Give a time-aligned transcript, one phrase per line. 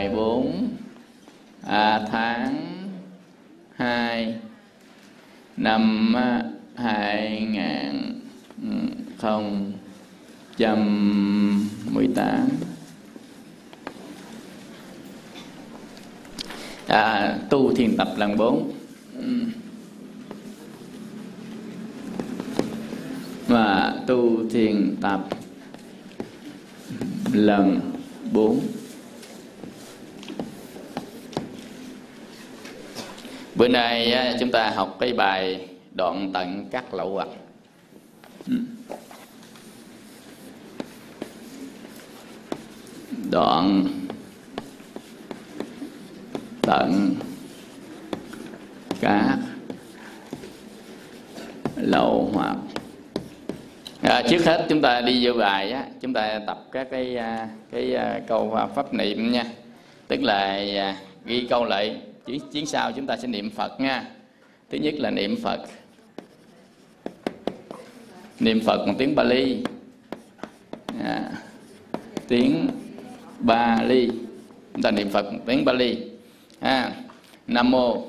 [0.00, 0.68] ngày bốn.
[1.66, 2.88] À, tháng
[3.76, 4.34] hai
[5.56, 6.42] năm à,
[6.74, 8.20] hai ngàn
[9.18, 9.72] không
[10.56, 10.78] trăm
[11.92, 12.48] mười tám.
[16.86, 18.72] À, tu thiền tập lần bốn.
[23.46, 25.28] Và tu thiền tập
[27.32, 27.80] lần
[28.32, 28.60] bốn.
[33.60, 37.28] Bữa nay chúng ta học cái bài đoạn tận các lậu hoặc
[43.30, 43.84] đoạn
[46.62, 47.14] tận
[49.00, 49.38] các
[51.76, 52.56] lậu hoặc
[54.02, 57.48] à, trước hết chúng ta đi vô bài á chúng ta tập các cái à,
[57.72, 59.44] cái à, câu à, pháp niệm nha.
[60.08, 60.60] Tức là
[61.24, 64.10] ghi câu lại chuyến, chuyến sau chúng ta sẽ niệm phật nha.
[64.70, 65.60] Thứ nhất là niệm phật.
[68.40, 69.62] Niệm phật bằng tiếng bali.
[71.04, 71.32] À,
[72.28, 72.68] tiếng
[73.38, 74.10] bali.
[74.72, 75.98] Chúng ta niệm phật bằng tiếng bali.
[76.60, 76.92] À,
[77.46, 78.06] nam mô.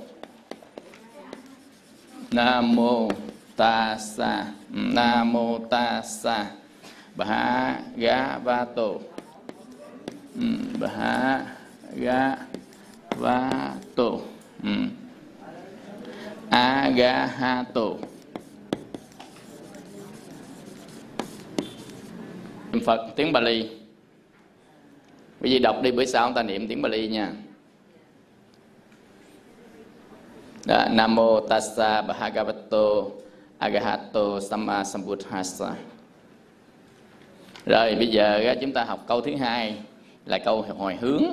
[2.32, 3.09] Nam mô
[3.56, 6.52] tassa nam mô tassa
[7.16, 8.38] bha ga
[10.36, 10.48] ừ,
[13.17, 14.22] va tổ.
[14.64, 14.90] Bha
[16.50, 17.98] a ga ha tổ
[22.72, 23.70] niệm phật tiếng bali.
[25.39, 27.34] Bây giờ đọc đi bữa sau ông ta niệm tiếng bali nha.
[30.66, 33.06] Đó, Nam mô tassa bhagavato
[33.58, 35.76] agahato samma sambuddhasa.
[37.66, 39.76] Rồi bây giờ chúng ta học câu thứ hai
[40.26, 41.23] là câu hồi hướng.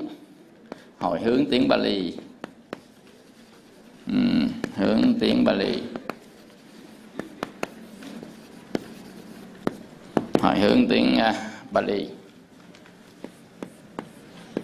[0.99, 2.13] Hồi hướng tiếng Bali.
[4.07, 4.15] ừ,
[4.77, 5.83] hướng tiếng Bali.
[10.41, 11.35] Hồi hướng tiếng uh,
[11.73, 12.09] Bali.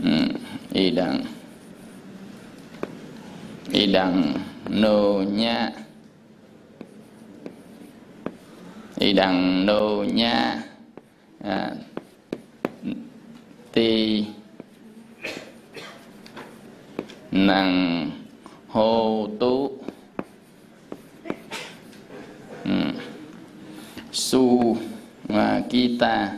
[0.04, 0.10] ừ,
[0.72, 1.24] y đằng
[3.72, 4.32] y đằng
[4.68, 5.70] nô nha
[8.98, 10.62] y đằng nô nha
[11.44, 11.70] à,
[13.72, 14.24] ti
[17.34, 18.10] năng
[18.68, 19.78] hô tú.
[22.64, 22.70] Ừ.
[24.12, 24.76] Su
[25.28, 26.32] và kita.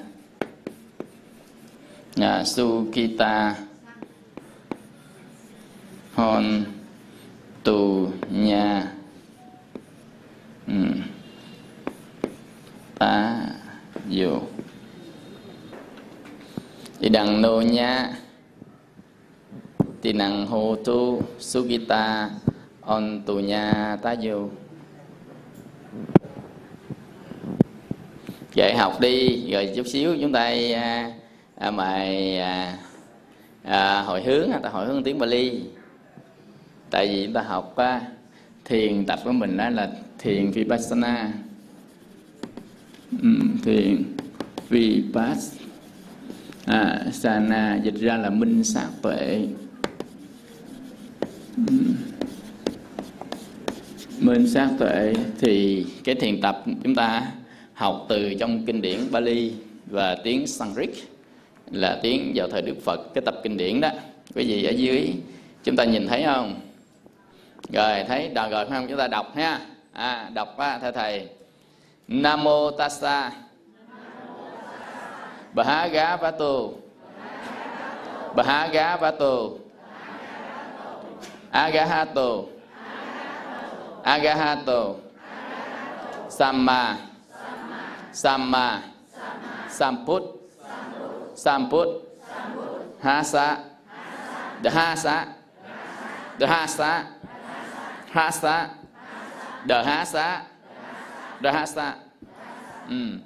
[2.17, 3.55] À, su kita.
[6.15, 6.65] Hon
[7.63, 8.93] tu nha
[10.67, 10.73] ừ.
[12.99, 13.47] ta
[14.09, 14.41] dù
[17.01, 18.17] thì đằng nô nha
[20.07, 22.31] Tinang hô tu sugita
[22.81, 24.49] on tu nha ta vô
[28.55, 30.41] dạy học đi rồi chút xíu chúng ta
[30.75, 31.13] à,
[31.59, 32.79] à, mời à,
[33.63, 35.63] à, hồi hướng à, ta hồi hướng tiếng Bali.
[36.91, 38.01] Tại vì chúng ta học à,
[38.65, 41.33] thiền tập của mình đó là thiền vipassana.
[43.23, 43.29] Ừ,
[43.65, 44.05] thiền
[44.69, 45.57] vipassana
[47.51, 49.47] à, dịch ra là minh sát tuệ
[54.21, 57.33] minh sát tuệ thì cái thiền tập chúng ta
[57.75, 59.53] học từ trong kinh điển Bali
[59.87, 60.91] và tiếng Sanskrit
[61.71, 63.91] là tiếng vào thời Đức Phật cái tập kinh điển đó.
[64.35, 65.13] Quý vị ở dưới
[65.65, 66.61] chúng ta nhìn thấy không?
[67.73, 68.87] Rồi thấy đờ rồi không?
[68.89, 69.61] Chúng ta đọc ha.
[69.93, 71.29] À, đọc á, theo thầy.
[72.09, 73.33] Nam mô tassa
[75.55, 76.69] bhagavato
[78.37, 79.49] bhagavato
[81.65, 82.49] agahato.
[84.05, 84.83] Agahato.
[86.29, 86.83] Samma.
[88.13, 88.67] Samma.
[89.69, 90.25] Samput.
[91.35, 91.89] Samput.
[93.03, 93.49] Hasa.
[94.63, 95.17] Dahasa.
[96.39, 96.93] Dahasa.
[98.13, 98.57] Hasa.
[99.67, 100.43] Đờ há xá
[101.41, 101.95] đờ há xá
[102.89, 103.19] ừ.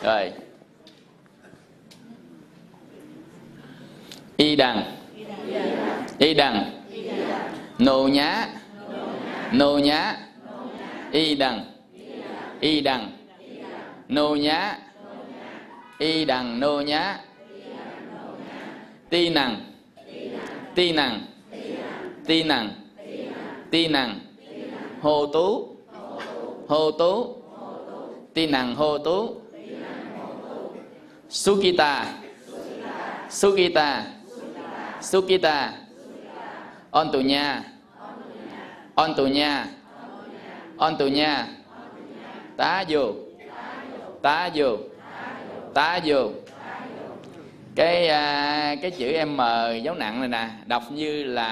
[0.00, 0.32] rồi
[4.36, 4.96] y đằng
[6.18, 6.85] y đằng
[7.78, 8.48] nô nhá.
[9.52, 10.16] Nô nhá.
[11.12, 11.64] Y đằng.
[12.60, 13.12] Y đằng.
[14.08, 14.78] Nô nhá.
[15.98, 17.20] Y đằng nô nhá.
[19.10, 19.60] Ti nằng.
[20.74, 21.20] Ti nằng.
[22.26, 22.70] Ti nằng.
[23.70, 24.20] Ti nằng.
[25.00, 25.76] Hồ tú.
[26.68, 27.42] Hồ tú.
[28.34, 29.40] Ti nằng hồ tú.
[31.28, 32.06] Sukita.
[33.30, 34.06] Sukita.
[35.00, 35.85] Sukita.
[36.90, 37.62] Ontunya
[38.94, 39.66] Ontunya
[40.78, 41.46] Ontunya
[42.56, 43.14] Tá dù.
[44.22, 44.78] Tá dù.
[45.74, 46.30] Tá dù.
[47.74, 49.40] Cái à, cái chữ m
[49.82, 51.46] dấu nặng này nè đọc như là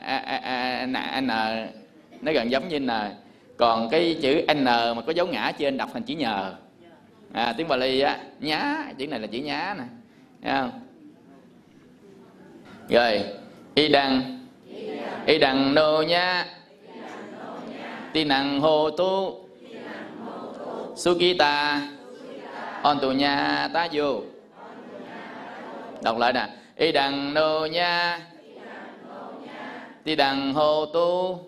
[0.00, 0.92] a, a, a, n,
[1.26, 1.30] n.
[2.20, 2.90] Nó gần giống như n.
[3.56, 6.54] Còn cái chữ n mà có dấu ngã trên đọc thành chữ nhờ.
[7.32, 9.84] À, tiếng Bali á nhá chữ này là chữ nhá nè.
[10.42, 10.80] Thấy không?
[12.88, 13.24] Rồi
[13.74, 14.39] y đăng
[15.30, 16.46] y đằng nô nhá
[18.12, 19.44] ti năng hô tu
[20.96, 21.82] sukita
[22.82, 24.20] on tu nha ta vô.
[26.02, 26.46] Đọc lại nè.
[26.76, 28.18] Y đằng nô nha.
[30.04, 31.38] Ti đằng hô tu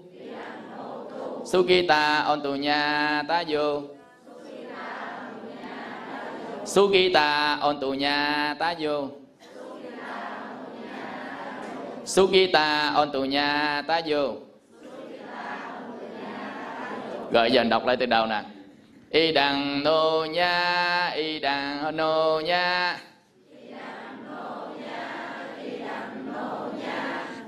[1.45, 3.81] sukita on tu nha ta vô.
[6.65, 9.22] Sukita on tu nha ta vô
[12.05, 14.53] sukita Ontunya tu nha ta vô
[17.33, 18.43] rồi giờ đọc lại từ đầu nè.
[19.11, 22.99] Y đằng nô nha, y đằng nô nha.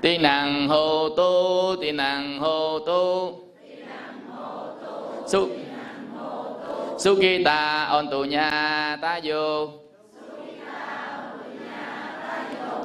[0.01, 3.41] Ti nàng hồ tu, ti nàng hồ tu.
[6.97, 7.15] Su
[7.89, 9.84] Ontunya on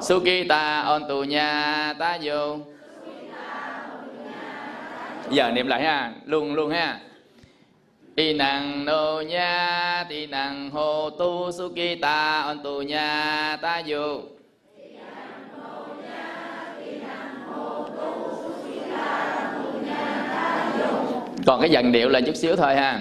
[0.01, 2.59] sukita Ontunya nha ta vô.
[5.31, 7.01] Giờ niệm lại ha, luôn luôn ha.
[8.17, 14.21] Ti năng nô nha, ti năng hô tu sukita on tu nha ta vô.
[21.47, 23.01] Còn cái dần điệu là chút xíu thôi ha.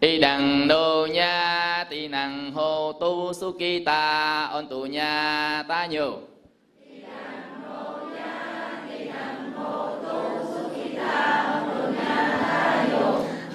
[0.00, 6.10] Y đằng nô nha Tỳ năng hô tu sukita on tu nha ta nhu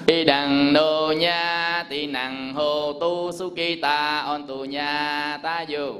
[0.06, 5.92] Tỳ đằng nô nha Tỳ năng hô tu sukita on tu nha ta dù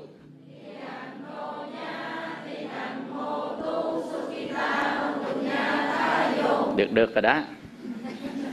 [6.76, 7.40] được được rồi đó.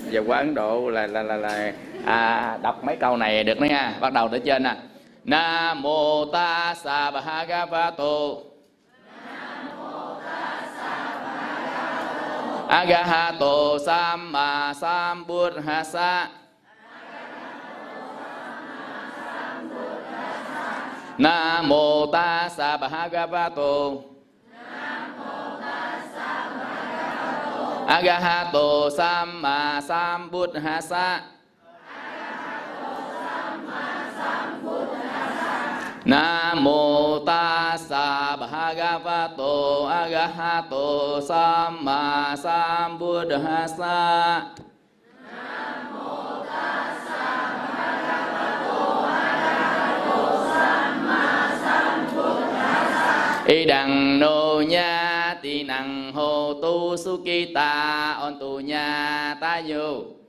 [0.10, 1.74] Giờ qua ấn độ là là là, là
[2.05, 3.94] à, đọc mấy câu này được nữa nha.
[4.00, 4.75] Bắt đầu từ trên nè.
[5.23, 8.38] Nam mô ta sa bhagavato
[12.69, 16.27] agahato samma sambuddhasa
[21.17, 22.50] nam mô ta
[22.81, 24.03] bhagavato
[27.88, 31.19] Agahato Samma Sambuddhasa
[36.06, 44.00] Nam Namo tassa bhagavato agahato samma sambuddhasa
[53.46, 60.23] y đằng nô nha ti năng hô tu sukita on tu nha ta vô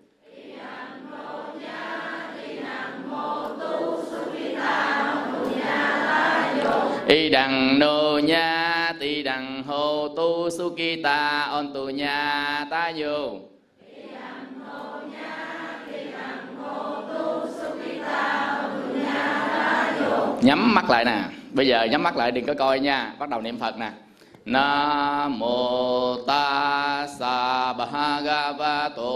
[7.08, 13.31] y đằng nô nha ti đằng hô tu sukita on tu nha ta vô.
[20.43, 21.22] Nhắm mắt lại nè.
[21.52, 23.12] Bây giờ nhắm mắt lại đừng có coi nha.
[23.19, 23.90] Bắt đầu niệm phật nè.
[24.44, 29.12] Nam mô tassa bhagavato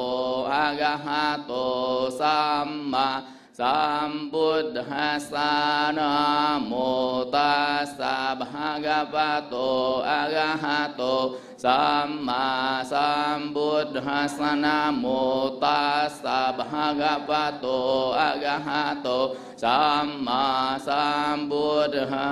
[0.51, 3.23] agahato samma
[3.59, 5.51] Sambuddhasa
[5.91, 22.31] Namo Tassa Bhagavato Arahato Samma Sambuddha Sanamo Tassa Bhagavato Arahato Samma Sambuddha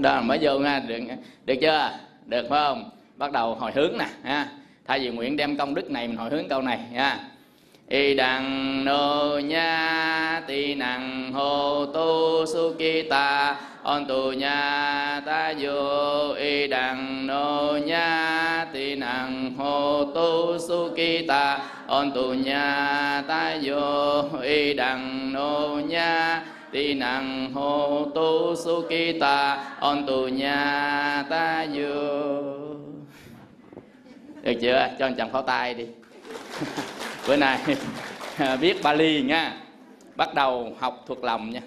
[0.00, 0.98] Đó mới vô nha được,
[1.44, 1.90] được chưa?
[2.26, 2.90] Được phải không?
[3.16, 4.48] Bắt đầu hồi hướng nè ha.
[4.86, 7.20] Thay vì nguyện đem công đức này mình hồi hướng câu này nha
[7.88, 12.44] y đằng nô nha ti năng hô tu
[13.10, 16.34] ta, on tu nha ta vô.
[16.34, 20.58] Y đằng nô nha ti năng hô tu
[21.28, 24.22] ta, on tu nha ta vô.
[24.42, 28.54] Y đằng nô nha ti năng hô tu
[29.20, 31.88] ta, on tu nha ta vô.
[34.42, 34.88] Được chưa?
[34.98, 35.84] Cho anh chàng pháo tay đi.
[37.28, 37.58] bữa nay
[38.60, 39.56] biết Bali nha.
[40.16, 41.60] Bắt đầu học thuộc lòng nha.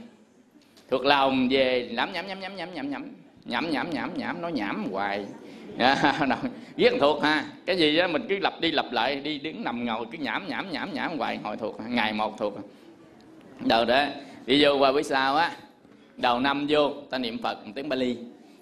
[0.90, 3.14] Thuộc lòng về nhắm nhắm nhắm nhắm nhắm nhắm nhắm
[3.46, 5.26] nhắm nhắm nhắm nhắm nó nhảm hoài.
[6.76, 7.46] Viết thuộc ha.
[7.66, 10.48] Cái gì á mình cứ lặp đi lặp lại đi đứng nằm ngồi cứ nhảm
[10.48, 12.54] nhảm nhảm nhảm hoài hồi thuộc ngày một thuộc.
[13.60, 14.06] Đầu đó
[14.46, 15.52] đi vô qua buổi sau á
[16.18, 18.18] đầu năm vô ta niệm phật bằng tiếng bali.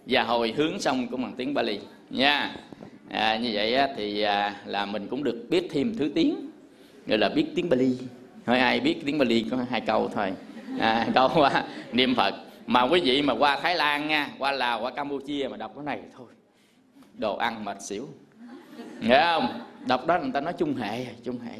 [0.05, 1.79] Và hồi hướng xong cũng bằng tiếng bali.
[2.09, 2.55] Nha.
[3.09, 6.35] À, như vậy á, thì à, là mình cũng được biết thêm thứ tiếng
[7.07, 7.97] gọi là biết tiếng bali.
[8.45, 10.33] Hỏi ai biết tiếng bali có hai câu thôi.
[10.79, 12.33] À, câu quá niệm phật.
[12.67, 15.83] Mà quý vị mà qua thái lan nha qua lào qua campuchia mà đọc cái
[15.83, 16.27] này thôi.
[17.13, 18.07] Đồ ăn mệt xỉu.
[19.01, 19.47] Nghe không?
[19.87, 21.57] Đọc đó người ta nói chung hệ chung hệ.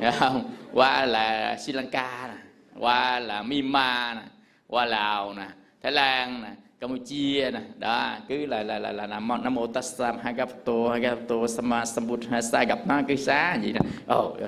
[0.00, 0.50] Nghe không?
[0.72, 2.40] Qua là sri lanka nè
[2.78, 4.22] qua là myanmar nè
[4.66, 5.46] qua lào nè
[5.82, 6.48] thái lan nè
[6.80, 7.60] campuchia nè.
[7.78, 12.78] Đó cứ là là là là nam nam mô tassa hagato hagato sama sambuddhasa gặp
[12.86, 14.38] nó cứ xá gì nè ồ oh,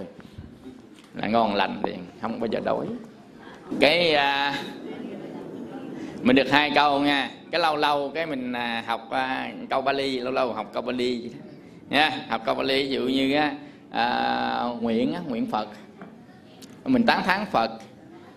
[1.15, 2.87] là ngon lành liền không bao giờ đổi.
[3.81, 4.55] cái à,
[6.23, 7.31] mình được hai câu nha.
[7.51, 11.31] Cái lâu lâu cái mình à, học à, câu Bali lâu lâu học câu Bali
[11.91, 13.55] nha học câu Bali ví dụ như á,
[13.91, 15.69] à, nguyện á, nguyện Phật.
[16.85, 17.71] Mình tán thán Phật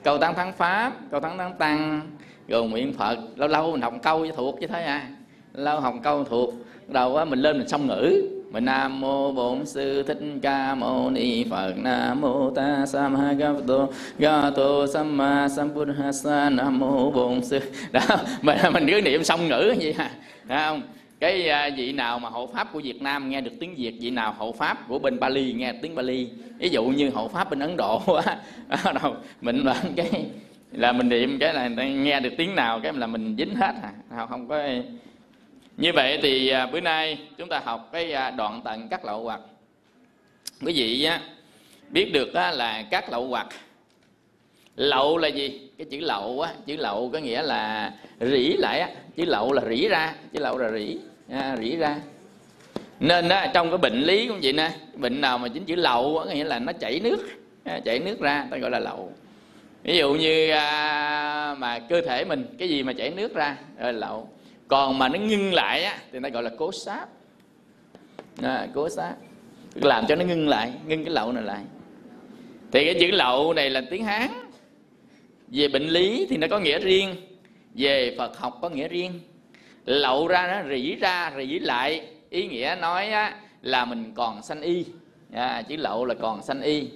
[0.03, 2.01] câu tán thán pháp câu tán thán tăng
[2.47, 3.17] rồi nguyện Phật.
[3.35, 5.07] Lâu lâu mình học câu cho thuộc chứ thế à.
[5.53, 6.53] Lâu học câu thuộc
[6.87, 8.21] đầu á mình lên mình xong ngữ
[8.61, 11.73] nam mô bổn sư thích ca mâu ni phật.
[11.77, 13.89] Nam mô ta sam ha ga tô.
[14.19, 15.47] Ga tô samma
[16.13, 16.49] Sa.
[16.49, 17.59] Nam mô bổn sư.
[17.91, 18.01] Đó
[18.41, 20.11] mình mình cứ niệm xong ngữ vậy à
[20.47, 20.81] không?
[21.19, 24.09] Cái à, vị nào mà hộ pháp của Việt Nam nghe được tiếng Việt, vị
[24.09, 26.29] nào hộ pháp của bên Bali nghe tiếng Bali?
[26.59, 28.01] Ví dụ như hộ pháp bên Ấn Độ
[28.69, 30.25] á đâu, mình là cái,
[30.71, 34.25] là mình niệm cái là nghe được tiếng nào, cái là mình dính hết à.
[34.29, 34.67] Không có
[35.77, 39.23] như vậy thì à, bữa nay chúng ta học cái à, đoạn tận các lậu
[39.23, 39.39] hoặc.
[40.65, 41.21] Quý vị á,
[41.89, 43.47] biết được á, là các lậu hoặc.
[44.75, 45.69] Lậu là gì?
[45.77, 48.89] Cái chữ lậu á chữ lậu có nghĩa là rỉ lại á.
[49.15, 50.97] Chữ lậu là rỉ ra chữ lậu là rỉ
[51.29, 51.95] à, rỉ ra.
[52.99, 56.19] Nên á, trong cái bệnh lý cũng vậy nè bệnh nào mà chính chữ lậu
[56.19, 57.27] á, nghĩa là nó chảy nước
[57.63, 59.13] à, chảy nước ra ta gọi là lậu.
[59.83, 63.91] Ví dụ như à, mà cơ thể mình cái gì mà chảy nước ra là
[63.91, 64.29] lậu
[64.67, 67.05] còn mà nó ngưng lại á thì ta gọi là cố sát.
[68.41, 69.13] À, cố sát.
[69.73, 71.63] Làm cho nó ngưng lại ngưng cái lậu này lại.
[72.71, 74.29] Thì cái chữ lậu này là tiếng hán.
[75.47, 77.15] Về bệnh lý thì nó có nghĩa riêng.
[77.75, 79.19] Về phật học có nghĩa riêng.
[79.85, 82.07] Lậu ra nó rỉ ra rỉ lại.
[82.29, 84.85] Ý nghĩa nói á, là mình còn sanh y.
[85.33, 86.87] À, chữ lậu là còn sanh y.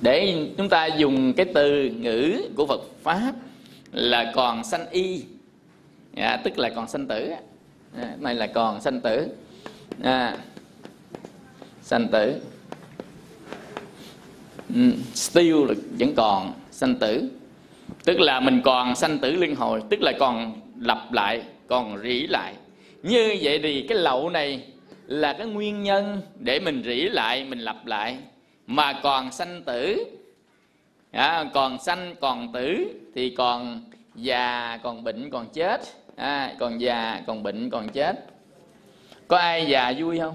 [0.00, 3.32] Để chúng ta dùng cái từ ngữ của Phật pháp
[3.92, 5.24] là còn sanh y.
[6.16, 7.30] À, tức là còn sanh tử.
[7.96, 9.28] À, này là còn sanh tử.
[10.02, 10.36] À,
[11.82, 12.40] sanh tử.
[14.74, 17.28] Ừ, still là vẫn còn sanh tử.
[18.04, 22.26] Tức là mình còn sanh tử luân hồi tức là còn lặp lại còn rỉ
[22.26, 22.54] lại.
[23.02, 24.62] Như vậy thì cái lậu này
[25.06, 28.18] là cái nguyên nhân để mình rỉ lại mình lặp lại.
[28.66, 30.04] Mà còn sanh tử
[31.10, 32.84] à, còn sanh còn tử
[33.14, 33.82] thì còn
[34.14, 35.80] già còn bệnh còn chết.
[36.16, 38.26] À, còn già còn bệnh còn chết.
[39.28, 40.34] Có ai già vui không?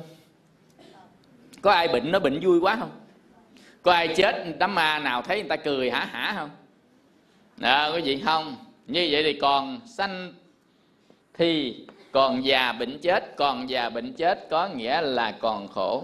[1.62, 2.92] Có ai bệnh nó bệnh vui quá không?
[3.82, 6.50] Có ai chết đám ma nào thấy người ta cười hả hả không?
[7.62, 8.56] À, có gì không?
[8.88, 10.34] Như vậy thì còn sanh
[11.34, 11.75] thì
[12.12, 16.03] còn già bệnh chết còn già bệnh chết có nghĩa là còn khổ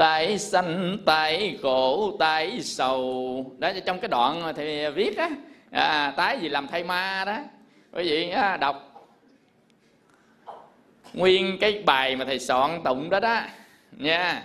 [0.00, 3.56] tái sanh tái khổ tái sầu.
[3.58, 5.30] Đó trong cái đoạn thì viết á
[5.70, 7.38] à, tái gì làm thay ma đó.
[7.92, 9.06] Quý vị á, đọc
[11.14, 13.40] nguyên cái bài mà thầy soạn tụng đó đó
[13.92, 14.42] nha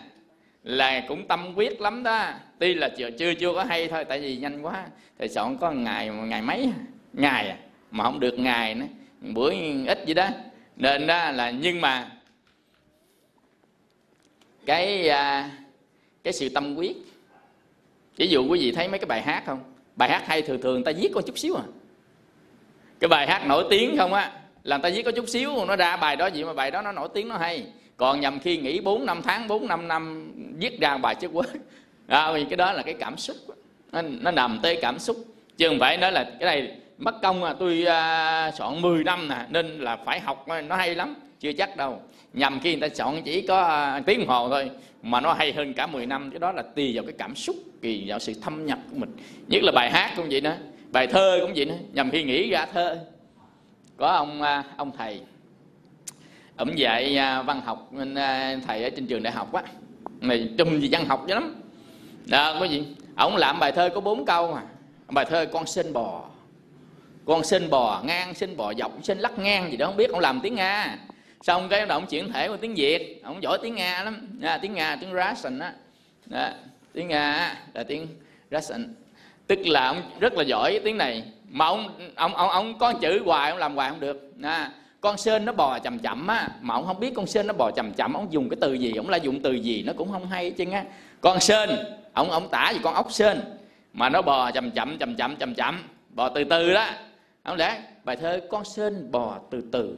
[0.63, 2.29] là cũng tâm quyết lắm đó.
[2.59, 4.85] Tuy là chưa chưa chưa có hay thôi tại vì nhanh quá.
[5.19, 6.69] Thầy soạn có ngày ngày mấy?
[7.13, 7.57] Ngày à?
[7.91, 8.85] mà không được ngày nữa
[9.21, 9.51] bữa
[9.87, 10.27] ít gì đó.
[10.75, 12.07] Nên đó là nhưng mà
[14.65, 15.51] cái à,
[16.23, 16.97] cái sự tâm quyết
[18.17, 19.59] ví dụ quý vị thấy mấy cái bài hát không?
[19.95, 21.63] Bài hát hay thường thường ta viết có chút xíu à.
[22.99, 24.31] Cái bài hát nổi tiếng không á
[24.63, 26.91] là ta viết có chút xíu nó ra bài đó gì mà bài đó nó
[26.91, 27.65] nổi tiếng nó hay.
[27.97, 31.45] Còn nhầm khi nghỉ 4 năm tháng 4 năm năm viết ra bài chất quá
[32.07, 33.37] à, vì cái đó là cái cảm xúc
[33.91, 35.17] nó, nó nằm tới cảm xúc.
[35.57, 39.27] Chứ không phải nói là cái này mất công à tôi à, soạn 10 năm
[39.27, 42.01] nè nên là phải học nó hay lắm chưa chắc đâu
[42.35, 45.53] nhầm khi người ta chọn chỉ có à, tiếng đồng hồ thôi, mà nó hay
[45.53, 48.33] hơn cả 10 năm, cái đó là tùy vào cái cảm xúc, tùy vào sự
[48.41, 49.15] thâm nhập của mình.
[49.47, 50.57] Nhất là bài hát cũng vậy nữa
[50.91, 52.99] bài thơ cũng vậy nữa nhằm khi nghĩ ra thơ.
[53.97, 55.21] Có ông à, ông thầy,
[56.57, 57.91] ổng dạy à, văn học
[58.67, 59.63] thầy ở trên trường đại học á,
[60.21, 61.55] này trùm gì văn học dữ lắm.
[62.25, 62.85] Đó có gì?
[63.15, 64.61] Ổng làm bài thơ có bốn câu mà,
[65.09, 66.25] bài thơ con sên bò,
[67.25, 70.19] con sên bò ngang sên bò dọc sên lắc ngang gì đó, không biết ông
[70.19, 70.97] làm tiếng nga
[71.45, 73.21] xong cái động chuyển thể qua tiếng việt.
[73.23, 74.27] Ông giỏi tiếng nga lắm.
[74.41, 75.73] À, tiếng nga tiếng russian á.
[76.25, 76.49] Đó,
[76.93, 78.07] tiếng nga là tiếng
[78.51, 78.93] russian.
[79.47, 81.23] Tức là ông rất là giỏi tiếng này.
[81.49, 84.31] Mà ông ông ông, ông có chữ hoài ông làm hoài không được.
[84.43, 84.71] À,
[85.01, 86.49] con sên nó bò chậm chậm á.
[86.61, 88.93] Mà ông không biết con sên nó bò chậm chậm ông dùng cái từ gì
[88.95, 90.83] ông lại dùng từ gì nó cũng không hay chứ á.
[91.21, 91.69] Con sên
[92.13, 93.41] ông ông tả gì con ốc sên.
[93.93, 96.87] Mà nó bò chậm chậm chậm chậm chậm chậm bò từ từ đó.
[97.43, 99.97] Ông lẽ bài thơ con sên bò từ từ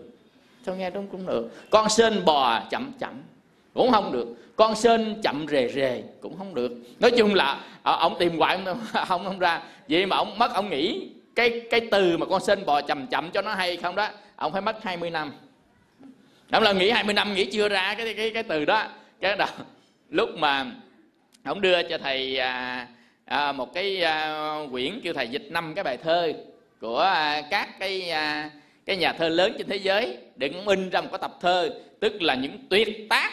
[0.68, 1.70] sao nghe đúng cũng được.
[1.70, 3.14] Con sên bò chậm chậm
[3.74, 4.28] cũng không được.
[4.56, 6.72] Con sên chậm rề rề cũng không được.
[7.00, 9.62] Nói chung là ờ, ông tìm hoài ông không, không ra.
[9.90, 13.32] Vậy mà ông mất ông nghĩ cái cái từ mà con sên bò chậm chậm
[13.32, 15.32] cho nó hay không đó ông phải mất 20 năm.
[16.52, 18.84] Ông là nghĩ 20 năm nghĩ chưa ra cái cái cái từ đó.
[19.22, 19.46] Cái đó
[20.10, 20.66] lúc mà
[21.44, 22.88] ông đưa cho thầy à,
[23.26, 26.34] à, một cái à, quyển kêu thầy dịch năm cái bài thơ
[26.82, 28.50] của à, các cái à,
[28.88, 32.22] cái nhà thơ lớn trên thế giới để in ra một cái tập thơ tức
[32.22, 33.32] là những tuyệt tác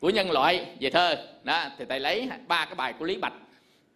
[0.00, 1.16] của nhân loại về thơ.
[1.42, 3.32] Đó thì thầy lấy ba cái bài của lý bạch.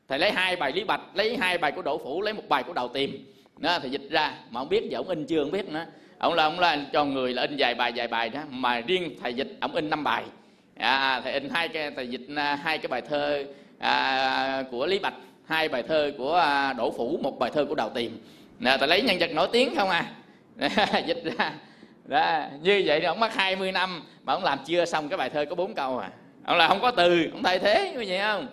[0.08, 2.62] Thầy lấy hai bài lý bạch lấy hai bài của đỗ phủ lấy một bài
[2.62, 3.10] của đào tiềm.
[3.56, 5.86] Đó thì dịch ra mà không biết giờ ông in chưa không biết nữa.
[6.18, 9.14] Ông là ông là cho người là in vài bài vài bài đó mà riêng
[9.22, 10.24] thầy dịch ông in năm bài.
[10.76, 13.44] À, thầy in hai cái thầy dịch à, hai cái bài thơ
[13.78, 15.14] à, của lý bạch
[15.46, 18.10] hai bài thơ của à, đỗ phủ một bài thơ của đào tiềm.
[18.58, 20.12] Nè thầy lấy nhân vật nổi tiếng không à?
[21.06, 21.52] dịch ra.
[22.04, 25.30] Đó, như vậy thì ông mất 20 năm mà ông làm chưa xong cái bài
[25.30, 26.10] thơ có bốn câu à.
[26.44, 28.46] Ông là không có từ ông thay thế như vậy không?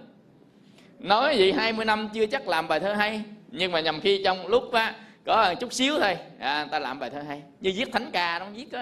[1.00, 3.22] Nói gì 20 năm chưa chắc làm bài thơ hay
[3.52, 4.94] nhưng mà nhầm khi trong lúc á
[5.26, 6.18] có chút xíu thôi.
[6.40, 7.42] À, ta làm bài thơ hay.
[7.62, 8.80] Như viết thánh ca ông viết có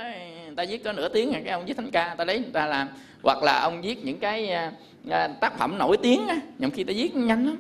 [0.56, 2.66] ta viết có nửa tiếng rồi cái ông viết thánh ca ta lấy người ta
[2.66, 2.88] làm.
[3.24, 4.72] Hoặc là ông viết những cái à,
[5.10, 7.58] à tác phẩm nổi tiếng á nhầm khi ta viết nhanh lắm.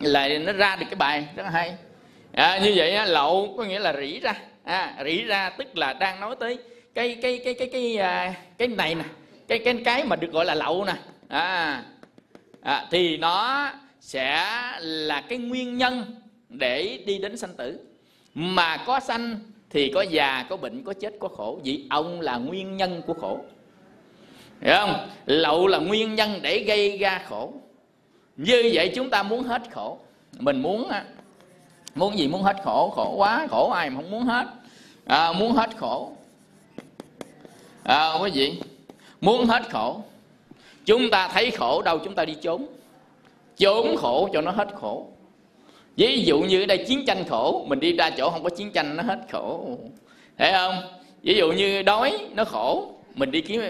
[0.00, 1.74] Là nó ra được cái bài rất là hay.
[2.32, 5.92] À, như vậy á, lậu có nghĩa là rỉ ra à, rỉ ra tức là
[5.92, 6.58] đang nói tới
[6.94, 9.04] cái cái cái cái cái cái, cái này nè
[9.48, 10.94] cái cái cái mà được gọi là lậu nè.
[11.28, 11.84] À,
[12.62, 13.70] à, thì nó
[14.00, 14.48] sẽ
[14.80, 16.04] là cái nguyên nhân
[16.48, 17.78] để đi đến sanh tử.
[18.34, 21.60] Mà có sanh thì có già có bệnh có chết có khổ.
[21.64, 23.40] Vì ông là nguyên nhân của khổ.
[24.60, 25.08] Hiểu không?
[25.26, 27.52] Lậu là nguyên nhân để gây ra khổ.
[28.36, 29.98] Như vậy chúng ta muốn hết khổ.
[30.38, 30.90] Mình muốn
[31.94, 34.46] muốn gì muốn hết khổ khổ quá khổ ai mà không muốn hết.
[35.06, 36.12] À, muốn hết khổ.
[37.84, 38.60] À, quý vị
[39.20, 40.02] muốn hết khổ.
[40.84, 42.66] Chúng ta thấy khổ đâu chúng ta đi trốn.
[43.56, 45.06] Trốn khổ cho nó hết khổ.
[45.96, 48.72] Ví dụ như ở đây chiến tranh khổ mình đi ra chỗ không có chiến
[48.72, 49.78] tranh nó hết khổ.
[50.38, 50.82] Thấy không?
[51.22, 53.60] Ví dụ như đói nó khổ mình đi kiếm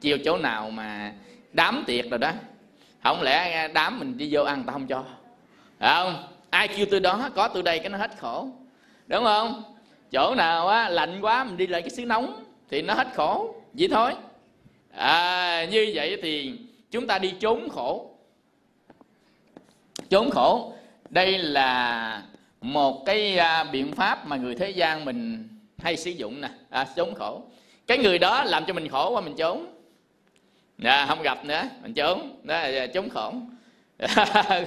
[0.00, 1.12] chiều chỗ nào mà
[1.52, 2.32] đám tiệc rồi đó.
[3.02, 5.04] Không lẽ đám mình đi vô ăn ta không cho?
[5.78, 6.28] Phải không?
[6.56, 8.48] Ai kêu tôi đó có tôi đây cái nó hết khổ.
[9.06, 9.62] Đúng không?
[10.10, 13.54] Chỗ nào á lạnh quá mình đi lại cái xứ nóng thì nó hết khổ.
[13.72, 14.12] Vậy thôi.
[14.90, 16.52] À, như vậy thì
[16.90, 18.10] chúng ta đi trốn khổ.
[20.08, 20.72] Trốn khổ.
[21.10, 22.22] Đây là
[22.60, 26.48] một cái à, biện pháp mà người thế gian mình hay sử dụng nè.
[26.70, 27.42] À, trốn khổ.
[27.86, 29.66] Cái người đó làm cho mình khổ quá mình trốn.
[30.82, 32.40] À, không gặp nữa mình trốn.
[32.42, 33.32] Đó là trốn khổ.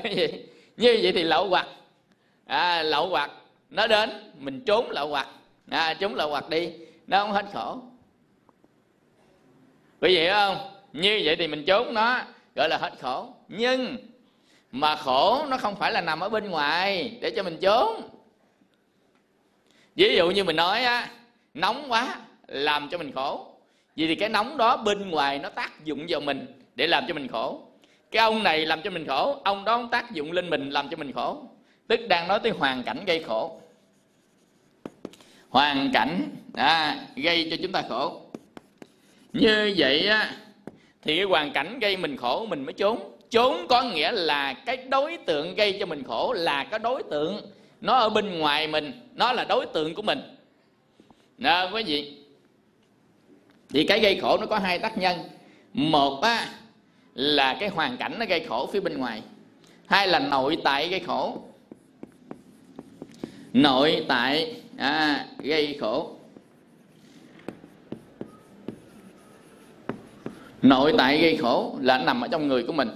[0.03, 0.27] Cái gì?
[0.77, 1.67] Như vậy thì lậu hoặc
[2.49, 3.31] à, lậu hoặc
[3.69, 5.27] nó đến mình trốn lậu hoặc
[5.69, 6.71] à, trốn lậu hoặc đi.
[7.07, 7.81] Nó không hết khổ.
[10.01, 10.57] Quý vị không?
[10.93, 12.21] Như vậy thì mình trốn nó
[12.55, 13.33] gọi là hết khổ.
[13.47, 13.97] Nhưng
[14.71, 18.09] mà khổ nó không phải là nằm ở bên ngoài để cho mình trốn.
[19.95, 21.09] Ví dụ như mình nói á
[21.53, 22.15] nóng quá
[22.47, 23.47] làm cho mình khổ.
[23.95, 27.13] Vì thì cái nóng đó bên ngoài nó tác dụng vào mình để làm cho
[27.13, 27.61] mình khổ.
[28.11, 30.97] Cái ông này làm cho mình khổ ông đó tác dụng lên mình làm cho
[30.97, 31.43] mình khổ
[31.89, 33.61] tức đang nói tới hoàn cảnh gây khổ.
[35.49, 38.21] Hoàn cảnh à, gây cho chúng ta khổ.
[39.33, 40.35] Như vậy á
[41.01, 43.17] thì cái hoàn cảnh gây mình khổ mình mới trốn.
[43.29, 47.51] Trốn có nghĩa là cái đối tượng gây cho mình khổ là cái đối tượng
[47.81, 50.19] nó ở bên ngoài mình nó là đối tượng của mình.
[51.37, 52.17] Nè quý vị.
[53.69, 55.19] Thì cái gây khổ nó có hai tác nhân.
[55.73, 56.47] Một á
[57.13, 59.21] là cái hoàn cảnh nó gây khổ phía bên ngoài.
[59.85, 61.37] Hai là nội tại gây khổ
[63.53, 66.15] nội tại à, gây khổ.
[70.61, 72.89] Nội tại gây khổ là nằm ở trong người của mình.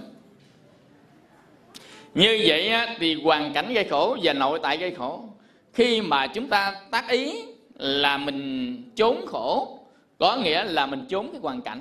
[2.14, 5.24] Như vậy thì hoàn cảnh gây khổ và nội tại gây khổ
[5.72, 7.44] khi mà chúng ta tác ý
[7.78, 9.78] là mình trốn khổ
[10.18, 11.80] có nghĩa là mình trốn cái hoàn cảnh.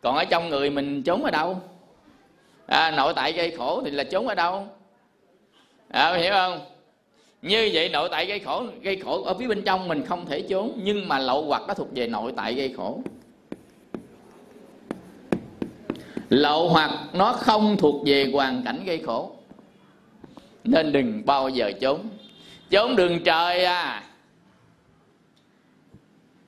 [0.00, 1.60] Còn ở trong người mình trốn ở đâu?
[2.66, 4.66] À, nội tại gây khổ thì là trốn ở đâu?
[5.88, 6.71] À, hiểu không?
[7.42, 10.42] Như vậy nội tại gây khổ gây khổ ở phía bên trong mình không thể
[10.42, 13.02] trốn nhưng mà lậu hoặc nó thuộc về nội tại gây khổ.
[16.28, 19.36] Lậu hoặc nó không thuộc về hoàn cảnh gây khổ.
[20.64, 22.08] Nên đừng bao giờ trốn
[22.70, 24.04] trốn đường trời à.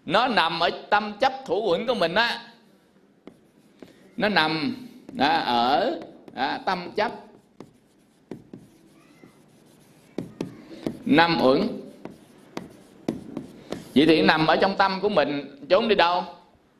[0.06, 2.42] Nó nằm ở tâm chấp thủ quẩn của mình á.
[4.16, 4.76] Nó nằm
[5.12, 6.00] đó, ở
[6.34, 7.12] đó, tâm chấp
[11.04, 11.68] năm uẩn.
[13.94, 16.24] Vậy thì nằm ở trong tâm của mình, trốn đi đâu?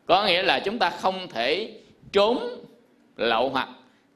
[0.06, 1.80] Có nghĩa là chúng ta không thể
[2.12, 2.64] trốn
[3.16, 3.68] lậu hoặc,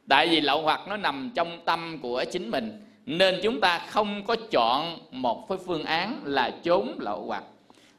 [0.09, 4.27] tại vì lậu hoặc nó nằm trong tâm của chính mình, nên chúng ta không
[4.27, 7.45] có chọn một cái phương án là trốn lậu hoặc,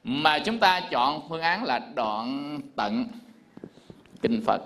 [0.04, 3.06] mà chúng ta chọn phương án là đoạn tận.
[4.22, 4.62] Kinh phật.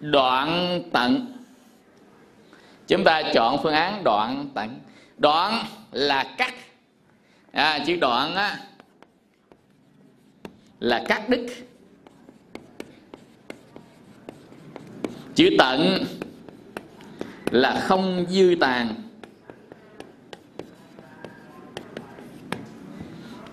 [0.00, 1.26] Đoạn tận.
[2.86, 4.78] Chúng ta chọn phương án đoạn tận.
[5.16, 6.54] Đoạn là cắt
[7.52, 8.58] à, chữ đoạn á
[10.80, 11.46] là cắt đứt
[15.34, 16.04] chữ tận
[17.50, 18.94] là không dư tàn.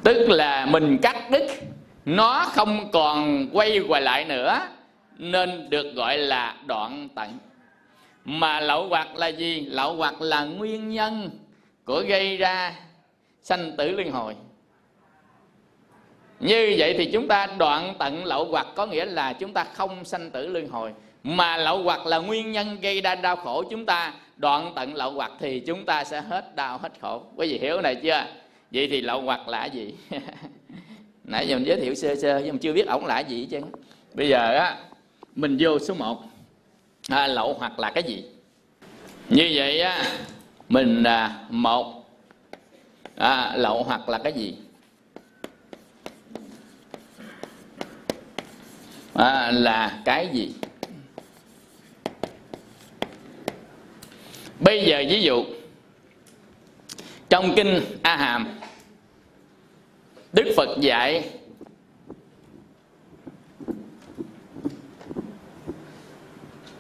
[0.03, 1.47] Tức là mình cắt đứt
[2.05, 4.59] nó không còn quay quay lại nữa
[5.17, 7.37] nên được gọi là đoạn tận.
[8.25, 11.29] Mà lậu hoặc là gì lậu hoặc là nguyên nhân
[11.85, 12.75] của gây ra
[13.41, 14.35] sanh tử luân hồi.
[16.39, 20.05] Như vậy thì chúng ta đoạn tận lậu hoặc có nghĩa là chúng ta không
[20.05, 20.93] sanh tử luân hồi.
[21.23, 25.11] Mà lậu hoặc là nguyên nhân gây ra đau khổ chúng ta đoạn tận lậu
[25.11, 27.21] hoặc thì chúng ta sẽ hết đau hết khổ.
[27.35, 28.25] Quý vị hiểu này chưa?
[28.71, 29.93] Vậy thì lậu hoặc là gì?
[31.23, 33.59] Nãy giờ mình giới thiệu sơ sơ nhưng mà chưa biết ổng là gì chứ
[34.13, 34.77] bây giờ á
[35.35, 36.23] mình vô số 1
[37.09, 38.23] à, lậu hoặc là cái gì?
[39.29, 40.03] Như vậy á
[40.69, 42.06] mình à, một
[43.15, 44.58] à, lậu hoặc là cái gì?
[49.13, 50.54] À, là cái gì?
[54.60, 55.45] Bây giờ ví dụ
[57.30, 58.60] trong kinh a hàm
[60.34, 61.30] đức phật dạy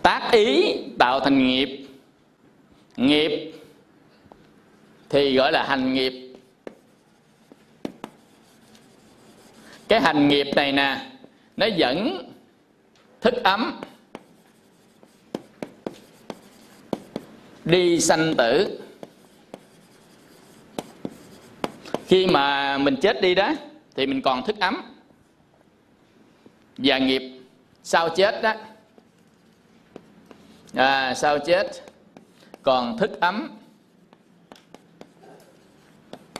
[0.01, 1.87] tác ý tạo thành nghiệp.
[2.97, 3.54] Nghiệp
[5.15, 6.13] thì gọi là hành nghiệp.
[9.87, 11.11] Cái hành nghiệp này nè
[11.57, 12.29] nó dẫn
[13.21, 13.81] thức ấm
[17.65, 18.79] đi sanh tử.
[22.07, 23.53] Khi mà mình chết đi đó
[23.95, 24.81] thì mình còn thức ấm.
[26.77, 27.39] Và nghiệp
[27.83, 28.53] sau chết đó?
[30.73, 31.67] À, sau chết?
[32.63, 33.49] Còn thức ấm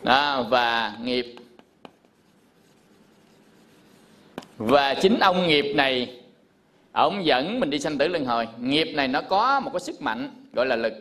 [0.06, 1.36] đó, và nghiệp.
[4.58, 6.22] Và chính ông nghiệp này
[6.92, 8.48] ông dẫn mình đi sanh tử luân hồi.
[8.60, 10.94] Nghiệp này nó có một cái sức mạnh gọi là lực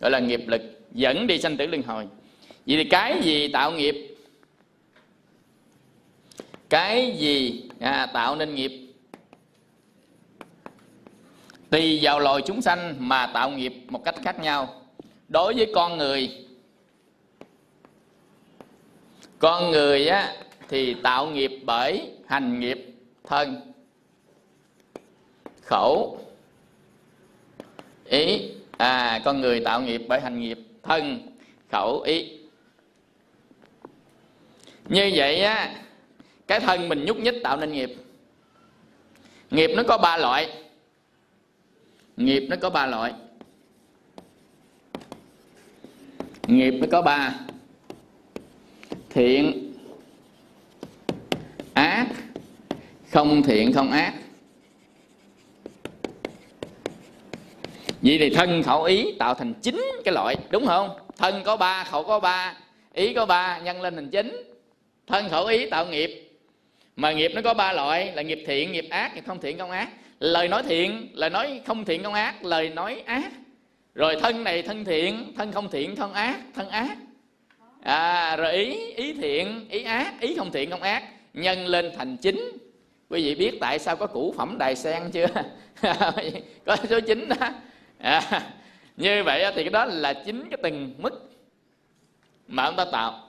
[0.00, 2.06] gọi là nghiệp lực dẫn đi sanh tử luân hồi.
[2.66, 4.16] Vậy thì cái gì tạo nghiệp?
[6.68, 8.72] Cái gì à, tạo nên nghiệp?
[11.70, 14.82] Tùy vào loài chúng sanh mà tạo nghiệp một cách khác nhau.
[15.28, 16.46] Đối với con người
[19.42, 20.34] con người á,
[20.68, 22.78] thì tạo nghiệp bởi hành nghiệp
[23.24, 23.72] thân.
[25.62, 26.18] Khẩu.
[28.04, 28.50] Ý.
[28.76, 31.18] À con người tạo nghiệp bởi hành nghiệp thân.
[31.72, 32.38] Khẩu, ý.
[34.88, 35.74] Như vậy á,
[36.46, 37.94] cái thân mình nhúc nhích tạo nên nghiệp.
[39.50, 40.62] Nghiệp nó có ba loại.
[42.16, 43.12] Nghiệp nó có ba loại.
[46.46, 47.34] Nghiệp nó có ba
[49.12, 49.72] thiện.
[51.74, 52.06] Ác,
[53.10, 54.12] không thiện, không ác.
[58.02, 60.90] Vậy thì thân khẩu ý tạo thành chín cái loại, đúng không?
[61.16, 62.56] Thân có ba, khẩu có ba,
[62.94, 64.52] ý có ba, nhân lên thành chín
[65.06, 66.30] thân khẩu ý tạo nghiệp.
[66.96, 69.70] Mà nghiệp nó có ba loại, là nghiệp thiện, nghiệp ác, nghiệp không thiện, không
[69.70, 69.88] ác.
[70.20, 73.32] Lời nói thiện, lời nói không thiện, không ác, lời nói ác.
[73.94, 76.96] Rồi thân này thân thiện, thân không thiện không ác, thân ác
[77.82, 81.02] à, rồi ý ý thiện ý ác ý không thiện không ác
[81.34, 82.52] nhân lên thành chính.
[83.08, 85.26] Quý vị biết tại sao có củ phẩm đài sen chưa?
[86.64, 87.48] Có số chín đó.
[87.98, 88.42] À,
[88.96, 91.30] như vậy thì cái đó là chính cái từng mức
[92.48, 93.28] mà ông ta tạo.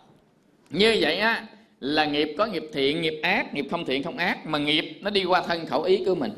[0.70, 1.46] Như vậy á
[1.80, 5.10] là nghiệp có nghiệp thiện nghiệp ác nghiệp không thiện không ác mà nghiệp nó
[5.10, 6.32] đi qua thân khẩu ý của mình.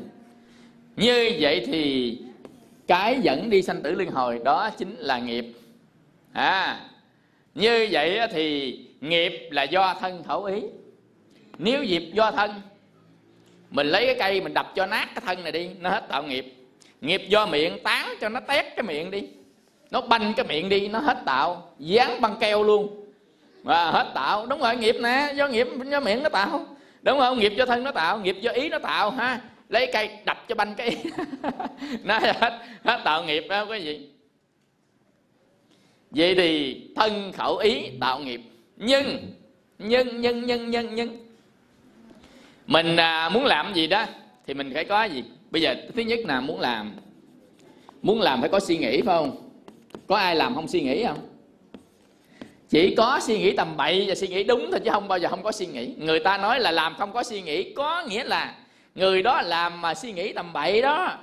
[0.96, 2.18] Như vậy thì
[2.86, 5.44] cái dẫn đi sanh tử luân hồi đó chính là nghiệp.
[6.32, 6.80] À
[7.56, 10.62] như vậy thì nghiệp là do thân khẩu ý.
[11.58, 12.50] Nếu nghiệp do thân,
[13.70, 16.22] mình lấy cái cây mình đập cho nát cái thân này đi, nó hết tạo
[16.22, 16.54] nghiệp.
[17.00, 19.22] Nghiệp do miệng tán cho nó tét cái miệng đi,
[19.90, 23.04] nó banh cái miệng đi, nó hết tạo, dán băng keo luôn.
[23.62, 24.46] Và hết tạo.
[24.46, 26.66] Đúng rồi, nghiệp nè, do nghiệp, do miệng nó tạo.
[27.02, 27.38] Đúng không?
[27.38, 29.40] Nghiệp do thân nó tạo, nghiệp do ý nó tạo ha.
[29.68, 30.96] Lấy cây đập cho banh cái
[32.04, 34.15] nó hết hết tạo nghiệp đó, quý vị
[36.16, 38.40] vậy thì thân khẩu ý tạo nghiệp.
[38.76, 39.32] Nhưng
[39.78, 41.26] nhưng nhưng nhưng nhưng nhưng.
[42.66, 44.04] Mình à, muốn làm gì đó
[44.46, 45.24] thì mình phải có gì?
[45.50, 46.92] Bây giờ thứ nhất là muốn làm.
[48.02, 49.50] Muốn làm phải có suy nghĩ phải không?
[50.06, 51.18] Có ai làm không suy nghĩ không?
[52.68, 55.28] Chỉ có suy nghĩ tầm bậy và suy nghĩ đúng thôi chứ không bao giờ
[55.28, 55.94] không có suy nghĩ.
[55.98, 58.54] Người ta nói là làm không có suy nghĩ có nghĩa là
[58.94, 61.18] người đó làm mà suy nghĩ tầm bậy đó.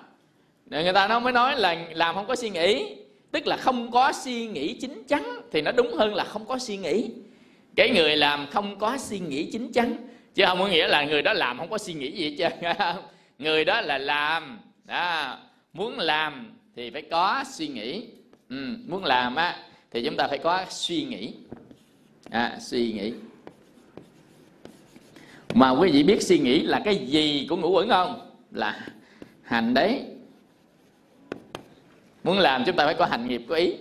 [0.66, 2.96] Người ta nó mới nói là làm không có suy nghĩ
[3.34, 6.58] tức là không có suy nghĩ chính chắn thì nó đúng hơn là không có
[6.58, 7.10] suy nghĩ.
[7.76, 9.96] Cái người làm không có suy nghĩ chính chắn
[10.36, 12.96] chứ không có nghĩa là người đó làm không có suy nghĩ gì hết trơn
[13.40, 15.38] người đó là làm đó,
[15.74, 18.08] muốn làm thì phải có suy nghĩ.
[18.50, 19.58] Ừ, muốn làm á
[19.92, 21.34] thì chúng ta phải có suy nghĩ.
[22.30, 23.14] À, suy nghĩ.
[25.54, 28.32] Mà quý vị biết suy nghĩ là cái gì của ngũ quẩn không?
[28.52, 28.88] Là
[29.44, 30.13] hành đấy
[32.24, 33.74] muốn làm chúng ta phải có hành nghiệp có ý.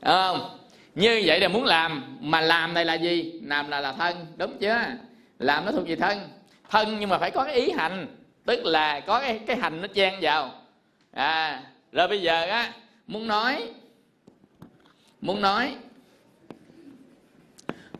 [0.00, 0.58] À, không?
[0.94, 3.40] Như vậy là muốn làm mà làm này là gì?
[3.44, 4.78] Làm là là thân đúng chưa?
[5.38, 6.18] Làm nó thuộc về thân.
[6.70, 8.06] Thân nhưng mà phải có cái ý hành
[8.44, 10.50] tức là có cái cái hành nó chen vào.
[11.12, 11.62] À
[11.92, 12.72] rồi bây giờ á
[13.06, 13.68] muốn nói
[15.20, 15.74] muốn nói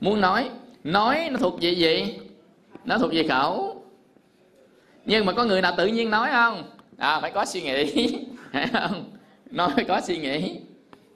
[0.00, 0.50] muốn nói
[0.84, 2.18] nói nó thuộc về gì?
[2.84, 3.82] Nó thuộc về khẩu.
[5.04, 6.62] Nhưng mà có người nào tự nhiên nói không?
[6.98, 8.18] À phải có suy nghĩ
[8.52, 9.10] phải không?
[9.50, 10.58] nói phải có suy nghĩ.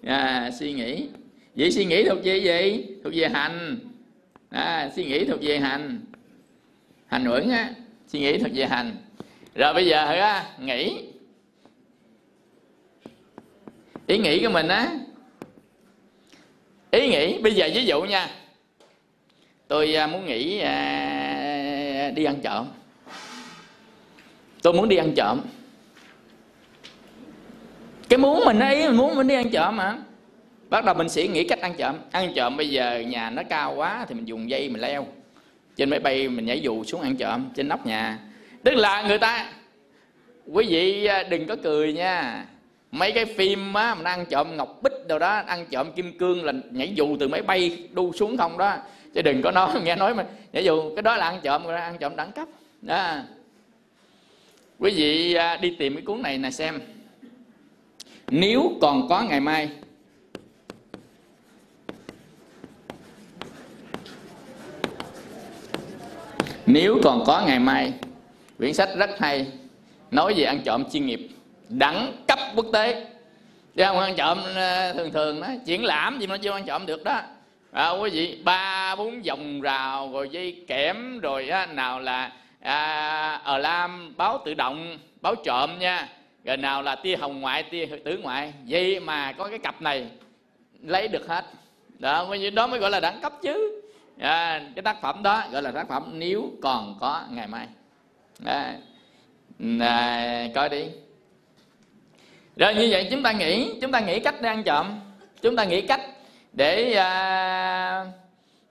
[0.03, 1.09] À, suy nghĩ.
[1.55, 2.87] Vậy suy nghĩ thuộc về gì?
[3.05, 3.79] Thuộc về hành.
[4.51, 6.01] À, suy nghĩ thuộc về hành.
[7.07, 7.71] Hành uẩn á
[8.09, 8.97] suy nghĩ thuộc về hành.
[9.55, 11.05] Rồi bây giờ á nghĩ.
[14.07, 14.93] Ý nghĩ của mình á.
[16.91, 18.31] Ý nghĩ bây giờ ví dụ nha.
[19.69, 22.67] Tôi à, muốn nghĩ à, đi ăn trộm.
[24.62, 25.41] Tôi muốn đi ăn trộm
[28.09, 29.97] cái muốn mình ấy mình muốn mình đi ăn trộm mà.
[30.71, 31.97] Bắt đầu mình sẽ nghĩ cách ăn trộm.
[32.11, 35.07] Ăn trộm bây giờ nhà nó cao quá thì mình dùng dây mình leo.
[35.77, 38.18] Trên máy bay mình nhảy dù xuống ăn trộm, trên nóc nhà.
[38.64, 39.53] Tức là người ta,
[40.47, 42.44] quý vị à, đừng có cười nha.
[42.92, 46.44] Mấy cái phim á mình ăn trộm ngọc bích đâu đó, ăn trộm kim cương
[46.44, 48.77] là nhảy dù từ máy bay đu xuống không đó.
[49.14, 51.99] Chứ đừng có nói, nghe nói mà, nhảy dù, cái đó là ăn trộm ăn
[51.99, 52.49] trộm đẳng cấp.
[52.83, 53.16] Đó.
[54.79, 56.81] Quý vị à, đi tìm cái cuốn này nè xem
[58.31, 59.69] nếu còn có ngày mai.
[66.67, 67.93] Nếu còn có ngày mai.
[68.59, 69.47] Quyển sách rất hay.
[70.11, 71.29] Nói về ăn trộm chuyên nghiệp.
[71.69, 73.07] Đẳng cấp quốc tế.
[73.77, 75.49] Chứ không ăn trộm ờ, thường thường đó.
[75.67, 77.21] Triển lãm gì mà chưa ăn trộm được đó.
[77.73, 83.41] À, quý vị ba bốn vòng rào rồi dây kẽm rồi á, nào là à,
[83.45, 86.09] ở lam báo tự động báo trộm nha
[86.44, 90.07] rồi nào là tia hồng ngoại tia tử ngoại vậy mà có cái cặp này
[90.83, 91.44] lấy được hết.
[91.98, 93.83] Đó đó mới gọi là đẳng cấp chứ.
[94.18, 97.66] À, cái tác phẩm đó gọi là tác phẩm nếu còn có ngày mai.
[98.44, 98.74] À,
[99.81, 100.85] à, coi đi.
[102.57, 104.87] Rồi như vậy chúng ta nghĩ chúng ta nghĩ cách để ăn trộm
[105.42, 106.01] chúng ta nghĩ cách
[106.53, 108.05] để à,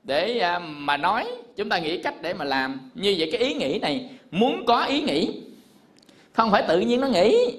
[0.03, 1.27] để à, mà nói.
[1.56, 2.91] Chúng ta nghĩ cách để mà làm.
[2.95, 5.41] Như vậy cái ý nghĩ này muốn có ý nghĩ
[6.38, 7.58] không phải tự nhiên nó nghĩ.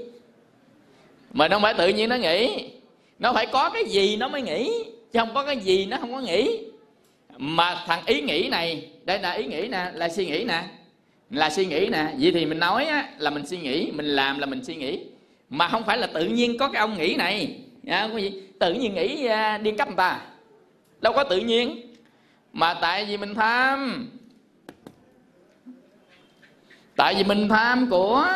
[1.32, 2.70] Mà không phải tự nhiên nó nghĩ.
[3.18, 6.12] Nó phải có cái gì nó mới nghĩ chứ không có cái gì nó không
[6.12, 6.64] có nghĩ.
[7.38, 10.64] Mà thằng ý nghĩ này đây là ý nghĩ nè là suy nghĩ nè.
[11.30, 12.14] Là suy nghĩ nè.
[12.18, 15.00] Vậy thì mình nói á, là mình suy nghĩ mình làm là mình suy nghĩ.
[15.50, 17.56] Mà không phải là tự nhiên có cái ông nghĩ này.
[17.86, 18.42] À, gì?
[18.58, 20.20] tự nhiên nghĩ uh, điên cấp người ta.
[21.00, 21.94] Đâu có tự nhiên.
[22.52, 24.08] Mà tại vì mình tham.
[26.96, 28.26] Tại vì mình tham của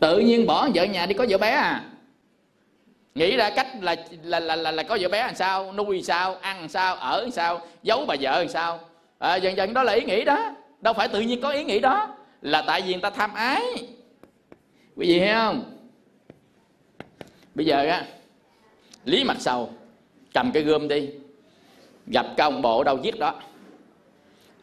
[0.00, 1.82] tự nhiên bỏ vợ nhà đi có vợ bé à?
[3.14, 6.34] Nghĩ ra cách là là là là, là có vợ bé làm sao nuôi sao
[6.34, 8.80] ăn sao ở sao giấu bà vợ làm sao.
[9.18, 10.54] À, dần dần đó là ý nghĩ đó.
[10.80, 12.08] Đâu phải tự nhiên có ý nghĩ đó
[12.42, 13.62] là tại vì người ta tham ái.
[14.96, 15.64] Quý vị hiểu không?
[17.54, 18.04] Bây giờ á
[19.04, 19.72] lý mặt sầu
[20.34, 21.10] cầm cái gươm đi
[22.06, 23.34] gặp cái ông bộ đâu giết đó.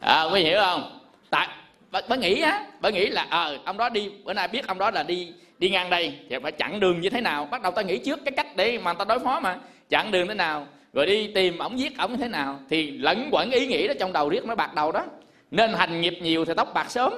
[0.00, 1.00] À, quý vị hiểu không?
[1.30, 1.48] Tại
[1.94, 4.66] bà, bà nghĩ á bà nghĩ là ờ à, ông đó đi bữa nay biết
[4.66, 7.48] ông đó là đi đi ngang đây thì phải chặn đường như thế nào?
[7.50, 9.56] Bắt đầu ta nghĩ trước cái cách để mà ta đối phó mà.
[9.88, 10.66] Chặn đường thế nào?
[10.92, 12.60] Rồi đi tìm ổng giết ổng thế nào?
[12.70, 15.04] Thì lẫn quẩn ý nghĩ đó trong đầu riết nó bạc đầu đó.
[15.50, 17.12] Nên hành nghiệp nhiều thì tóc bạc sớm.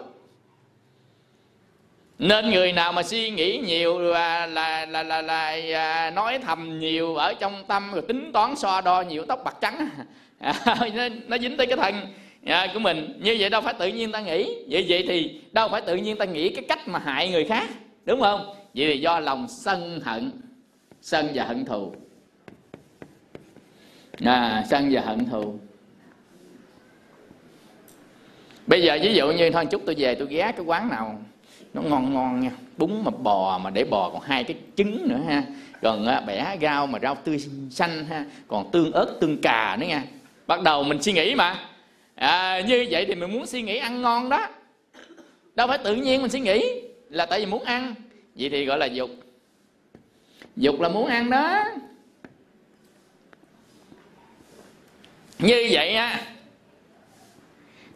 [2.19, 6.79] Nên người nào mà suy nghĩ nhiều là là là là, là, là nói thầm
[6.79, 9.89] nhiều ở trong tâm rồi tính toán so đo nhiều tóc bạc trắng.
[10.39, 10.53] À,
[10.95, 11.95] nó, nó dính tới cái thân
[12.47, 13.19] à, của mình.
[13.21, 14.65] Như vậy đâu phải tự nhiên ta nghĩ.
[14.69, 17.69] Vậy vậy thì đâu phải tự nhiên ta nghĩ cái cách mà hại người khác
[18.05, 18.47] đúng không?
[18.75, 20.31] Vậy thì do lòng sân hận.
[21.03, 21.95] Sân và hận thù.
[24.25, 25.59] À, sân và hận thù.
[28.67, 31.21] Bây giờ ví dụ như thôi chút tôi về tôi ghé cái quán nào.
[31.75, 32.51] Nó ngon ngon nha.
[32.77, 35.43] Bún mà bò mà để bò còn hai cái trứng nữa ha.
[35.83, 37.39] Còn à, bẻ rau mà rau tươi
[37.71, 38.25] xanh ha.
[38.49, 40.05] Còn tương ớt tương cà nữa nha.
[40.47, 41.57] Bắt đầu mình suy nghĩ mà
[42.17, 44.49] à, như vậy thì mình muốn suy nghĩ ăn ngon đó.
[45.55, 47.95] Đâu phải tự nhiên mình suy nghĩ là tại vì muốn ăn.
[48.35, 49.11] Vậy thì gọi là dục.
[50.57, 51.65] Dục là muốn ăn đó.
[55.39, 56.21] Như vậy á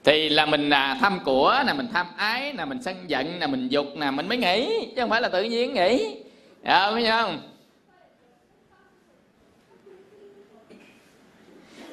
[0.05, 3.47] thì là mình à, tham của là mình tham ái là mình sân giận là
[3.47, 6.17] mình dục là mình mới nghĩ chứ không phải là tự nhiên nghĩ.
[6.65, 7.41] Dạ, à, phải không?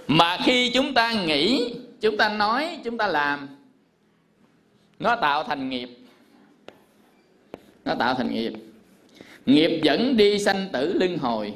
[0.08, 3.48] Mà khi chúng ta nghĩ chúng ta nói, chúng ta làm.
[5.00, 5.90] Nó tạo thành nghiệp.
[7.86, 8.54] Nó tạo thành nghiệp.
[9.46, 11.54] Nghiệp dẫn đi sanh tử luân hồi.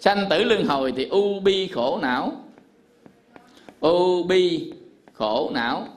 [0.00, 2.32] Sanh tử luân hồi thì u bi khổ não.
[3.80, 4.72] U bi
[5.12, 5.88] khổ não.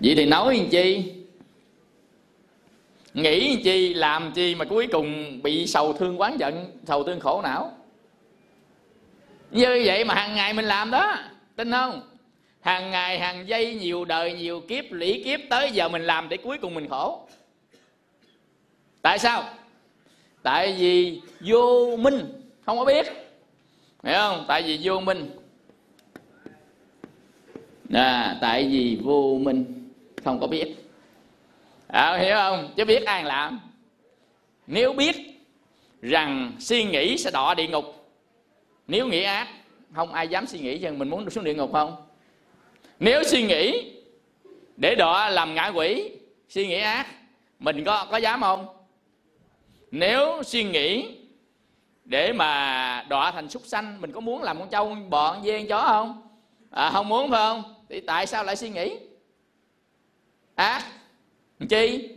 [0.00, 1.12] Vậy thì nói làm chi?
[3.14, 7.20] Nghĩ làm chi làm chi mà cuối cùng bị sầu thương quán giận, sầu thương
[7.20, 7.72] khổ não?
[9.50, 11.16] Như vậy mà hàng ngày mình làm đó
[11.56, 12.02] tin không?
[12.60, 16.36] Hàng ngày hàng giây nhiều đời nhiều kiếp lũy kiếp tới giờ mình làm để
[16.36, 17.28] cuối cùng mình khổ.
[19.02, 19.44] Tại sao?
[20.42, 23.06] Tại vì vô minh không có biết.
[24.04, 24.44] Hiểu không?
[24.48, 25.30] Tại vì vô minh.
[27.92, 29.90] À, tại vì vô minh
[30.24, 30.76] không có biết.
[31.86, 32.72] À, hiểu không?
[32.76, 33.60] Chứ biết ai làm.
[34.66, 35.16] Nếu biết
[36.02, 37.99] rằng suy nghĩ sẽ đọa địa ngục
[38.90, 39.48] nếu nghĩ ác
[39.94, 41.96] không ai dám suy nghĩ rằng mình muốn xuống địa ngục không?
[43.00, 43.92] Nếu suy nghĩ
[44.76, 46.10] để đọa làm ngã quỷ
[46.48, 47.06] suy nghĩ ác
[47.58, 48.66] mình có có dám không?
[49.90, 51.16] Nếu suy nghĩ
[52.04, 55.44] để mà đọa thành súc sanh mình có muốn làm con trâu con bò con
[55.44, 56.28] dê con chó không?
[56.70, 57.74] À, không muốn phải không?
[57.88, 58.96] Thì tại sao lại suy nghĩ?
[60.54, 60.84] Ác?
[61.68, 62.08] Chi?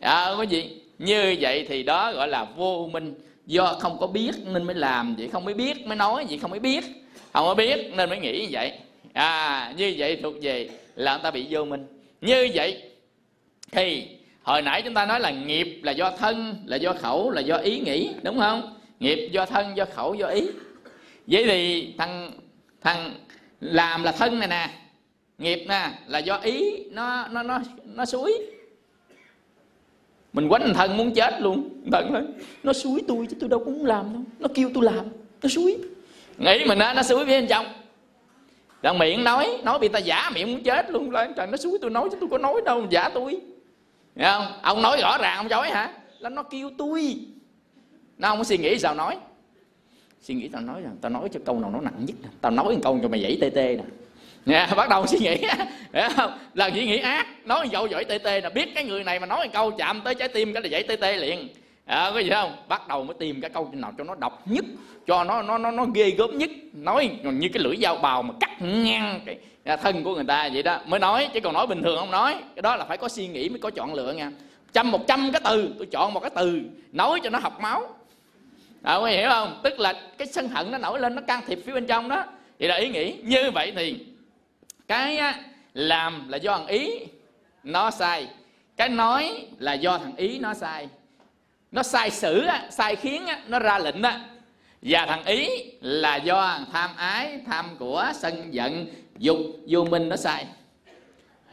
[0.00, 0.82] À, có gì.
[0.98, 3.14] Như vậy thì đó gọi là vô minh
[3.46, 6.50] do không có biết nên mới làm, vậy không mới biết, mới nói, vậy không
[6.50, 6.84] mới biết.
[7.32, 8.72] Không có biết nên mới nghĩ như vậy.
[9.12, 11.86] À như vậy thuộc về là người ta bị vô minh.
[12.20, 12.82] Như vậy
[13.72, 14.08] thì
[14.42, 17.56] hồi nãy chúng ta nói là nghiệp là do thân, là do khẩu, là do
[17.56, 18.74] ý nghĩ, đúng không?
[19.00, 20.46] Nghiệp do thân, do khẩu, do ý.
[21.26, 22.32] Vậy thì thằng
[22.80, 23.14] thằng
[23.60, 24.70] làm là thân này nè,
[25.38, 28.38] nghiệp nè là do ý, nó nó nó nó suối
[30.36, 31.68] mình quánh thân muốn chết luôn.
[31.92, 32.22] Thần nói,
[32.62, 34.22] nó suối tôi chứ tôi đâu có muốn làm đâu.
[34.38, 35.04] Nó kêu tôi làm,
[35.42, 35.78] nó suối.
[36.38, 37.66] Nghĩ mình á nó suối với anh chồng.
[38.82, 41.10] Là miệng nói nói bị ta giả miệng muốn chết luôn.
[41.10, 43.40] Lên trời, nó suối tôi nói chứ tôi có nói đâu, giả tôi.
[44.14, 44.46] Nghe không?
[44.62, 45.92] Ông nói rõ ràng, ông chối hả?
[46.18, 47.16] Là nó kêu tôi.
[48.18, 49.16] Nó không có suy nghĩ sao nói.
[50.22, 52.74] Suy nghĩ tao nói rằng tao nói cho câu nào nó nặng nhất tao nói
[52.74, 53.84] một câu cho mày dãy tê tê nè.
[54.46, 55.36] Nha, bắt đầu suy nghĩ.
[55.94, 57.26] Hiểu không là suy nghĩ ác.
[57.44, 60.00] Nói dậu dỗi tê tê là biết cái người này mà nói một câu chạm
[60.00, 61.48] tới trái tim cái là dãy tê tê liền.
[61.84, 62.56] À, có gì không?
[62.68, 64.64] Bắt đầu mới tìm cái câu nào cho nó độc nhất
[65.06, 66.50] cho nó nó nó nó ghê gớm nhất.
[66.72, 70.48] Nói như cái lưỡi dao bào mà cắt ngang cái à, thân của người ta
[70.52, 70.78] vậy đó.
[70.86, 72.34] Mới nói chứ còn nói bình thường không nói.
[72.54, 74.30] Cái đó là phải có suy nghĩ mới có chọn lựa nha.
[74.72, 76.60] Trăm một trăm cái từ tôi chọn một cái từ
[76.92, 77.94] nói cho nó học máu.
[78.82, 79.60] À, có hiểu không?
[79.62, 82.24] Tức là cái sân hận nó nổi lên nó can thiệp phía bên trong đó.
[82.58, 83.96] Vậy là ý nghĩ như vậy thì
[84.88, 85.40] cái á,
[85.74, 87.00] làm là do thằng ý
[87.62, 88.28] nó sai.
[88.76, 90.88] Cái nói là do thằng ý nó sai.
[91.72, 94.20] Nó sai xử, á, sai khiến á, nó ra lệnh á.
[94.82, 95.48] Và thằng ý
[95.80, 98.86] là do tham ái tham của sân giận
[99.18, 99.36] dục
[99.68, 100.46] vô minh nó sai.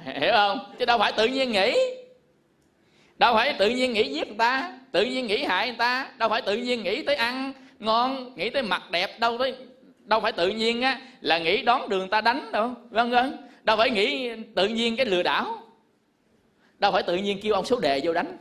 [0.04, 0.74] Hiểu không?
[0.80, 1.76] Chứ đâu phải tự nhiên nghĩ.
[3.18, 6.10] Đâu phải tự nhiên nghĩ giết người ta tự nhiên nghĩ hại người ta.
[6.18, 9.56] Đâu phải tự nhiên nghĩ tới ăn ngon nghĩ tới mặt đẹp đâu tới
[10.06, 12.72] đâu phải tự nhiên á là nghĩ đón đường ta đánh đâu.
[12.90, 15.58] Vân vân đâu phải nghĩ tự nhiên cái lừa đảo.
[16.80, 18.38] Đâu phải tự nhiên kêu ông số đề vô đánh.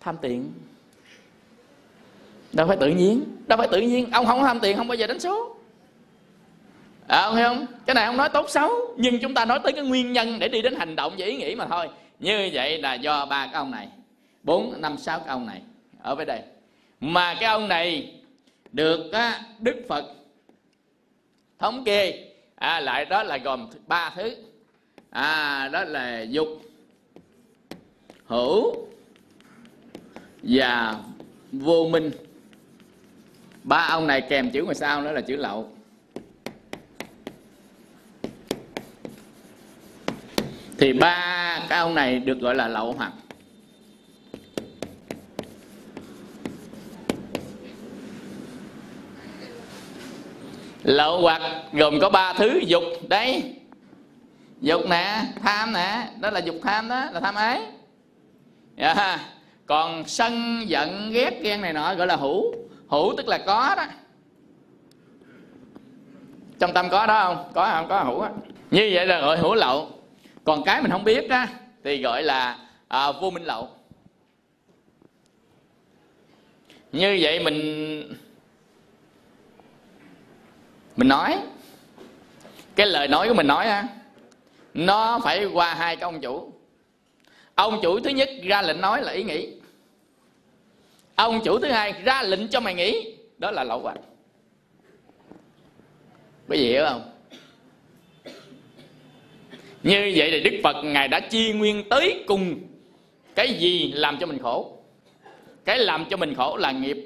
[0.00, 0.52] Tham tiền.
[2.52, 3.24] Đâu phải tự nhiên.
[3.46, 4.10] Đâu phải tự nhiên.
[4.12, 5.56] Ông không tham tiền không bao giờ đánh số.
[7.08, 7.66] À, ông hiểu không?
[7.86, 10.48] Cái này không nói tốt xấu nhưng chúng ta nói tới cái nguyên nhân để
[10.48, 11.88] đi đến hành động và ý nghĩ mà thôi.
[12.18, 13.88] Như vậy là do ba cái ông này
[14.42, 15.62] bốn năm sáu cái ông này
[16.02, 16.40] ở bên đây.
[17.00, 18.14] Mà cái ông này
[18.72, 20.04] được á, đức phật
[21.62, 22.28] thống kê.
[22.54, 24.36] À, lại đó là gồm ba thứ.
[25.10, 26.48] À, đó là dục
[28.26, 28.86] hữu
[30.42, 30.96] và
[31.52, 32.10] vô minh.
[33.62, 35.72] Ba ông này kèm chữ ngoài sau đó là chữ lậu.
[40.78, 43.12] Thì ba cái ông này được gọi là lậu hoặc.
[50.82, 53.54] Lậu hoặc gồm có ba thứ dục đấy
[54.60, 57.60] dục nè tham nè đó là dục tham đó là tham ái.
[58.76, 59.20] Yeah.
[59.66, 62.54] Còn sân giận ghét ghen này nọ gọi là hữu
[62.88, 63.84] hữu tức là có đó.
[66.58, 67.52] Trong tâm có đó không?
[67.54, 68.30] Có không có hữu á.
[68.70, 69.90] Như vậy là gọi hữu lậu.
[70.44, 71.48] Còn cái mình không biết á
[71.84, 72.58] thì gọi là
[72.88, 73.68] à, vô minh lậu.
[76.92, 78.14] Như vậy mình
[81.02, 81.38] mình nói.
[82.76, 83.88] Cái lời nói của mình nói á,
[84.74, 86.52] nó phải qua hai cái ông chủ.
[87.54, 89.48] Ông chủ thứ nhất ra lệnh nói là ý nghĩ.
[91.14, 93.16] Ông chủ thứ hai ra lệnh cho mày nghĩ.
[93.38, 93.96] Đó là lậu hoặc
[96.48, 97.12] có gì hiểu không?
[99.82, 102.60] Như vậy thì đức phật ngài đã chi nguyên tới cùng
[103.34, 104.78] cái gì làm cho mình khổ?
[105.64, 106.96] Cái làm cho mình khổ là nghiệp.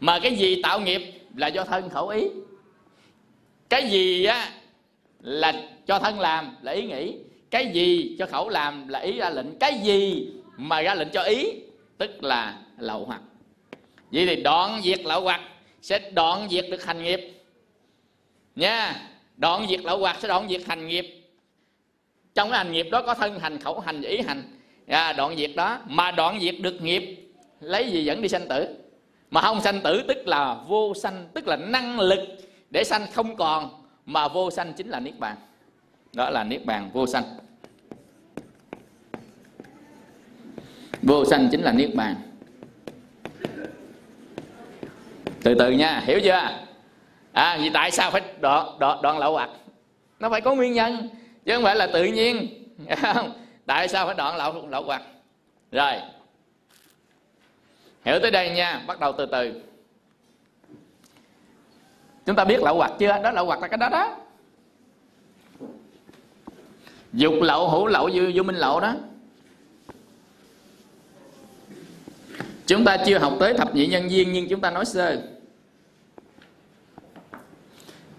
[0.00, 1.02] Mà cái gì tạo nghiệp
[1.36, 2.28] là do thân khẩu ý
[3.74, 4.50] cái gì á
[5.20, 5.52] là
[5.86, 7.14] cho thân làm là ý nghĩ
[7.50, 11.22] cái gì cho khẩu làm là ý ra lệnh cái gì mà ra lệnh cho
[11.22, 11.52] ý
[11.98, 13.20] tức là lậu hoặc.
[14.10, 15.40] Vậy thì đoạn diệt lậu hoặc
[15.82, 17.20] sẽ đoạn diệt được hành nghiệp.
[18.56, 21.22] Nha đoạn diệt lậu hoặc sẽ đoạn diệt hành nghiệp.
[22.34, 24.42] Trong cái hành nghiệp đó có thân hành khẩu hành ý hành.
[24.86, 27.16] À, đoạn diệt đó mà đoạn diệt được nghiệp
[27.60, 28.66] lấy gì dẫn đi sanh tử?
[29.30, 32.20] Mà không sanh tử tức là vô sanh tức là năng lực
[32.74, 33.70] để sanh không còn
[34.06, 35.36] mà vô sanh chính là niết bàn.
[36.12, 37.24] Đó là niết bàn vô sanh.
[41.02, 42.14] Vô sanh chính là niết bàn.
[45.42, 46.50] Từ từ nha hiểu chưa?
[47.32, 49.50] À vì tại sao phải đoạn đoạn, đoạn lậu hoặc
[50.20, 51.08] nó phải có nguyên nhân
[51.44, 52.48] chứ không phải là tự nhiên.
[53.66, 55.02] Tại sao phải đoạn lậu lậu hoặc
[55.72, 55.94] rồi.
[58.04, 59.60] Hiểu tới đây nha bắt đầu từ từ
[62.26, 63.18] chúng ta biết lậu hoặc chưa?
[63.22, 64.16] Đó lậu hoặc là cái đó đó.
[67.12, 68.94] Dục lậu hữu lậu vô, vô minh lậu đó.
[72.66, 75.22] Chúng ta chưa học tới thập nhị nhân viên nhưng chúng ta nói sơ.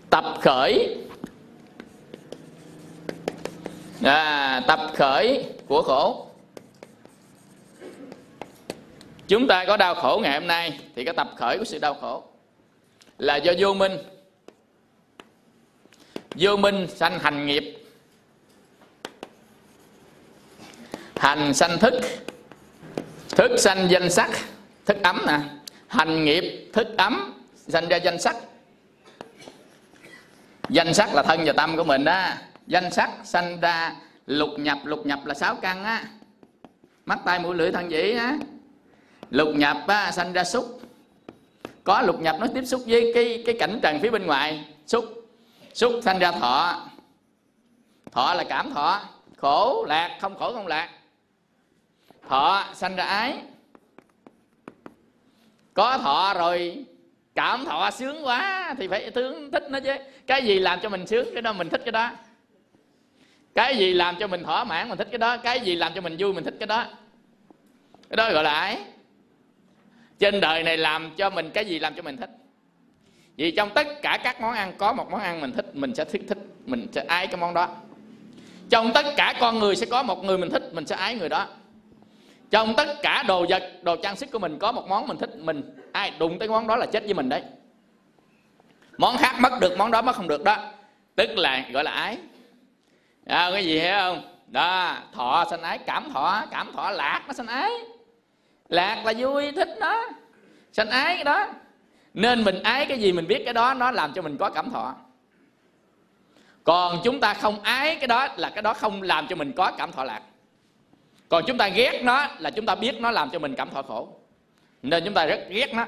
[0.10, 0.98] Tập khởi.
[4.04, 6.28] À, tập khởi của khổ.
[9.28, 11.94] Chúng ta có đau khổ ngày hôm nay thì cái tập khởi của sự đau
[11.94, 12.24] khổ
[13.18, 13.98] là do vô minh.
[16.36, 17.78] Vô minh sanh hành nghiệp.
[21.16, 21.94] Hành sanh thức.
[23.30, 24.30] Thức sanh danh sắc
[24.86, 25.40] thức ấm nè.
[25.88, 28.36] Hành nghiệp thức ấm sanh ra danh sắc.
[30.70, 32.28] Danh sắc là thân và tâm của mình đó.
[32.68, 33.96] Danh sắc sanh ra
[34.26, 36.04] lục nhập lục nhập là sáu căn á.
[37.06, 38.38] Mắt tai mũi lưỡi thân dĩ á.
[39.30, 40.82] Lục nhập á, sanh ra xúc
[41.86, 44.66] có lục nhập nó tiếp xúc với cái cái cảnh trần phía bên ngoài.
[44.88, 45.06] Xúc
[45.74, 46.82] xúc sanh ra thọ.
[48.12, 49.02] Thọ là cảm thọ.
[49.38, 50.18] Khổ, lạc.
[50.22, 50.90] Không khổ, không lạc.
[52.30, 53.42] Thọ sanh ra ái.
[55.74, 56.86] Có thọ rồi,
[57.36, 59.96] cảm thọ sướng quá thì phải tướng thích nó chứ.
[60.28, 62.12] Cái gì làm cho mình sướng, cái đó mình thích cái đó.
[63.56, 65.38] Cái gì làm cho mình thỏa mãn, mình thích cái đó.
[65.38, 66.86] Cái gì làm cho mình vui, mình thích cái đó.
[68.10, 68.82] Cái đó gọi là ái
[70.20, 72.30] trên đời này làm cho mình cái gì làm cho mình thích.
[73.38, 76.06] Vì trong tất cả các món ăn có một món ăn mình thích mình sẽ
[76.06, 77.68] thích thích mình sẽ ái cái món đó.
[78.70, 81.30] Trong tất cả con người sẽ có một người mình thích mình sẽ ái người
[81.30, 81.48] đó.
[82.50, 85.36] Trong tất cả đồ vật đồ trang sức của mình có một món mình thích
[85.36, 85.62] mình
[85.92, 87.44] ai đụng tới món đó là chết với mình đấy.
[88.98, 90.58] Món khác mất được món đó mất không được đó.
[91.16, 92.18] Tức là gọi là ái.
[93.26, 94.22] À, cái gì hiểu không?
[94.48, 97.72] Đó thọ sanh ái cảm thọ cảm thọ lạc nó sanh ái
[98.70, 100.04] lạc là vui, thích nó.
[100.74, 101.48] Sanh ái cái đó.
[102.14, 104.72] Nên mình ái cái gì mình biết cái đó, nó làm cho mình có cảm
[104.72, 104.96] thọ.
[106.64, 109.72] Còn chúng ta không ái cái đó là cái đó không làm cho mình có
[109.78, 110.22] cảm thọ lạc.
[111.30, 113.82] Còn chúng ta ghét nó là chúng ta biết nó làm cho mình cảm thọ
[113.82, 114.10] khổ.
[114.84, 115.86] Nên chúng ta rất ghét nó.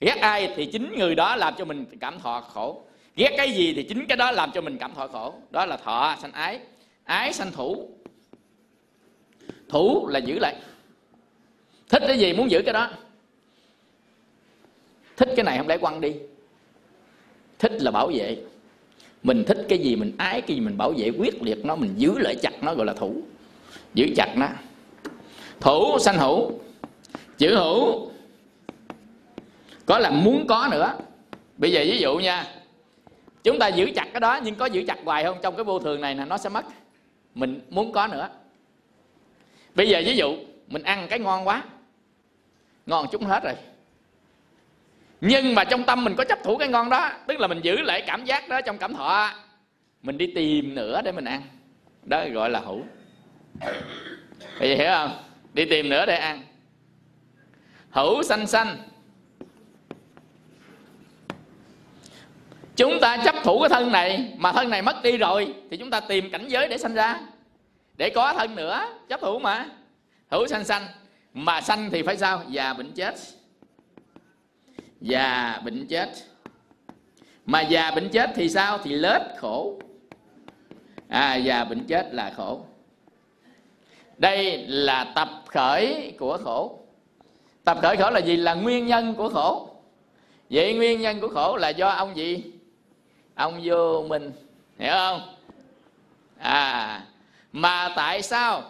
[0.00, 2.82] Ghét ai thì chính người đó làm cho mình cảm thọ khổ.
[3.16, 5.34] Ghét cái gì thì chính cái đó làm cho mình cảm thọ khổ.
[5.50, 6.60] Đó là thọ, sanh ái.
[7.04, 7.88] Ái sanh thủ.
[9.68, 10.54] Thủ là giữ lại
[11.88, 12.90] thích cái gì muốn giữ cái đó.
[15.16, 16.14] Thích cái này không lẽ quăng đi.
[17.58, 18.36] Thích là bảo vệ.
[19.22, 21.94] Mình thích cái gì mình ái, cái gì mình bảo vệ, quyết liệt nó, mình
[21.96, 23.22] giữ lại chặt nó gọi là thủ.
[23.94, 24.48] Giữ chặt nó.
[25.60, 26.52] Thủ sanh hữu.
[27.38, 28.10] Chữ hữu
[29.86, 30.94] có là muốn có nữa.
[31.56, 32.46] Bây giờ ví dụ nha,
[33.44, 35.38] chúng ta giữ chặt cái đó nhưng có giữ chặt hoài không?
[35.42, 36.64] Trong cái vô thường này là nó sẽ mất.
[37.34, 38.28] Mình muốn có nữa.
[39.74, 40.36] Bây giờ ví dụ
[40.68, 41.64] mình ăn cái ngon quá
[42.86, 43.54] ngon chúng hết rồi.
[45.20, 47.80] Nhưng mà trong tâm mình có chấp thủ cái ngon đó, tức là mình giữ
[47.80, 49.30] lại cảm giác đó trong cảm thọ.
[50.02, 51.42] Mình đi tìm nữa để mình ăn.
[52.02, 52.82] Đó gọi là hữu.
[54.60, 55.22] Bây giờ hiểu không?
[55.54, 56.42] Đi tìm nữa để ăn.
[57.90, 58.76] Hữu sanh sanh.
[62.76, 65.90] Chúng ta chấp thủ cái thân này mà thân này mất đi rồi, thì chúng
[65.90, 67.20] ta tìm cảnh giới để sanh ra.
[67.96, 69.66] Để có thân nữa, chấp thủ mà.
[70.30, 70.82] Hữu sanh sanh
[71.34, 72.42] mà sanh thì phải sao?
[72.48, 73.14] Già bệnh chết.
[75.00, 76.10] Già bệnh chết.
[77.46, 78.78] Mà già bệnh chết thì sao?
[78.78, 79.78] Thì lết khổ.
[81.08, 82.60] À già bệnh chết là khổ.
[84.18, 86.78] Đây là tập khởi của khổ.
[87.64, 88.36] Tập khởi khổ là gì?
[88.36, 89.70] Là nguyên nhân của khổ.
[90.50, 92.44] Vậy nguyên nhân của khổ là do ông gì?
[93.34, 94.32] Ông vô minh
[94.78, 95.34] hiểu không?
[96.38, 97.02] À
[97.52, 98.62] mà tại sao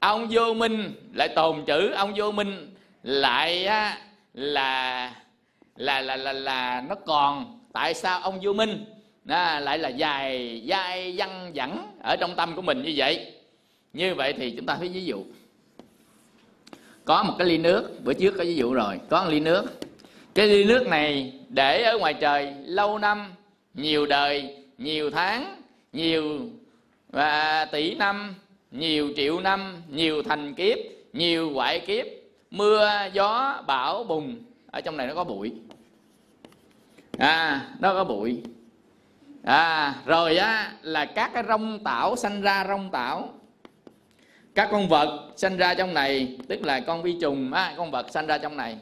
[0.00, 3.98] ông vô minh lại tồn chữ ông vô minh lại á,
[4.34, 5.14] là
[5.76, 7.60] là là là là nó còn.
[7.72, 8.84] Tại sao ông vô minh?
[9.28, 13.32] À, lại là dài dai văng vẳng ở trong tâm của mình như vậy.
[13.92, 15.24] Như vậy thì chúng ta thấy ví dụ.
[17.04, 19.64] Có một cái ly nước bữa trước có ví dụ rồi có một ly nước.
[20.34, 23.34] Cái ly nước này để ở ngoài trời lâu năm
[23.74, 26.40] nhiều đời nhiều tháng nhiều
[27.10, 28.34] và tỷ năm
[28.70, 30.78] nhiều triệu năm nhiều thành kiếp
[31.12, 32.06] nhiều hoại kiếp
[32.50, 34.36] mưa gió bão bùng.
[34.70, 35.52] Ở trong này nó có bụi.
[37.18, 38.42] À nó có bụi.
[39.44, 43.34] À rồi á là các cái rong tảo sanh ra rong tảo.
[44.54, 48.06] Các con vật sanh ra trong này tức là con vi trùng á, con vật
[48.10, 48.76] sanh ra trong này.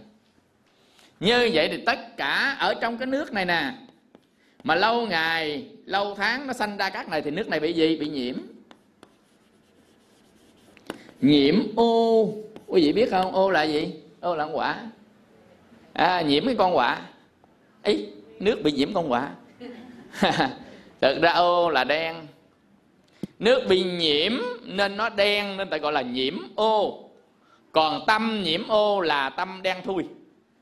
[1.21, 3.73] Như vậy thì tất cả ở trong cái nước này nè
[4.65, 7.97] mà lâu ngày lâu tháng nó sanh ra các này thì nước này bị gì?
[7.97, 8.35] Bị nhiễm
[11.21, 12.33] nhiễm ô
[12.67, 13.33] quý vị biết không?
[13.33, 13.93] Ô là gì?
[14.21, 14.91] Ô là con quả
[15.93, 17.01] à, nhiễm cái con quả
[17.83, 18.09] ấy
[18.41, 19.31] nước bị nhiễm con quả
[21.01, 22.17] thực ra ô là đen.
[23.39, 24.33] Nước bị nhiễm
[24.65, 27.03] nên nó đen nên ta gọi là nhiễm ô
[27.73, 30.05] còn tâm nhiễm ô là tâm đen thui.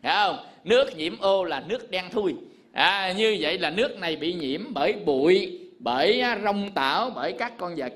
[0.02, 0.36] Hiểu không?
[0.64, 2.34] Nước nhiễm ô là nước đen thui.
[2.72, 7.52] À, như vậy là nước này bị nhiễm bởi bụi bởi rong tảo bởi các
[7.58, 7.92] con vật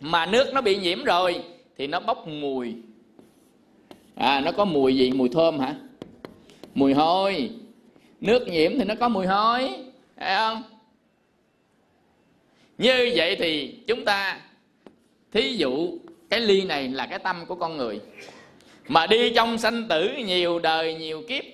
[0.00, 1.44] mà nước nó bị nhiễm rồi
[1.78, 2.74] thì nó bốc mùi.
[4.14, 5.10] À nó có mùi gì?
[5.10, 5.74] Mùi thơm hả?
[6.74, 7.50] Mùi hôi.
[8.20, 9.70] Nước nhiễm thì nó có mùi hôi
[10.16, 10.62] phải không?
[12.78, 14.40] Như vậy thì chúng ta
[15.32, 15.98] thí dụ
[16.30, 18.00] cái ly này là cái tâm của con người.
[18.88, 21.44] Mà đi trong sanh tử nhiều đời nhiều kiếp,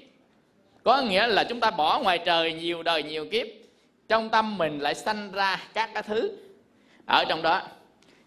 [0.82, 3.46] có nghĩa là chúng ta bỏ ngoài trời nhiều đời nhiều kiếp,
[4.08, 6.30] trong tâm mình lại sanh ra các cái thứ
[7.06, 7.62] ở trong đó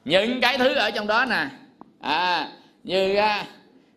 [0.06, 1.48] những cái thứ ở trong đó nè.
[2.02, 2.50] À,
[2.84, 3.46] như à,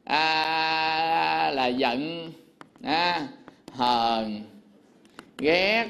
[0.04, 2.32] à, là giận
[2.82, 3.26] à,
[3.72, 4.42] hờn
[5.38, 5.88] ghét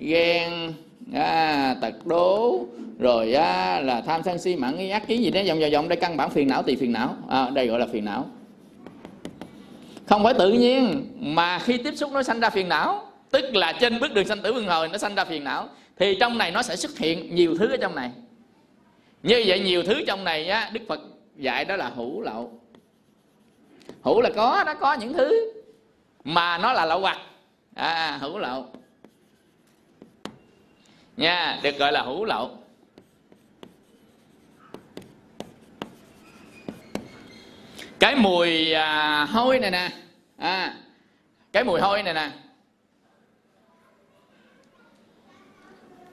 [0.00, 0.72] ghen
[1.14, 2.66] à, tật đố
[2.98, 5.88] rồi à, là tham sân si mãn nghi ác kiến gì đó vòng vòng vòng
[5.88, 7.16] đây căn bản phiền não tỳ phiền não.
[7.28, 8.26] À, đây gọi là phiền não.
[10.06, 13.72] Không phải tự nhiên mà khi tiếp xúc nó sanh ra phiền não tức là
[13.72, 15.68] trên bước đường sanh tử luân hồi nó sanh ra phiền não
[15.98, 18.10] thì trong này nó sẽ xuất hiện nhiều thứ ở trong này
[19.22, 21.00] như vậy nhiều thứ trong này á đức phật
[21.36, 22.60] dạy đó là hữu lậu.
[24.02, 25.52] Hữu là có nó có những thứ
[26.24, 27.18] mà nó là lậu hoặc.
[27.74, 28.66] À, à hữu lậu.
[31.16, 32.58] Nha được gọi là hữu lậu.
[37.98, 39.90] Cái mùi à, hôi này nè.
[40.36, 40.76] À,
[41.52, 42.30] cái mùi hôi này nè.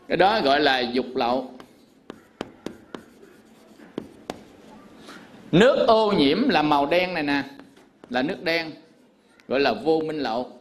[0.07, 1.54] Cái đó gọi là dục lậu.
[5.55, 7.43] Nước ô nhiễm là màu đen này nè.
[8.09, 8.71] Là nước đen
[9.47, 10.51] gọi là vô minh lậu.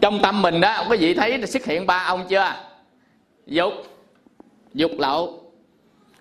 [0.00, 2.54] Trong tâm mình đó quý vị thấy xuất hiện ba ông chưa?
[3.46, 3.72] Dục
[4.74, 5.52] dục lậu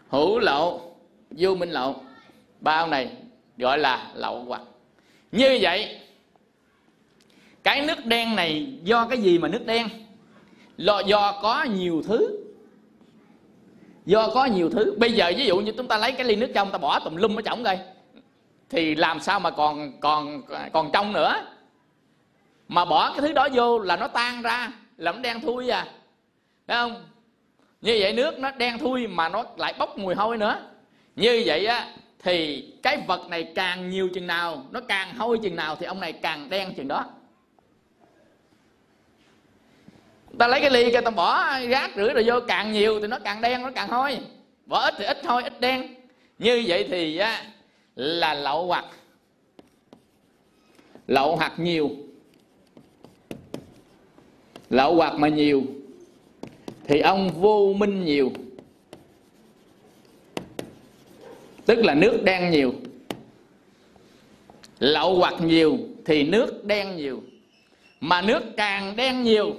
[0.10, 0.96] hữu lậu
[1.32, 1.96] vô minh lậu.
[2.60, 3.12] Ba ông này
[3.58, 4.62] gọi là lậu hoặc.
[5.32, 6.00] Như vậy
[7.64, 9.88] cái nước đen này do cái gì mà nước đen?
[10.78, 12.47] Do, do có nhiều thứ
[14.08, 14.96] do có nhiều thứ.
[14.98, 17.16] Bây giờ ví dụ như chúng ta lấy cái ly nước trong, ta bỏ tùm
[17.16, 17.80] lum ở trong coi.
[18.70, 20.42] Thì làm sao mà còn còn
[20.74, 21.34] còn trong nữa?
[22.68, 25.88] Mà bỏ cái thứ đó vô là nó tan ra, là nó đen thui à.
[26.68, 27.04] Thấy không?
[27.82, 30.60] Như vậy nước nó đen thui mà nó lại bốc mùi hôi nữa.
[31.16, 31.88] Như vậy á,
[32.24, 36.00] thì cái vật này càng nhiều chừng nào, nó càng hôi chừng nào thì ông
[36.00, 37.06] này càng đen chừng đó.
[40.38, 43.20] Ta lấy cái ly kia ta bỏ rác rưởi rồi vô càng nhiều thì nó
[43.20, 44.20] càng đen nó càng hôi.
[44.66, 45.96] Bỏ ít thì ít thôi ít đen.
[46.40, 47.44] Như vậy thì á,
[47.96, 48.86] là lậu hoặc.
[51.08, 51.92] Lậu hoặc nhiều.
[54.70, 55.64] Lậu hoặc mà nhiều
[56.88, 58.32] thì ông vô minh nhiều.
[61.66, 62.74] Tức là nước đen nhiều.
[64.80, 67.24] Lậu hoặc nhiều thì nước đen nhiều.
[68.00, 69.56] Mà nước càng đen nhiều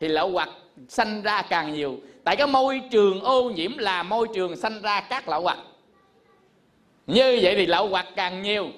[0.00, 0.48] thì lậu hoặc
[0.88, 1.98] sanh ra càng nhiều.
[2.24, 5.58] Tại cái môi trường ô nhiễm là môi trường sanh ra các lậu hoặc.
[7.06, 8.68] Như vậy thì lậu hoặc càng nhiều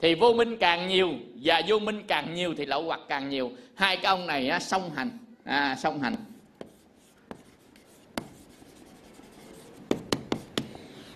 [0.00, 3.52] thì vô minh càng nhiều và vô minh càng nhiều thì lậu hoặc càng nhiều.
[3.74, 5.10] Hai cái ông này á, song hành.
[5.44, 6.16] À, song hành.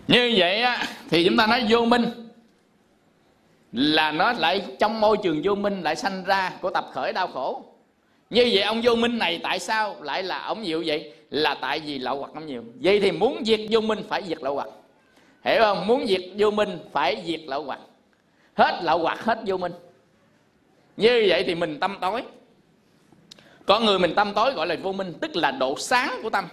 [0.09, 2.05] Như vậy á, thì chúng ta nói vô minh
[3.72, 7.26] là nó lại trong môi trường vô minh lại sanh ra của tập khởi đau
[7.26, 7.64] khổ
[8.31, 11.12] như vậy ông vô minh này tại sao lại là ông nhiều vậy?
[11.31, 12.64] Là tại vì lậu hoặc ông nhiều.
[12.83, 14.68] Vậy thì muốn diệt vô minh phải diệt lậu hoặc.
[15.45, 15.87] Hiểu không?
[15.87, 17.81] Muốn diệt vô minh phải diệt lậu hoặc.
[18.55, 19.72] Hết lậu hoặc, hết vô minh.
[20.97, 22.22] Như vậy thì mình tâm tối.
[23.66, 26.49] Con người mình tâm tối gọi là vô minh, tức là độ sáng của tâm.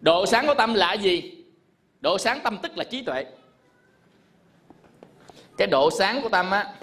[0.00, 1.44] Độ sáng của tâm là gì?
[2.00, 3.24] Độ sáng tâm tức là trí tuệ.
[5.56, 6.74] Cái độ sáng của tâm á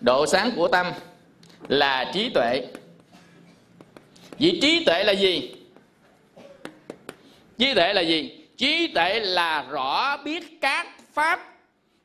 [0.00, 0.86] độ sáng của tâm
[1.68, 2.66] là trí tuệ.
[4.38, 5.56] Vì trí tuệ là gì?
[7.58, 8.46] Trí tuệ là gì?
[8.56, 11.40] Trí tuệ là rõ biết các pháp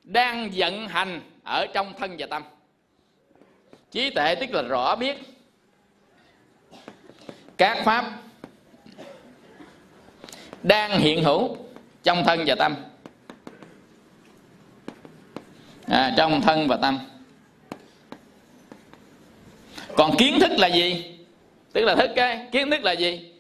[0.04, 2.44] đang vận hành ở trong thân và tâm.
[3.92, 5.18] Trí tuệ tức là rõ biết
[7.58, 8.12] các pháp
[10.64, 11.58] đang hiện hữu
[12.04, 12.76] trong thân và tâm.
[15.88, 17.00] À, trong thân và tâm
[19.96, 21.18] còn kiến thức là gì?
[21.74, 22.48] Tức là thức cái.
[22.52, 23.32] Kiến thức là gì?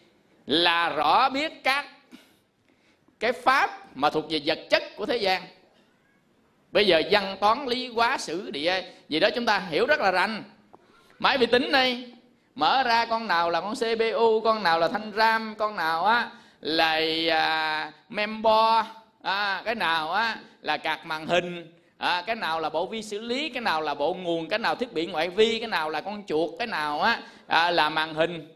[0.45, 1.85] Là rõ biết các
[3.19, 5.43] cái pháp mà thuộc về vật chất của thế gian.
[6.71, 10.11] Bây giờ văn toán lý hóa sử địa gì đó chúng ta hiểu rất là
[10.11, 10.43] rành.
[11.19, 12.11] Máy vi tính đây
[12.55, 16.29] mở ra con nào là con cpu con nào là thanh ram con nào á
[16.61, 16.99] là
[17.29, 18.85] à, membo
[19.21, 23.19] à, cái nào á là card màn hình à, cái nào là bộ vi xử
[23.19, 26.01] lý cái nào là bộ nguồn cái nào thiết bị ngoại vi cái nào là
[26.01, 28.47] con chuột cái nào á à, là màn hình.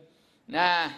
[0.53, 0.91] À,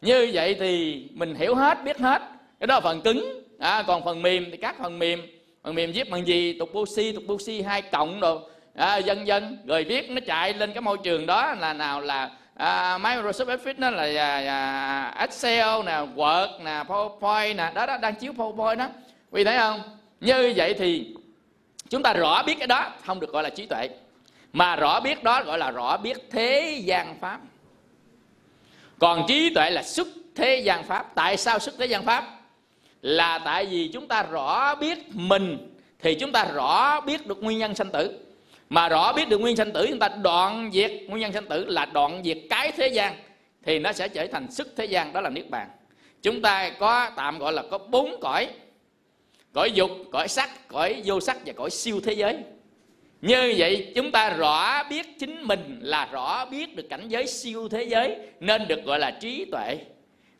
[0.00, 2.22] như vậy thì mình hiểu hết biết hết.
[2.60, 5.22] Cái đó là phần cứng à, còn phần mềm thì các phần mềm.
[5.62, 6.58] Phần mềm viết bằng gì?
[6.58, 8.40] Tục boxy tục boxy hai cộng đồ.
[8.74, 12.30] À, dân dân rồi viết nó chạy lên cái môi trường đó là nào là
[12.54, 17.72] à, Microsoft Office nó là à, à, Excel nè Word nè PowerPoint nè.
[17.74, 18.88] Đó đó đang chiếu PowerPoint đó.
[19.30, 19.80] Quý thấy không?
[20.20, 21.14] Như vậy thì
[21.90, 23.88] chúng ta rõ biết cái đó, không được gọi là trí tuệ,
[24.52, 27.40] mà rõ biết đó gọi là rõ biết thế gian pháp.
[28.98, 31.14] Còn trí tuệ là xuất thế gian pháp.
[31.14, 32.24] Tại sao xuất thế gian pháp?
[33.02, 37.58] Là tại vì chúng ta rõ biết mình, thì chúng ta rõ biết được nguyên
[37.58, 38.18] nhân sanh tử.
[38.68, 41.64] Mà rõ biết được nguyên sanh tử, chúng ta đoạn diệt nguyên nhân sanh tử
[41.64, 43.14] là đoạn diệt cái thế gian,
[43.62, 45.68] thì nó sẽ trở thành sức thế gian, đó là niết bàn.
[46.22, 48.48] Chúng ta có tạm gọi là có bốn cõi
[49.52, 52.36] cõi dục, cõi sắc, cõi vô sắc và cõi siêu thế giới.
[53.22, 57.68] Như vậy, chúng ta rõ biết chính mình là rõ biết được cảnh giới siêu
[57.68, 59.78] thế giới nên được gọi là trí tuệ.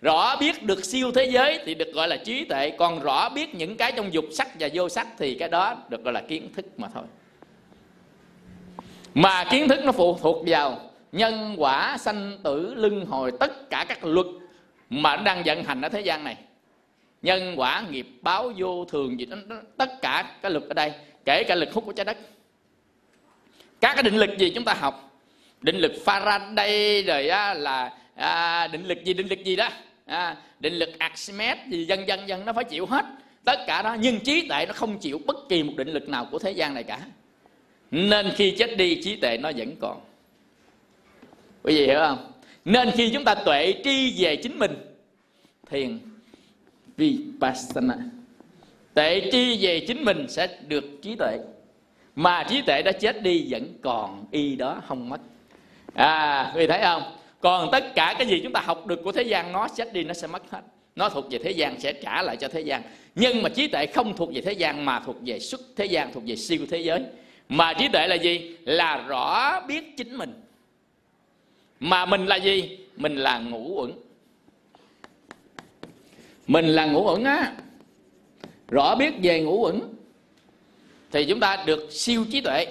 [0.00, 3.54] Rõ biết được siêu thế giới thì được gọi là trí tuệ, còn rõ biết
[3.54, 6.52] những cái trong dục sắc và vô sắc thì cái đó được gọi là kiến
[6.54, 7.04] thức mà thôi.
[9.14, 10.80] Mà kiến thức nó phụ thuộc vào
[11.12, 14.26] nhân quả, sanh tử, luân hồi, tất cả các luật
[14.90, 16.36] mà nó đang vận hành ở thế gian này
[17.22, 19.36] nhân quả nghiệp báo vô thường gì đó,
[19.76, 20.92] tất cả cái lực ở đây
[21.24, 22.16] kể cả lực hút của trái đất.
[23.80, 25.20] Các cái định lực gì chúng ta học?
[25.60, 29.68] Định lực Faraday rồi á, là à, định lực gì định lực gì đó?
[30.06, 33.04] À, định lực Archimedes gì dân dân dân nó phải chịu hết
[33.44, 33.96] tất cả đó.
[34.00, 36.74] Nhưng trí tuệ nó không chịu bất kỳ một định lực nào của thế gian
[36.74, 37.00] này cả.
[37.90, 40.00] Nên khi chết đi trí tuệ nó vẫn còn.
[41.62, 42.32] Quý vị hiểu không?
[42.64, 44.72] Nên khi chúng ta tuệ tri về chính mình
[45.70, 45.98] thiền
[46.96, 47.96] vipassana.
[48.94, 51.38] Tuệ tri về chính mình sẽ được trí tuệ.
[52.16, 55.20] Mà trí tuệ đã chết đi vẫn còn y đó không mất.
[55.94, 57.02] À quý vị thấy không?
[57.40, 60.04] Còn tất cả cái gì chúng ta học được của thế gian, nó chết đi,
[60.04, 60.60] nó sẽ mất hết.
[60.96, 62.82] Nó thuộc về thế gian, sẽ trả lại cho thế gian.
[63.14, 66.12] Nhưng mà trí tuệ không thuộc về thế gian, mà thuộc về xuất thế gian,
[66.12, 67.02] thuộc về siêu thế giới.
[67.48, 68.56] Mà trí tuệ là gì?
[68.64, 70.32] Là rõ biết chính mình.
[71.80, 72.78] Mà mình là gì?
[72.96, 73.92] Mình là ngũ uẩn
[76.46, 77.52] mình là ngũ uẩn á.
[78.68, 79.80] Rõ biết về ngũ uẩn,
[81.10, 82.66] thì chúng ta được siêu trí tuệ.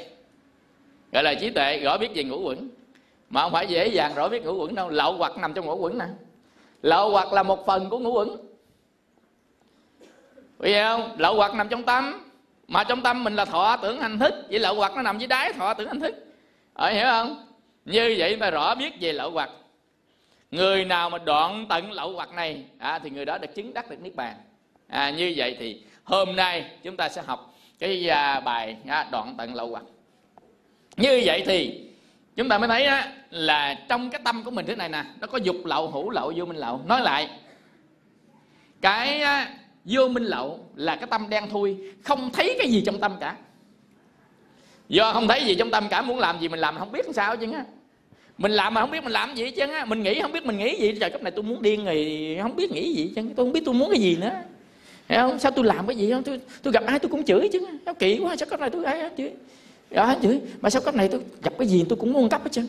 [1.12, 2.70] Gọi là trí tuệ, rõ biết về ngũ uẩn.
[3.30, 5.76] Mà không phải dễ dàng rõ biết ngũ uẩn đâu, lậu hoặc nằm trong ngũ
[5.76, 6.06] uẩn nè.
[6.82, 8.30] Lậu hoặc là một phần của ngũ uẩn.
[10.60, 11.16] Vì không?
[11.18, 12.22] Lậu hoặc nằm trong tâm.
[12.68, 14.34] Mà trong tâm mình là thọ tưởng hành thức.
[14.50, 16.16] Vậy lậu hoặc nó nằm dưới đáy thọ tưởng hành thức.
[16.74, 17.46] Ở hiểu không?
[17.86, 19.50] Như vậy mà rõ biết về lậu hoặc
[20.56, 23.90] người nào mà đoạn tận lậu hoặc này à, thì người đó được chứng đắc
[23.90, 24.36] được niết bàn.
[24.88, 29.36] À, như vậy thì hôm nay chúng ta sẽ học cái à, bài à, đoạn
[29.38, 29.84] tận lậu hoặc.
[30.98, 31.82] Như vậy thì
[32.36, 35.28] chúng ta mới thấy á, là trong cái tâm của mình thế này nè nó
[35.28, 36.82] có dục lậu hữu lậu vô minh lậu.
[36.86, 37.30] Nói lại
[38.82, 39.50] cái á,
[39.86, 43.36] vô minh lậu là cái tâm đen thui không thấy cái gì trong tâm cả.
[44.90, 47.14] Do không thấy gì trong tâm cả muốn làm gì mình làm không biết làm
[47.14, 47.64] sao chứ á
[48.38, 50.58] mình làm mà không biết mình làm gì chứ á mình nghĩ không biết mình
[50.58, 53.46] nghĩ gì trời cấp này tôi muốn điên rồi không biết nghĩ gì chứ tôi
[53.46, 54.32] không biết tôi muốn cái gì nữa
[55.10, 55.40] Hiểu không?
[55.40, 56.24] Sao tôi làm cái gì không?
[56.24, 57.68] Tôi, tôi gặp ai tôi cũng chửi chứ.
[57.86, 59.32] nó kỳ quá, sao cấp này tôi ai chửi.
[59.90, 60.42] Đó, chửi.
[60.62, 62.68] Mà sao cấp này tôi gặp cái gì tôi cũng muốn cấp hết trơn.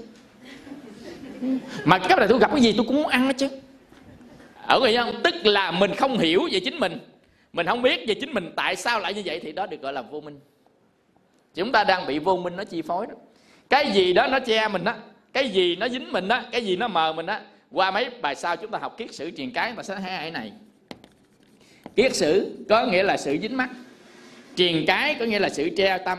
[1.85, 3.49] Mà cấp này tôi gặp cái gì tôi cũng muốn ăn hết chứ
[4.67, 5.15] Ở người không?
[5.25, 6.99] Tức là mình không hiểu về chính mình.
[7.53, 9.93] Mình không biết về chính mình tại sao lại như vậy thì đó được gọi
[9.93, 10.41] là vô minh.
[11.55, 13.15] Chúng ta đang bị vô minh nó chi phối đó.
[13.69, 14.95] Cái gì đó nó che mình đó,
[15.37, 17.39] cái gì nó dính mình đó, cái gì nó mờ mình đó.
[17.71, 20.31] Qua mấy bài sau chúng ta học kiết sử truyền cái mà sẽ thấy cái
[20.31, 20.53] này.
[21.97, 23.69] Kiết sử có nghĩa là sự dính mắt.
[24.57, 26.19] Truyền cái có nghĩa là sự treo tâm.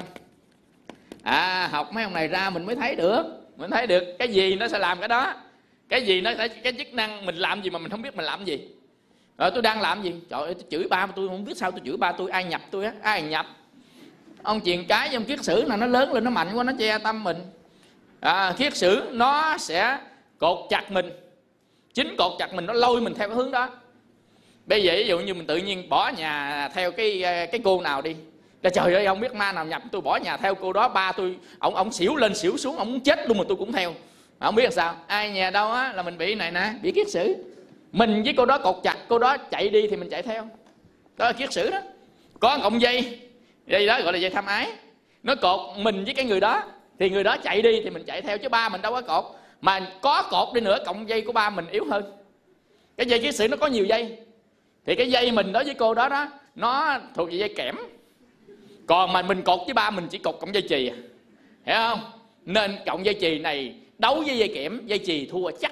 [1.23, 3.23] À học mấy ông này ra mình mới thấy được
[3.57, 5.33] mình thấy được cái gì nó sẽ làm cái đó.
[5.89, 8.25] Cái gì nó sẽ cái chức năng mình làm gì mà mình không biết mình
[8.25, 8.67] làm gì.
[9.37, 10.13] Rồi tôi đang làm gì?
[10.29, 12.61] Trời ơi tôi chửi ba tôi không biết sao tôi chửi ba tôi ai nhập
[12.71, 13.45] tôi á ai nhập?
[14.43, 16.97] Ông truyền cái trong kiết sử là nó lớn lên nó mạnh quá nó che
[16.97, 17.37] tâm mình
[18.19, 19.97] à, kiết sử nó sẽ
[20.37, 21.09] cột chặt mình.
[21.93, 23.69] Chính cột chặt mình nó lôi mình theo cái hướng đó.
[24.65, 27.81] Bây giờ ví dụ như mình tự nhiên bỏ nhà theo cái à, cái cô
[27.81, 28.15] nào đi.
[28.61, 31.11] Là trời ơi không biết ma nào nhập tôi bỏ nhà theo cô đó ba
[31.11, 33.93] tôi ông ông xỉu lên xỉu xuống ông muốn chết luôn mà tôi cũng theo.
[34.39, 37.09] Không biết làm sao ai nhà đâu á là mình bị này nè bị kiết
[37.09, 37.35] sử.
[37.91, 40.47] Mình với cô đó cột chặt cô đó chạy đi thì mình chạy theo.
[41.17, 41.79] Đó là kiết sử đó.
[42.39, 43.19] Có cọng dây
[43.67, 44.71] dây đó gọi là dây tham ái.
[45.23, 46.63] Nó cột mình với cái người đó
[46.99, 49.25] thì người đó chạy đi thì mình chạy theo chứ ba mình đâu có cột.
[49.61, 52.03] Mà có cột đi nữa cộng dây của ba mình yếu hơn.
[52.97, 54.17] Cái dây ký sự nó có nhiều dây.
[54.85, 57.75] Thì cái dây mình đối với cô đó đó nó thuộc về dây kẽm.
[58.87, 60.95] Còn mà mình cột với ba mình chỉ cột cộng dây chì à.
[61.65, 61.99] hiểu không?
[62.45, 65.71] Nên cộng dây chì này đấu với dây kẽm dây chì thua chắc.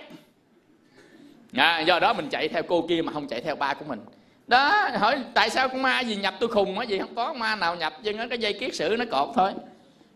[1.53, 3.99] À, do đó mình chạy theo cô kia mà không chạy theo ba của mình.
[4.47, 7.55] Đó hỏi tại sao con ma gì nhập tôi khùng á gì không có ma
[7.55, 9.51] nào nhập nhưng cái dây kiết sử nó cột thôi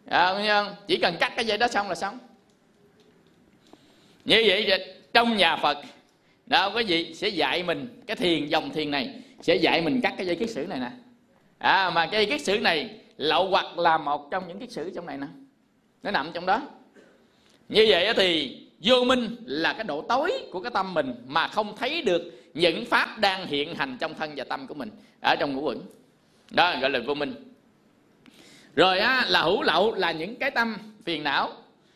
[0.10, 2.20] à, chỉ cần cắt cái dây đó xong là xong.
[4.26, 5.78] Như vậy trong nhà phật
[6.46, 10.14] đâu quý gì sẽ dạy mình cái thiền dòng thiền này sẽ dạy mình cắt
[10.18, 10.92] cái dây kiết sử này nè.
[11.58, 14.92] À mà cái dây kiết sử này lậu hoặc là một trong những kiết sử
[14.96, 15.28] trong này nè.
[16.04, 16.62] Nó nằm trong đó.
[17.70, 21.76] Như vậy thì vô minh là cái độ tối của cái tâm mình mà không
[21.78, 24.90] thấy được những pháp đang hiện hành trong thân và tâm của mình
[25.22, 25.82] ở trong ngũ quẩn
[26.52, 27.49] đó gọi là vô minh
[28.80, 31.52] rồi á, là hữu lậu là những cái tâm phiền não.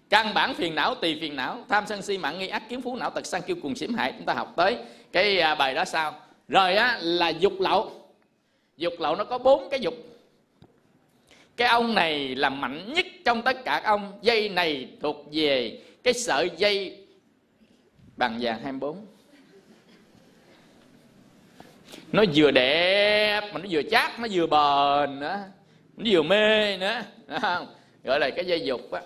[0.09, 1.65] Căn bản phiền não tùy phiền não.
[1.69, 4.13] Tham sân si mạng nghi ác kiến phú não tật sang kêu cùng xỉm hại
[4.17, 4.77] chúng ta học tới
[5.11, 6.15] cái à, bài đó sau.
[6.47, 7.91] Rồi á là dục lậu.
[8.77, 9.93] Dục lậu nó có bốn cái dục.
[11.57, 14.19] Cái ông này là mạnh nhất trong tất cả ông.
[14.21, 17.05] Dây này thuộc về cái sợi dây
[18.17, 19.05] bằng vàng 24
[22.11, 25.43] nó vừa đẹp mà nó vừa chắc nó vừa bền nữa
[25.97, 27.01] nó vừa mê nữa
[28.03, 29.01] gọi là cái dây dục á.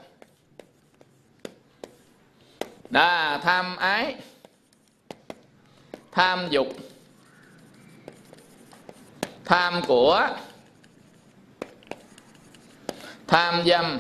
[2.89, 4.15] Đó tham ái
[6.11, 6.67] tham dục
[9.45, 10.29] tham của
[13.27, 13.99] tham dâm.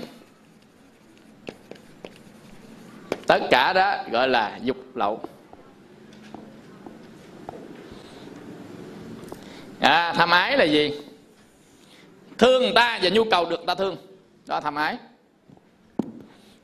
[3.27, 5.21] Tất cả đó gọi là dục lậu.
[9.79, 10.91] À, tham ái là gì?
[12.37, 13.97] Thương người ta và nhu cầu được người ta thương.
[14.47, 14.97] Đó tham ái.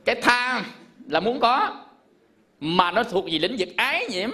[0.04, 0.64] Cái tham
[1.08, 1.84] là muốn có,
[2.60, 4.30] mà nó thuộc về lĩnh vực ái nhiễm.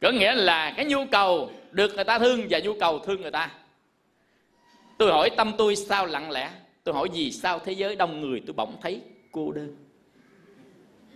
[0.00, 3.30] Có nghĩa là cái nhu cầu được người ta thương và nhu cầu thương người
[3.30, 3.50] ta.
[4.98, 6.50] Tôi hỏi tâm tôi sao lặng lẽ?
[6.84, 9.00] Tôi hỏi gì sao thế giới đông người tôi bỗng thấy
[9.32, 9.76] cô đơn?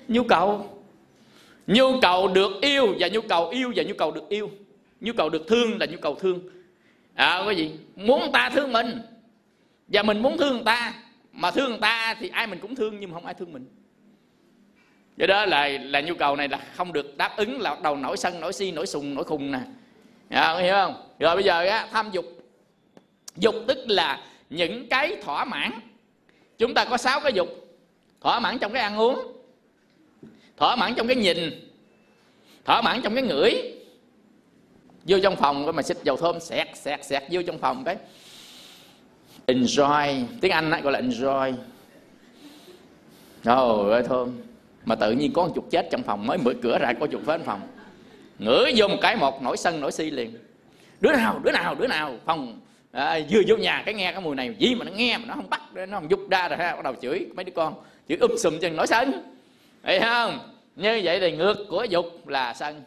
[0.09, 0.81] Nhu cầu.
[1.67, 4.51] Nhu cầu được yêu và nhu cầu yêu và nhu cầu được yêu.
[5.01, 6.41] Nhu cầu được thương là nhu cầu thương
[7.19, 9.03] à, cái gì muốn ta thương mình
[9.89, 10.95] và mình muốn thương người ta
[11.33, 13.67] mà thương người ta thì ai mình cũng thương nhưng mà không ai thương mình.
[15.17, 17.97] Do đó là là nhu cầu này là không được đáp ứng là bắt đầu
[17.97, 19.61] nổi sân nổi si nổi sùng nổi khùng nè.
[20.29, 20.95] À, hiểu không?
[21.19, 22.25] Rồi bây giờ á, tham dục.
[23.37, 25.71] Dục tức là những cái thỏa mãn.
[26.59, 27.49] Chúng ta có sáu cái dục.
[28.21, 29.33] Thỏa mãn trong cái ăn uống
[30.57, 31.39] thỏa mãn trong cái nhìn
[32.65, 33.78] thỏa mãn trong cái ngửi
[35.05, 37.97] vô trong phòng mà xịt dầu thơm xẹt xẹt xẹt vô trong phòng cái.
[39.47, 40.25] Enjoy.
[40.41, 41.55] Tiếng anh gọi là enjoy.
[43.45, 44.41] Trời ơi thơm.
[44.85, 47.23] Mà tự nhiên có một chục chết trong phòng mới mở cửa ra có chục
[47.27, 47.61] phết phòng.
[48.39, 50.39] Ngửi vô một cái một nổi sân nổi si liền.
[51.01, 52.17] Đứa nào đứa nào đứa nào?
[52.25, 52.61] Phòng
[52.93, 55.35] à, vừa vô nhà cái nghe cái mùi này gì mà nó nghe mà nó
[55.35, 57.75] không bắt nó không giúp ra rồi ha bắt đầu chửi mấy đứa con.
[58.09, 59.13] Chửi um sùm chân nổi sân.
[59.83, 60.39] Thấy không?
[60.77, 62.83] Như vậy thì ngược của dục là sân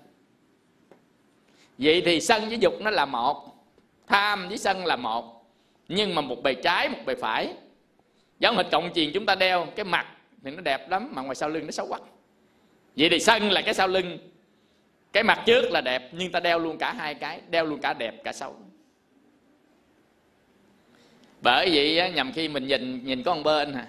[1.78, 3.66] vậy thì sân với dục nó là một,
[4.08, 5.46] tham với sân là một.
[5.88, 7.54] Nhưng mà một bề trái, một bề phải.
[8.40, 10.08] Giống hệt cộng chiền chúng ta đeo, cái mặt
[10.44, 12.02] thì nó đẹp lắm, mà ngoài sau lưng nó xấu quắc
[12.96, 14.18] vậy thì sân là cái sau lưng.
[15.14, 17.94] Cái mặt trước là đẹp, nhưng ta đeo luôn cả hai cái, đeo luôn cả
[17.94, 18.56] đẹp, cả xấu.
[21.42, 23.88] Bởi vậy nhằm khi mình nhìn nhìn có một bên hả?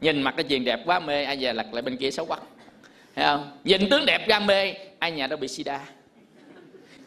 [0.00, 2.40] Nhìn mặt cái chuyện đẹp quá mê, ai về lật lại bên kia xấu quắc
[3.14, 3.58] thấy không?
[3.64, 5.80] Nhìn tướng đẹp ra mê, ai nhà đâu bị sida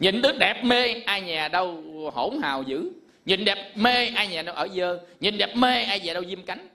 [0.00, 1.82] nhìn tướng đẹp mê, ai nhà đâu
[2.14, 2.90] hỗn hào dữ.
[3.26, 4.98] Nhìn đẹp mê, ai nhà đâu ở dơ.
[5.20, 6.68] Nhìn đẹp mê, ai nhà đâu diêm cánh.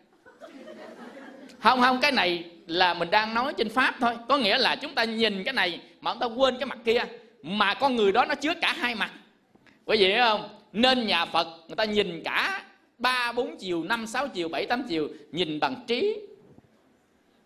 [1.59, 4.13] Không không, cái này là mình đang nói trên pháp thôi.
[4.27, 7.03] Có nghĩa là chúng ta nhìn cái này mà chúng ta quên cái mặt kia,
[7.43, 9.11] mà con người đó nó chứa cả hai mặt.
[9.85, 10.49] Quý vị hiểu không?
[10.73, 12.63] Nên nhà phật, người ta nhìn cả
[12.97, 16.17] ba, bốn chiều, năm, sáu chiều, bảy, tám chiều, nhìn bằng trí.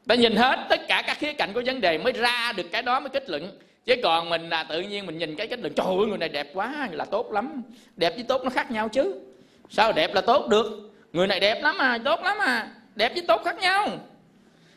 [0.07, 2.82] Ta nhìn hết tất cả các khía cạnh của vấn đề mới ra được cái
[2.82, 3.51] đó mới kết luận
[3.86, 6.30] chứ còn mình là tự nhiên mình nhìn cái cách đường trời ơi, người này
[6.30, 7.62] đẹp quá là tốt lắm.
[7.96, 9.16] Đẹp với tốt nó khác nhau chứ.
[9.70, 10.92] Sao đẹp là tốt được?
[11.14, 12.68] Người này đẹp lắm à tốt lắm à.
[12.96, 13.90] Đẹp với tốt khác nhau.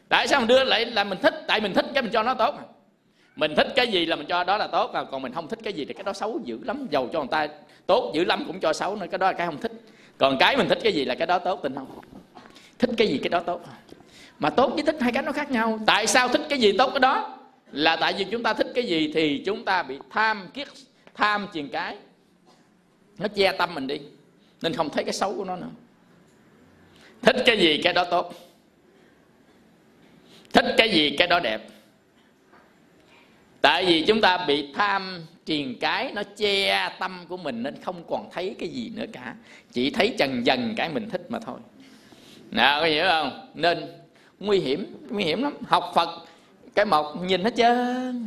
[0.09, 1.35] Tại sao mình đưa lại là mình thích?
[1.47, 2.55] Tại mình thích cái mình cho nó tốt
[3.37, 5.59] mình thích cái gì là mình cho đó là tốt à còn mình không thích
[5.63, 6.87] cái gì thì cái đó xấu dữ lắm.
[6.91, 7.47] Giàu cho người ta
[7.87, 9.73] tốt dữ lắm cũng cho xấu nữa, cái đó là cái không thích.
[10.19, 11.87] Còn cái mình thích cái gì là cái đó tốt, tình không?
[12.79, 13.61] Thích cái gì cái đó tốt.
[14.39, 15.79] Mà tốt với thích hai cái nó khác nhau.
[15.87, 17.38] Tại sao thích cái gì tốt cái đó?
[17.73, 20.69] Là tại vì chúng ta thích cái gì thì chúng ta bị tham kiết
[21.15, 21.97] tham truyền cái.
[23.19, 23.99] Nó che tâm mình đi,
[24.63, 25.71] nên không thấy cái xấu của nó nữa.
[27.23, 28.35] Thích cái gì cái đó tốt.
[30.53, 31.69] Thích cái gì cái đó đẹp.
[33.61, 38.05] Tại vì chúng ta bị tham truyền cái, nó che tâm của mình nên không
[38.11, 39.35] còn thấy cái gì nữa cả.
[39.73, 41.59] Chỉ thấy dần dần cái mình thích mà thôi.
[42.51, 43.51] Nào, có hiểu không?
[43.55, 43.79] Nên
[44.39, 45.55] nguy hiểm nguy hiểm lắm.
[45.67, 46.25] Học phật
[46.75, 48.27] cái mộc nhìn hết trơn.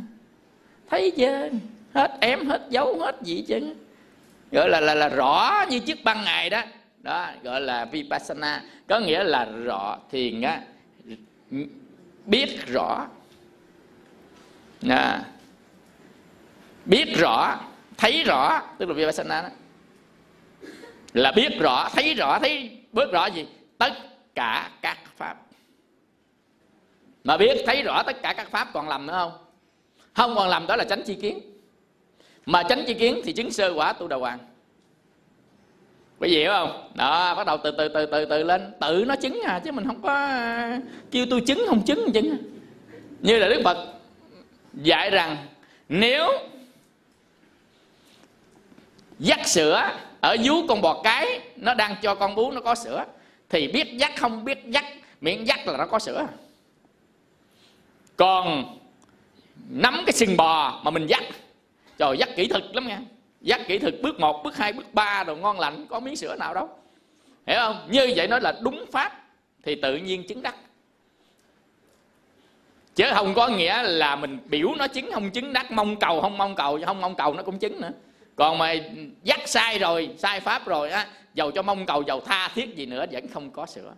[0.90, 1.60] Thấy trơn.
[1.94, 3.74] Hết ém hết dấu hết gì chứ
[4.52, 6.62] gọi là là là rõ như chiếc băng ngày đó.
[6.98, 8.62] Đó gọi là vipassana.
[8.88, 10.60] Có nghĩa là rõ thiền á
[12.26, 13.06] biết rõ.
[14.88, 15.24] À,
[16.84, 17.60] biết rõ
[17.96, 19.48] thấy rõ tức là vipassana đó.
[21.12, 23.46] Là biết rõ thấy rõ thấy bước rõ gì?
[23.78, 23.92] Tất
[24.34, 25.36] cả các pháp
[27.24, 29.32] mà biết, thấy rõ tất cả các pháp còn lầm nữa không?
[30.14, 31.40] Không còn lầm đó là tránh chi kiến.
[32.46, 34.38] Mà tránh chi kiến thì chứng sơ quả tu đà hoàng.
[36.18, 36.90] Quý vị hiểu không?
[36.94, 38.72] Đó, bắt đầu từ từ từ từ từ lên.
[38.80, 42.30] Tự nó chứng à chứ mình không có à, kêu tôi chứng không chứng chứng
[42.30, 42.38] à.
[43.20, 43.88] như là đức phật
[44.74, 45.36] dạy rằng,
[45.88, 46.28] nếu
[49.18, 53.04] dắt sữa ở vú con bò cái, nó đang cho con bú nó có sữa,
[53.48, 54.84] thì biết dắt không biết dắt,
[55.20, 56.26] miệng dắt là nó có sữa
[58.22, 58.78] còn
[59.70, 61.22] nắm cái sừng bò mà mình dắt.
[61.98, 63.00] Trời dắt kỹ thuật lắm nha.
[63.40, 66.36] Dắt kỹ thuật bước 1, bước 2, bước 3 rồi ngon lành có miếng sữa
[66.36, 66.68] nào đâu.
[67.46, 67.88] Hiểu không?
[67.90, 69.12] Như vậy nói là đúng pháp
[69.62, 70.54] thì tự nhiên chứng đắc.
[72.94, 76.38] Chứ không có nghĩa là mình biểu nó chứng không chứng đắc mong cầu không
[76.38, 77.90] mong cầu không mong cầu nó cũng chứng nữa.
[78.36, 78.74] Còn mà
[79.22, 82.86] dắt sai rồi sai pháp rồi á dầu cho mong cầu dầu tha thiết gì
[82.86, 83.92] nữa vẫn không có sữa.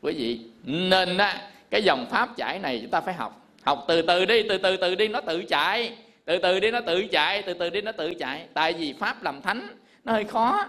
[0.00, 4.02] Quý vị nên á cái dòng pháp chảy này chúng ta phải học học từ
[4.02, 5.92] từ đi từ từ từ đi nó tự chạy.
[6.24, 8.46] Từ từ đi nó tự chạy từ từ đi nó tự chạy.
[8.54, 9.68] Tại vì pháp làm thánh
[10.04, 10.64] nó hơi khó.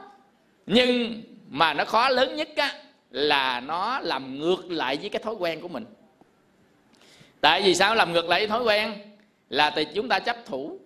[0.65, 2.71] Nhưng mà nó khó lớn nhất á
[3.11, 5.85] là nó làm ngược lại với cái thói quen của mình.
[7.41, 8.93] Tại vì sao làm ngược lại với thói quen?
[9.49, 10.79] Là thì chúng ta chấp thủ.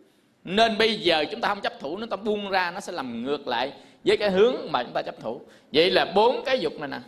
[0.43, 3.23] Nên bây giờ chúng ta không chấp thủ nó ta buông ra nó sẽ làm
[3.23, 5.41] ngược lại với cái hướng mà chúng ta chấp thủ.
[5.73, 6.99] Vậy là bốn cái dục này nè.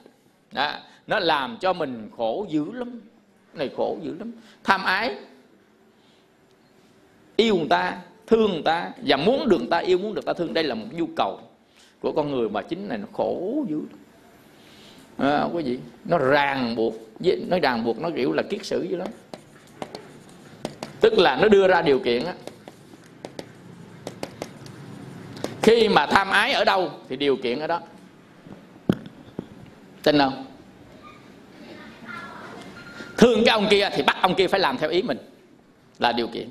[0.51, 0.73] Đó,
[1.07, 3.01] nó làm cho mình khổ dữ lắm
[3.53, 4.31] này khổ dữ lắm.
[4.63, 5.15] Tham ái.
[7.35, 7.97] Yêu người ta
[8.27, 10.53] thương người ta và muốn được người ta yêu muốn được ta thương.
[10.53, 11.39] Đây là một nhu cầu
[11.99, 13.81] của con người mà chính này nó khổ dữ
[15.17, 16.93] à, quý vị nó ràng buộc
[17.47, 19.07] nó ràng buộc nó kiểu là kiết sử dữ lắm.
[21.01, 22.33] Tức là nó đưa ra điều kiện á.
[25.61, 27.81] Khi mà tham ái ở đâu thì điều kiện ở đó.
[30.03, 30.45] Tin không?
[33.19, 35.17] Thương cái ông kia thì bắt ông kia phải làm theo ý mình.
[35.99, 36.49] Là điều kiện.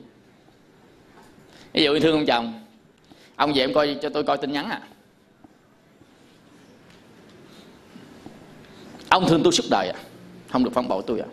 [1.73, 2.64] Ví dụ như thương ông chồng,
[3.37, 4.81] ông về em coi cho tôi coi tin nhắn à.
[9.09, 10.01] Ông thương tôi suốt đời à
[10.49, 11.27] không được phản bội tôi à.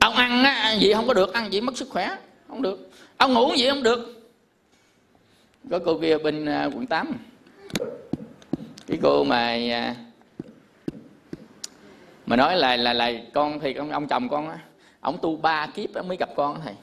[0.00, 2.16] Ông ăn á, ăn gì không có được, ăn gì mất sức khỏe,
[2.48, 2.90] không được.
[3.16, 4.30] Ông ngủ gì không được.
[5.70, 7.12] Có cô kia bên à, quận 8
[8.86, 9.36] cái cô mà
[9.70, 9.94] à,
[12.26, 14.58] mà nói là là là con thì ông, ông chồng con á
[15.00, 16.74] ông tu ba kiếp mới gặp con thầy.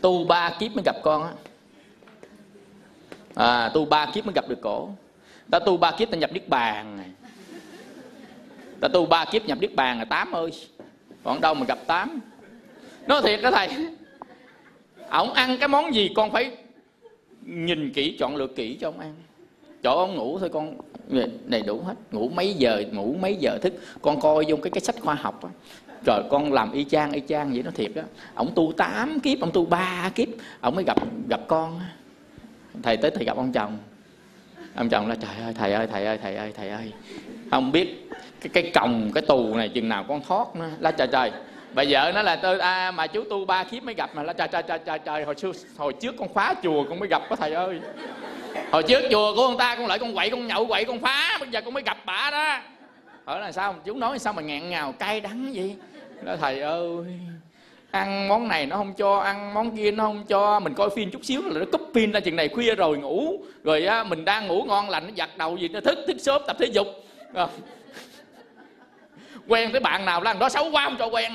[0.00, 1.32] Tu ba kiếp mới gặp con á.
[3.34, 4.90] À, tu ba kiếp mới gặp được cổ.
[5.50, 7.10] Ta tu ba kiếp ta nhập niết bàn này.
[8.80, 10.50] Ta tu ba kiếp nhập niết bàn là tám ơi.
[11.24, 12.20] Còn đâu mà gặp tám.
[13.06, 13.68] Nói thiệt đó thầy
[15.10, 16.56] ổng ăn cái món gì con phải
[17.42, 19.14] nhìn kỹ chọn lựa kỹ cho ông ăn.
[19.82, 20.76] Chỗ ông ngủ thôi con
[21.44, 21.94] đầy đủ hết.
[22.10, 23.72] Ngủ mấy giờ ngủ mấy giờ thức.
[24.02, 25.48] Con coi vô cái cái sách khoa học đó.
[26.06, 28.02] rồi con làm y chang y chang vậy nó thiệt đó
[28.34, 30.28] ông tu 8 kiếp ông tu ba kiếp
[30.60, 30.96] ông mới gặp
[31.28, 31.80] gặp con
[32.82, 33.78] thầy tới thầy gặp ông chồng.
[34.74, 36.92] Ông chồng là trời ơi thầy ơi thầy ơi thầy ơi thầy ơi.
[37.50, 40.70] Không biết cái cái còng cái tù này chừng nào con thoát nữa.
[40.78, 41.30] La trời trời.
[41.74, 44.22] Bà vợ nó là tôi à, mà chú tu ba kiếp mới gặp mà.
[44.22, 45.24] La trời trời trời trời, trời.
[45.24, 47.80] Hồi xưa hồi trước con phá chùa con mới gặp có thầy ơi
[48.72, 51.36] hồi trước chùa của ông ta con lại con quậy con nhậu quậy con phá
[51.40, 52.58] bây giờ con mới gặp bà đó.
[53.24, 53.74] Hỏi là sao?
[53.84, 55.76] Chú nói sao mà ngẹn ngào cay đắng gì
[56.22, 57.04] đó thầy ơi
[57.90, 61.10] ăn món này nó không cho ăn món kia nó không cho mình coi phim
[61.10, 63.38] chút xíu là nó cúp phim ra chừng này khuya rồi ngủ.
[63.64, 66.42] Rồi á, mình đang ngủ ngon lành nó giặt đầu gì nó thức thức sớm
[66.46, 66.86] tập thể dục.
[67.34, 67.46] À.
[69.48, 71.32] quen tới bạn nào là đó xấu quá không cho quen.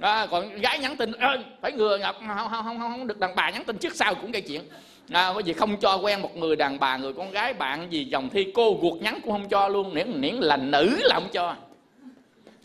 [0.00, 3.34] À, còn gái nhắn tin ơi phải ngừa ngọc không, không không không được đàn
[3.34, 4.62] bà nhắn tin trước sau cũng gây chuyện
[5.10, 8.04] à, có gì không cho quen một người đàn bà người con gái bạn gì
[8.04, 9.94] dòng thi cô ruột nhắn cũng không cho luôn.
[9.94, 11.54] Miễn miễn là nữ là không cho.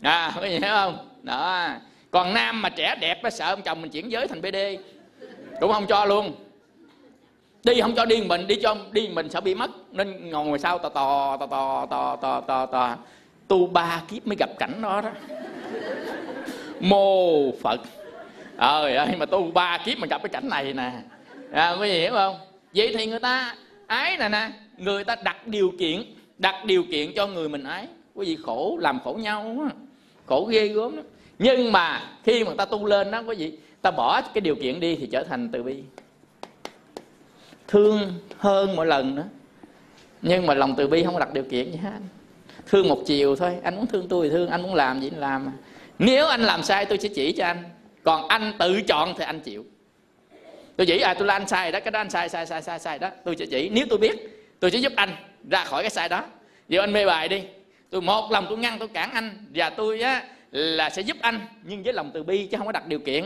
[0.02, 1.08] À có gì hiểu không?
[1.22, 1.68] Đó.
[2.10, 4.56] Còn nam mà trẻ đẹp nó sợ ông chồng mình chuyển giới thành bd
[5.60, 6.32] cũng không cho luôn.
[7.64, 9.70] Đi không cho đi mình đi cho đi mình sợ bị mất.
[9.90, 12.96] Nên ngồi ngoài sau tò tò tò tò tò tò tò tò.
[13.48, 15.10] Tu ba kiếp mới gặp cảnh đó đó.
[16.80, 17.80] Mô phật.
[18.58, 20.92] Trời ơi mà tu ba kiếp mà gặp cái cảnh này nè
[21.52, 22.36] à, quý vị hiểu không?
[22.74, 23.54] Vậy thì người ta
[23.86, 26.02] ái nè nè người ta đặt điều kiện
[26.38, 27.86] đặt điều kiện cho người mình ái.
[28.14, 29.70] Quý vị khổ làm khổ nhau quá
[30.26, 31.04] khổ ghê gớm lắm.
[31.38, 34.80] Nhưng mà khi mà ta tu lên đó quý vị ta bỏ cái điều kiện
[34.80, 35.76] đi thì trở thành từ bi.
[37.68, 39.24] Thương hơn mỗi lần nữa.
[40.22, 41.98] Nhưng mà lòng từ bi không đặt điều kiện gì hết.
[42.66, 43.56] Thương một chiều thôi.
[43.62, 45.52] Anh muốn thương tôi thì thương anh muốn làm gì anh làm.
[45.98, 47.64] Nếu anh làm sai tôi sẽ chỉ cho anh.
[48.02, 49.64] Còn anh tự chọn thì anh chịu
[50.82, 52.78] tôi chỉ à tôi là anh sai đó, cái đó anh sai sai sai sai
[52.78, 53.10] sai đó.
[53.24, 55.10] Tôi sẽ chỉ, nếu tôi biết, tôi sẽ giúp anh
[55.50, 56.24] ra khỏi cái sai đó.
[56.68, 57.42] Giờ anh mê bài đi.
[57.90, 59.46] Tôi một lòng tôi ngăn, tôi cản anh.
[59.54, 62.72] Và tôi, á, là sẽ giúp anh, nhưng với lòng từ bi chứ không có
[62.72, 63.24] đặt điều kiện.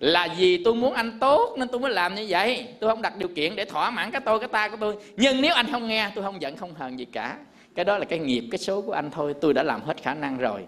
[0.00, 2.66] Là vì tôi muốn anh tốt nên tôi mới làm như vậy.
[2.80, 4.94] Tôi không đặt điều kiện để thỏa mãn cái tôi, cái ta của tôi.
[5.16, 7.36] Nhưng nếu anh không nghe, tôi không giận, không hờn gì cả.
[7.74, 9.34] Cái đó là cái nghiệp, cái số của anh thôi.
[9.40, 10.60] Tôi đã làm hết khả năng rồi.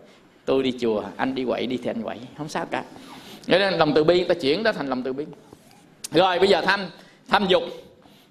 [0.45, 2.19] Tôi đi chùa, anh đi quậy, đi thì anh quậy.
[2.39, 2.85] Không sao cả.
[3.47, 5.25] Cho nên lòng từ bi ta chuyển đó thành lòng từ bi
[6.11, 6.81] rồi, bây giờ tham
[7.29, 7.63] tham dục.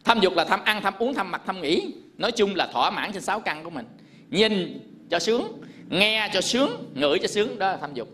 [0.04, 2.90] Tham dục là tham ăn tham uống tham mặc tham nghĩ nói chung là thỏa
[2.90, 3.86] mãn trên sáu căn của mình.
[4.30, 8.08] Nhìn cho sướng, nghe cho sướng, ngửi cho sướng, đó là tham dục.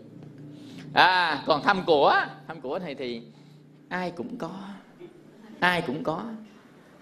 [0.94, 2.14] À còn tham của
[2.48, 3.22] tham của này thì
[3.88, 4.50] ai cũng có,
[5.60, 6.22] ai cũng có.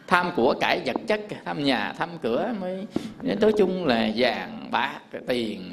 [0.07, 2.87] Tham của cải vật chất tham nhà tham cửa mới,
[3.23, 5.73] nói chung là vàng, bạc, tiền.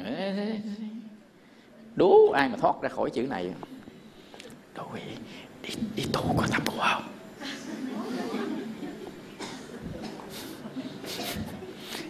[1.94, 3.50] Đố ai mà thoát ra khỏi chữ này?
[4.74, 4.84] Đủ
[5.68, 7.02] đi, đi tù có tham của không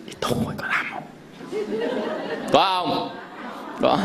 [0.06, 1.02] đi tù có làm không
[2.52, 3.08] có không?
[3.80, 3.98] Có.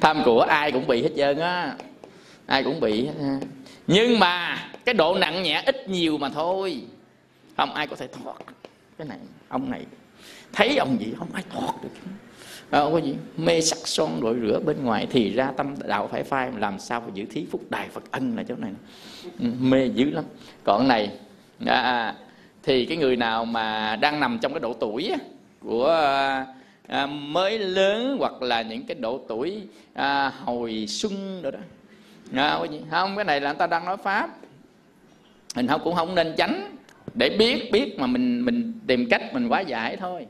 [0.00, 1.76] Tham của ai cũng bị hết trơn á.
[2.46, 3.38] Ai cũng bị hết
[3.86, 6.82] nhưng mà cái độ nặng nhẹ ít nhiều mà thôi.
[7.56, 8.36] Không ai có thể thoát
[8.98, 9.86] cái này ông này.
[10.52, 11.88] Thấy ông gì không ai thoát được
[12.70, 13.14] à, có gì.
[13.36, 17.00] Mê sắc son đội rửa bên ngoài thì ra tâm đạo phải phai làm sao
[17.00, 18.72] mà giữ thí phúc đài phật ân là chỗ này.
[19.40, 20.24] Ừ, mê dữ lắm.
[20.64, 21.10] Còn này
[21.66, 22.14] à, à,
[22.62, 25.16] thì cái người nào mà đang nằm trong cái độ tuổi á,
[25.60, 25.88] của
[26.88, 29.62] à, mới lớn hoặc là những cái độ tuổi
[29.94, 31.58] à, hồi xuân rồi đó.
[32.34, 32.58] À,
[32.90, 34.30] không cái này là người ta đang nói pháp.
[35.56, 36.76] Mình không cũng không nên tránh
[37.14, 40.26] để biết biết mà mình mình tìm cách mình hóa giải thôi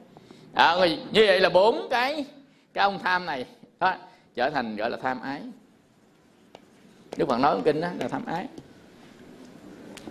[0.57, 0.77] à,
[1.13, 2.25] như vậy là bốn cái
[2.73, 3.45] cái ông tham này.
[3.81, 3.95] Đó,
[4.35, 5.41] trở thành gọi là tham ái.
[7.17, 8.47] Đức Phật nói trong kinh đó là tham ái.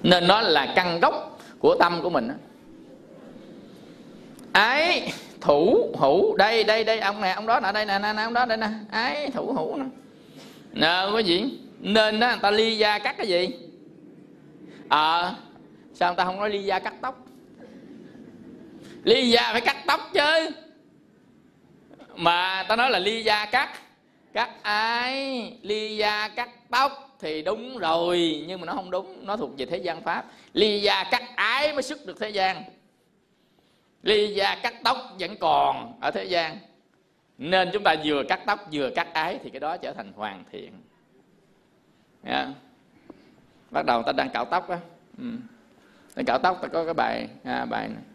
[0.03, 2.33] Nên nó là căn gốc của tâm của mình đó.
[4.51, 8.33] ái thủ hữu đây đây đây ông này ông đó nè đây nè nè ông
[8.33, 8.69] đó đây nè.
[8.91, 9.85] Ái thủ hữu nè.
[10.73, 13.49] Nè quý gì nên đó người ta ly da cắt cái gì?
[14.89, 15.35] Ờ à,
[15.93, 17.24] sao người ta không nói ly da cắt tóc?
[19.05, 20.49] Ly gia phải cắt tóc chứ.
[22.15, 23.69] Mà ta nói là ly gia cắt.
[24.33, 29.37] Cắt ái ly gia cắt tóc thì đúng rồi nhưng mà nó không đúng nó
[29.37, 30.25] thuộc về thế gian pháp.
[30.53, 32.63] Ly gia cắt ái mới xuất được thế gian.
[34.03, 36.57] Ly gia cắt tóc vẫn còn ở thế gian.
[37.37, 40.43] Nên chúng ta vừa cắt tóc vừa cắt ái thì cái đó trở thành hoàn
[40.51, 40.71] thiện.
[42.23, 42.47] Yeah.
[43.71, 44.79] bắt đầu ta đang cạo tóc á.
[45.17, 45.25] Ừ.
[46.15, 48.14] đang cạo tóc ta có cái bài à, bài này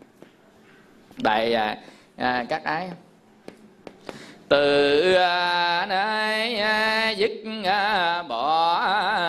[1.23, 1.77] đại à,
[2.17, 2.89] à, các ái.
[4.49, 5.87] Từ à,
[6.61, 7.31] à, dứt
[7.65, 8.81] à, bỏ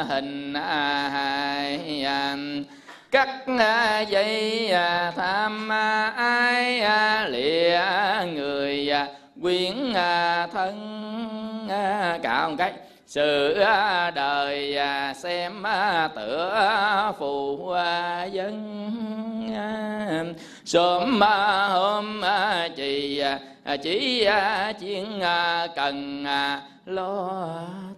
[0.10, 2.38] hình à, hài à,
[3.12, 3.30] cắt
[3.60, 4.70] à, dây
[5.16, 5.70] tham
[6.16, 6.82] ai
[7.30, 7.82] lìa
[8.34, 8.90] người
[9.42, 9.94] quyến
[10.54, 11.68] thân
[12.24, 12.74] cả một cái.
[13.08, 13.64] Sự
[14.16, 14.78] đời
[15.16, 15.64] xem
[16.16, 17.74] tựa phù
[18.32, 18.82] dân
[20.72, 21.22] sớm
[21.70, 24.26] hôm à, à, à, chỉ chỉ
[24.80, 25.22] chiến
[25.76, 26.26] cần
[26.86, 27.40] lo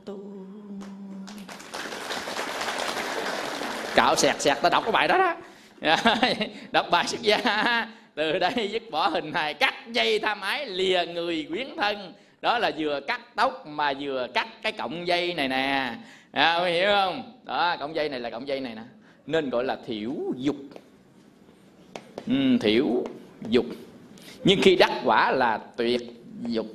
[0.05, 0.19] tu.
[3.95, 5.36] Cạo sẹt sẹt ta đọc cái bài đó đó.
[6.71, 7.88] Đọc bài xuất gia.
[8.15, 12.13] Từ đây dứt bỏ hình hài cắt dây tham ái lìa người quyến thân.
[12.41, 15.93] Đó là vừa cắt tóc mà vừa cắt cái cọng dây này nè.
[16.32, 17.34] À, hiểu không?
[17.43, 18.82] Đó cọng dây này là cọng dây này nè.
[19.26, 20.55] Nên gọi là thiểu dục.
[22.28, 23.03] Ừ, thiểu
[23.49, 23.66] dục.
[24.43, 26.01] Nhưng khi đắc quả là tuyệt
[26.47, 26.68] dục.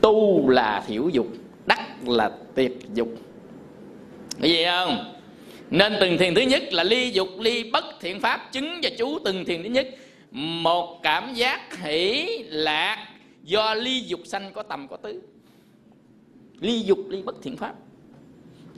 [0.00, 1.26] Tu là thiểu dục,
[1.66, 3.08] đắc là tuyệt dục.
[4.40, 5.14] Cái gì không?
[5.70, 9.18] Nên từng thiền thứ nhất là ly dục, ly bất thiện pháp, chứng và chú
[9.24, 9.88] từng thiền thứ nhất.
[10.30, 13.08] Một cảm giác hỷ lạc
[13.42, 15.22] do ly dục sanh có tầm có tứ.
[16.60, 17.74] Ly dục, ly bất thiện pháp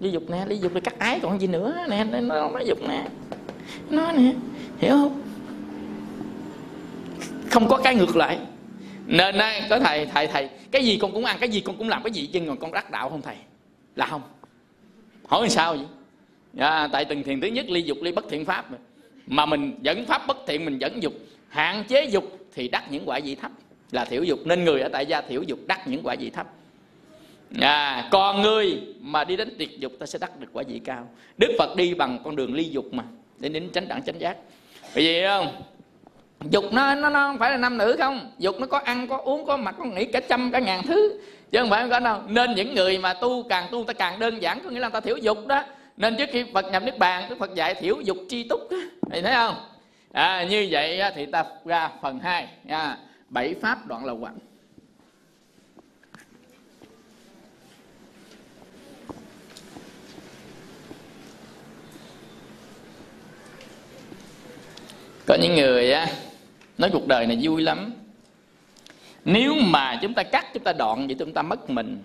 [0.01, 2.79] ly dục nè ly dục là cắt ái còn gì nữa nè nó nó dục
[2.89, 3.05] nè.
[3.91, 4.33] Nó nè
[4.79, 5.23] hiểu không?
[7.51, 8.39] Không có cái ngược lại.
[9.07, 9.35] Nên
[9.71, 12.13] có thầy thầy thầy cái gì con cũng ăn cái gì con cũng làm cái
[12.13, 13.37] gì chứ còn con đắc đạo không thầy?
[13.97, 14.23] Là không.
[15.27, 15.87] Hỏi sao vậy?
[16.59, 18.67] À, tại từng thiền thứ nhất ly dục ly bất thiện pháp
[19.27, 21.13] mà mình dẫn pháp bất thiện mình dẫn dục.
[21.49, 23.51] Hạn chế dục thì đắc những quả vị thấp.
[23.91, 24.39] Là thiểu dục.
[24.45, 26.47] Nên người ở tại gia thiểu dục đắc những quả vị thấp
[27.61, 31.09] à, còn người mà đi đến tuyệt dục ta sẽ đắc được quả vị cao.
[31.39, 33.05] Đức phật đi bằng con đường ly dục mà
[33.39, 34.37] để đến tránh đẳng tránh giác.
[34.95, 35.63] Vì vậy không?
[36.51, 38.31] Dục nó nó nó không phải là nam nữ không?
[38.39, 41.21] Dục nó có ăn có uống có mặc có nghĩ cả trăm cả ngàn thứ.
[41.51, 42.21] Chứ không phải có đâu.
[42.29, 45.01] Nên những người mà tu càng tu ta càng đơn giản có nghĩa là ta
[45.01, 45.65] thiểu dục đó.
[45.97, 48.77] Nên trước khi phật nhập niết bàn đức phật dạy thiểu dục chi túc đó
[49.11, 49.55] thầy thấy không?
[50.13, 52.99] À, như vậy thì ta ra phần 2 à,
[53.29, 54.39] bảy pháp đoạn lầu quạnh
[65.29, 66.07] có những người á
[66.79, 67.93] nói cuộc đời này vui lắm.
[69.25, 72.03] Nếu mà chúng ta cắt chúng ta đoạn vậy chúng ta mất mình.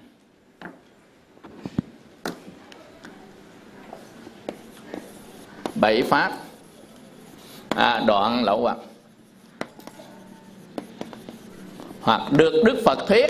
[5.76, 6.38] Bảy pháp.
[7.70, 8.86] À, đoạn lậu hoặc à.
[12.02, 13.30] hoặc được đức phật thuyết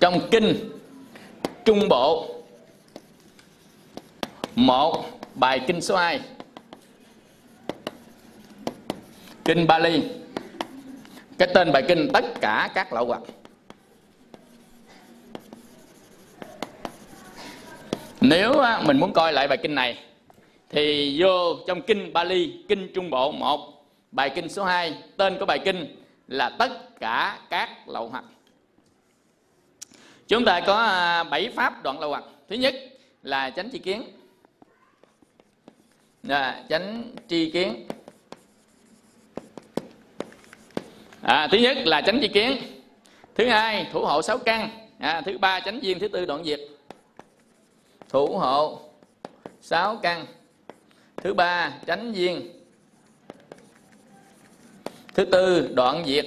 [0.00, 0.70] trong kinh
[1.64, 2.28] trung bộ.
[4.54, 5.04] Một
[5.34, 6.20] bài kinh số 2
[9.44, 10.02] kinh Bali.
[11.38, 13.22] Cái tên bài kinh tất cả các lậu hoặc
[18.20, 18.52] nếu
[18.84, 19.98] mình muốn coi lại bài kinh này
[20.68, 25.46] thì vô trong kinh Bali kinh Trung Bộ một bài kinh số 2 tên của
[25.46, 25.96] bài kinh
[26.28, 28.24] là tất cả các lậu hoặc
[30.28, 32.74] chúng ta có à, bảy pháp đoạn lậu hoặc thứ nhất
[33.22, 34.02] là chánh tri kiến.
[36.22, 37.86] Là chánh tri kiến.
[41.22, 42.56] À, thứ nhất là chánh tri kiến.
[43.34, 44.70] Thứ hai thủ hộ sáu căn.
[44.98, 46.60] À, thứ ba chánh duyên thứ tư đoạn diệt.
[48.08, 48.80] Thủ hộ
[49.60, 50.26] sáu căn.
[51.16, 52.48] Thứ ba tránh duyên
[55.14, 56.26] thứ tư đoạn diệt.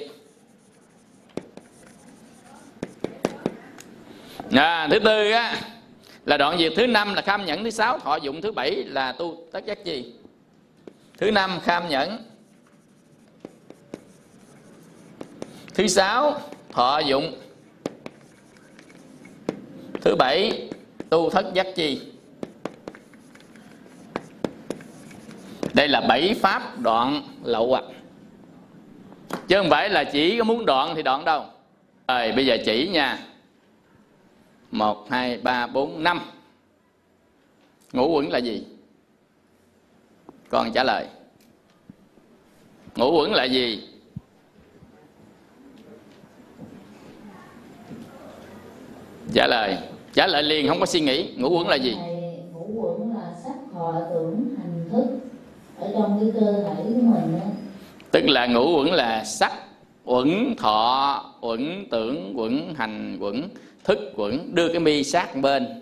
[4.51, 5.61] À, thứ tư á
[6.25, 6.73] là đoạn diệt.
[6.75, 7.63] Thứ năm là kham nhẫn.
[7.63, 8.41] Thứ sáu thọ dụng.
[8.41, 10.13] Thứ bảy là tu tất giác chi.
[11.17, 12.17] Thứ năm kham nhẫn.
[15.75, 16.41] Thứ sáu,
[16.71, 17.33] thọ dụng.
[20.01, 20.69] Thứ bảy,
[21.09, 22.01] tu thất giác chi.
[25.73, 27.83] Đây là bảy pháp đoạn lậu hoặc
[29.47, 31.45] chứ không phải là chỉ có muốn đoạn thì đoạn đâu.
[32.07, 33.19] Rồi, bây giờ chỉ nha.
[34.71, 36.21] Một, hai, ba, bốn, năm.
[37.93, 38.63] Ngũ quẩn là gì?
[40.49, 41.05] Con trả lời.
[42.95, 43.87] Ngũ quẩn là gì?
[49.35, 49.77] Trả lời.
[50.13, 51.33] Trả lời liền không có suy nghĩ.
[51.37, 51.97] Ngũ quẩn là gì?
[52.53, 55.05] Ngũ quẩn là sắc thọ tưởng hành thức.
[55.79, 57.45] Ở trong cái cơ thể của mình đó.
[58.11, 59.51] tức là ngũ quẩn là sắc
[60.05, 63.49] quẩn thọ quẩn tưởng quẩn hành quẩn
[63.83, 65.81] thức quẩn đưa cái mi sát bên.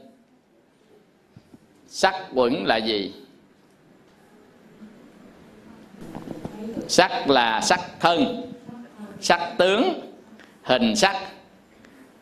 [1.87, 3.13] Sắc quẩn là gì?
[6.87, 8.51] Sắc là sắc thân.
[9.19, 9.83] Sắc tướng.
[10.63, 11.15] Hình sắc.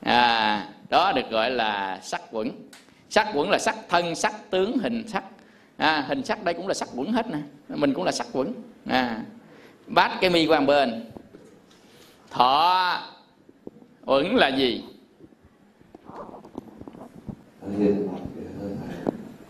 [0.01, 2.51] À, đó được gọi là sắc quẩn
[3.09, 5.23] sắc quẩn là sắc thân sắc tướng hình sắc
[5.77, 7.37] à, hình sắc đây cũng là sắc quẩn hết nè
[7.67, 8.53] mình cũng là sắc quẩn
[8.85, 9.23] à,
[9.87, 11.11] bát cái mi quan bên
[12.29, 13.01] thọ
[14.05, 14.83] uẩn là gì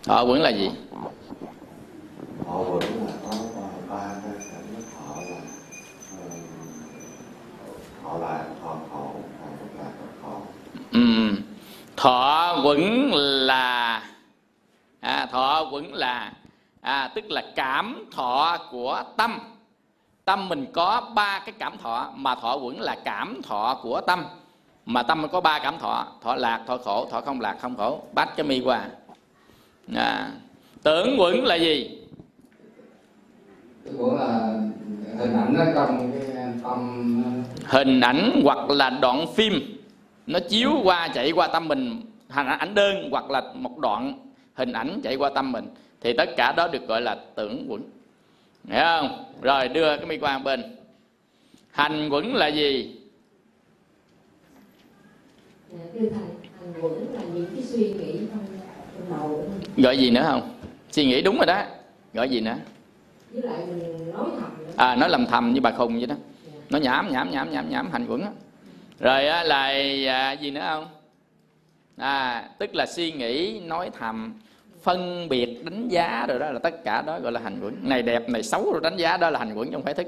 [0.04, 0.70] thọ uẩn là gì
[2.46, 3.38] thọ uẩn là có
[3.90, 5.42] ba cái cảnh thọ là
[8.04, 9.92] thọ là thọ khổ thọ bất lạc
[10.22, 10.42] thọ
[11.98, 14.04] thọ quẩn là
[15.00, 16.34] à, thọ quẩn là
[16.82, 19.40] à, tức là cảm thọ của tâm.
[20.26, 24.26] Tâm mình có ba cái cảm thọ mà thọ quẩn là cảm thọ của tâm.
[24.86, 28.02] Mà tâm có ba cảm thọ thọ lạc thọ khổ thọ không lạc không khổ.
[28.14, 28.86] Bát cái mi qua.
[29.96, 30.32] À,
[30.84, 31.98] tưởng quẩn là gì?
[33.98, 34.54] Của là
[35.20, 36.22] hình ảnh nó trong cái
[36.64, 37.24] tâm
[37.66, 39.81] hình ảnh hoặc là đoạn phim
[40.28, 44.14] nó chiếu qua chạy qua tâm mình hình ảnh đơn hoặc là một đoạn
[44.54, 45.66] hình ảnh chạy qua tâm mình.
[46.02, 47.82] Thì tất cả đó được gọi là tưởng quẩn.
[48.68, 49.24] Hiểu không?
[49.42, 50.76] Rồi đưa cái mi qua bên.
[51.72, 52.96] Hành quẩn là gì?
[55.72, 58.46] Dạ, thưa thầy hành quẩn là những cái suy nghĩ trong
[58.98, 59.84] trong đầu của mình.
[59.84, 60.54] Gọi gì nữa không?
[60.92, 61.64] Suy nghĩ đúng rồi đó.
[62.14, 62.56] Gọi gì nữa?
[63.32, 64.72] Với lại mình nói thầm nữa.
[64.78, 66.16] À nói lầm thầm như bà khùng vậy đó.
[66.70, 68.32] Nó nhảm nhảm nhảm nhảm nhảm hành quẩn á
[69.02, 69.64] rồi á, là
[70.08, 70.88] à, gì nữa không?
[71.98, 74.34] À tức là suy nghĩ nói thầm
[74.82, 77.76] phân biệt đánh giá rồi đó là tất cả đó gọi là hành quẩn.
[77.82, 80.08] Này đẹp này xấu rồi đánh giá đó là hành quẩn không phải thức.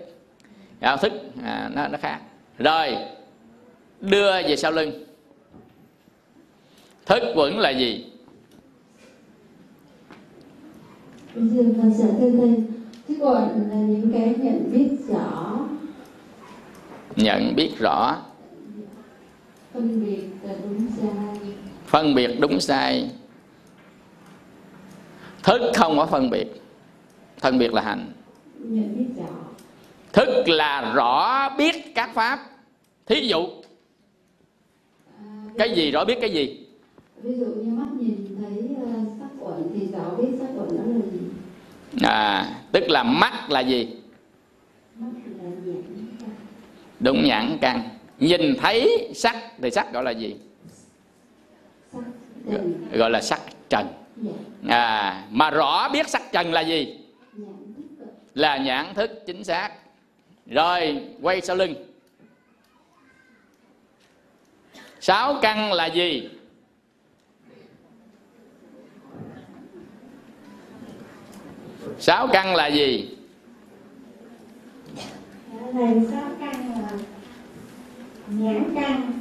[0.80, 1.14] À, thức
[1.44, 2.20] à, nó nó khác.
[2.58, 2.96] Rồi
[4.00, 4.92] đưa về sau lưng.
[7.06, 8.06] Thức quẩn là gì?
[11.36, 12.08] Dương thưa
[13.08, 15.60] thầy còn là những cái nhận biết rõ.
[17.16, 18.18] Nhận biết rõ
[19.74, 20.24] Phân biệt
[20.64, 21.54] đúng sai.
[21.86, 23.12] Phân biệt đúng sai.
[25.44, 26.48] Thức không có phân biệt.
[27.40, 28.12] Phân biệt là hành.
[30.14, 32.40] Thức là rõ biết các pháp.
[33.06, 33.48] Thí dụ
[35.20, 35.26] à,
[35.58, 36.66] cái gì rõ biết cái gì?
[37.22, 40.84] Ví dụ như mắt nhìn thấy uh, sắc uẩn thì rõ biết sắc uẩn đó
[40.88, 41.20] là gì?
[42.02, 43.88] À tức là mắt là gì?
[47.00, 47.90] Đúng nhãn căn
[48.24, 50.36] nhìn thấy sắc thì sắc gọi là gì?
[52.94, 53.88] Gọi là sắc trần.
[54.62, 57.00] Nhãn, à mà rõ biết sắc trần là gì?
[58.34, 59.70] Là nhãn thức chính xác.
[60.46, 61.74] Rồi quay sau lưng.
[65.00, 66.30] Sáu căn là gì?
[72.00, 73.10] Sáu căn là gì?
[75.74, 76.83] Thầy sáu căn là
[78.28, 79.12] nhãn căn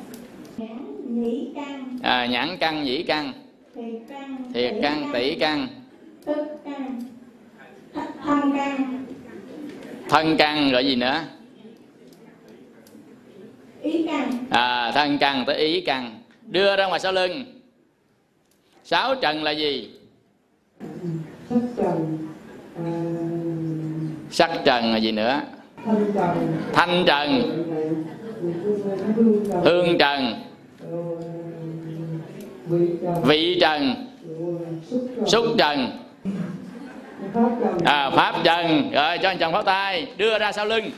[0.57, 0.79] nhãn
[1.23, 3.33] nhĩ căn à, nhãn căn nhĩ căn
[4.55, 5.69] thiệt căn tỷ căn
[6.25, 7.01] tức căn
[7.95, 9.05] th- thân căn
[10.09, 11.21] thân căn gọi gì nữa
[13.83, 17.45] ý căn à, thân căn tới ý căn đưa ra ngoài sau lưng
[18.85, 19.91] sáu trần là gì
[21.51, 22.19] Sắc trần
[22.77, 22.87] à,
[24.31, 25.41] sắc trần là gì nữa
[25.85, 27.59] Thân trần thanh trần
[29.65, 30.35] Hương trần.
[33.25, 33.95] Vị trần.
[35.27, 35.99] Xúc trần.
[37.35, 37.51] Pháp
[37.85, 38.91] à, pháp trần.
[38.93, 40.91] Rồi cho anh chồng pháo tay đưa ra sau lưng.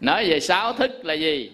[0.00, 1.50] Nói về sáu thức là gì?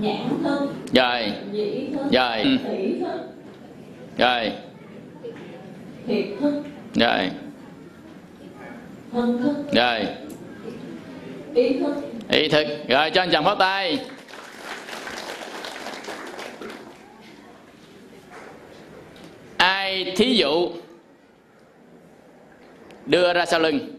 [0.00, 0.68] Nhãn thức.
[0.92, 1.32] Rồi.
[1.52, 2.08] Nhĩ thức.
[2.12, 2.58] Rồi.
[3.00, 3.20] Thức.
[4.18, 4.52] Rồi.
[6.06, 6.62] Thiệt thức.
[6.94, 7.30] Rồi
[9.72, 10.06] rồi.
[11.54, 11.94] Ý thức.
[12.30, 12.66] Ý thức.
[12.88, 13.98] Rồi cho anh chàng pháo tay.
[19.56, 20.70] Ai thí dụ
[23.06, 23.92] đưa ra sau lưng?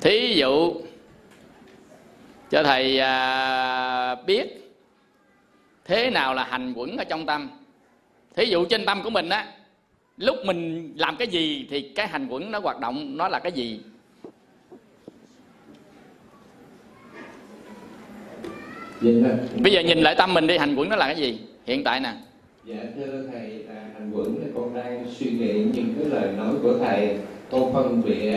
[0.00, 0.74] Thí dụ
[2.50, 4.72] cho thầy à, biết
[5.84, 7.50] thế nào là hành quẩn ở trong tâm.
[8.36, 9.46] Thí dụ trên tâm của mình á
[10.16, 13.52] lúc mình làm cái gì thì cái hành quẩn nó hoạt động nó là cái
[13.52, 13.80] gì?
[19.00, 21.38] Là, bây giờ nhìn lại tâm mình đi hành quẩn nó là cái gì?
[21.66, 22.12] Hiện tại nè.
[22.64, 26.78] Dạ thưa thầy à, hành quẩn con đang suy nghĩ những cái lời nói của
[26.78, 27.18] thầy.
[27.50, 28.34] Con phân biệt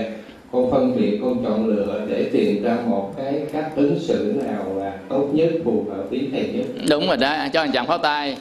[0.52, 4.76] con phân biệt con chọn lựa để tìm ra một cái cách ứng xử nào
[4.78, 6.66] là tốt nhất phù hợp với thầy nhất.
[6.90, 8.38] Đúng rồi đó cho anh chàng pháo tay.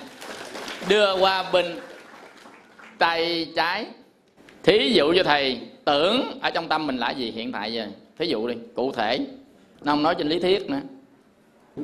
[0.89, 1.67] Đưa qua bên
[2.99, 3.87] tay trái.
[4.63, 7.87] Thí dụ cho thầy tưởng ở trong tâm mình là gì hiện tại giờ.
[8.19, 9.19] Thí dụ đi cụ thể.
[9.85, 10.81] Nó không nói trên lý thuyết nữa.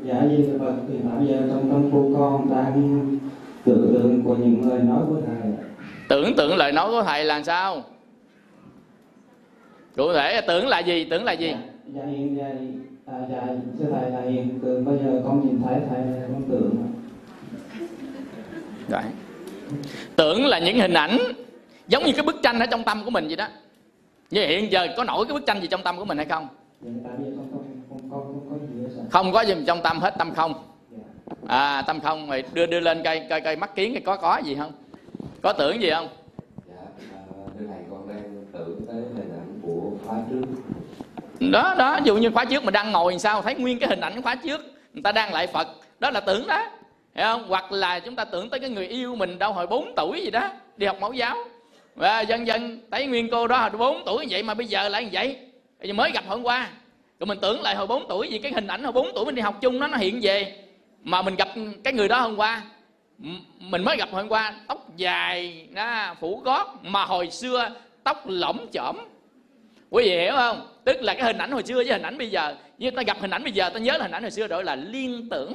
[0.04, 3.18] Dạ Di Đà Phật thì bây giờ trong tâm của con đang
[3.64, 5.52] tưởng tượng của những lời nói của thầy.
[6.08, 7.82] Tưởng tượng lời nói của thầy là sao?
[9.96, 11.04] Cụ thể tưởng là gì?
[11.04, 11.50] Tưởng là gì?
[11.50, 11.58] Dạ,
[11.94, 12.46] dạ hiện dạ,
[13.06, 13.42] à, dạ
[13.78, 14.84] thưa thầy là hiện tượng.
[14.84, 16.76] Bây giờ con nhìn thấy thầy con tưởng.
[18.88, 19.02] Rồi
[20.16, 21.18] tưởng là những hình ảnh
[21.88, 23.46] giống như cái bức tranh ở trong tâm của mình vậy đó.
[24.30, 26.48] Như hiện giờ có nổi cái bức tranh gì trong tâm của mình hay không?
[29.10, 30.54] Không có gì trong tâm hết, tâm không.
[31.48, 34.40] À tâm không rồi đưa đưa lên cây cây cây mắt kiến cái có có
[34.44, 34.72] gì không?
[35.42, 36.08] Có tưởng gì không?
[41.52, 43.88] Đó đó ví dụ như khóa trước mà đang ngồi làm sao, thấy nguyên cái
[43.88, 44.60] hình ảnh khóa trước,
[44.92, 45.68] người ta đang lại phật.
[46.00, 46.66] Đó là tưởng đó
[47.14, 47.44] hiểu không?
[47.48, 50.30] Hoặc là chúng ta tưởng tới cái người yêu mình đâu hồi 4 tuổi gì
[50.30, 51.36] đó đi học mẫu giáo.
[51.94, 55.04] Và dần dần thấy nguyên cô đó hồi 4 tuổi vậy mà bây giờ lại
[55.04, 55.36] như vậy.
[55.78, 56.68] Bây giờ mới gặp hôm qua.
[57.20, 59.34] Rồi mình tưởng lại hồi 4 tuổi vì cái hình ảnh hồi 4 tuổi mình
[59.34, 60.56] đi học chung nó nó hiện về.
[61.02, 61.48] Mà mình gặp
[61.84, 62.62] cái người đó hôm qua.
[63.20, 66.84] M- mình mới gặp hôm qua tóc dài đó, phủ gót.
[66.84, 67.70] Mà hồi xưa
[68.04, 68.96] tóc lỏng chỏm
[69.90, 70.68] quý vị hiểu không?
[70.84, 72.54] Tức là cái hình ảnh hồi xưa với hình ảnh bây giờ.
[72.78, 74.64] Như ta gặp hình ảnh bây giờ ta nhớ là hình ảnh hồi xưa gọi
[74.64, 75.52] là liên tưởng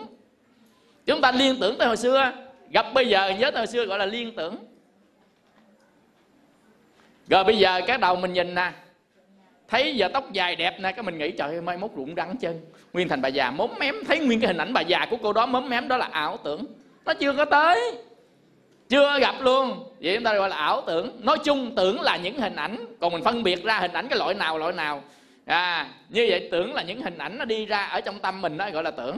[1.09, 2.31] chúng ta liên tưởng tới hồi xưa.
[2.69, 4.55] Gặp bây giờ nhớ tới hồi xưa gọi là liên tưởng.
[7.29, 8.71] Rồi bây giờ cái đầu mình nhìn nè.
[9.67, 12.37] Thấy giờ tóc dài đẹp nè, cái mình nghĩ, trời ơi, mai mốt rụng rắn
[12.37, 12.61] chân.
[12.93, 15.33] Nguyên thành bà già móm mém, thấy nguyên cái hình ảnh bà già của cô
[15.33, 16.65] đó móm mém, đó là ảo tưởng.
[17.05, 17.91] Nó chưa có tới.
[18.89, 19.83] Chưa gặp luôn.
[20.01, 21.19] Vậy chúng ta gọi là ảo tưởng.
[21.23, 22.85] Nói chung tưởng là những hình ảnh.
[22.99, 25.03] Còn mình phân biệt ra hình ảnh cái loại nào loại nào.
[25.45, 28.57] À như vậy tưởng là những hình ảnh nó đi ra ở trong tâm mình
[28.57, 29.17] đó, gọi là tưởng.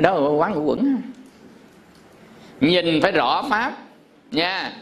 [0.00, 1.02] Đó là quán ngũ quẩn.
[2.60, 3.72] Nhìn phải rõ pháp
[4.30, 4.72] nha.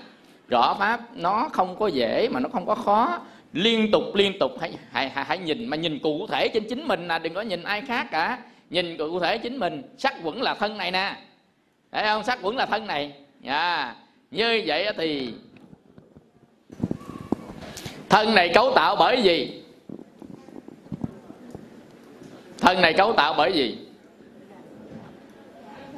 [0.49, 3.21] Rõ pháp nó không có dễ mà nó không có khó.
[3.53, 7.09] Liên tục liên tục hãy hãy hãy, nhìn mà nhìn cụ thể trên chính mình
[7.09, 8.39] là đừng có nhìn ai khác cả.
[8.71, 11.17] Nhìn cụ thể chính mình sắc quẩn là thân này nè.
[11.93, 12.25] Thấy không?
[12.25, 13.13] Sắc quẩn là thân này.
[13.41, 13.95] Nha
[14.31, 15.35] như vậy thì
[18.09, 19.63] thân này cấu tạo bởi gì?
[22.59, 23.79] Thân này cấu tạo bởi gì?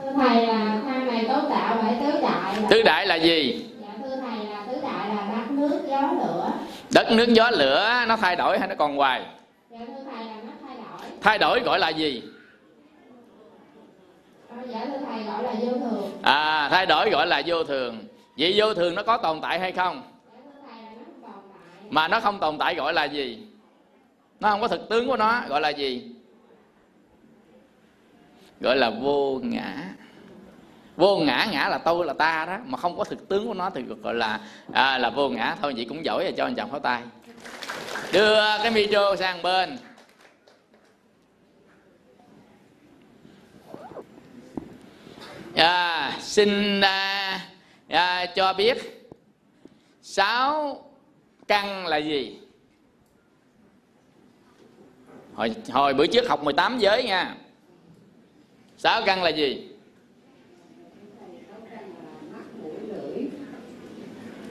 [0.02, 3.66] Thưa thầy là thân này cấu tạo bởi tứ đại là- tứ đại là gì?
[3.80, 6.50] Dạ thưa thầy là tứ đại là đất nước gió lửa.
[6.94, 9.22] Đất nước gió lửa nó thay đổi hay nó còn hoài?
[9.70, 11.08] Dạ thưa thầy là nó thay đổi.
[11.20, 12.22] Thay đổi gọi là gì?
[14.50, 16.10] Ờ, dạ thưa thầy gọi là vô thường.
[16.22, 17.98] À thay đổi gọi là vô thường.
[18.38, 20.02] Vậy vô thường nó có tồn tại hay không?
[20.32, 21.90] Dạ thưa thầy là nó không tồn tại.
[21.90, 23.38] Mà nó không tồn tại gọi là gì?
[24.40, 26.12] Nó không có thực tướng của nó gọi là gì
[28.60, 29.94] gọi là vô ngã.
[30.96, 33.70] Vô ngã ngã là tôi là ta đó mà không có thực tướng của nó
[33.70, 34.40] thì gọi là
[34.72, 35.56] à, là vô ngã.
[35.62, 37.02] Thôi vậy cũng giỏi rồi cho anh chàng pháo tay.
[38.12, 39.78] Đưa cái micro sang bên.
[45.56, 47.40] À, xin à,
[47.88, 49.08] à, cho biết
[50.02, 50.82] sáu
[51.48, 52.38] căn là gì?
[55.34, 57.34] Hồi hồi bữa trước học 18 giới nha
[58.78, 59.64] sáu căn là gì?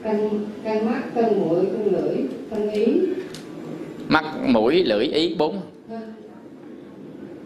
[0.02, 2.16] Căn căn mắt căn mũi căn lưỡi
[2.50, 2.86] căn ý.
[4.08, 5.60] Mắt mũi lưỡi ý bốn.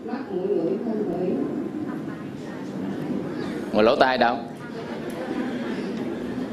[0.05, 1.31] Mắt mũi lưỡi căn lưỡi.
[3.73, 4.37] Một lỗ tai đâu?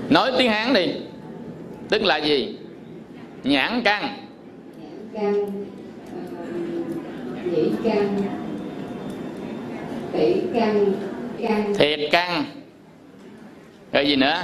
[0.10, 0.88] Nói tiếng hán đi.
[1.90, 2.58] Tức là gì?
[3.44, 4.18] Nhãn căn.
[4.82, 5.66] Nhãn căn
[6.16, 6.44] à,
[7.52, 8.18] nhĩ căn
[10.14, 10.94] tỷ căn
[11.42, 12.46] căn thiệt căn
[13.92, 14.44] rồi gì nữa?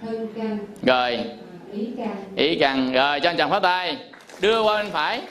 [0.00, 1.24] Thân căn rồi.
[1.72, 3.96] Ý căn ý căn rồi cho anh chàng phá tay.
[4.40, 5.22] Đưa qua bên phải.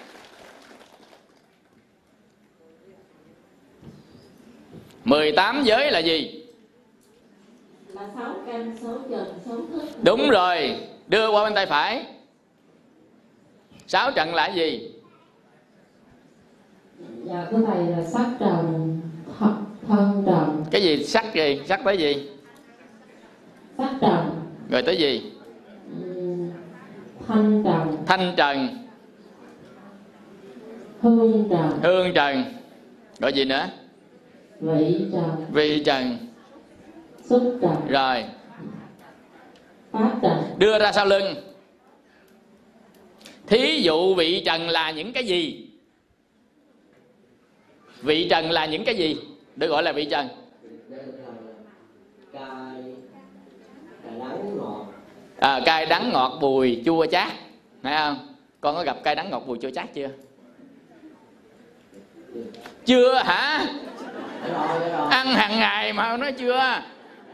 [5.04, 6.44] Mười tám giới là gì?
[7.88, 9.82] Là sáu căn sáu trần sáu thức.
[10.04, 10.76] Đúng rồi.
[11.08, 12.06] Đưa qua bên tay phải.
[13.88, 14.92] Sáu trận là gì?
[17.24, 18.91] Dạ cái này là sắc trần
[19.92, 21.04] thân, trần cái gì?
[21.04, 21.62] Sắc gì?
[21.66, 22.30] Sắc tới gì?
[23.78, 25.32] Sắc trần rồi tới gì?
[27.28, 28.68] Thanh trần thanh trần.
[31.02, 31.80] Hương trần.
[31.84, 32.44] Hương trần.
[33.20, 33.70] Rồi gì nữa?
[34.60, 35.46] Vị trần.
[35.52, 36.18] Vi trần.
[37.24, 37.76] Xúc trần.
[37.88, 38.24] Rồi.
[39.92, 40.38] Pháp trần.
[40.58, 41.36] Đưa ra sau lưng.
[43.48, 45.68] Thí dụ vị trần là những cái gì?
[48.02, 49.18] Vị trần là những cái gì
[49.56, 50.28] được gọi là vị trần
[55.40, 57.32] à, cay đắng ngọt bùi chua chát.
[57.84, 58.36] Thấy không?
[58.62, 60.10] Con có gặp cay đắng ngọt bùi chua chát chưa?
[62.86, 63.66] Chưa hả?
[65.10, 66.82] Ăn hàng ngày mà nó chưa?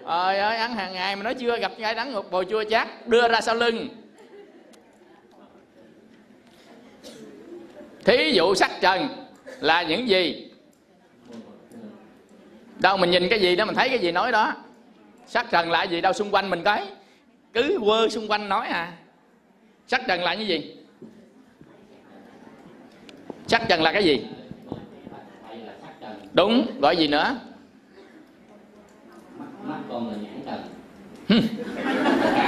[0.05, 3.07] Trời ơi ăn hàng ngày mà nó chưa gặp cay đắng ngọt bùi chua chát.
[3.07, 3.87] Đưa ra sau lưng.
[8.05, 9.07] Thí dụ sắc trần
[9.59, 10.46] là những gì?
[12.79, 14.53] Đâu mình nhìn cái gì đó mình thấy cái gì nói đó.
[15.27, 16.87] Sắc trần lại gì đâu xung quanh mình cái.
[17.53, 18.91] Cứ quơ xung quanh nói à.
[19.87, 20.75] Sắc trần lại như gì?
[23.47, 24.25] Sắc trần là cái gì?
[26.33, 27.35] Đúng gọi gì nữa?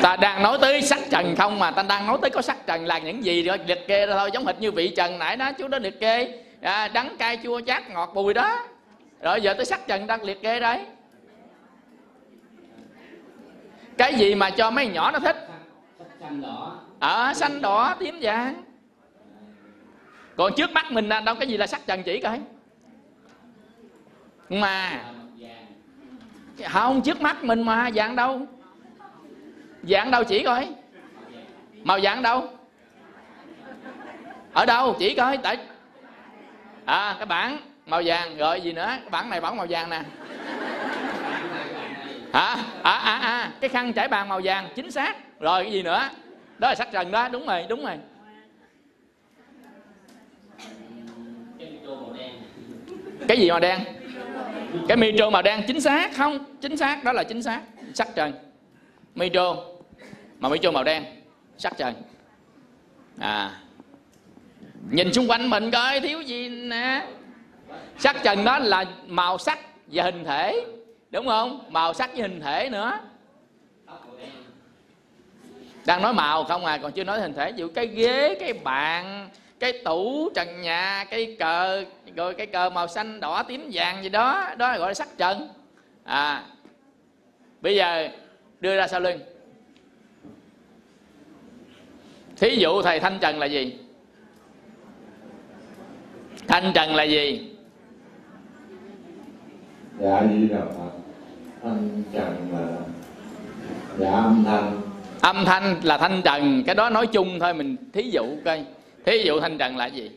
[0.01, 2.85] Ta đang nói tới sắc trần không mà ta đang nói tới có sắc trần
[2.85, 5.51] là những gì rồi liệt kê ra thôi giống hệt như vị trần nãy đó
[5.51, 6.43] chú đó liệt kê.
[6.61, 8.67] À, đắng cay chua chát ngọt bùi đó
[9.21, 10.85] rồi giờ tới sắc trần đang liệt kê đấy.
[13.97, 15.49] Cái gì mà cho mấy nhỏ nó thích?
[16.99, 18.63] Ở à, xanh đỏ tím vàng.
[20.37, 22.39] Còn trước mắt mình đâu cái gì là sắc trần chỉ coi.
[24.49, 25.03] Mà
[26.69, 28.47] không trước mắt mình mà dạng đâu?
[29.83, 30.67] Dạng đâu chỉ coi?
[31.83, 32.47] Màu dạng đâu?
[34.53, 34.95] Ở đâu?
[34.99, 35.57] Chỉ coi tại
[36.85, 38.97] à cái bảng màu vàng, rồi gì nữa?
[39.11, 40.01] Cái này bản màu vàng nè.
[42.33, 42.55] Hả?
[42.83, 43.51] À à à.
[43.61, 45.39] Cái khăn trải bàn màu vàng, chính xác.
[45.39, 46.09] Rồi cái gì nữa?
[46.57, 47.97] Đó là sắc trần đó, đúng rồi đúng rồi.
[53.27, 53.79] Cái gì màu đen?
[54.87, 56.45] Cái micro màu đen, chính xác, không?
[56.61, 57.61] Chính xác, đó là chính xác.
[57.93, 58.33] Sắc trần.
[59.15, 59.55] Micro
[60.39, 61.05] mà micro màu đen
[61.57, 61.93] sắc trần.
[63.19, 63.51] À.
[64.91, 67.07] Nhìn xung quanh mình coi, thiếu gì nè?
[67.99, 70.65] Sắc trần đó là màu sắc và hình thể,
[71.11, 71.61] đúng không?
[71.69, 72.99] Màu sắc với hình thể nữa.
[75.85, 77.51] Đang nói màu không à còn chưa nói hình thể.
[77.51, 81.85] Ví dụ cái ghế, cái bàn, cái tủ, trần nhà, cái cờ,
[82.15, 85.49] rồi cái cờ màu xanh, đỏ, tím, vàng gì đó đó gọi là sắc trần.
[86.03, 86.43] À
[87.61, 88.09] bây giờ
[88.59, 89.19] đưa ra sau lưng.
[92.37, 93.77] Thí dụ thầy thanh trần là gì?
[96.47, 97.48] Thanh trần là gì?
[99.99, 100.91] Dạ di đà phật
[101.63, 102.67] thanh trần là
[103.97, 104.81] dạ âm thanh.
[105.21, 108.65] Âm thanh là thanh trần cái đó nói chung thôi mình thí dụ coi.
[109.05, 110.11] Thí dụ thanh trần là gì?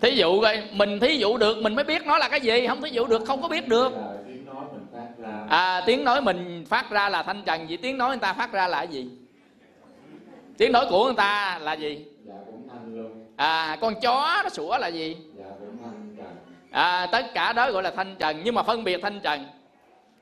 [0.00, 2.66] Thí dụ coi mình thí dụ được mình mới biết nó là cái gì.
[2.66, 3.92] Không thí dụ được không có biết được.
[3.92, 5.46] Là tiếng nói mình phát ra.
[5.48, 8.52] À tiếng nói mình phát ra là thanh trần vậy tiếng nói người ta phát
[8.52, 9.10] ra là gì?
[10.58, 12.04] Tiếng nói của người ta là gì?
[12.24, 13.26] Dạ cũng thanh luôn.
[13.36, 15.16] À con chó nó sủa là gì
[16.70, 19.46] à, tất cả đó gọi là thanh trần nhưng mà phân biệt thanh trần.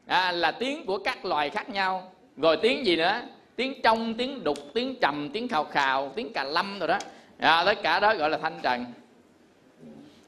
[0.07, 2.13] À, là tiếng của các loài khác nhau.
[2.37, 3.21] Rồi tiếng gì nữa?
[3.57, 6.99] Tiếng trong tiếng đục tiếng trầm tiếng khào khào tiếng cà lâm rồi đó.
[7.39, 8.85] À, tất cả đó gọi là thanh trần.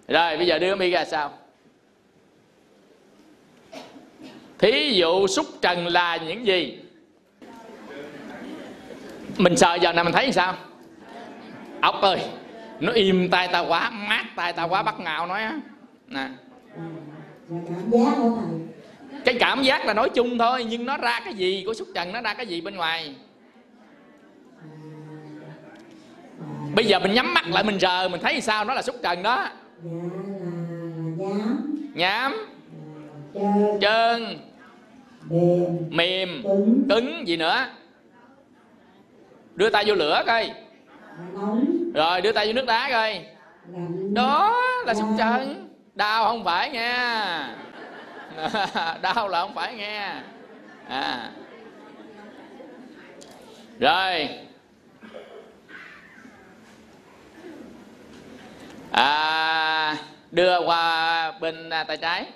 [0.09, 1.33] Rồi bây giờ đưa mi ra sao?
[4.59, 6.79] Thí dụ xúc trần là những gì?
[9.37, 10.55] Mình sợ giờ này mình thấy sao?
[11.81, 12.21] Ốc ơi
[12.81, 15.61] nó im tay ta quá mát tay ta quá bắt ngạo nói á
[16.11, 16.28] nè.
[17.49, 18.61] Cảm giác của thầy
[19.24, 22.12] cái cảm giác là nói chung thôi, nhưng nó ra cái gì của xúc trần,
[22.12, 23.15] nó ra cái gì bên ngoài?
[26.74, 28.65] Bây giờ mình nhắm mắt lại, mình rờ, mình thấy sao?
[28.65, 29.49] Nó là xúc trần đó.
[31.95, 32.37] Nhám.
[33.35, 34.39] Chân trơn.
[35.91, 36.43] Mềm.
[36.89, 37.28] Cứng.
[37.28, 37.66] Gì nữa?
[39.55, 40.51] Đưa tay vô lửa coi.
[41.95, 43.24] Rồi, đưa tay vô nước đá coi.
[44.12, 44.57] Đó
[44.87, 47.45] là xúc trần đau không phải nghe.
[49.03, 50.15] Đau là không phải nghe.
[50.89, 51.31] À.
[53.81, 54.29] Rồi.
[58.91, 59.97] À,
[60.31, 62.27] đưa qua bên à, tay trái.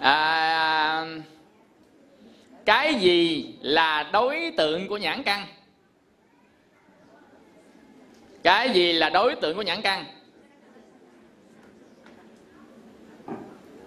[0.00, 1.04] À,
[2.64, 5.46] cái gì là đối tượng của nhãn căn?
[8.42, 10.04] Cái gì là đối tượng của nhãn căn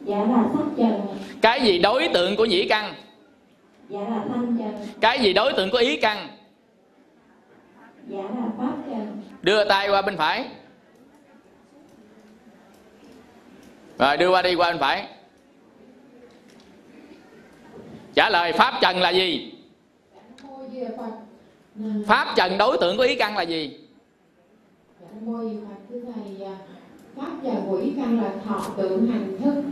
[0.01, 1.01] dạ là sắc trần.
[1.41, 2.93] Cái gì đối tượng của nhĩ căn
[3.89, 4.87] dạ là thanh trần.
[5.01, 6.27] Cái gì đối tượng của ý căn
[8.07, 9.21] dạ là pháp trần.
[9.41, 10.45] Đưa tay qua bên phải.
[13.99, 15.07] Rồi đưa qua đi qua bên phải.
[18.13, 19.51] Trả lời pháp trần là gì?
[20.97, 21.11] Phật.
[22.07, 23.79] Pháp trần đối tượng của ý căn là gì?
[23.79, 23.84] dạ
[25.21, 26.45] mô di phật thưa thầy.
[26.45, 26.55] À,
[27.15, 29.63] pháp và quỷ căn là thọ tưởng hành thức.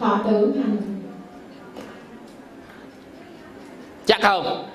[0.00, 0.76] Thọ tưởng hành.
[4.06, 4.68] Chắc không?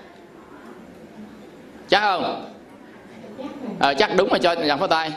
[1.88, 2.54] Chắc không?
[3.80, 5.12] Ờ, chắc đúng rồi cho dàn pháo tay.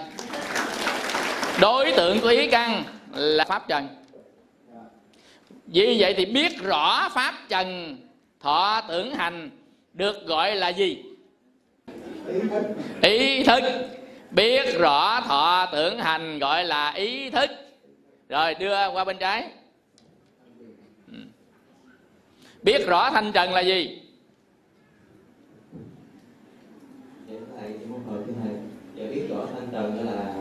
[1.61, 2.85] Đối tượng của ý căn
[3.15, 3.89] là pháp trần.
[5.67, 7.97] Vì vậy thì biết rõ pháp trần
[8.41, 9.51] thọ tưởng hành
[9.93, 11.03] được gọi là gì
[13.03, 13.63] ý thức.
[14.31, 17.51] Biết rõ thọ tưởng hành gọi là ý thức.
[18.29, 19.51] Rồi đưa qua bên trái.
[21.13, 21.19] Ừ.
[22.63, 24.03] biết rõ thanh trần là gì?
[28.97, 30.35] Biết rõ thanh trần đó là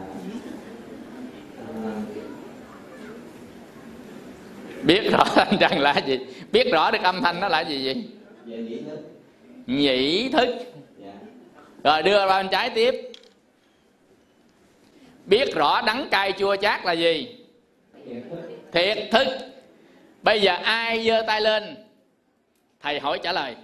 [4.84, 6.19] biết rõ thanh trần là gì?
[6.51, 8.03] Biết rõ được âm thanh nó là gì vậy?
[8.85, 8.99] Thức,
[9.68, 10.45] nhĩ thức
[11.84, 13.11] rồi đưa ra bên trái tiếp.
[15.26, 17.35] Biết rõ đắng cay chua chát là gì?
[18.72, 19.27] Thiệt thức,
[20.22, 21.76] bây giờ ai giơ tay lên?
[22.81, 23.56] Thầy hỏi trả lời.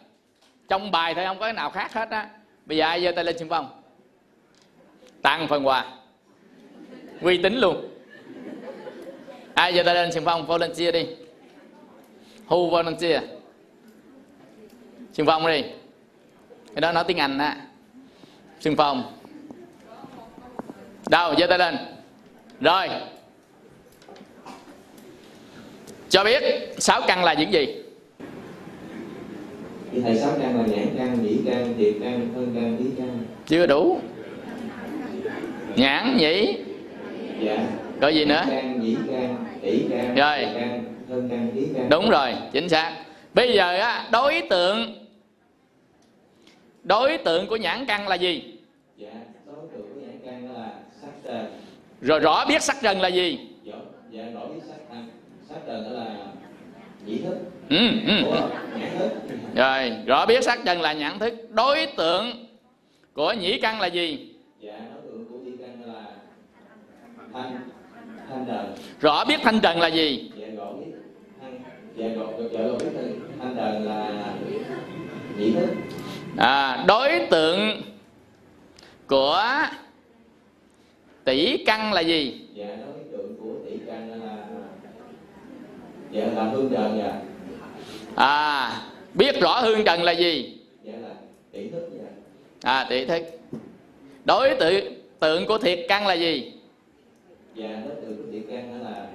[0.67, 2.29] Trong bài thầy không có cái nào khác hết á.
[2.65, 3.81] Bây giờ ai giơ tay lên xin phong
[5.21, 5.85] tặng phần quà.
[7.21, 7.89] Uy tín luôn.
[9.53, 11.07] Ai giơ tay lên xin phong volunteer đi.
[12.47, 13.23] Who volunteer?
[15.13, 15.63] Xin phong đi.
[16.73, 17.64] Cái đó nói tiếng anh á
[18.65, 19.03] xung phong.
[21.09, 21.75] Đâu giơ tay lên.
[22.61, 22.87] Rồi.
[26.09, 26.43] Cho biết
[26.77, 27.67] sáu căn là những gì?
[29.91, 33.19] Thì thầy sáu căn là nhãn căn, nhĩ căn, thiệt căn, thân căn, ý căn.
[33.47, 33.99] chưa đủ.
[35.75, 36.57] Nhãn nhĩ.
[37.41, 37.67] Dạ.
[38.01, 38.43] rồi gì nữa?
[38.49, 40.47] Căn, nhĩ căn, tỷ căn, Rồi.
[40.53, 41.89] căn, thân căn, ý căn.
[41.89, 42.95] đúng rồi chính xác.
[43.33, 45.05] Bây giờ á đối tượng
[46.83, 48.55] đối tượng của nhãn căn là gì
[48.97, 49.09] Dạ,
[49.45, 50.69] đối tượng của nhãn căn đó là
[51.01, 51.45] sắc trần.
[52.01, 53.73] Rồi rõ biết sắc trần là gì Dạ,
[54.11, 55.09] dạ rõ biết sắc trần.
[55.49, 56.15] Sắc trần đó là
[57.05, 57.38] nhĩ thức.
[57.69, 57.77] ừ,
[58.07, 58.23] ừ.
[58.26, 58.31] Ủa,
[58.80, 59.09] nhãn thức.
[59.55, 62.45] rồi rõ biết sắc trần là nhãn thức đối tượng
[63.13, 66.05] của nhĩ căn là gì Dạ, đối tượng của nhĩ căn đó là
[67.34, 67.59] thanh,
[68.30, 68.73] thanh trần.
[69.01, 70.91] rõ biết thanh trần là gì dạ gọi biết
[71.41, 71.59] thanh
[71.97, 72.05] dạ
[72.51, 72.89] dạ biết
[73.55, 74.34] trần là
[75.38, 75.69] nhĩ thức
[76.38, 77.81] à, đối tượng
[79.07, 79.43] của
[81.26, 82.41] tỷ căn là gì?
[82.53, 84.47] Dạ đối tượng của tỷ căn là
[86.11, 87.22] dạ là hương trần dạ.
[88.15, 88.81] À
[89.14, 90.57] biết rõ hương trần là gì?
[90.84, 91.14] Dạ là
[91.52, 92.10] tỷ thức dạ.
[92.61, 93.23] À tỷ thức.
[94.26, 96.52] Đối tượng tượng của thiệt căn là gì?
[97.56, 99.07] Dạ đối tượng của tỷ căn là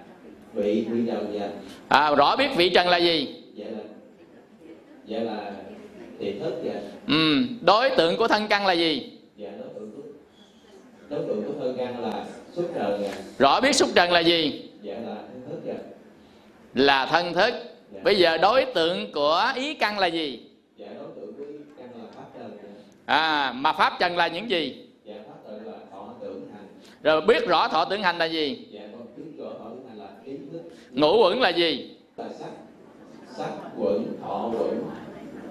[0.53, 1.51] vị vị trần dạ.
[1.89, 3.43] À, rõ biết vị trần là gì?
[3.55, 3.82] Dạ là
[5.07, 5.53] dạ là
[6.20, 6.81] thiệt thức dạ.
[7.09, 10.03] Ừ, đối tượng của thân căn là gì dạ đối tượng của
[11.11, 13.03] đối tượng của thân căn là xuất trần.
[13.03, 14.69] Dạ rõ biết xúc trần là gì?
[14.82, 15.74] Dạ là thân thức dạ
[16.74, 17.55] là thân thức.
[18.03, 20.41] Bây giờ đối tượng của ý căn là gì?
[20.77, 21.45] Dạ đối tượng của
[21.78, 22.69] căn là pháp trần dạ
[23.07, 24.87] à mà pháp trần là những gì?
[25.05, 26.66] Dạ pháp trần là thọ tưởng hành.
[27.03, 28.66] Rồi biết rõ thọ tưởng hành là gì?
[28.70, 28.81] Dạ
[29.16, 30.62] biết rõ thọ tưởng hành là ý thức.
[30.91, 31.91] Ngũ uẩn là gì?
[32.16, 32.51] Là sắc
[33.37, 34.85] sắc quẩn thọ quẩn.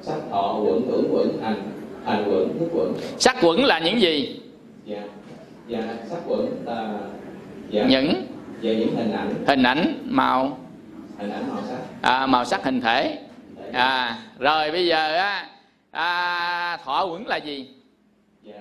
[0.01, 1.71] Sắc thọ quẩn tưởng quẩn hành
[2.05, 2.93] hành quẩn thức quẩn.
[3.17, 4.39] Sắc quẩn là những gì?
[4.85, 5.03] Dạ
[5.69, 6.99] dạ sắc quẩn là
[7.69, 7.85] dạ.
[7.89, 8.27] Những?
[8.61, 9.33] Dạ những hình ảnh.
[9.47, 10.57] Hình ảnh màu.
[11.17, 11.77] Hình ảnh màu sắc.
[12.01, 13.19] À, màu sắc hình thể.
[13.73, 15.47] À, rồi bây giờ á
[15.91, 17.69] à, thọ quẩn là gì?
[18.43, 18.59] Dạ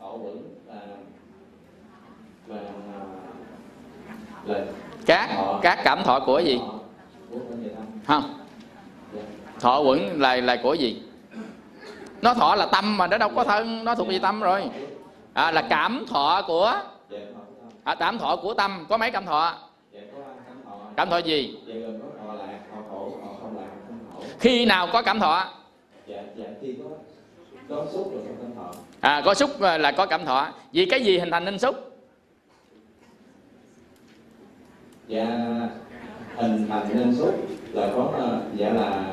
[0.00, 0.80] thọ quẩn là
[2.46, 2.62] là
[4.46, 4.64] là
[5.06, 5.60] các Thọ.
[5.62, 6.58] các cảm thọ của gì?
[8.06, 8.34] Thọ không
[9.14, 9.20] dạ.
[9.60, 11.02] Thọ uẩn là là của gì?
[12.22, 14.62] Nó thọ là tâm mà nó đâu có thân nó thuộc về tâm rồi
[15.36, 16.74] à, là cảm thọ của
[17.84, 18.86] à, cảm thọ của tâm.
[18.88, 19.54] Có mấy cảm thọ?
[20.96, 21.18] Cảm thọ.
[21.18, 21.58] Gì?
[24.40, 25.44] Khi nào có cảm thọ?
[29.00, 30.48] À có xúc là có cảm thọ.
[30.72, 31.74] Vì cái gì hình thành nên xúc?
[35.08, 35.26] Dạ
[36.36, 37.34] hình thành nên xúc
[37.72, 38.12] là có
[38.54, 39.12] dạ là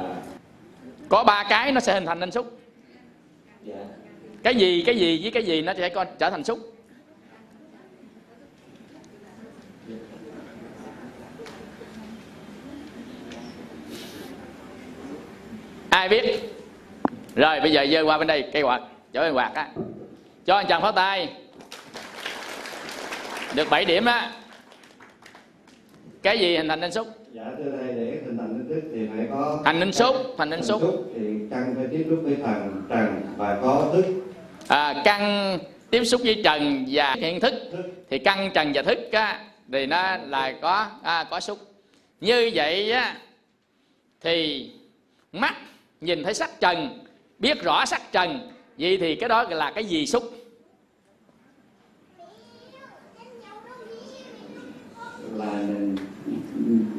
[1.10, 2.60] có ba cái nó sẽ hình thành nên xúc.
[3.64, 3.76] Dạ
[4.44, 6.60] cái gì cái gì với cái gì nó sẽ có trở thành xúc
[15.90, 16.40] ai biết?
[17.36, 18.82] Rồi bây giờ dơ qua bên đây cây quạt
[19.14, 19.70] chỗ cây quạt á.
[20.46, 21.34] Cho anh chàng pháo tay.
[23.56, 24.32] Được 7 điểm á.
[26.22, 29.08] Cái gì hình thành nên xúc dạ thưa thầy để hình thành nên thức thì
[29.18, 30.82] phải có thành nên xúc thành nên xúc
[31.16, 31.22] thì
[31.52, 34.06] căn phải tiếp xúc với thần trần và có thức
[34.74, 35.60] à, căn
[35.90, 37.54] tiếp xúc với trần và hiện thức.
[38.10, 39.40] Thì căn trần và thức á,
[39.72, 41.60] thì nó là có à, có xúc.
[42.22, 43.16] Như vậy á,
[44.22, 44.70] thì
[45.32, 45.56] mắt
[46.02, 47.06] nhìn thấy sắc trần
[47.40, 50.24] biết rõ sắc trần vậy thì cái đó là cái gì xúc?
[55.34, 55.54] Là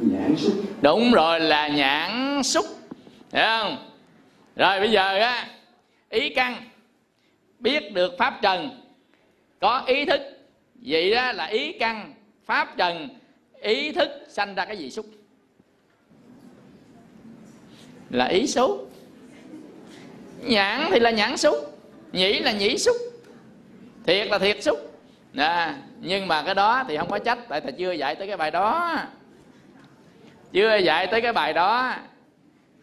[0.01, 0.53] nhãn xúc.
[0.81, 2.65] Đúng rồi là nhãn xúc.
[3.33, 3.77] Hiểu không?
[4.55, 5.47] Rồi bây giờ á
[6.09, 6.55] ý căn
[7.59, 8.81] biết được pháp trần
[9.59, 10.21] có ý thức
[10.75, 12.13] vậy đó là ý căn
[12.45, 13.09] pháp trần
[13.61, 15.05] ý thức sanh ra cái gì xúc.
[18.09, 18.91] Là ý xúc
[20.41, 21.55] nhãn thì là nhãn xúc
[22.11, 22.95] nhĩ là nhĩ xúc
[24.05, 24.91] thiệt là thiệt xúc.
[25.35, 28.37] À, nhưng mà cái đó thì không có trách tại thầy chưa dạy tới cái
[28.37, 28.95] bài đó.
[30.51, 31.95] Chưa dạy tới cái bài đó.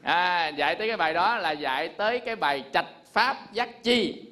[0.02, 4.22] À, dạy tới cái bài đó là dạy tới cái bài trạch pháp giác chi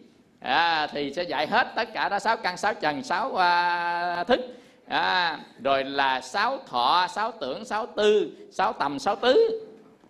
[0.40, 2.18] à, thì sẽ dạy hết tất cả đó.
[2.18, 4.40] Sáu căn sáu trần sáu uh, thức.
[4.88, 9.62] À, rồi là sáu thọ sáu tưởng sáu tư sáu tầm sáu tứ.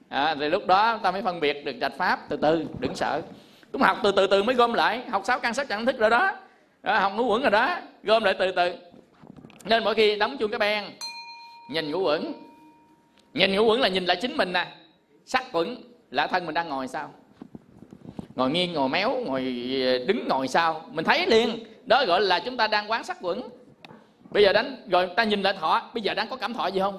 [0.09, 2.29] À, thì lúc đó ta mới phân biệt được trạch pháp.
[2.29, 3.23] Từ từ đừng sợ.
[3.73, 5.03] Cũng học từ từ từ mới gom lại.
[5.11, 6.37] Học sáu căn sáu trần thức rồi đó.
[6.83, 7.79] À, học ngũ quẩn rồi đó.
[8.03, 8.75] Gom lại từ từ.
[9.65, 10.85] Nên mỗi khi đóng chuông cái ben
[11.71, 12.33] nhìn ngũ quẩn
[13.35, 14.67] nhìn ngũ quẩn là nhìn lại chính mình nè.
[15.27, 15.77] Sắc quẩn
[16.11, 17.11] là thân mình đang ngồi sao?
[18.41, 19.43] Ngồi nghiêng ngồi méo ngồi
[19.85, 21.65] ờ, đứng ngồi sao mình thấy liền.
[21.87, 23.49] Đó gọi là chúng ta đang quán sắc quẩn.
[24.31, 25.83] Bây giờ đánh rồi ta nhìn lại thọ.
[25.95, 26.99] Bây giờ đang có cảm thọ gì không?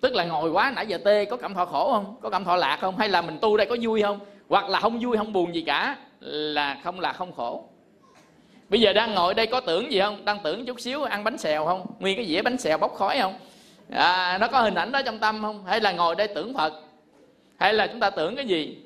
[0.00, 2.16] Tức là ngồi quá nãy giờ tê có cảm thọ khổ không?
[2.22, 2.96] Có cảm thọ lạc không?
[2.98, 4.18] Hay là mình tu đây có vui không?
[4.48, 7.64] Hoặc là không vui không buồn gì cả là không là không khổ.
[8.68, 10.24] Bây giờ đang ngồi đây có tưởng gì không?
[10.24, 11.86] Đang tưởng chút xíu ăn bánh xèo không?
[11.98, 13.34] Nguyên cái dĩa bánh xèo bốc khói không?
[13.90, 15.64] À, nó có hình ảnh đó trong tâm không?
[15.64, 16.72] Hay là ngồi đây tưởng phật?
[17.56, 18.76] Hay là chúng ta tưởng cái gì?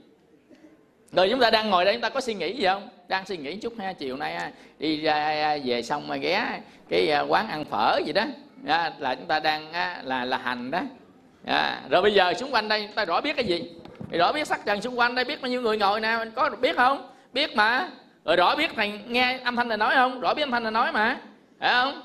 [1.12, 2.88] Rồi chúng ta đang ngồi đây chúng ta có suy nghĩ gì không?
[3.08, 6.60] Đang suy nghĩ chút ha chiều nay à, đi ra à, về xong mà ghé
[6.88, 8.24] cái à, quán ăn phở gì đó.
[8.66, 9.72] À, là chúng ta đang
[10.04, 10.80] là là hành đó.
[11.46, 13.70] À, rồi bây giờ xung quanh đây chúng ta rõ biết cái gì?
[14.10, 16.76] Rõ biết sắc trần xung quanh đây biết bao nhiêu người ngồi nè có biết
[16.76, 17.10] không?
[17.32, 17.88] Biết mà.
[18.24, 20.20] Rồi rõ biết thằng nghe âm thanh là nói không?
[20.20, 21.20] Rõ biết âm thanh là nói mà.
[21.60, 22.02] Phải không?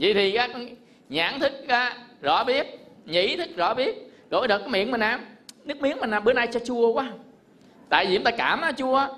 [0.00, 0.48] Vậy thì á,
[1.08, 2.66] nhãn thức á, rõ biết
[3.04, 4.10] nhĩ thức rõ biết.
[4.30, 5.18] Rồi đợt cái miệng mình nè
[5.64, 7.06] nước miếng mình nè bữa nay cho chua quá
[7.88, 9.08] tại vì chúng ta cảm á, chua.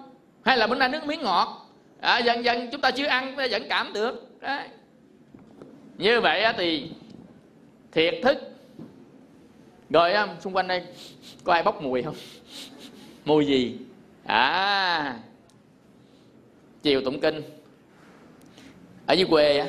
[0.45, 1.67] Hay là bữa nay nước miếng ngọt.
[2.01, 4.41] À, dần dần chúng ta chưa ăn chúng ta vẫn cảm được.
[4.41, 4.69] Đấy.
[5.99, 6.91] như vậy á, thì
[7.93, 8.39] thiệt thức.
[9.91, 10.83] Rồi á, xung quanh đây
[11.45, 12.15] có ai bốc mùi không?
[13.25, 13.79] Mùi gì?
[14.27, 15.17] À
[16.87, 17.43] chiều tụng kinh.
[19.07, 19.69] Ở dưới quê á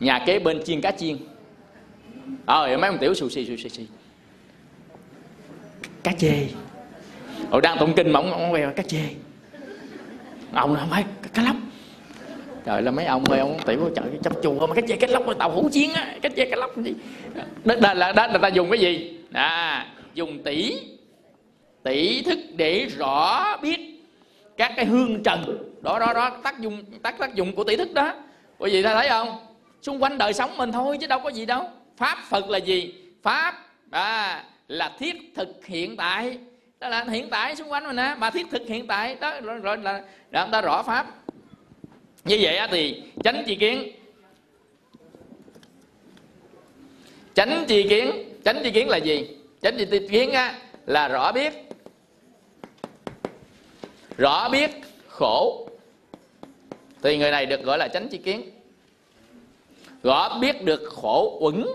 [0.00, 1.16] nhà kế bên chiên cá chiên.
[2.46, 3.86] Ờ mấy ông tiểu xù xì xù xì xì.
[6.02, 6.48] Cá chê
[7.50, 9.00] rồi đang tụng kinh mà ông ông quay cá chê.
[10.52, 11.04] Ông là mấy
[11.34, 11.56] cá lóc.
[12.64, 15.24] Trời là mấy ông ơi ông tiểu trời chăm chùa mà cá chê cá lóc
[15.38, 16.94] tàu hủ chiến á cá chê cá lóc gì?
[17.64, 19.18] Đó, là, là đó là ta dùng cái gì?
[19.32, 20.80] À dùng tỷ
[21.82, 23.80] tỷ thức để rõ biết
[24.56, 25.58] các cái hương trần.
[25.82, 28.14] Đó đó đó tác dụng tác tác dụng của tỷ thức đó.
[28.58, 29.46] Quý vị ta thấy không?
[29.82, 31.68] Xung quanh đời sống mình thôi chứ đâu có gì đâu.
[31.96, 32.94] Pháp phật là gì?
[33.22, 33.54] Pháp
[33.90, 36.38] à, là thiết thực hiện tại
[36.80, 39.16] đó là hiện tại xung quanh mình nè mà thiết thực hiện tại.
[39.20, 41.06] Đó rồi, rồi là đã ta rõ pháp.
[42.24, 43.92] Như vậy thì tránh chi kiến.
[47.34, 49.28] Tránh chi kiến tránh chi kiến là gì?
[49.62, 51.52] Tránh chi kiến á, là rõ biết.
[54.16, 54.70] Rõ biết
[55.08, 55.68] khổ.
[57.02, 58.50] Thì người này được gọi là tránh chi kiến.
[60.02, 61.66] Rõ biết được khổ uẩn.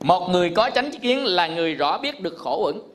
[0.00, 2.89] Một người có tránh chi kiến là người rõ biết được khổ uẩn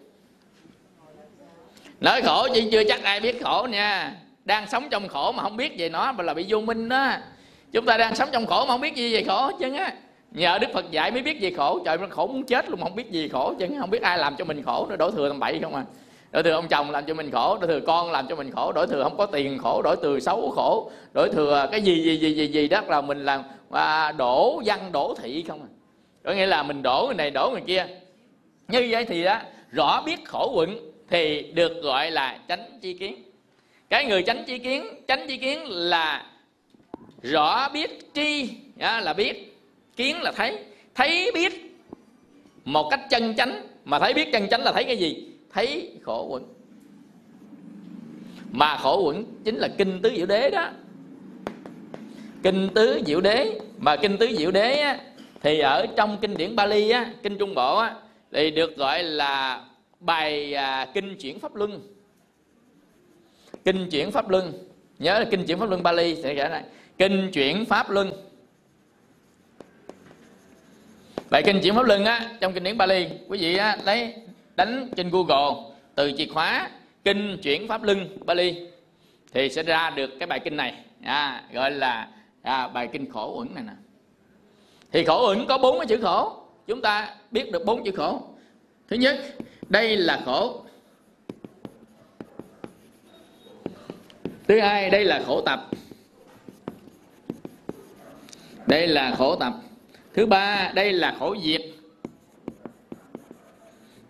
[2.05, 4.13] nói khổ chứ chưa chắc ai biết khổ nha.
[4.43, 7.11] Đang sống trong khổ mà không biết về nó mà là bị vô minh đó.
[7.71, 9.93] Chúng ta đang sống trong khổ mà không biết gì về khổ chứ á.
[10.31, 11.79] Nhờ đức phật dạy mới biết về khổ.
[11.85, 14.17] Trời nó khổ muốn chết luôn mà không biết gì khổ chứ không biết ai
[14.17, 15.83] làm cho mình khổ nó đổ thừa làm bậy không à.
[16.31, 17.57] Đổi thừa ông chồng làm cho mình khổ.
[17.57, 18.71] Đổi thừa con làm cho mình khổ.
[18.71, 19.81] Đổi thừa không có tiền khổ.
[19.81, 20.91] Đổi thừa xấu khổ.
[21.13, 24.91] Đổi thừa cái gì gì gì gì gì đó là mình làm và đổ văn,
[24.91, 25.69] đổ thị không à.
[26.23, 27.87] Có nghĩa là mình đổ người này, đổ người kia.
[28.67, 29.37] Như vậy thì đó
[29.71, 33.23] rõ biết khổ quận thì được gọi là chánh chi kiến.
[33.89, 36.25] Cái người chánh chi kiến chánh chi kiến là
[37.21, 38.49] rõ biết tri
[38.79, 39.57] là biết
[39.95, 40.63] kiến là thấy.
[40.95, 41.77] Thấy biết
[42.65, 45.27] một cách chân chánh mà thấy biết chân chánh là thấy cái gì?
[45.53, 46.43] Thấy khổ quẩn.
[48.51, 50.69] Mà khổ quẩn chính là kinh tứ diệu đế đó.
[52.43, 54.99] Kinh tứ diệu đế mà kinh tứ diệu đế á,
[55.41, 57.95] thì ở trong kinh điển Bali á, kinh Trung Bộ á,
[58.31, 59.63] thì được gọi là
[59.99, 61.81] bài à, kinh chuyển pháp luân.
[63.65, 64.53] Kinh chuyển pháp luân.
[64.99, 66.63] Nhớ là kinh chuyển pháp luân Bali sẽ kể này
[66.97, 68.11] kinh chuyển pháp luân.
[71.29, 74.13] Bài kinh chuyển pháp luân á trong kinh điển Bali quý vị á, lấy
[74.55, 76.69] đánh trên Google từ chìa khóa
[77.03, 78.67] kinh chuyển pháp luân Bali
[79.33, 80.83] thì sẽ ra được cái bài kinh này.
[81.03, 82.07] À, gọi là
[82.41, 83.73] à, bài kinh khổ uẩn này nè.
[84.91, 86.33] Thì khổ uẩn có bốn cái chữ khổ.
[86.67, 88.21] Chúng ta biết được bốn chữ khổ.
[88.87, 89.15] Thứ nhất
[89.69, 90.61] đây là khổ.
[94.47, 95.69] Thứ hai đây là khổ tập.
[98.67, 99.53] Đây là khổ tập.
[100.13, 101.61] Thứ ba đây là khổ diệt.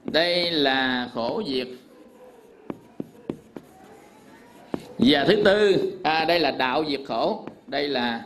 [0.03, 1.67] Đây là khổ diệt.
[4.97, 7.47] Và thứ tư à, đây là đạo diệt khổ.
[7.67, 8.21] Đây là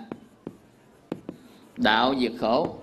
[1.78, 2.76] đạo diệt khổ.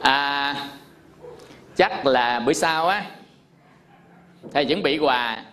[0.00, 0.54] À
[1.76, 3.04] chắc là bữa sau á,
[4.52, 5.44] thầy chuẩn bị quà.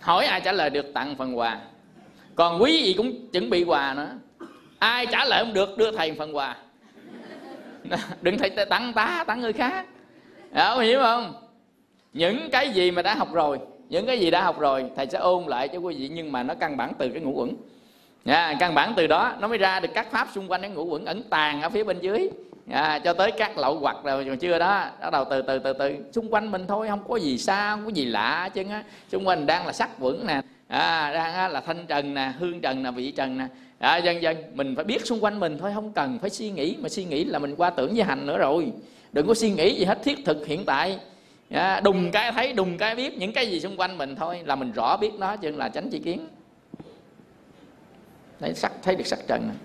[0.00, 1.58] Hỏi ai trả lời được tặng phần quà.
[2.34, 4.08] Còn quý vị cũng chuẩn bị quà nữa.
[4.78, 6.56] Ai trả lời không được, đưa thầy phần quà.
[8.22, 9.86] Đừng thầy tặng ta, tặng người khác.
[10.54, 11.34] Dạ, đó hiểu không?
[12.12, 13.58] Những cái gì mà đã học rồi,
[13.88, 16.42] những cái gì đã học rồi, thầy sẽ ôn lại cho quý vị, nhưng mà
[16.42, 17.56] nó căn bản từ cái ngũ uẩn.
[18.24, 20.84] Nha căn bản từ đó nó mới ra được các pháp xung quanh cái ngũ
[20.84, 22.30] uẩn ẩn tàng ở phía bên dưới
[22.70, 24.90] à, cho tới các lậu hoặc rồi còn chưa đó.
[25.00, 25.96] Bắt đầu từ từ từ từ.
[26.12, 28.84] Xung quanh mình thôi không có gì xa không có gì lạ chứ á.
[29.12, 30.40] Xung quanh đang là sắc vững nè.
[30.68, 33.46] À, đang là thanh trần nè hương trần nè vị trần nè.
[33.78, 36.76] À, dần dần mình phải biết xung quanh mình thôi không cần phải suy nghĩ.
[36.80, 38.72] Mà suy nghĩ là mình qua tưởng với hành nữa rồi.
[39.12, 40.98] Đừng có suy nghĩ gì hết thiết thực hiện tại.
[41.50, 44.56] À, đùng cái thấy đùng cái biết những cái gì xung quanh mình thôi là
[44.56, 46.26] mình rõ biết nó chứ là tránh chi kiến.
[48.40, 49.56] Thấy sắc thấy được sắc trần này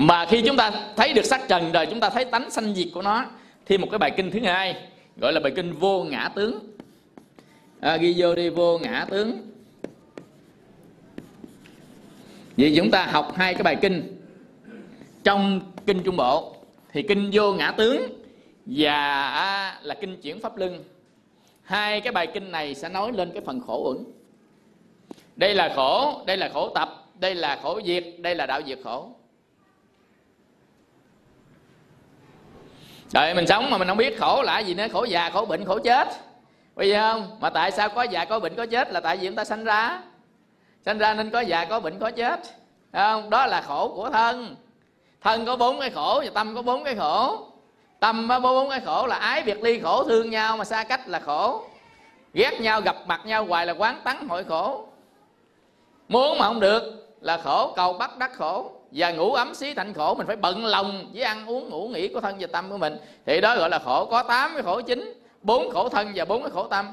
[0.00, 2.88] mà khi chúng ta thấy được sắc trần rồi chúng ta thấy tánh sanh diệt
[2.94, 3.24] của nó
[3.66, 4.76] thì một cái bài kinh thứ hai
[5.16, 6.58] gọi là bài kinh vô ngã tướng.
[7.80, 9.50] À, ghi vô đi vô ngã tướng.
[12.56, 14.22] Vì chúng ta học hai cái bài kinh
[15.24, 16.56] trong kinh trung bộ.
[16.92, 18.02] Thì kinh vô ngã tướng
[18.66, 20.84] và à, là kinh chuyển pháp luân.
[21.62, 24.04] Hai cái bài kinh này sẽ nói lên cái phần khổ uẩn.
[25.36, 28.78] Đây là khổ đây là khổ tập đây là khổ diệt đây là đạo diệt
[28.84, 29.10] khổ.
[33.10, 35.64] Trời mình sống mà mình không biết khổ là gì nữa Khổ già, khổ bệnh,
[35.64, 36.08] khổ chết.
[36.76, 37.36] Bây giờ không?
[37.40, 39.64] Mà tại sao có già, có bệnh, có chết Là tại vì chúng ta sanh
[39.64, 40.02] ra.
[40.86, 42.40] Sanh ra nên có già, có bệnh, có chết.
[42.92, 43.30] Không?
[43.30, 44.56] Đó là khổ của thân.
[45.20, 47.46] Thân có bốn cái khổ Và tâm có bốn cái khổ.
[48.00, 51.08] Tâm có bốn cái khổ là ái biệt ly khổ Thương nhau mà xa cách
[51.08, 51.64] là khổ.
[52.34, 54.86] Ghét nhau gặp mặt nhau hoài là quán tắng hội khổ.
[56.08, 59.94] Muốn mà không được là khổ Cầu bắt đắc khổ và ngủ ấm xí thành
[59.94, 62.78] khổ mình phải bận lòng với ăn uống ngủ nghỉ của thân và tâm của
[62.78, 62.96] mình.
[63.26, 65.12] Thì đó gọi là khổ có 8 cái khổ chính
[65.42, 66.86] bốn khổ thân và bốn cái khổ tâm.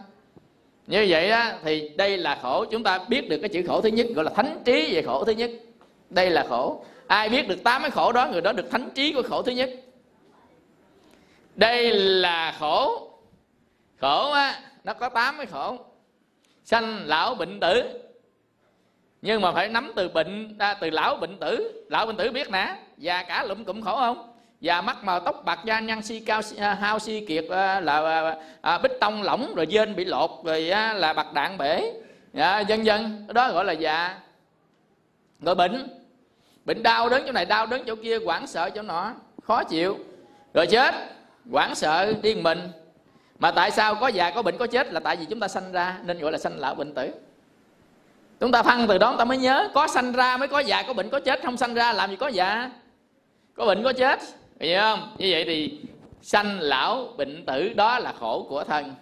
[0.87, 2.65] Như vậy á, thì đây là khổ.
[2.65, 5.23] Chúng ta biết được cái chữ khổ thứ nhất gọi là thánh trí về khổ
[5.23, 5.51] thứ nhất.
[6.09, 6.85] Đây là khổ.
[7.07, 9.51] Ai biết được tám cái khổ đó người đó được thánh trí của khổ thứ
[9.51, 9.69] nhất.
[11.55, 13.09] Đây là khổ.
[14.01, 15.77] Khổ á nó có tám cái khổ.
[16.63, 17.83] Sanh lão bệnh tử
[19.21, 21.83] nhưng mà phải nắm từ bệnh à, từ lão bệnh tử.
[21.89, 22.75] Lão bệnh tử biết nè.
[22.97, 24.33] Già cả lụm cụm khổ không?
[24.61, 28.21] Già mắt màu tóc bạc da nhăn si cao à, hao si kiệt à, là
[28.21, 31.93] à, à, bích tông lỏng rồi dên bị lột rồi à, là bạc đạn bể.
[32.33, 34.19] À, dân dân đó gọi là già.
[35.41, 35.87] Rồi bệnh.
[36.65, 39.13] Bệnh đau đến chỗ này đau đến chỗ kia hoảng sợ chỗ nọ.
[39.43, 39.97] Khó chịu.
[40.53, 40.95] Rồi chết.
[41.51, 42.59] Hoảng sợ điên mình.
[43.39, 44.93] Mà tại sao có già có bệnh có chết?
[44.93, 47.11] Là tại vì chúng ta sanh ra nên gọi là sanh lão bệnh tử
[48.39, 50.93] chúng ta phân từ đó ta mới nhớ có sanh ra mới có già có
[50.93, 52.71] bệnh có chết không sanh ra làm gì có già.
[53.53, 54.19] Có bệnh có chết
[54.59, 55.15] hiểu không?
[55.17, 55.79] Như vậy thì
[56.21, 58.95] sanh lão bệnh tử đó là khổ của thân.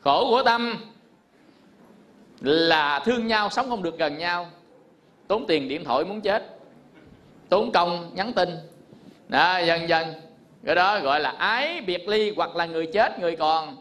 [0.00, 0.76] Khổ của tâm
[2.40, 4.50] là thương nhau sống không được gần nhau.
[5.28, 6.58] Tốn tiền điện thoại muốn chết
[7.48, 8.48] tốn công nhắn tin.
[9.28, 10.14] Đó, dần dần
[10.64, 13.76] cái đó gọi là ái biệt ly hoặc là người chết người còn.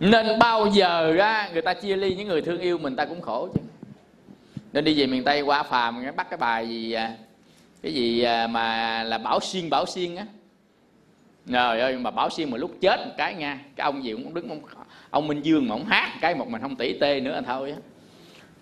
[0.00, 3.20] Nên bao giờ ra người ta chia ly những người thương yêu mình ta cũng
[3.20, 3.60] khổ chứ.
[4.72, 7.16] Nên đi về miền tây qua phàm bắt cái bài gì à,
[7.82, 10.26] cái gì à, mà là bảo xuyên bảo xuyên á.
[11.52, 14.34] Trời ơi mà bảo xuyên mà lúc chết một cái nha cái ông gì cũng
[14.34, 14.60] đứng ông,
[15.10, 17.76] ông minh dương mà ông hát cái một mình không tỉ tê nữa thôi á.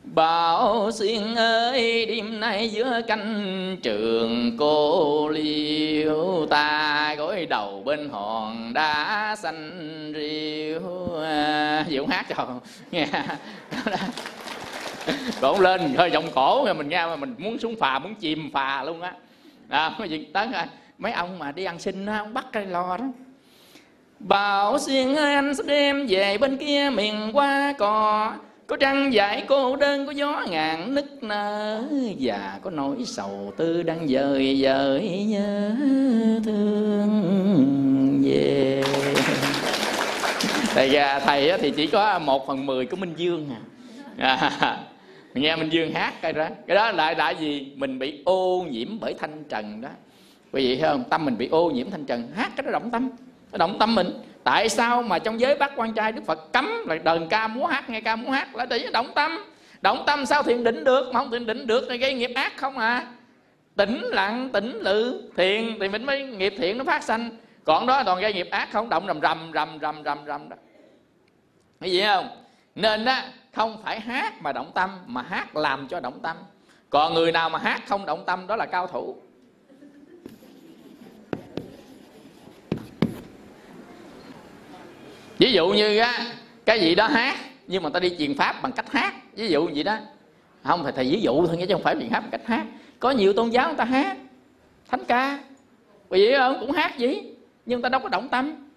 [0.04, 8.72] Bảo xuyên ơi đêm nay giữa canh trường cô liêu ta gối đầu bên hòn
[8.74, 10.80] đá xanh riêu.
[11.22, 12.60] À, hát cho
[12.90, 13.06] nghe.
[15.40, 18.50] Cổ lên hơi giọng cổ rồi mình nghe mà mình muốn xuống phà muốn chìm
[18.52, 19.12] phà luôn á.
[19.68, 20.48] À, cái tới
[20.98, 23.04] mấy ông mà đi ăn xin á ông bắt cái lo đó.
[24.18, 28.32] Bảo xuyên ơi anh sẽ đem về bên kia miền qua cò
[28.66, 31.82] có trăng giải cô đơn có gió ngàn nức nở.
[32.20, 35.76] Và có nỗi sầu tư đang dời dời nhớ
[36.44, 38.82] thương về.
[40.74, 43.50] Thầy à, thầy thì chỉ có một phần mười của minh dương
[44.18, 44.50] à.
[44.60, 44.80] à
[45.34, 48.88] nghe minh dương hát cái đó cái đó lại là gì mình bị ô nhiễm
[49.00, 49.88] bởi thanh trần đó.
[50.52, 51.04] Quý vị thấy không?
[51.10, 52.28] Tâm mình bị ô nhiễm thanh trần.
[52.36, 53.10] Hát cái đó động tâm.
[53.52, 54.10] Nó động tâm mình
[54.44, 57.66] tại sao mà trong giới bác quan trai đức phật cấm là đờn ca múa
[57.66, 58.56] hát, nghe ca múa hát?
[58.56, 59.44] Là để động tâm.
[59.80, 61.10] Động tâm sao thiền định được?
[61.12, 63.06] Mà không thiền định được thì gây nghiệp ác không à?
[63.76, 67.30] Tĩnh lặng tĩnh lự, thiền thì mình mới nghiệp thiện nó phát sanh.
[67.64, 68.88] Còn đó toàn gây nghiệp ác không?
[68.88, 70.56] Động rầm rầm rầm rầm rầm rầm đó.
[71.80, 72.28] Cái gì không?
[72.74, 73.16] Nên đó
[73.54, 76.36] không phải hát mà động tâm, mà hát làm cho động tâm.
[76.90, 79.16] Còn người nào mà hát không động tâm đó là cao thủ.
[85.38, 86.26] Ví dụ như á
[86.64, 87.36] cái gì đó hát
[87.66, 89.14] nhưng mà ta đi truyền pháp bằng cách hát.
[89.36, 89.96] Ví dụ vậy đó.
[90.64, 92.66] Không phải thầy ví dụ thôi chứ không phải truyền pháp bằng cách hát.
[92.98, 94.16] Có nhiều tôn giáo người ta hát.
[94.90, 95.38] Thánh ca.
[96.10, 97.22] Vì vậy ông cũng hát gì
[97.66, 98.68] nhưng ta đâu có động tâm.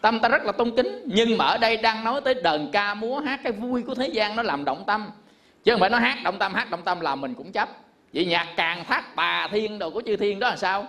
[0.00, 2.94] Tâm ta rất là tôn kính nhưng mà ở đây đang nói tới đờn ca
[2.94, 5.10] múa hát cái vui của thế gian nó làm động tâm.
[5.64, 7.68] Chứ không phải nó hát động tâm hát động tâm là mình cũng chấp.
[8.12, 10.88] Vậy nhạc càng thác bà thiên đồ của chư thiên đó là sao?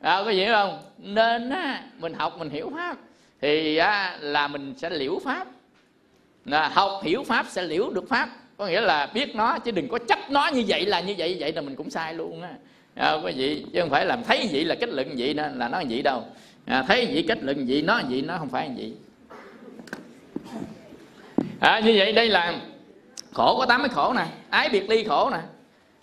[0.00, 0.82] À, có gì không?
[0.98, 2.96] Nên á, mình học mình hiểu pháp
[3.40, 5.46] thì á, là mình sẽ liễu pháp.
[6.44, 8.28] Là học hiểu pháp sẽ liễu được pháp.
[8.56, 11.30] Có nghĩa là biết nó chứ đừng có chấp nó như vậy là như vậy
[11.30, 12.50] như vậy là mình cũng sai luôn á.
[12.94, 15.68] À, quý vị chứ không phải làm thấy vậy là kết luận vậy đó là
[15.68, 16.24] nó vậy đâu.
[16.66, 18.92] À, thấy vậy kết luận vậy nó vậy nó không phải vậy.
[21.60, 22.54] À, như vậy đây là
[23.32, 25.38] khổ có tám cái khổ nè ái biệt ly khổ nè.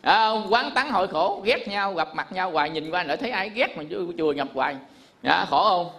[0.02, 3.30] À, quán tán hội khổ ghét nhau gặp mặt nhau hoài nhìn qua lại thấy
[3.32, 3.84] ai ghét mà
[4.18, 4.76] chùi ngập hoài.
[5.24, 5.90] À, khổ không?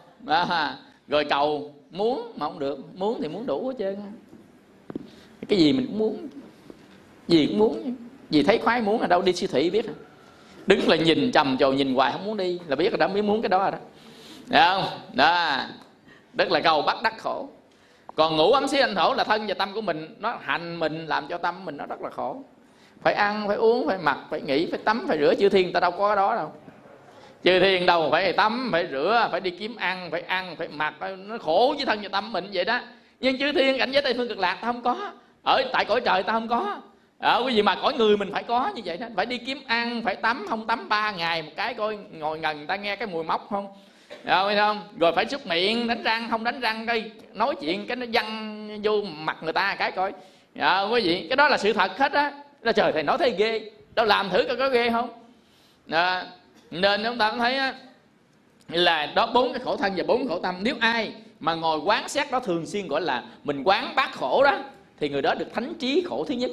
[0.48, 0.76] À,
[1.08, 3.96] rồi cầu, muốn mà không được, muốn thì muốn đủ hết trơn
[5.48, 6.28] cái gì mình cũng muốn,
[7.28, 7.94] gì cũng muốn.
[8.30, 9.86] Gì thấy khoái muốn là đâu đi siêu thị biết
[10.66, 13.22] đứng là nhìn trầm trồ, nhìn hoài không muốn đi là biết là đã biết
[13.22, 13.78] muốn cái đó rồi đó.
[14.46, 14.84] Đấy không?
[15.12, 15.60] Đó.
[16.38, 17.48] Rất là cầu bắt đắc khổ.
[18.14, 21.06] Còn ngủ ấm xí anh thổ là thân và tâm của mình, nó hành mình,
[21.06, 22.36] làm cho tâm mình nó rất là khổ.
[23.02, 25.80] Phải ăn, phải uống, phải mặc, phải nghỉ, phải tắm, phải rửa chư thiên, ta
[25.80, 26.52] đâu có cái đó đâu
[27.44, 30.94] chư thiên đâu phải tắm phải rửa phải đi kiếm ăn phải ăn phải mặc
[31.16, 32.80] nó khổ với thân và tâm mình vậy đó.
[33.20, 35.12] Nhưng chư thiên cảnh giới tây phương cực lạc ta không có.
[35.42, 36.80] Ở tại cõi trời ta không có.
[37.18, 39.06] Ở cái gì mà cõi người mình phải có như vậy đó.
[39.16, 42.56] Phải đi kiếm ăn phải tắm không tắm ba ngày một cái coi ngồi ngần
[42.56, 43.66] người ta nghe cái mùi mốc không?
[44.24, 44.82] Rồi không?
[44.98, 48.68] Rồi phải xúc miệng đánh răng không đánh răng cái nói chuyện cái nó văng
[48.82, 50.12] vô mặt người ta cái coi.
[50.58, 52.32] À, quý vị cái đó là sự thật hết á.
[52.62, 53.70] Đó trời thầy nói thấy ghê.
[53.94, 55.08] Đâu làm thử coi có ghê không?
[55.90, 56.26] À,
[56.70, 57.74] nên chúng ta cũng thấy á,
[58.68, 60.54] là đó bốn cái khổ thân và bốn khổ tâm.
[60.62, 64.44] Nếu ai mà ngồi quán xét đó thường xuyên gọi là mình quán bát khổ
[64.44, 64.58] đó
[65.00, 66.50] thì người đó được thánh trí khổ thứ nhất.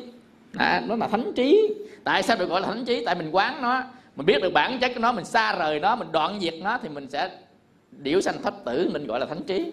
[0.57, 1.73] À, nó là thánh trí.
[2.03, 3.05] Tại sao được gọi là thánh trí?
[3.05, 3.81] Tại mình quán nó
[4.15, 6.79] mình biết được bản chất của nó mình xa rời nó mình đoạn diệt nó
[6.83, 7.29] thì mình sẽ
[7.91, 9.71] điểu sanh thất tử mình gọi là thánh trí.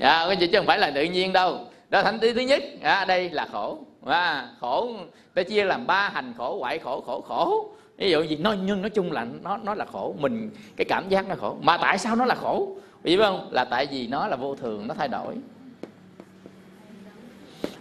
[0.00, 1.58] À, cái gì chứ không phải là tự nhiên đâu.
[1.88, 2.62] Đó thánh trí thứ nhất.
[2.82, 3.78] À, đây là khổ.
[4.06, 4.90] À, khổ
[5.34, 8.82] ta chia làm ba hành khổ hoại khổ khổ khổ ví dụ gì nó nhưng
[8.82, 10.14] nói chung là nó nó là khổ.
[10.18, 11.56] Mình cái cảm giác nó khổ.
[11.60, 12.76] Mà tại sao nó là khổ?
[13.02, 13.48] Biết không?
[13.50, 15.34] Là tại vì nó là vô thường nó thay đổi.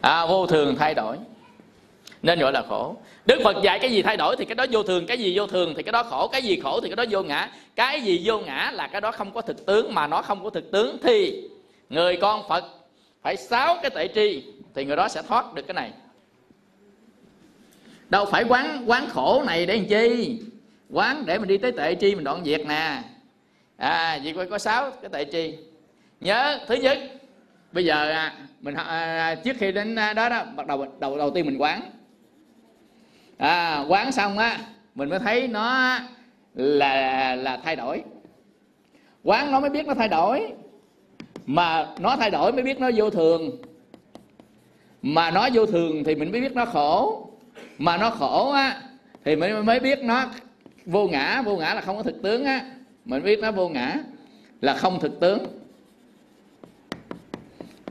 [0.02, 1.18] À, vô thường thay đổi.
[2.22, 2.96] Nên gọi là khổ.
[3.26, 5.48] Đức phật dạy cái gì thay đổi thì cái đó vô thường cái gì vô
[5.48, 7.50] thường thì cái đó khổ cái gì khổ thì cái đó vô ngã.
[7.76, 10.50] Cái gì vô ngã là cái đó không có thực tướng mà nó không có
[10.50, 11.50] thực tướng thì
[11.90, 12.64] người con phật
[13.22, 14.44] phải sáu cái tệ tri
[14.76, 15.92] thì người đó sẽ thoát được cái này
[18.10, 20.40] đâu phải quán quán khổ này để làm chi?
[20.90, 23.02] Quán để mình đi tới tệ chi mình đoạn diệt nè.
[23.78, 25.58] À vì có sáu cái tệ chi.
[26.20, 27.00] Nhớ thứ nhất
[27.72, 31.18] bây giờ à, mình à, à trước khi đến à, đó đó bắt đầu đầu
[31.18, 31.82] đầu tiên mình quán.
[33.38, 34.60] À, quán xong á
[34.96, 36.00] mình mới thấy nó
[36.54, 38.04] là là thay đổi.
[39.24, 40.54] Quán nó mới biết nó thay đổi.
[41.46, 43.52] Mà nó thay đổi mới biết nó vô thường.
[45.02, 47.30] Mà nó vô thường thì mình mới biết nó khổ
[47.78, 48.82] mà nó khổ á
[49.26, 50.26] thì mới mới biết nó
[50.86, 52.62] vô ngã vô ngã là không có thực tướng á.
[53.06, 53.96] Mình biết nó vô ngã
[54.62, 55.46] là không thực tướng.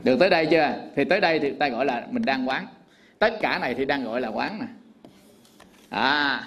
[0.03, 0.73] Được tới đây chưa?
[0.95, 2.67] Thì tới đây thì ta gọi là mình đang quán.
[3.19, 4.65] Tất cả này thì đang gọi là quán nè.
[5.89, 6.43] À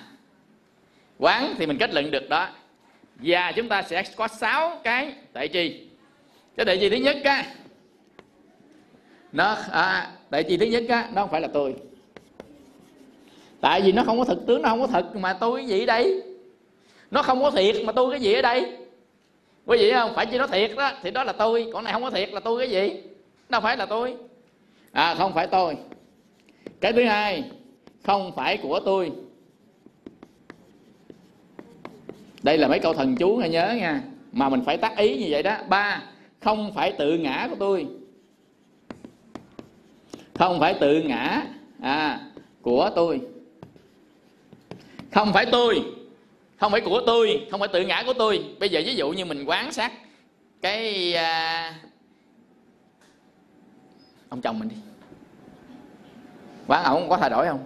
[1.18, 2.48] quán thì mình kết luận được đó.
[3.16, 5.88] Và chúng ta sẽ có sáu cái tại chi.
[6.56, 7.44] Cái tại chi thứ nhất á
[9.32, 11.74] nó à, tại chi thứ nhất á nó không phải là tôi
[13.60, 15.82] tại vì nó không có thực tướng, nó không có thật mà tôi cái gì
[15.82, 16.22] ở đây?
[17.10, 18.76] Nó không có thiệt mà tôi cái gì ở đây?
[19.66, 20.14] Quý vị không?
[20.14, 20.92] Phải chỉ nó thiệt đó?
[21.02, 21.70] Thì đó là tôi.
[21.72, 23.02] Còn này không có thiệt là tôi cái gì?
[23.48, 24.16] Đâu phải là tôi.
[24.92, 25.76] À không phải tôi.
[26.80, 27.44] Cái thứ hai,
[28.04, 29.12] không phải của tôi.
[32.42, 34.02] Đây là mấy câu thần chú, nghe nhớ nha.
[34.32, 35.56] Mà mình phải tác ý như vậy đó.
[35.68, 36.02] Ba,
[36.40, 37.86] không phải tự ngã của tôi.
[40.34, 41.42] Không phải tự ngã
[41.82, 42.20] à
[42.62, 43.20] của tôi
[45.12, 45.84] không phải tôi.
[46.60, 47.46] Không phải của tôi.
[47.50, 48.44] Không phải tự ngã của tôi.
[48.60, 49.92] Bây giờ ví dụ như mình quán sát
[50.62, 51.74] cái à,
[54.28, 54.76] ông chồng mình đi.
[56.66, 57.64] Quán ổng có thay đổi không?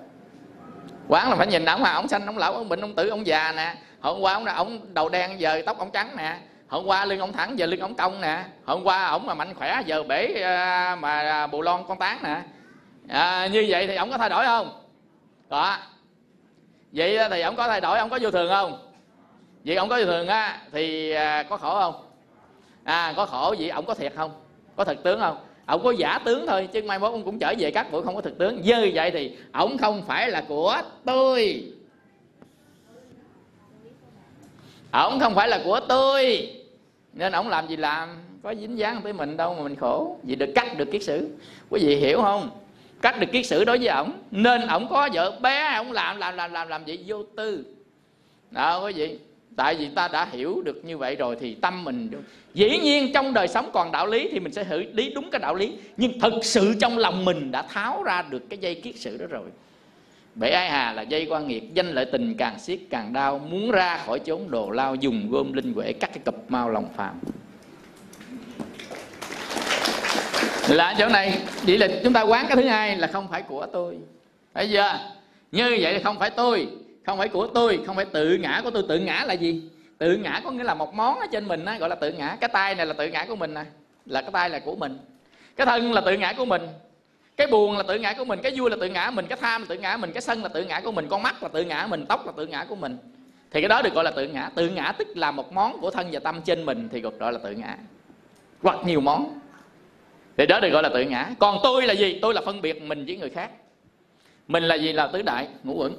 [1.08, 3.26] Quán là phải nhìn ổng mà ổng xanh ổng lão ổng bệnh ổng tử ổng
[3.26, 3.74] già nè.
[4.00, 6.38] Hôm qua ổng ổng đầu đen giờ tóc ổng trắng nè.
[6.68, 8.44] Hôm qua lưng ổng thẳng giờ lưng ổng cong nè.
[8.64, 12.42] Hôm qua ổng mà mạnh khỏe giờ bể à, mà bù lon con tán nè.
[13.08, 14.82] À, như vậy thì ổng có thay đổi không?
[15.50, 15.76] Có
[16.92, 18.88] vậy thì ông có thay đổi, ông có vô thường không?
[19.64, 21.94] Vậy ông có vô thường á, thì à, có khổ không?
[22.84, 24.30] À có khổ vậy ông có thiệt không?
[24.76, 25.36] Có thực tướng không?
[25.66, 28.14] Ông có giả tướng thôi, chứ mai mốt ông cũng trở về các buổi không
[28.14, 28.60] có thực tướng.
[28.62, 31.64] Như vậy thì ông không phải là của tôi.
[34.90, 36.50] Ông không phải là của tôi.
[37.12, 38.08] Nên ông làm gì làm?
[38.42, 40.16] Có dính dáng tới mình đâu mà mình khổ.
[40.22, 41.28] Vì được cắt được kiết sử.
[41.70, 42.50] Quý vị hiểu không?
[43.02, 44.12] Cắt được kiết sử đối với ổng.
[44.30, 47.64] Nên ổng có vợ bé, ổng làm làm làm làm làm vậy vô tư.
[48.50, 49.18] Đó, quý vị.
[49.56, 52.10] Tại vì ta đã hiểu được như vậy rồi thì tâm mình
[52.54, 55.38] dĩ nhiên trong đời sống còn đạo lý thì mình sẽ xử lý đúng cái
[55.38, 55.72] đạo lý.
[55.96, 59.26] Nhưng thực sự trong lòng mình đã tháo ra được cái dây kiết sự đó
[59.30, 59.48] rồi.
[60.34, 63.70] Bể ai hà là dây quan nghiệt, Danh lợi tình càng siết càng đau, Muốn
[63.70, 67.20] ra khỏi chốn đồ lao Dùng gom linh quệ cắt cái cụp mau lòng phàm.
[70.68, 73.66] Là chỗ này Vậy là chúng ta quán cái thứ hai là không phải của
[73.72, 73.98] tôi
[74.54, 74.98] Bây giờ
[75.52, 76.68] Như vậy không phải tôi
[77.06, 79.62] Không phải của tôi Không phải tự ngã của tôi Tự ngã là gì
[79.98, 82.36] Tự ngã có nghĩa là một món ở trên mình á, Gọi là tự ngã
[82.40, 83.64] Cái tay này là tự ngã của mình nè
[84.06, 84.98] Là cái tay là của mình
[85.56, 86.62] Cái thân là tự ngã của mình
[87.36, 89.60] cái buồn là tự ngã của mình cái vui là tự ngã mình cái tham
[89.60, 91.64] là tự ngã mình cái sân là tự ngã của mình con mắt là tự
[91.64, 92.96] ngã mình tóc là tự ngã của mình
[93.50, 95.90] thì cái đó được gọi là tự ngã tự ngã tức là một món của
[95.90, 97.76] thân và tâm trên mình thì gọi là tự ngã
[98.62, 99.40] hoặc nhiều món
[100.36, 101.30] thì đó được gọi là tự ngã.
[101.38, 102.18] Còn tôi là gì?
[102.22, 103.50] Tôi là phân biệt mình với người khác.
[104.48, 105.92] Mình là gì là tứ đại ngũ uẩn.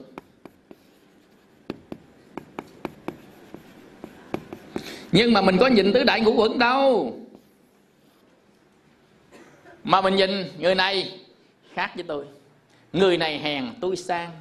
[5.11, 7.17] Nhưng mà mình có nhìn tứ đại ngũ uẩn đâu.
[9.83, 10.29] Mà mình nhìn
[10.59, 11.19] người này
[11.73, 12.25] khác với tôi.
[12.93, 14.31] Người này hèn tôi sang.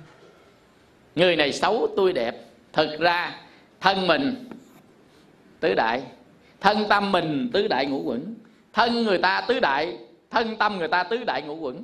[1.14, 2.36] Người này xấu tôi đẹp.
[2.72, 3.40] Thực ra,
[3.80, 4.48] thân mình
[5.60, 6.02] tứ đại,
[6.60, 8.34] thân tâm mình tứ đại ngũ quẩn
[8.72, 9.98] thân người ta tứ đại,
[10.30, 11.82] thân tâm người ta tứ đại ngũ quẩn.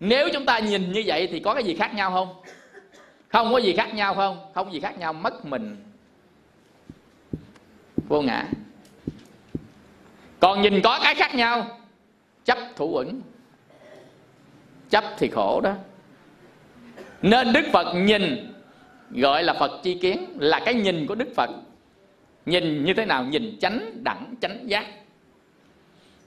[0.00, 2.34] Nếu chúng ta nhìn như vậy thì có cái gì khác nhau không?
[3.28, 4.50] Không có gì khác nhau không?
[4.54, 5.76] Không gì khác nhau, mất mình.
[8.08, 8.46] Vô ngã.
[10.40, 11.80] Còn nhìn có cái khác nhau,
[12.44, 13.20] chấp thủ quẩn
[14.90, 15.74] chấp thì khổ đó.
[17.22, 18.52] Nên đức phật nhìn,
[19.10, 21.50] gọi là phật chi kiến, là cái nhìn của đức phật.
[22.46, 23.24] Nhìn như thế nào?
[23.24, 24.86] Nhìn chánh đẳng, chánh giác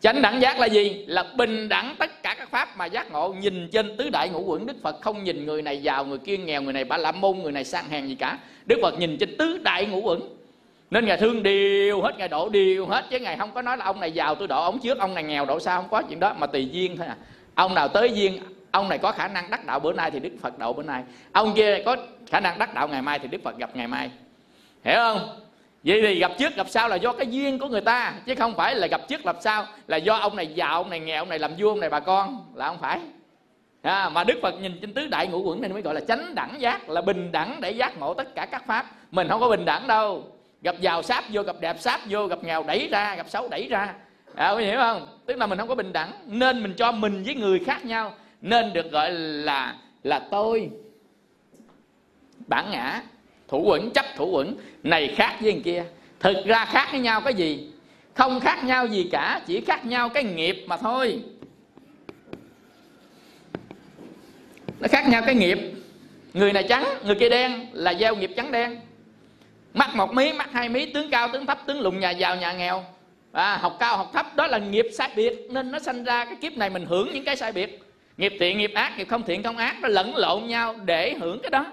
[0.04, 1.06] chánh đẳng giác là gì?
[1.08, 3.34] Là bình đẳng tất cả các pháp mà giác ngộ.
[3.34, 6.38] Nhìn trên tứ đại ngũ quẩn, đức phật không nhìn người này giàu, người kia
[6.38, 8.38] nghèo, người này bả la môn, người này sang hèn gì cả.
[8.66, 10.20] Đức phật nhìn trên tứ đại ngũ quẩn.
[10.92, 13.06] Nên ngài thương điều hết, ngài độ điều hết.
[13.10, 15.24] Chứ ngài không có nói là ông này giàu, tôi độ ông trước, ông này
[15.24, 16.34] nghèo độ sao không có chuyện đó.
[16.40, 17.16] Mà tùy duyên thôi à.
[17.56, 18.40] Ông nào tới duyên,
[18.72, 21.04] ông này có khả năng đắc đạo bữa nay thì đức phật độ bữa nay.
[21.32, 21.98] Ông kia có
[22.32, 24.12] khả năng đắc đạo ngày mai thì đức phật gặp ngày mai.
[24.84, 25.40] Hiểu không?
[25.84, 28.56] Vậy thì gặp trước gặp sau là do cái duyên của người ta chứ không
[28.56, 31.30] phải là gặp trước gặp sau là do ông này giàu ông này nghèo ông
[31.30, 33.00] này làm vua ông này bà con là không phải.
[33.82, 36.36] À, mà đức phật nhìn trên tứ đại ngũ quẩn này mới gọi là chánh
[36.36, 38.86] đẳng giác là bình đẳng để giác ngộ tất cả các pháp.
[39.12, 40.24] Mình không có bình đẳng đâu.
[40.62, 43.68] Gặp giàu sáp vô gặp đẹp sáp vô gặp nghèo đẩy ra gặp xấu đẩy
[43.68, 43.94] ra.
[44.36, 45.08] À, có hiểu không?
[45.26, 48.14] Tức là mình không có bình đẳng nên mình cho mình với người khác nhau
[48.42, 50.70] nên được gọi là là tôi.
[52.48, 53.02] Bản ngã
[53.48, 55.84] thủ quẩn chấp thủ quẩn này khác với kia.
[56.20, 57.70] Thực ra khác với nhau cái gì?
[58.14, 61.20] Không khác nhau gì cả chỉ khác nhau cái nghiệp mà thôi.
[64.80, 65.60] Nó khác nhau cái nghiệp.
[66.34, 68.80] Người này trắng người kia đen là gieo nghiệp trắng đen.
[69.74, 72.54] Mắt một mí mắt hai mí tướng cao tướng thấp tướng lùn nhà giàu nhà
[72.54, 72.84] nghèo.
[73.32, 75.48] À, học cao học thấp đó là nghiệp sai biệt.
[75.50, 77.80] Nên nó sanh ra cái kiếp này mình hưởng những cái sai biệt.
[78.18, 81.40] Nghiệp thiện nghiệp ác nghiệp không thiện không ác nó lẫn lộn nhau để hưởng
[81.44, 81.66] cái đó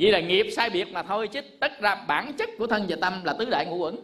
[0.00, 2.96] vì là nghiệp sai biệt mà thôi chứ tất ra bản chất của thân và
[3.00, 3.96] tâm là tứ đại ngũ quẩn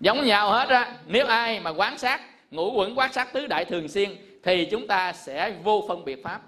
[0.00, 3.64] giống nhau hết á, nếu ai mà quán sát, ngũ quẩn quán sát tứ đại
[3.64, 4.10] thường xuyên
[4.42, 6.40] thì chúng ta sẽ vô phân biệt pháp.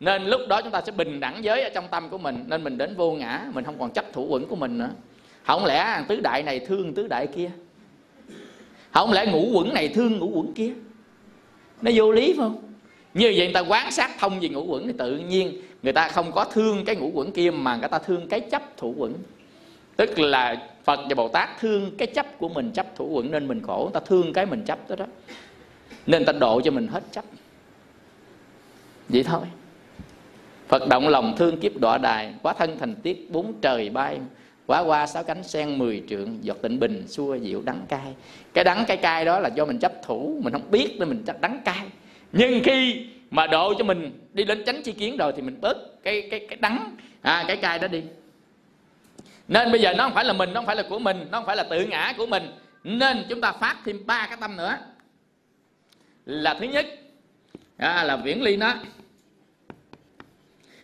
[0.00, 2.64] Nên lúc đó chúng ta sẽ bình đẳng giới ở trong tâm của mình, nên
[2.64, 4.90] mình đến vô ngã, mình không còn chấp thủ quẩn của mình nữa.
[5.42, 7.50] Không lẽ tứ đại này thương tứ đại kia?
[8.90, 10.72] Không lẽ ngũ quẩn này thương ngũ quẩn kia?
[11.82, 12.72] Nó vô lý phải không?
[13.14, 16.08] Như vậy người ta quán sát thông về ngũ quẩn thì tự nhiên người ta
[16.08, 19.14] không có thương cái ngũ quẩn kia mà người ta thương cái chấp thủ quẩn.
[19.96, 23.48] Tức là phật và bồ tát thương cái chấp của mình, chấp thủ quẩn nên
[23.48, 23.82] mình khổ.
[23.82, 25.06] Người ta thương cái mình chấp đó đó.
[26.06, 27.24] Nên ta độ cho mình hết chấp.
[29.08, 29.42] Vậy thôi.
[30.68, 34.18] Phật động lòng thương kiếp đọa đài, Quá thân thành tiết, bốn trời bay.
[34.66, 38.14] Quá qua sáu cánh sen, mười trượng, Giọt tịnh bình, xua dịu đắng cay.
[38.54, 41.22] Cái đắng cái cay đó là do mình chấp thủ, Mình không biết nên mình
[41.26, 41.86] chấp đắng cay.
[42.32, 45.76] Nhưng khi mà độ cho mình đi đến chánh chi kiến rồi Thì mình bớt
[46.02, 46.96] cái cái cái đắng.
[47.22, 48.02] À, Cái cay đó đi.
[49.48, 51.38] Nên bây giờ nó không phải là mình Nó không phải là của mình Nó
[51.38, 52.42] không phải là tự ngã của mình.
[52.84, 54.76] Nên chúng ta phát thêm ba cái tâm nữa.
[56.26, 56.86] Là thứ nhất
[57.76, 58.74] à, Là viễn ly nó.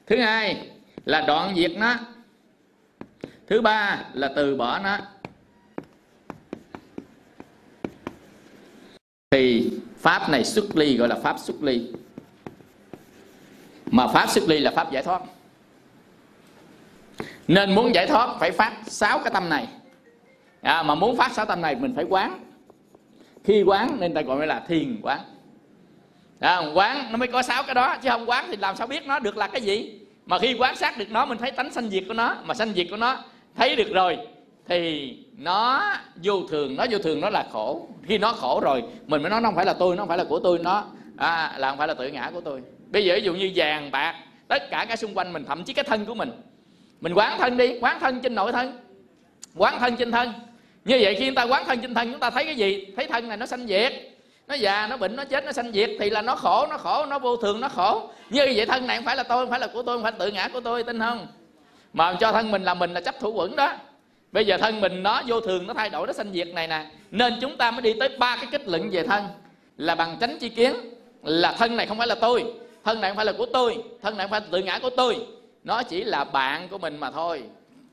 [0.06, 0.70] Thứ hai
[1.04, 1.94] là đoạn diệt nó.
[3.46, 4.98] Thứ ba là từ bỏ nó.
[9.30, 11.92] Thì pháp này xuất ly gọi là pháp xuất ly
[13.90, 15.20] mà pháp xuất ly là pháp giải thoát.
[17.48, 19.68] Nên muốn giải thoát phải phát sáu cái tâm này.
[20.62, 22.44] À, mà muốn phát sáu tâm này mình phải quán.
[23.44, 25.20] Khi quán nên ta gọi là thiền quán.
[26.40, 29.06] À, quán nó mới có sáu cái đó chứ không quán thì làm sao biết
[29.06, 30.00] nó được là cái gì?
[30.26, 32.36] Mà khi quán sát được nó mình thấy tánh sanh diệt của nó.
[32.44, 33.16] Mà sanh diệt của nó
[33.56, 34.18] thấy được rồi
[34.68, 35.82] thì nó
[36.22, 36.76] vô thường.
[36.76, 37.88] Nó vô thường nó là khổ.
[38.02, 40.18] Khi nó khổ rồi mình mới nói nó không phải là tôi nó không phải
[40.18, 40.84] là của tôi nó.
[41.16, 43.90] À, là không phải là tự ngã của tôi bây giờ ví dụ như vàng,
[43.90, 44.14] bạc,
[44.48, 46.30] tất cả cái xung quanh mình, thậm chí cái thân của mình.
[47.00, 48.78] Mình quán thân đi, quán thân trên nội thân.
[49.56, 50.32] Quán thân trên thân.
[50.84, 52.86] Như vậy khi chúng ta quán thân trên thân, chúng ta thấy cái gì?
[52.96, 53.92] Thấy thân này nó sanh diệt.
[54.48, 57.06] Nó già, nó bệnh, nó chết, nó sanh diệt thì là nó khổ nó khổ,
[57.06, 58.10] nó vô thường, nó khổ.
[58.30, 60.12] Như vậy thân này không phải là tôi, không phải là của tôi, không phải
[60.12, 61.26] là tự ngã của tôi, tin không?
[61.92, 63.74] Mà cho thân mình là mình là chấp thủ quẩn đó.
[64.32, 66.86] Bây giờ thân mình nó vô thường, nó thay đổi, nó sanh diệt này nè.
[67.10, 69.24] Nên chúng ta mới đi tới ba cái kết luận về thân.
[69.76, 70.74] Là bằng tránh chi kiến,
[71.24, 72.44] là thân này không phải là tôi
[72.84, 74.90] thân này không phải là của tôi, thân này không phải là tự ngã của
[74.90, 75.16] tôi.
[75.64, 77.42] Nó chỉ là bạn của mình mà thôi.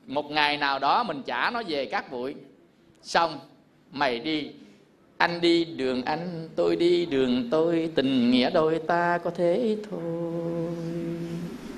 [0.06, 2.34] Một ngày nào đó mình trả nó về các bụi.
[3.02, 3.38] Xong,
[3.92, 4.50] mày đi.
[5.18, 7.90] Anh đi đường anh, tôi đi đường tôi.
[7.94, 10.00] Tình nghĩa đôi ta có thế thôi.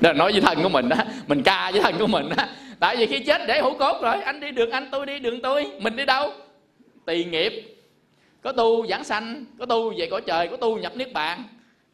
[0.01, 2.45] Đó, nói với thân của mình đó mình ca với thân của mình đó
[2.81, 5.41] tại vì khi chết để hữu cốt rồi, anh đi đường anh, tôi đi đường
[5.43, 5.67] tôi.
[5.81, 6.33] Mình đi đâu?
[7.07, 7.77] Tỳ nghiệp.
[8.43, 11.45] Có tu giảng sanh, có tu về cõi trời, có tu nhập niết bàn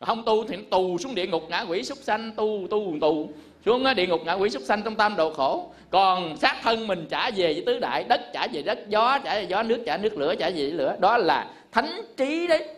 [0.00, 3.28] không tu thì tù xuống địa ngục ngã quỷ súc sanh tu tu tù
[3.66, 7.06] xuống địa ngục ngạ quỷ súc sanh trong tam độ khổ còn xác thân mình
[7.10, 9.96] trả về với tứ đại đất trả về đất gió trả về gió nước trả
[9.96, 12.68] nước lửa trả về lửa đó là thánh trí đấy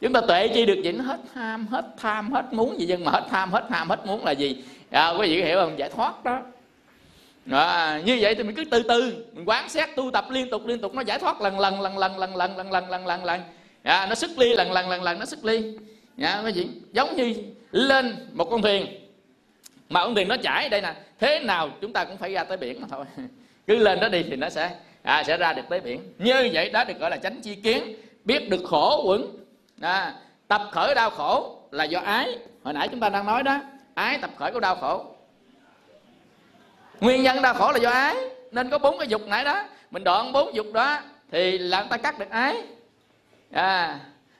[0.00, 3.10] chúng ta tuệ chi được gì hết tham hết tham hết muốn gì nhưng mà
[3.10, 6.24] hết tham hết tham hết muốn là gì à, quý vị hiểu không giải thoát
[6.24, 6.38] đó
[7.50, 10.66] à, như vậy thì mình cứ từ từ mình quán xét tu tập liên tục
[10.66, 13.24] liên tục nó giải thoát lần lần lần lần lần lần lần lần lần lần
[13.24, 13.40] lần
[13.82, 15.76] à, nó xuất ly lần lần lần lần nó xuất ly
[16.16, 17.34] nha quý vị giống như
[17.72, 18.86] lên một con thuyền.
[19.88, 20.94] Mà con thuyền nó chảy đây nè.
[21.20, 23.04] Thế nào chúng ta cũng phải ra tới biển mà thôi.
[23.66, 24.70] Cứ lên đó đi thì nó sẽ
[25.02, 26.00] à, sẽ ra được tới biển.
[26.18, 27.96] Như vậy đó được gọi là tránh chi kiến.
[28.24, 29.36] Biết được khổ quẩn
[29.80, 30.14] à,
[30.48, 32.38] tập khởi đau khổ là do ái.
[32.62, 33.60] Hồi nãy chúng ta đang nói đó
[33.94, 35.04] ái tập khởi của đau khổ.
[37.00, 38.16] Nguyên nhân đau khổ là do ái.
[38.50, 39.64] Nên có bốn cái dục nãy đó.
[39.90, 40.98] Mình đoạn bốn dục đó
[41.30, 42.62] thì là người ta cắt được ái.
[43.52, 43.98] À,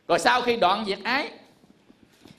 [0.09, 1.31] rồi sau khi đoạn diệt ái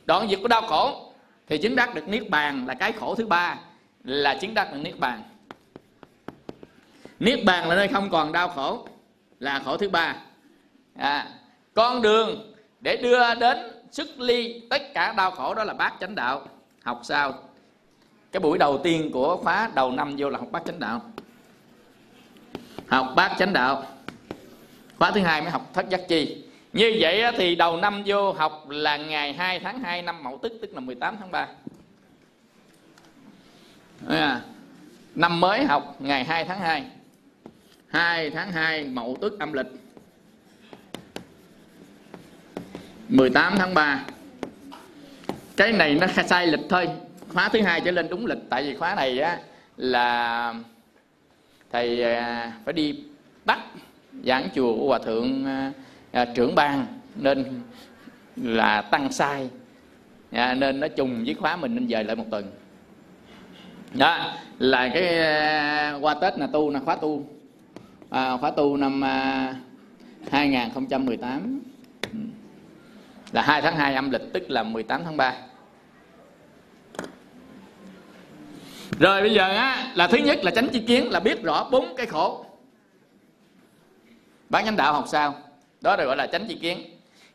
[0.06, 1.14] đoạn diệt của đau khổ
[1.48, 3.58] thì chứng đắc được niết bàn là cái khổ thứ ba
[4.04, 5.24] là chứng đắc được niết bàn.
[7.20, 8.88] Niết bàn là nơi không còn đau khổ
[9.40, 10.16] là khổ thứ ba.
[10.98, 11.28] À,
[11.74, 13.58] con đường để đưa đến
[13.92, 16.48] xuất ly tất cả đau khổ đó là bát chánh đạo.
[16.84, 17.34] Học sao?
[18.32, 21.02] Cái buổi đầu tiên của khóa đầu năm vô là học bát chánh đạo.
[22.88, 23.84] Học bát chánh đạo.
[24.98, 26.45] Khóa thứ hai mới học thất giác chi
[26.76, 30.54] như vậy thì đầu năm vô học là ngày 2 tháng 2 năm Mậu Tức
[30.62, 31.48] tức là 18 tháng 3
[34.08, 34.42] à,
[35.16, 36.84] năm mới học ngày 2 tháng 2
[37.88, 39.66] 2 tháng 2 Mậu Tức âm lịch.
[43.10, 44.06] 18 tháng 3
[45.58, 46.90] cái này nó sai lịch thôi.
[47.34, 48.40] Khóa thứ hai trở lên đúng lịch.
[48.50, 49.40] Tại vì khóa này á
[49.78, 50.54] là
[51.72, 53.00] thầy à, phải đi
[53.46, 53.60] bắt
[54.24, 55.72] giảng chùa của hòa thượng à,
[56.16, 56.86] à, trưởng ban
[57.16, 57.62] nên
[58.36, 59.50] là tăng sai.
[60.32, 62.52] À, nên nó trùng với khóa mình nên dời lại một tuần.
[63.94, 67.26] Đó là cái à, qua tết là tu là khóa tu.
[68.10, 69.56] À, khóa tu năm à,
[70.32, 71.60] 2018
[73.32, 75.36] là 2 tháng 2 âm lịch tức là 18 tháng 3
[79.00, 81.96] rồi bây giờ á là thứ nhất là tránh chi kiến là biết rõ bốn
[81.98, 82.46] cái khổ.
[84.50, 85.45] Bán chánh đạo học sao?
[85.86, 86.84] Đó được gọi là tránh chi kiến.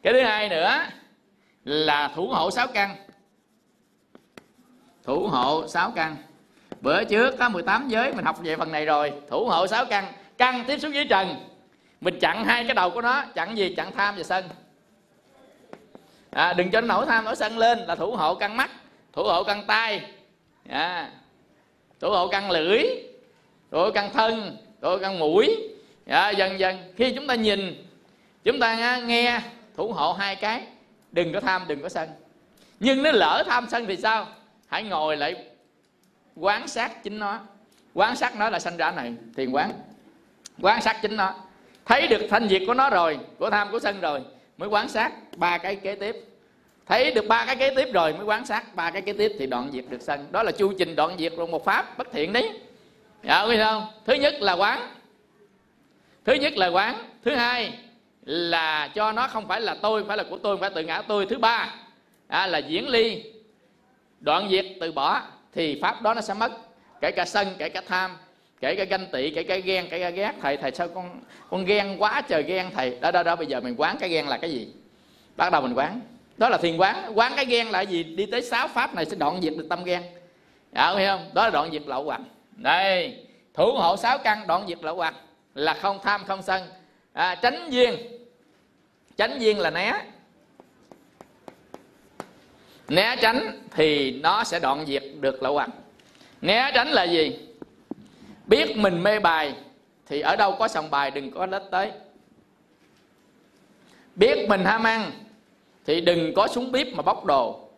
[0.02, 0.78] Cái thứ hai nữa
[1.64, 2.96] là thủ hộ sáu căn.
[5.04, 6.16] Thủ hộ sáu căn.
[6.80, 9.12] Bữa trước có 18 giới mình học về phần này rồi.
[9.30, 10.12] Thủ hộ sáu căn.
[10.38, 11.34] Căn tiếp xúc với trần.
[12.00, 13.24] Mình chặn hai cái đầu của nó.
[13.34, 13.74] Chặn gì?
[13.74, 14.44] Chặn tham và sân.
[16.30, 18.70] À, đừng cho nó nổi tham nổi sân lên là thủ hộ căn mắt
[19.12, 20.00] thủ hộ căn tay
[20.68, 21.10] à,
[22.00, 22.82] thủ hộ căn lưỡi
[23.70, 25.56] thủ hộ căn thân thủ hộ căn mũi.
[26.06, 27.89] À, dần dần khi chúng ta nhìn
[28.44, 29.40] chúng ta nghe
[29.76, 30.62] thủ hộ hai cái,
[31.12, 32.08] đừng có tham, đừng có sân.
[32.80, 34.26] Nhưng nếu lỡ tham sân thì sao?
[34.68, 35.44] Hãy ngồi lại
[36.36, 37.40] quán sát chính nó.
[37.94, 39.70] Quán sát nó là sanh ra này, thiền quán.
[40.60, 41.34] Quán sát chính nó.
[41.84, 44.20] Thấy được thanh diệt của nó rồi, của tham, của sân rồi,
[44.56, 46.16] mới quán sát ba cái kế tiếp.
[46.86, 49.46] Thấy được ba cái kế tiếp rồi, mới quán sát ba cái kế tiếp thì
[49.46, 50.26] đoạn diệt được sân.
[50.30, 52.60] Đó là chu trình đoạn diệt luôn một pháp bất thiện đấy.
[53.22, 53.86] Dạ không?
[54.06, 54.94] Thứ nhất là quán.
[56.24, 56.94] Thứ nhất là quán.
[57.24, 57.78] Thứ hai
[58.24, 61.02] là cho nó không phải là tôi phải là của tôi không phải tự ngã
[61.02, 61.26] tôi.
[61.26, 61.74] Thứ ba
[62.28, 63.22] à, là diễn ly.
[64.20, 65.22] Đoạn diệt từ bỏ
[65.52, 66.52] thì pháp đó nó sẽ mất.
[67.00, 68.16] Kể cả sân kể cả tham
[68.60, 70.32] kể cả ganh tị kể cả ghen kể cả ghét.
[70.42, 71.20] Thầy thầy sao con
[71.50, 72.98] con ghen quá trời ghen thầy?
[73.00, 74.68] Đó đó đó bây giờ mình quán cái ghen là cái gì?
[75.36, 76.00] Bắt đầu mình quán.
[76.36, 77.12] Đó là thiền quán.
[77.14, 78.04] Quán cái ghen là gì?
[78.04, 80.02] Đi tới sáu pháp này sẽ đoạn diệt được tâm ghen.
[80.74, 81.30] Dạ hiểu không?
[81.32, 82.20] Đó là đoạn diệt lậu hoặc.
[82.56, 85.14] Đây thủ hộ sáu căn đoạn diệt lậu hoặc.
[85.54, 86.62] Là không tham không sân
[87.12, 87.96] à, tránh duyên.
[89.16, 89.92] Tránh duyên là né.
[92.88, 95.70] Né tránh thì nó sẽ đoạn diệt được lậu hoặc.
[96.40, 97.38] Né tránh là gì?
[98.46, 99.54] Biết mình mê bài
[100.06, 101.92] thì ở đâu có sòng bài đừng có lết tới.
[104.16, 105.10] Biết mình ham ăn
[105.86, 107.68] thì đừng có xuống bếp mà bóc đồ.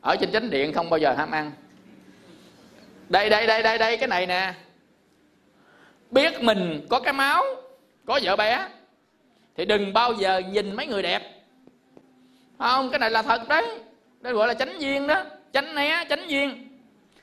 [0.00, 1.52] Ở trên chánh điện không bao giờ ham ăn.
[3.08, 4.54] Đây đây đây đây đây cái này nè.
[6.10, 7.44] Biết mình có cái máu
[8.06, 8.68] có vợ bé.
[9.56, 11.22] Thì đừng bao giờ nhìn mấy người đẹp.
[12.58, 13.64] Không, cái này là thật đấy.
[14.20, 15.24] Đây gọi là chánh duyên đó.
[15.52, 16.68] Tránh né tránh duyên.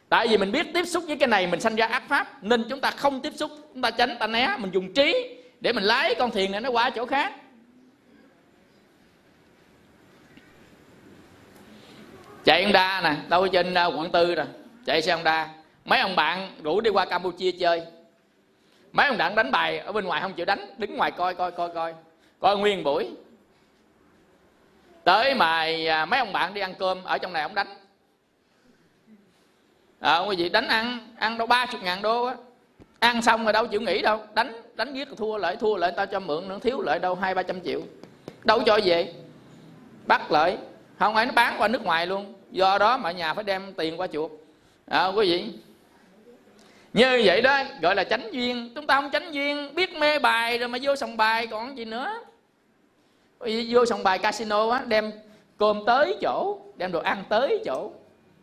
[0.10, 2.66] Tại vì mình biết tiếp xúc với cái này, mình sanh ra ác pháp, nên
[2.70, 3.52] chúng ta không tiếp xúc.
[3.74, 6.70] Chúng ta tránh ta né, mình dùng trí để mình lái con thuyền này nó
[6.70, 7.34] qua chỗ khác.
[12.44, 14.46] Chạy Honda nè, đâu trên ờ, quận tư rồi.
[14.86, 15.50] Chạy xe Honda
[15.86, 17.82] mấy ông bạn rủ đi qua Campuchia chơi
[18.94, 21.52] mấy ông đặng đánh bài ở bên ngoài không chịu đánh đứng ngoài coi coi
[21.52, 21.94] coi coi.
[22.40, 23.10] Coi nguyên buổi.
[25.04, 27.68] Tới mà à, mấy ông bạn đi ăn cơm ở trong này ông đánh.
[30.00, 32.36] À, ông gì đánh ăn ăn đâu ba chục ngàn đô á.
[33.00, 34.22] Ăn xong rồi đâu chịu nghỉ đâu.
[34.34, 37.36] Đánh đánh giết thua lại thua lại tao cho mượn nữa thiếu lại đâu hai
[37.36, 37.82] ba trăm triệu.
[38.44, 39.14] Đâu cho về?
[40.06, 40.58] Bắt lại
[41.00, 42.34] không ấy nó bán qua nước ngoài luôn.
[42.52, 44.32] Do đó mọi nhà phải đem tiền qua chuộc.
[44.86, 45.52] À, quý vị
[46.94, 48.72] như vậy đó, gọi là chánh duyên.
[48.76, 51.86] Chúng ta không chánh duyên, biết mê bài rồi mà vô sòng bài còn gì
[51.86, 52.20] nữa.
[53.70, 55.12] Vô sòng bài casino á, đem
[55.58, 57.92] cơm tới chỗ, đem đồ ăn tới chỗ.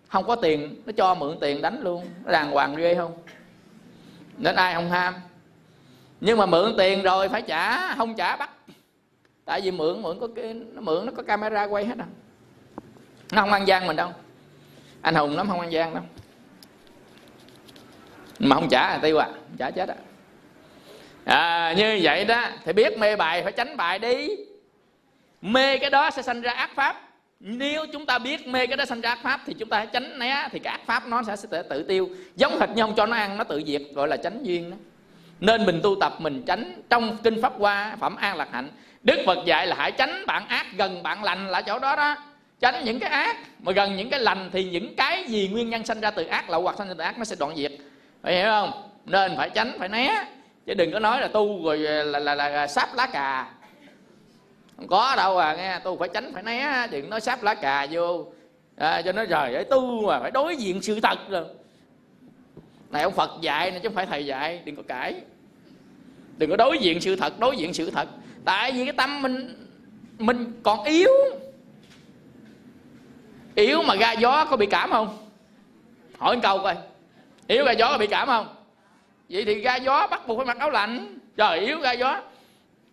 [0.08, 2.06] Không có tiền, nó cho mượn tiền đánh luôn.
[2.24, 3.12] Nó đàng hoàng ghê không?
[4.38, 5.14] Nên ai không ham?
[6.20, 8.50] Nhưng mà mượn tiền rồi phải trả, không trả bắt.
[9.44, 12.06] Tại vì mượn mượn có cái, nó mượn, nó có camera quay hết à.
[13.32, 14.12] Nó không ăn gian mình đâu.
[15.00, 16.02] Anh hùng lắm, không ăn gian đâu
[18.40, 19.96] mà không trả là tiêu à trả chết à.
[21.24, 24.28] à như vậy đó thì biết mê bài phải tránh bài đi.
[25.42, 26.96] Mê cái đó sẽ sanh ra ác pháp.
[27.40, 30.18] Nếu chúng ta biết mê cái đó sanh ra ác pháp thì chúng ta tránh
[30.18, 32.08] né thì cái ác pháp nó sẽ, sẽ tự tiêu.
[32.36, 34.76] Giống hệt nhông cho nó ăn nó tự diệt gọi là tránh duyên đó.
[35.40, 38.68] Nên mình tu tập mình tránh trong kinh pháp hoa phẩm an lạc hạnh.
[39.02, 42.16] Đức phật dạy là hãy tránh bạn ác gần bạn lành là chỗ đó đó.
[42.60, 45.84] Tránh những cái ác mà gần những cái lành thì những cái gì nguyên nhân
[45.84, 47.72] sanh ra từ ác lậu hoặc sanh ra từ ác nó sẽ đoạn diệt
[48.22, 48.72] phải hiểu không?
[49.06, 50.24] Nên phải tránh phải né.
[50.66, 53.52] Chứ đừng có nói là tu rồi à, là là, là, là sáp lá cà.
[54.76, 55.78] Không có đâu à nghe.
[55.78, 56.86] Tu phải tránh phải né.
[56.90, 58.26] Đừng nói sáp lá cà vô.
[58.76, 61.44] À, cho nó rồi để tu mà phải đối diện sự thật rồi.
[62.90, 64.62] Này ông phật dạy này chứ không phải thầy dạy.
[64.64, 65.20] Đừng có cãi.
[66.36, 68.08] Đừng có đối diện sự thật đối diện sự thật.
[68.44, 69.66] Tại vì cái tâm mình
[70.18, 71.10] mình còn yếu.
[73.54, 75.18] Yếu mà ra gió có bị cảm không?
[76.18, 76.76] Hỏi một câu coi
[77.50, 78.46] yếu ra gió bị cảm không?
[79.28, 81.18] Vậy thì ra gió bắt buộc phải mặc áo lạnh.
[81.36, 82.20] Trời, yếu ra gió.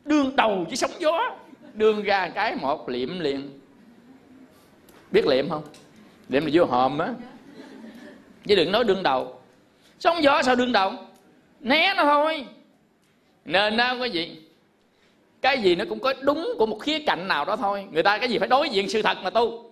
[0.06, 1.36] Đương đầu chứ sóng gió.
[1.74, 3.60] Đương ra cái, một liệm liền.
[5.12, 5.64] Biết liệm không?
[6.30, 7.14] Liệm là vô hòm á.
[8.48, 9.42] Chứ đừng nói đương đầu.
[10.00, 10.94] Sóng gió sao đương đầu?
[11.60, 12.46] Né nó thôi.
[13.46, 14.42] Nên đó quý vị,
[15.42, 17.86] cái gì nó cũng có đúng của một khía cạnh nào đó thôi.
[17.92, 19.72] Người ta cái gì phải đối diện sự thật mà tu.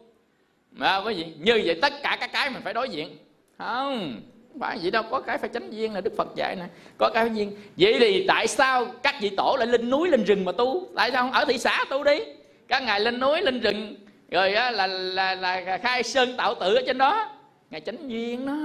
[0.72, 3.18] Mà quý vị, như vậy tất cả các cái mình phải đối diện.
[3.58, 4.22] Không
[4.60, 6.66] phải vậy đâu có cái phải tránh duyên là đức phật dạy nè.
[6.98, 10.24] Có cái viên duyên vậy thì tại sao các vị tổ lại lên núi lên
[10.24, 10.88] rừng mà tu?
[10.96, 12.20] Tại sao không ở thị xã tu đi?
[12.68, 13.96] Các ngài lên núi lên rừng
[14.32, 17.30] rồi á, là, là, là, là khai sơn tạo tự ở trên đó.
[17.72, 18.58] Ngài tránh duyên đó.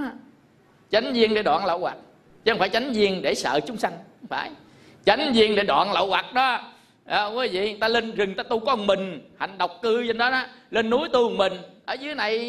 [0.89, 1.97] Tránh duyên để đoạn lậu hoặc
[2.45, 4.49] chứ không phải tránh duyên để sợ chúng sanh không phải.
[5.05, 6.59] Tránh duyên để đoạn lậu hoặc đó.
[7.05, 10.17] À, quý vị ta lên rừng ta tu có một mình hạnh độc cư trên
[10.17, 10.43] đó đó.
[10.71, 11.53] Lên núi tu một mình.
[11.85, 12.39] Ở dưới này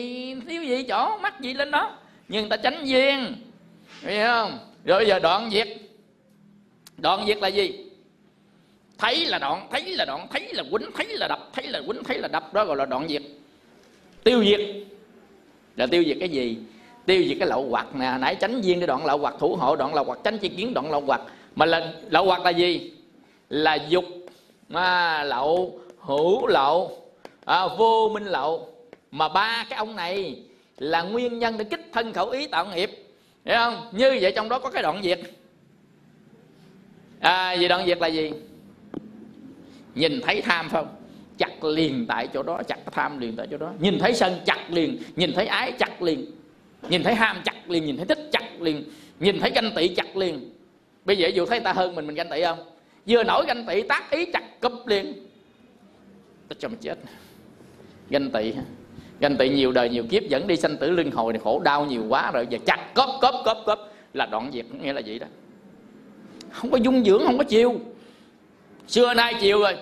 [0.49, 1.91] thiếu gì chỗ mắc gì lên đó?
[2.33, 3.37] Nhưng ta tránh duyên.
[4.01, 4.59] Hiểu không?
[4.85, 5.69] Rồi giờ đoạn diệt
[6.99, 7.87] đoạn diệt là gì?
[8.99, 12.05] Thấy là đoạn thấy là đoạn thấy là quýnh thấy là đập thấy là quýnh
[12.05, 12.55] thấy là đập.
[12.55, 13.23] Đó gọi là đoạn diệt
[14.25, 14.61] tiêu diệt
[15.77, 16.57] là tiêu diệt cái gì?
[17.07, 18.13] Tiêu diệt cái lậu hoặc nè.
[18.21, 20.75] Nãy tránh duyên cái đoạn lậu hoặc thủ hộ đoạn lậu hoặc tránh chi kiến
[20.75, 21.21] đoạn lậu hoặc
[21.55, 22.93] mà là lậu hoặc là gì?
[23.49, 24.05] Là dục
[24.69, 26.99] mà lậu hữu lậu
[27.45, 28.69] à, vô minh lậu.
[29.11, 30.37] Mà ba cái ông này
[30.79, 32.91] là nguyên nhân để kích thân khẩu ý tạo nghiệp.
[33.45, 33.89] Hiểu không?
[33.93, 35.21] Như vậy trong đó có cái đoạn diệt
[37.23, 38.33] à vì đoạn diệt là gì?
[39.95, 40.89] Nhìn thấy tham không?
[41.39, 43.73] Chặt liền tại chỗ đó, chặt tham liền tại chỗ đó.
[43.81, 44.99] Nhìn thấy sân, chặt liền.
[45.17, 46.27] Nhìn thấy ái, chặt liền.
[46.89, 47.85] Nhìn thấy ham, chặt liền.
[47.85, 48.85] Nhìn thấy thích, chặt liền.
[49.21, 50.51] Nhìn thấy ganh tị, chặt liền.
[51.05, 52.59] Bây giờ dù thấy ta hơn mình mình ganh tị không?
[53.07, 55.27] Vừa nổi ganh tị, tác ý chặt cúp liền.
[56.49, 56.99] Ta cho mình chết.
[58.11, 58.53] Ganh tị
[59.23, 61.85] ganh tị nhiều đời nhiều kiếp dẫn đi sanh tử luân hồi này khổ đau
[61.85, 65.19] nhiều quá rồi giờ chặt cóp cóp cóp cóp là đoạn diệt nghĩa là vậy
[65.19, 65.27] đó?
[66.51, 67.81] Không có dung dưỡng, không có chiều.
[68.89, 69.75] Xưa nay chiều rồi,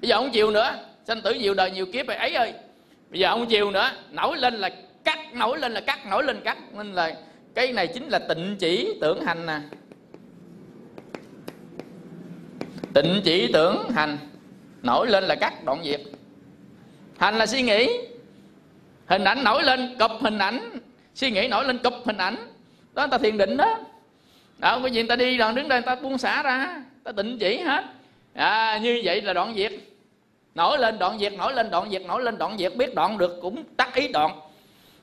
[0.00, 0.74] bây giờ không chiều nữa.
[1.06, 2.52] Sanh tử nhiều đời nhiều kiếp rồi, ấy ơi.
[3.10, 3.90] Bây giờ không chiều nữa.
[4.10, 4.70] Nổi lên là
[5.04, 6.58] cắt, nổi lên là cắt, nổi lên cắt.
[6.76, 7.16] Nên là
[7.54, 9.60] cái này chính là tịnh chỉ tưởng hành nè.
[12.94, 14.18] Tịnh chỉ tưởng hành,
[14.82, 16.00] nổi lên là cắt, đoạn diệt.
[17.18, 17.88] Hành là suy nghĩ
[19.12, 20.78] hình ảnh nổi lên cụp hình ảnh.
[21.14, 22.36] Suy nghĩ nổi lên cụp hình ảnh.
[22.94, 23.78] Đó ta thiền định đó.
[24.58, 26.82] Đó cái gì ta đi đoạn đứng đây ta buông xả ra.
[27.04, 27.84] Ta tịnh chỉ hết.
[28.34, 29.72] À, như vậy là đoạn diệt.
[30.54, 32.76] Nổi lên đoạn diệt nổi lên đoạn diệt nổi lên đoạn diệt.
[32.76, 34.40] Biết đoạn được cũng tắt ý đoạn.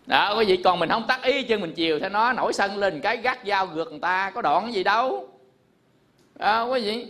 [0.05, 2.77] Đó quý vị còn mình không tắt ý chứ mình chiều theo nó nổi sân
[2.77, 4.31] lên cái gắt dao gượt người ta.
[4.35, 5.29] Có đoạn gì đâu.
[6.39, 7.07] À, quý vị.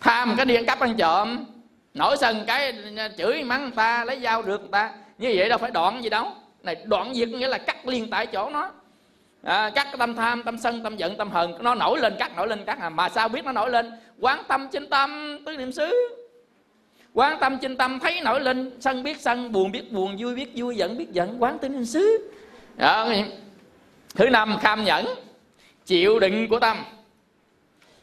[0.00, 1.44] Tham cái đi ăn cắp ăn trộm
[1.94, 4.92] nổi sân cái à, chửi mắng người ta lấy dao được người ta.
[5.18, 6.32] Như vậy đâu phải đoạn gì đâu.
[6.62, 8.70] Này đoạn diệt nghĩa là cắt liên tại chỗ nó.
[9.42, 11.54] À, cắt cái tâm tham tâm sân tâm giận tâm hờn.
[11.60, 12.88] Nó nổi lên cắt nổi lên cắt à.
[12.88, 13.92] mà sao biết nó nổi lên?
[14.20, 16.08] Quán tâm chinh tâm tứ niệm xứ.
[17.14, 18.76] Quán tâm chinh tâm thấy nổi lên.
[18.80, 21.42] Sân biết sân buồn biết buồn vui biết vui giận biết giận.
[21.42, 22.30] Quán tứ niệm xứ.
[22.76, 23.08] Đó.
[24.14, 25.06] thứ năm kham nhẫn.
[25.86, 26.84] Chịu đựng của tâm.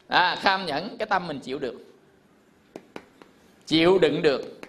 [0.08, 1.87] À, kham nhẫn cái tâm mình chịu được
[3.68, 4.60] chịu đựng được.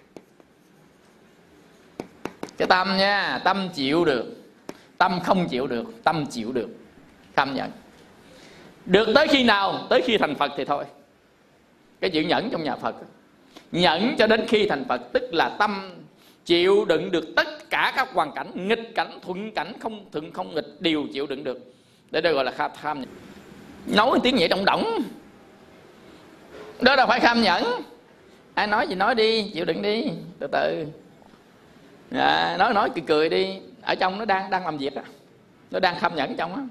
[2.57, 4.25] Cái tâm nha, tâm chịu được.
[4.97, 6.69] Tâm không chịu được, tâm chịu được.
[7.35, 7.71] Tham nhận.
[8.85, 9.87] Được tới khi nào?
[9.89, 10.85] Tới khi thành phật thì thôi.
[11.99, 12.95] Cái chữ nhẫn trong nhà phật.
[13.71, 15.91] Nhẫn cho đến khi thành phật, tức là tâm
[16.45, 20.55] chịu đựng được tất cả các hoàn cảnh, nghịch cảnh, thuận cảnh, không thuận, không
[20.55, 21.73] nghịch, đều chịu đựng được.
[22.11, 23.09] Để đây gọi là kham tham nhẫn
[23.95, 24.99] nói tiếng vậy động động
[26.81, 27.63] đó là phải kham nhẫn
[28.59, 30.85] ai nói gì nói đi chịu đựng đi từ từ.
[32.11, 33.59] À, nói nói cười cười đi.
[33.81, 35.03] Ở trong nó đang đang làm việc á.
[35.71, 36.61] Nó đang khâm nhẫn trong á.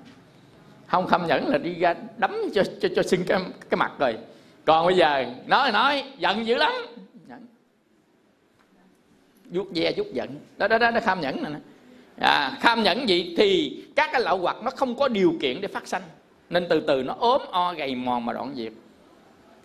[0.87, 3.41] Không khâm nhẫn là đi ra đấm cho cho cho xưng cái
[3.71, 4.19] cái mặt rồi.
[4.65, 6.73] Còn bây giờ nói nói giận dữ lắm.
[7.29, 7.47] Nhẫn
[9.45, 10.31] vuốt ve vuốt giận.
[10.57, 11.59] Đó đó đó nó kham nhẫn nè.
[12.21, 15.69] À, kham nhẫn gì thì các cái lậu hoặc nó không có điều kiện để
[15.69, 16.03] phát sanh.
[16.51, 18.73] Nên từ từ nó ốm o gầy mòn mà đoạn diệt.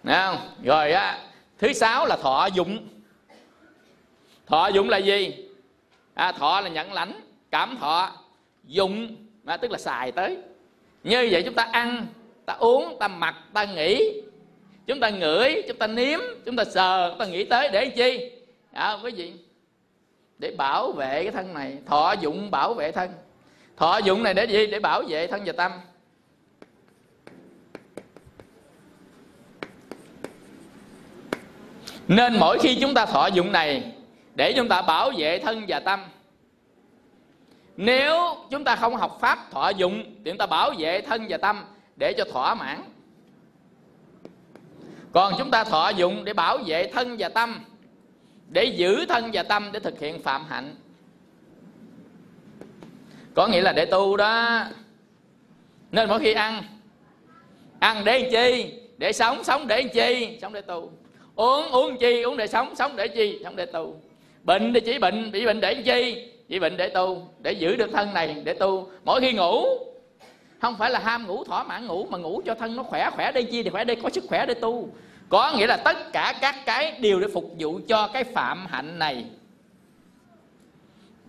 [0.03, 0.37] Nè không?
[0.63, 1.19] rồi á
[1.63, 2.87] thứ sáu là thọ dụng.
[4.47, 5.35] Thọ dụng là gì?
[6.13, 7.21] À, thọ là nhận lãnh
[7.51, 8.11] cảm thọ
[8.63, 9.15] dụng
[9.45, 10.37] à, tức là xài tới.
[11.03, 12.07] Như vậy chúng ta ăn
[12.45, 14.21] ta uống ta mặc ta nghĩ
[14.87, 18.31] chúng ta ngửi chúng ta nếm chúng ta sờ chúng ta nghĩ tới để chi?
[18.71, 19.33] À, quý vị
[20.39, 21.77] để bảo vệ cái thân này.
[21.85, 23.11] Thọ dụng bảo vệ thân.
[23.77, 24.67] Thọ dụng này để gì?
[24.67, 25.71] Để bảo vệ thân và tâm.
[32.07, 33.83] Nên mỗi khi chúng ta thọ dụng này
[34.35, 35.99] để chúng ta bảo vệ thân và tâm.
[37.77, 38.17] Nếu
[38.49, 41.63] chúng ta không học pháp thọ dụng thì chúng ta bảo vệ thân và tâm
[41.95, 42.83] để cho thỏa mãn.
[45.11, 47.59] Còn chúng ta thọ dụng để bảo vệ thân và tâm,
[48.49, 50.75] để giữ thân và tâm để thực hiện phạm hạnh.
[53.35, 54.63] Có nghĩa là để tu đó.
[55.91, 56.63] Nên mỗi khi ăn
[57.79, 58.73] ăn để làm chi?
[58.97, 60.37] Để sống sống để làm chi?
[60.41, 60.91] Sống để tu
[61.35, 63.95] uống uống chi, uống để sống sống để chi, sống để tu.
[64.43, 67.91] Bệnh thì chỉ bệnh, bị bệnh để chi chỉ bệnh để tu, để giữ được
[67.93, 68.89] thân này, để tu.
[69.03, 69.65] Mỗi khi ngủ,
[70.61, 73.31] không phải là ham ngủ, thỏa mãn ngủ, mà ngủ cho thân nó khỏe khỏe
[73.31, 74.89] đây chi thì khỏe đây, có sức khỏe để tu.
[75.29, 78.99] Có nghĩa là tất cả các cái đều để phục vụ cho cái phạm hạnh
[78.99, 79.25] này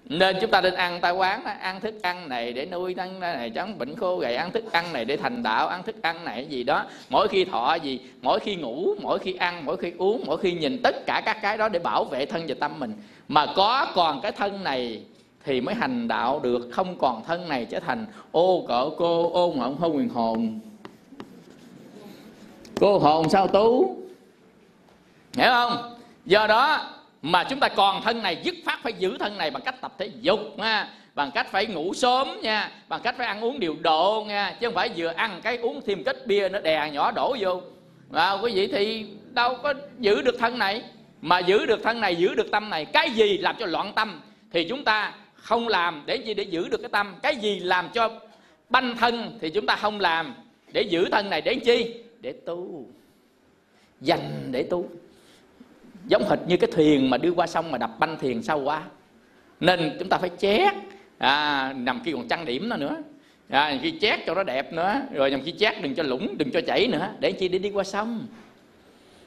[0.08, 3.50] nên chúng ta nên ăn ta quán ăn thức ăn này để nuôi thân này,
[3.50, 6.46] chống bệnh khô gầy, ăn thức ăn này để thành đạo, ăn thức ăn này
[6.46, 6.84] gì đó.
[7.08, 10.52] Mỗi khi thọ gì, mỗi khi ngủ, mỗi khi ăn, mỗi khi uống, mỗi khi
[10.52, 12.94] nhìn tất cả các cái đó để bảo vệ thân và tâm mình.
[13.28, 15.02] Mà có còn cái thân này
[15.44, 19.52] thì mới hành đạo được, không còn thân này trở thành, ô cỡ cô, ô
[19.52, 20.60] ngọn không quyền hồn.
[22.80, 23.96] Cô hồn sao tú?
[25.36, 25.96] Hiểu không?
[26.24, 26.93] Do đó
[27.26, 29.94] mà chúng ta còn thân này, dứt phát phải giữ thân này bằng cách tập
[29.98, 33.76] thể dục nha, bằng cách phải ngủ sớm nha, bằng cách phải ăn uống điều
[33.80, 37.10] độ nha, chứ không phải vừa ăn cái uống thêm kết bia nó đè nhỏ
[37.10, 37.60] đổ vô.
[38.08, 40.82] Và quý vị thì đâu có giữ được thân này.
[41.20, 44.20] Mà giữ được thân này, giữ được tâm này, cái gì làm cho loạn tâm
[44.52, 47.14] thì chúng ta không làm để gì để giữ được cái tâm.
[47.22, 48.10] Cái gì làm cho
[48.68, 50.34] banh thân thì chúng ta không làm
[50.72, 51.94] để giữ thân này để chi?
[52.20, 52.84] Để tu.
[54.00, 54.88] Dành để tu
[56.06, 58.82] giống hệt như cái thuyền mà đưa qua sông mà đập banh thuyền sâu quá.
[59.60, 60.74] Nên chúng ta phải chét.
[61.18, 62.96] À, nằm kia còn trăng điểm nó nữa.
[63.48, 66.50] À, khi chét cho nó đẹp nữa rồi nằm khi chét đừng cho lũng đừng
[66.50, 68.26] cho chảy nữa để chi để đi qua sông.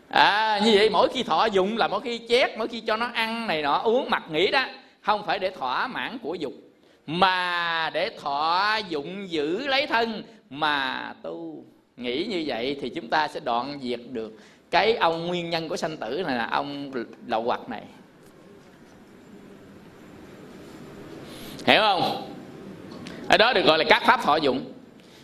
[0.10, 3.10] À, như vậy mỗi khi thọ dụng là mỗi khi chét mỗi khi cho nó
[3.14, 4.66] ăn này nọ uống mặc nghĩ đó
[5.02, 6.54] không phải để thỏa mãn của dục
[7.08, 11.64] mà để thọ dụng giữ lấy thân mà tu.
[11.98, 14.34] Nghĩ như vậy thì chúng ta sẽ đoạn diệt được
[14.72, 16.92] cái ông nguyên nhân của sanh tử này là ông
[17.28, 17.84] lậu hoặc này.
[21.66, 22.34] Hiểu không?
[23.30, 24.74] Ở đó được gọi là các pháp thọ dụng.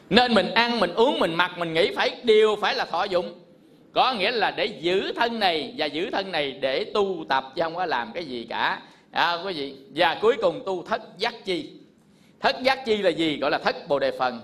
[0.10, 3.40] Nên mình ăn mình uống mình mặc mình nghĩ phải đều phải là thọ dụng.
[3.94, 7.62] Có nghĩa là để giữ thân này và giữ thân này để tu tập chứ
[7.62, 8.82] không có làm cái gì cả.
[9.12, 11.72] À, quý vị và cuối cùng tu thất giác chi.
[12.40, 13.38] Thất giác chi là gì?
[13.38, 14.42] Gọi là thất bồ đề phần.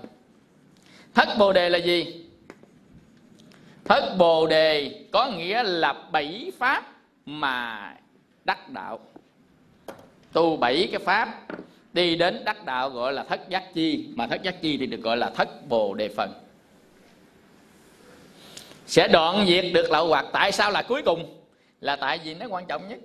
[1.14, 2.24] Thất bồ đề là gì?
[3.90, 6.84] Thất bồ đề có nghĩa là bảy pháp
[7.26, 7.94] mà
[8.46, 9.00] đắc đạo.
[10.34, 11.30] Tu bảy cái pháp,
[11.94, 15.02] đi đến đắc đạo gọi là thất giác chi, mà thất giác chi thì được
[15.02, 16.34] gọi là thất bồ đề phần.
[18.86, 21.40] Sẽ đoạn diệt được lậu hoặc tại sao là cuối cùng?
[21.82, 23.00] Là tại vì nó quan trọng nhất.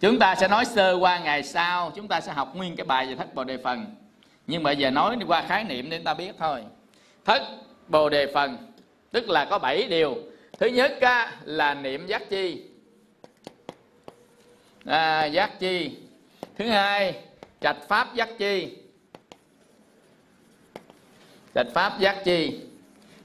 [0.00, 3.06] Chúng ta sẽ nói sơ qua ngày sau, chúng ta sẽ học nguyên cái bài
[3.06, 3.86] về thất bồ đề phần.
[4.46, 6.62] Nhưng mà giờ nói đi qua khái niệm để chúng ta biết thôi.
[7.24, 7.42] Thất
[7.90, 8.56] bồ đề phần
[9.10, 10.16] tức là có bảy điều.
[10.58, 12.62] Thứ nhất á, là niệm giác chi.
[14.84, 15.90] À, giác chi.
[16.58, 17.14] Thứ hai
[17.60, 18.76] trạch pháp giác chi.
[21.54, 22.60] Trạch pháp giác chi.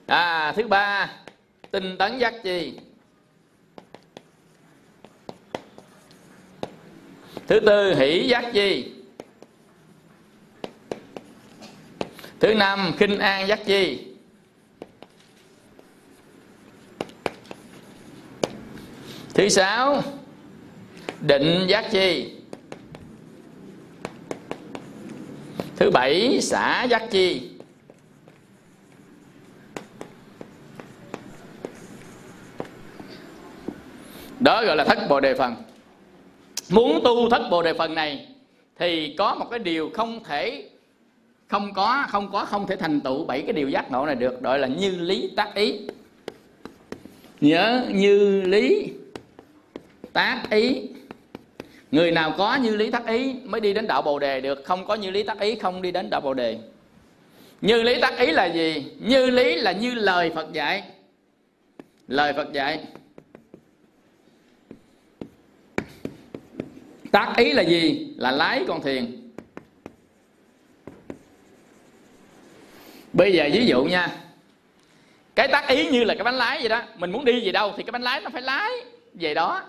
[0.08, 1.14] À, thứ ba
[1.72, 2.74] tinh tấn giác chi.
[7.48, 8.92] Thứ tư hỷ giác chi.
[12.40, 14.15] Thứ năm khinh an giác chi.
[19.36, 20.04] Thứ sáu
[21.22, 22.32] định giác chi?
[25.76, 27.50] Thứ bảy, xả giác chi?
[34.40, 35.56] Đó gọi là thất bồ đề phần.
[36.70, 38.28] Muốn tu thất bồ đề phần này
[38.80, 40.70] thì có một cái điều không thể,
[41.48, 44.42] không có không có, không thể thành tựu bảy cái điều giác ngộ này được
[44.42, 45.80] gọi là như lý tác ý.
[47.42, 48.92] Nhớ như lý
[50.16, 50.82] tác ý.
[51.92, 54.88] Người nào có như lý tác ý mới đi đến đạo bồ đề được, không
[54.88, 56.58] có như lý tác ý không đi đến đạo bồ đề.
[57.62, 58.86] Như lý tác ý là gì?
[59.00, 60.84] Như lý là như lời phật dạy.
[62.08, 62.80] Lời phật dạy.
[67.12, 68.14] Tác ý là gì?
[68.18, 69.32] Là lái con thuyền.
[73.14, 74.18] Bây giờ ví dụ nha.
[75.36, 76.82] Cái tác ý như là cái bánh lái vậy đó.
[76.98, 78.72] Mình muốn đi về đâu thì cái bánh lái nó phải lái
[79.14, 79.64] về đó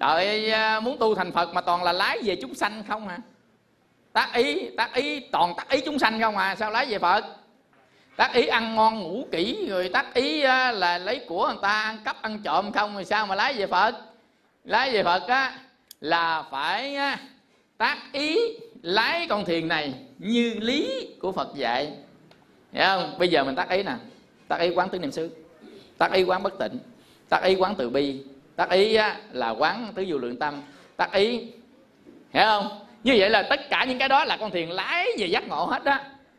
[0.00, 3.18] đợi à, muốn tu thành Phật mà toàn là lái về chúng sanh không à
[4.12, 6.56] Tác ý, tác ý, toàn tác ý chúng sanh không à?
[6.56, 7.24] Sao lái về Phật?
[8.16, 11.82] Tác ý ăn ngon ngủ kỹ Rồi tác ý à, là lấy của người ta
[11.82, 13.94] ăn cắp ăn trộm không Rồi sao mà lái về Phật?
[14.64, 15.58] Lái về Phật á
[16.00, 17.18] Là phải à,
[17.78, 18.38] tác ý
[18.82, 21.92] lái con thuyền này Như lý của Phật dạy.
[22.72, 23.18] Hiểu không?
[23.18, 23.94] Bây giờ mình tác ý nè.
[24.48, 25.30] Tác ý quán tứ niệm xứ
[25.98, 26.78] Tác ý quán bất tịnh
[27.28, 28.22] Tác ý quán từ bi
[28.60, 30.62] tác ý á, là quán tứ vô lượng tâm.
[30.96, 31.38] Tác ý
[32.30, 32.86] hiểu không?
[33.04, 35.64] Như vậy là tất cả những cái đó là con thuyền lái về giác ngộ
[35.64, 35.98] hết đó.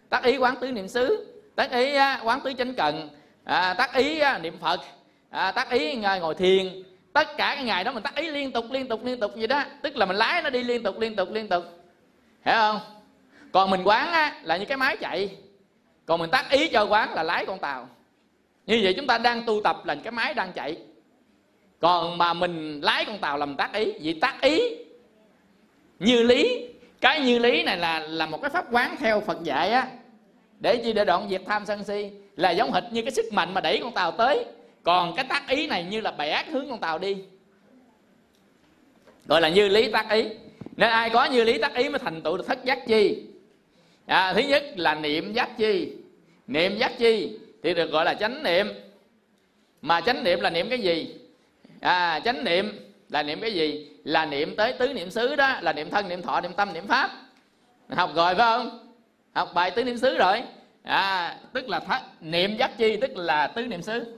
[0.10, 3.10] Tác ý quán tứ niệm xứ tác ý á, quán tứ chánh cần
[3.44, 4.82] à, tác ý á, niệm phật
[5.30, 6.84] à, tác ý ngồi thiền.
[7.14, 9.48] Tất cả cái ngày đó mình tác ý liên tục liên tục liên tục vậy
[9.48, 9.64] đó.
[9.82, 11.64] Tức là mình lái nó đi liên tục liên tục liên tục.
[12.46, 12.80] Hiểu không?
[13.52, 15.30] Còn mình quán á, là như cái máy chạy.
[16.06, 17.90] Còn mình tác ý cho quán là lái con tàu.
[18.66, 20.78] Như vậy chúng ta đang tu tập là cái máy đang chạy
[21.82, 24.62] còn mà mình lái con tàu làm tác ý vì tác ý
[26.00, 26.68] như lý.
[27.02, 29.88] Cái như lý này là là một cái pháp quán theo phật dạy á.
[30.60, 30.94] Để chi?
[30.94, 32.10] Để đoạn diệt tham sân si.
[32.36, 34.46] Là giống hệt như cái sức mạnh mà đẩy con tàu tới.
[34.84, 37.18] Còn cái tác ý này như là bẻ hướng con tàu đi.
[39.26, 40.26] Gọi là như lý tác ý.
[40.76, 43.24] Nên ai có như lý tác ý mới thành tựu được thất giác chi?
[44.06, 45.94] À, thứ nhất là niệm giác chi.
[46.48, 48.68] Niệm giác chi thì được gọi là chánh niệm.
[49.82, 51.16] Mà chánh niệm là niệm cái gì?
[51.82, 53.88] À, chánh niệm là niệm cái gì?
[54.04, 56.88] Là niệm tới tứ niệm xứ đó là niệm thân niệm thọ niệm tâm niệm
[56.88, 57.12] pháp.
[57.90, 58.94] Học rồi phải không?
[59.34, 60.44] Học bài tứ niệm xứ rồi.
[60.84, 64.18] À, tức là th- niệm giác chi tức là tứ niệm xứ.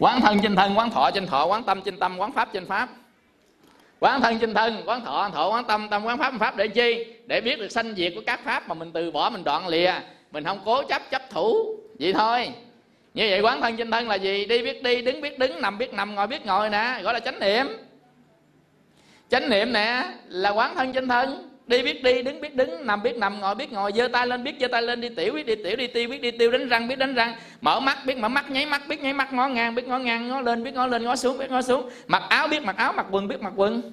[0.00, 2.66] Quán thân trên thân quán thọ trên thọ quán tâm trên tâm quán pháp trên
[2.66, 2.88] pháp.
[3.98, 7.04] Quán thân trên thân quán thọ thọ quán tâm tâm quán pháp pháp để chi?
[7.26, 9.92] Để biết được sanh diệt của các pháp mà mình từ bỏ mình đoạn lìa.
[10.32, 12.52] Mình không cố chấp chấp thủ vậy thôi
[13.14, 14.44] như vậy quán thân trên thân là gì?
[14.44, 17.20] Đi biết đi, đứng biết đứng, nằm biết nằm, ngồi biết ngồi nè, gọi là
[17.20, 17.66] chánh niệm.
[19.28, 21.46] Chánh niệm nè, là quán thân trên thân.
[21.66, 24.44] Đi biết đi, đứng biết đứng, nằm biết nằm, ngồi biết ngồi, giơ tay lên
[24.44, 26.68] biết giơ tay lên, đi tiểu biết đi tiểu, đi tiêu biết đi tiêu, đánh
[26.68, 27.34] răng biết đánh răng.
[27.60, 30.28] Mở mắt biết mở mắt, nháy mắt biết nháy mắt, ngó ngang biết ngó ngang,
[30.28, 31.90] ngó lên biết ngó lên, ngó xuống biết ngó xuống.
[32.06, 33.92] Mặc áo biết mặc áo, mặc quần biết mặc quần.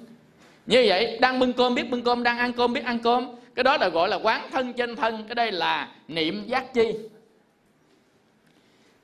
[0.66, 3.28] Như vậy, đang bưng cơm biết bưng cơm, đang ăn cơm biết ăn cơm.
[3.54, 6.92] Cái đó là gọi là quán thân trên thân, cái đây là niệm giác chi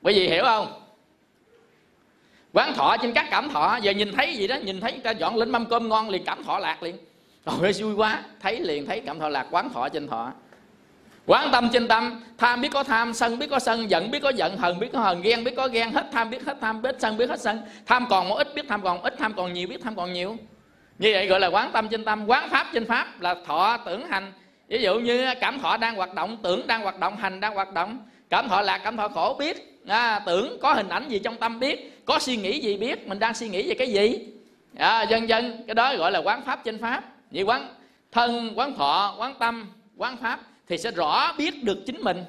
[0.05, 0.81] bởi vì hiểu không?
[2.53, 5.35] Quán thọ trên các cảm thọ, giờ nhìn thấy gì đó, nhìn thấy ta dọn
[5.35, 6.97] lên mâm cơm ngon liền cảm thọ lạc liền.
[7.45, 10.31] Trời ơi vui quá, thấy liền thấy cảm thọ lạc, quán thọ trên thọ.
[11.25, 14.29] Quán tâm trên tâm, tham biết có tham, sân biết có sân, giận biết có
[14.29, 16.95] giận, hờn biết có hờn, ghen biết có ghen, hết tham biết hết tham, biết
[16.99, 17.61] sân biết hết sân.
[17.85, 20.37] Tham còn một ít, biết tham còn ít, tham còn nhiều, biết tham còn nhiều.
[20.99, 24.07] Như vậy gọi là quán tâm trên tâm, quán pháp trên pháp là thọ tưởng
[24.07, 24.33] hành.
[24.67, 27.73] Ví dụ như cảm thọ đang hoạt động, tưởng đang hoạt động, hành đang hoạt
[27.73, 27.99] động.
[28.29, 31.59] Cảm thọ lạc, cảm thọ khổ, biết à, tưởng có hình ảnh gì trong tâm
[31.59, 34.19] biết có suy nghĩ gì biết mình đang suy nghĩ về cái gì?
[34.77, 37.03] À, dân dân cái đó gọi là quán pháp trên pháp.
[37.31, 37.67] Như quán
[38.11, 39.67] thân quán thọ quán tâm
[39.97, 42.23] quán pháp thì sẽ rõ biết được chính mình.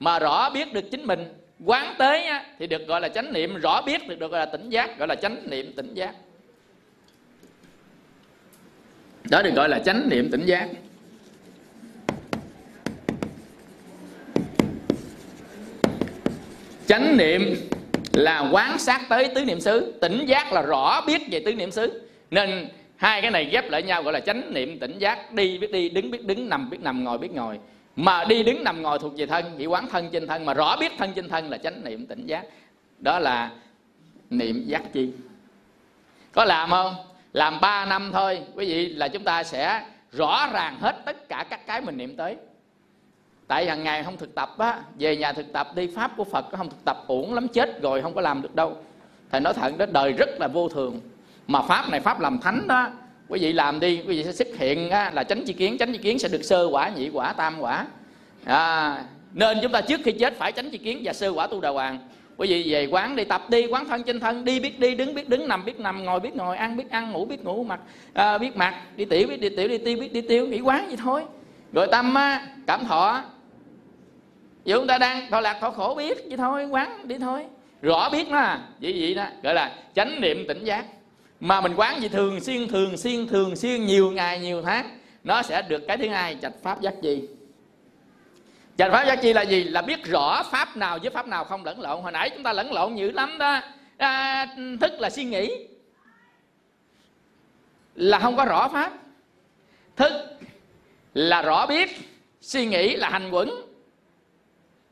[0.00, 1.34] Mà rõ biết được chính mình
[1.64, 3.56] quán tới á, thì được gọi là chánh niệm.
[3.56, 6.14] Rõ biết được được gọi là tỉnh giác gọi là chánh niệm tỉnh giác.
[9.30, 10.68] Đó được gọi là chánh niệm tỉnh giác.
[16.88, 17.56] Chánh niệm
[18.12, 19.98] là quán sát tới tứ niệm xứ.
[20.00, 22.08] Tỉnh giác là rõ biết về tứ niệm xứ.
[22.30, 25.32] Nên hai cái này ghép lại nhau gọi là chánh niệm, tỉnh giác.
[25.32, 27.58] Đi biết đi, đứng biết đứng, nằm biết nằm, ngồi biết ngồi.
[27.96, 30.76] Mà đi đứng nằm ngồi thuộc về thân chỉ quán thân trên thân, mà rõ
[30.76, 32.44] biết thân trên thân là chánh niệm, tỉnh giác.
[32.98, 33.50] Đó là
[34.30, 35.10] niệm giác chi.
[36.32, 36.94] Có làm không?
[37.32, 38.40] Làm 3 năm thôi.
[38.54, 42.16] Quý vị, là chúng ta sẽ rõ ràng hết tất cả các cái mình niệm
[42.16, 42.36] tới
[43.48, 46.46] tại hàng ngày không thực tập á về nhà thực tập đi pháp của phật
[46.56, 48.76] không thực tập uổng lắm chết rồi không có làm được đâu.
[49.30, 51.00] Thầy nói thật đó đời rất là vô thường.
[51.46, 52.90] Mà pháp này pháp làm thánh đó
[53.28, 55.92] quý vị làm đi quý vị sẽ xuất hiện á, là tránh chi kiến tránh
[55.92, 57.86] chi kiến sẽ được sơ quả nhị quả tam quả.
[58.44, 61.60] À, nên chúng ta trước khi chết phải tránh chi kiến và sơ quả tu
[61.60, 61.98] đà hoàng.
[62.36, 65.14] Quý vị về quán đi tập đi quán thân trên thân đi biết đi đứng
[65.14, 67.80] biết đứng nằm biết nằm ngồi biết ngồi ăn biết ăn ngủ biết ngủ mặt
[68.12, 70.86] à, biết mặt đi tiểu biết đi tiểu đi tiêu biết đi tiêu nghĩ quán
[70.86, 71.24] vậy thôi.
[71.72, 73.22] Rồi tâm á, cảm thọ
[74.68, 77.44] dù chúng ta đang thọ lạc thọ khổ biết vậy thôi quán đi thôi.
[77.82, 80.84] Rõ biết nó à vậy vậy đó gọi là chánh niệm tỉnh giác.
[81.40, 85.42] Mà mình quán gì thường xuyên thường xuyên thường xuyên nhiều ngày nhiều tháng nó
[85.42, 87.22] sẽ được cái thứ hai chạch pháp giác chi.
[88.78, 89.64] Chạch pháp giác chi là gì?
[89.64, 92.02] Là biết rõ pháp nào với pháp nào không lẫn lộn.
[92.02, 93.60] Hồi nãy chúng ta lẫn lộn dữ lắm đó.
[93.96, 94.46] À,
[94.80, 95.50] thức là suy nghĩ.
[97.94, 98.92] Là không có rõ pháp.
[99.96, 100.12] Thức
[101.14, 101.90] là rõ biết
[102.40, 103.67] suy nghĩ là hành quẩn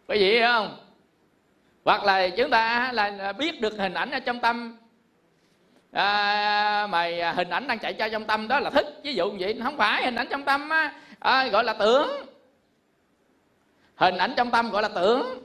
[0.08, 0.76] quý vị không?
[1.84, 4.78] Hoặc là chúng ta là biết được hình ảnh ở trong tâm.
[5.92, 9.36] À, mà hình ảnh đang chạy cho trong tâm đó là thức ví dụ như
[9.40, 12.10] vậy không phải hình ảnh trong tâm á, à, gọi là tưởng.
[13.94, 15.42] Hình ảnh trong tâm gọi là tưởng.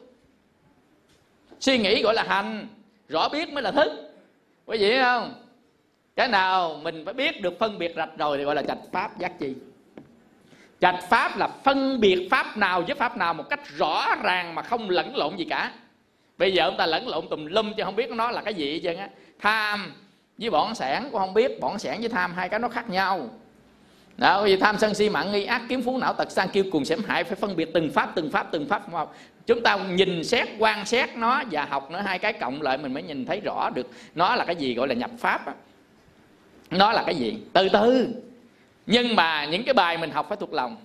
[1.60, 2.68] Suy nghĩ gọi là hành.
[3.10, 3.92] Rõ biết mới là thức
[4.66, 5.34] quý vị không?
[6.16, 9.20] Cái nào mình phải biết được phân biệt rạch rồi thì gọi là trạch pháp
[9.20, 9.56] giác chi
[10.82, 14.62] trạch pháp là phân biệt pháp nào với pháp nào một cách rõ ràng mà
[14.62, 15.72] không lẫn lộn gì cả.
[16.38, 18.80] Bây giờ ông ta lẫn lộn tùm lum chứ không biết nó là cái gì
[18.84, 19.10] chứ á.
[19.40, 19.94] Tham
[20.38, 23.30] với bọn sản cũng không biết bọn sản với tham hai cái nó khác nhau.
[24.18, 26.86] Đó, vì tham sân si mạng nghi ác kiếm phú não tật sang kiêu cùng
[26.86, 29.08] xẻm hại phải phân biệt từng pháp từng pháp từng pháp không
[29.46, 32.94] chúng ta nhìn xét quan sát nó và học nữa hai cái cộng lại mình
[32.94, 35.54] mới nhìn thấy rõ được nó là cái gì gọi là nhập pháp á.
[36.72, 37.38] Nó là cái gì?
[37.54, 38.08] Từ từ
[38.86, 40.78] nhưng mà những cái bài mình học phải thuộc lòng.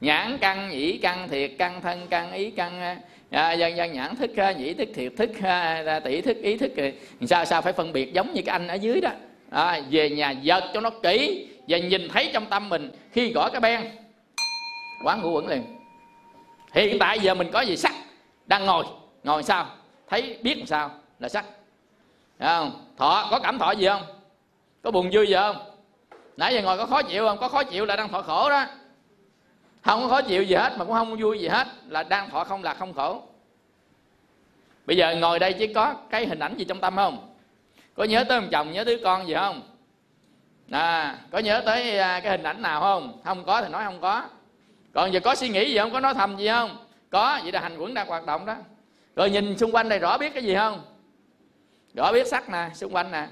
[0.00, 2.98] Nhãn căn nhĩ căn thiệt căn thân căn ý căn
[3.30, 5.30] à, dân dân nhãn thức nhĩ thức thiệt thức
[6.04, 6.72] tỷ thức ý thức
[7.26, 9.10] sao sao phải phân biệt giống như cái anh ở dưới đó.
[9.50, 13.50] À, về nhà giật cho nó kỹ và nhìn thấy trong tâm mình khi gõ
[13.50, 13.80] cái ben
[15.04, 15.62] quán ngủ quẩn liền.
[16.72, 17.94] Hiện tại giờ mình có gì sắc?
[18.46, 18.84] Đang ngồi.
[19.24, 19.66] Ngồi sao?
[20.08, 21.44] Thấy biết làm sao là sắc.
[22.40, 22.86] Không?
[22.96, 24.02] Thọ có cảm thọ gì không?
[24.82, 25.56] Có buồn vui gì không?
[26.40, 27.38] Nãy giờ ngồi có khó chịu không?
[27.38, 28.66] Có khó chịu là đang thọ khổ đó.
[29.84, 32.44] Không có khó chịu gì hết mà cũng không vui gì hết là đang thọ
[32.44, 33.22] không là không khổ.
[34.86, 37.34] Bây giờ ngồi đây chỉ có cái hình ảnh gì trong tâm không?
[37.94, 39.62] Có nhớ tới ông chồng nhớ tới con gì không?
[40.70, 43.20] À, có nhớ tới à, cái hình ảnh nào không?
[43.24, 44.22] Không có thì nói không có.
[44.94, 45.92] Còn giờ có suy nghĩ gì không?
[45.92, 46.76] Có nói thầm gì không?
[47.10, 48.56] Có vậy là hành quẩn đang hoạt động đó.
[49.16, 50.82] Rồi nhìn xung quanh này rõ biết cái gì không?
[51.94, 53.26] Rõ biết sắc nè xung quanh nè.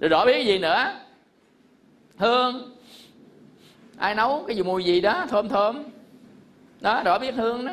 [0.00, 0.94] Rồi rõ biết cái gì nữa?
[2.16, 2.76] Hương
[3.98, 5.84] ai nấu cái gì mùi gì đó thơm thơm.
[6.80, 7.72] Đó rõ biết hương đó.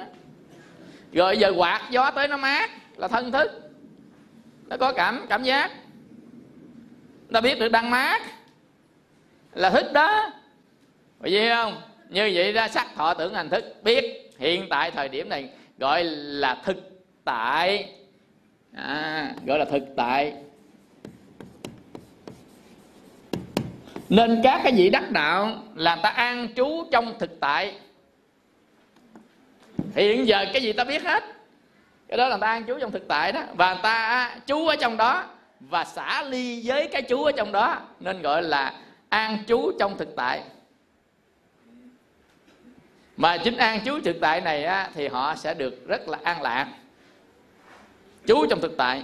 [1.14, 3.72] Rồi giờ quạt gió tới nó mát là thân thức.
[4.68, 5.72] Nó có cảm cảm giác.
[7.30, 8.22] Nó biết được đang mát
[9.54, 10.32] là thức đó.
[11.20, 11.82] Vậy gì không?
[12.10, 16.04] Như vậy ra sắc thọ tưởng hành thức biết hiện tại thời điểm này gọi
[16.04, 16.78] là thực
[17.24, 17.96] tại.
[18.76, 20.34] À, gọi là thực tại.
[24.12, 27.76] Nên các cái vị đắc đạo là ta an trú trong thực tại.
[29.96, 31.24] Hiện giờ cái gì ta biết hết?
[32.08, 33.44] Cái đó là ta an trú trong thực tại đó.
[33.54, 35.26] Và ta trú ở trong đó
[35.60, 37.82] và xả ly với cái trú ở trong đó.
[38.00, 38.74] Nên gọi là
[39.10, 40.44] an trú trong thực tại.
[43.18, 46.42] Mà chính an trú thực tại này á, thì họ sẽ được rất là an
[46.42, 46.68] lạc.
[48.26, 49.04] Trú trong thực tại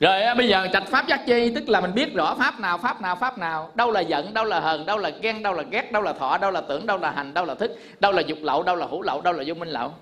[0.00, 3.00] rồi bây giờ trạch pháp giác chi tức là mình biết rõ pháp nào pháp
[3.00, 5.92] nào pháp nào đâu là giận đâu là hờn đâu là ghen đâu là ghét
[5.92, 8.38] đâu là thọ đâu là tưởng đâu là hành đâu là thức đâu là dục
[8.42, 9.92] lậu đâu là hữu lậu đâu là vô minh lậu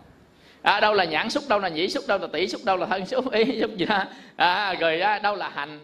[0.63, 2.87] à, đâu là nhãn xúc đâu là nhĩ xúc đâu là tỷ xúc đâu là
[2.87, 4.05] thân xúc ý xúc gì đó
[4.37, 5.79] à, rồi à, đâu là hành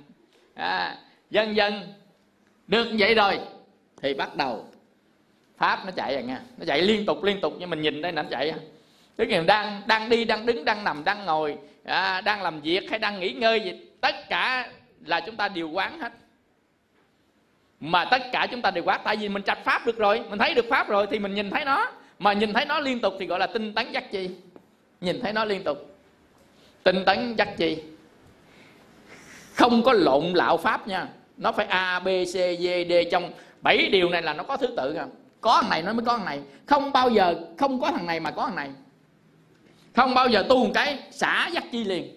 [0.54, 0.96] à,
[1.30, 1.94] dân dân
[2.66, 3.38] được vậy rồi
[4.02, 4.64] thì bắt đầu
[5.58, 8.12] pháp nó chạy rồi nha nó chạy liên tục liên tục nhưng mình nhìn đây
[8.12, 8.54] nó chạy
[9.16, 12.90] tức là đang đang đi đang đứng đang nằm đang ngồi à, đang làm việc
[12.90, 13.72] hay đang nghỉ ngơi gì
[14.04, 14.68] tất cả
[15.04, 16.12] là chúng ta đều quán hết.
[17.80, 20.38] Mà tất cả chúng ta đều quán, tại vì mình trạch pháp được rồi, mình
[20.38, 21.90] thấy được pháp rồi thì mình nhìn thấy nó.
[22.18, 24.30] Mà nhìn thấy nó liên tục thì gọi là tinh tấn giác chi.
[25.00, 25.96] Nhìn thấy nó liên tục.
[26.82, 27.82] Tinh tấn giác chi.
[29.54, 31.08] Không có lộn lạo pháp nha.
[31.36, 34.66] Nó phải a, b, c, d d trong bảy điều này là nó có thứ
[34.76, 35.10] tự không?
[35.40, 36.40] Có thằng này nó mới có thằng này.
[36.66, 38.70] Không bao giờ, không có thằng này mà có thằng này.
[39.96, 42.13] Không bao giờ tu một cái xả giác chi liền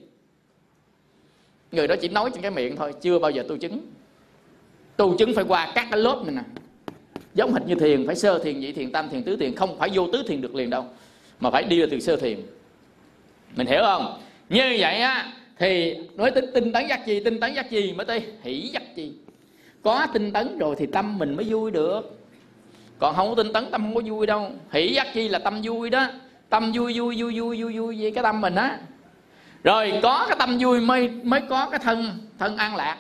[1.72, 3.80] người đó chỉ nói trên cái miệng thôi, chưa bao giờ tu chứng.
[4.98, 6.42] Tu chứng phải qua các cái lớp này nè.
[7.34, 9.56] Giống hệt như thiền, phải sơ thiền, nhị thiền, tam thiền, tứ thiền.
[9.56, 10.86] Không phải vô tứ thiền được liền đâu,
[11.40, 12.40] mà phải đi từ sơ thiền.
[13.56, 14.20] Mình hiểu không?
[14.50, 18.06] Như vậy á, thì nói tính tinh tấn giác chi, tinh tấn giác chi mới
[18.06, 19.12] tới hỷ giác chi.
[19.82, 22.20] Có tinh tấn rồi thì tâm mình mới vui được.
[23.00, 24.52] Còn không có tinh tấn, tâm không có vui đâu.
[24.72, 26.08] Hỷ giác chi là tâm vui đó.
[26.50, 28.80] Tâm vui vui vui vui vui vui với cái tâm mình á
[29.68, 32.98] rồi có cái tâm vui mới mới có cái thân thân an lạc.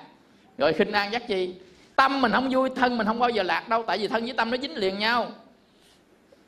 [0.58, 1.54] Rồi khinh an giác chi.
[1.96, 4.34] Tâm mình không vui thân mình không bao giờ lạc đâu tại vì thân với
[4.34, 5.32] tâm nó dính liền nhau.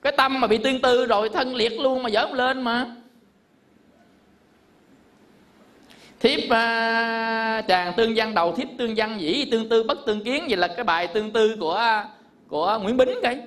[0.01, 2.85] Cái tâm mà bị tương tư rồi thân liệt luôn mà dở lên mà.
[6.19, 10.45] Thiếp uh, chàng tương văn đầu thiếp tương văn dĩ tương tư bất tương kiến.
[10.47, 12.03] Vậy là cái bài tương tư của
[12.47, 13.39] của nguyễn bính cái.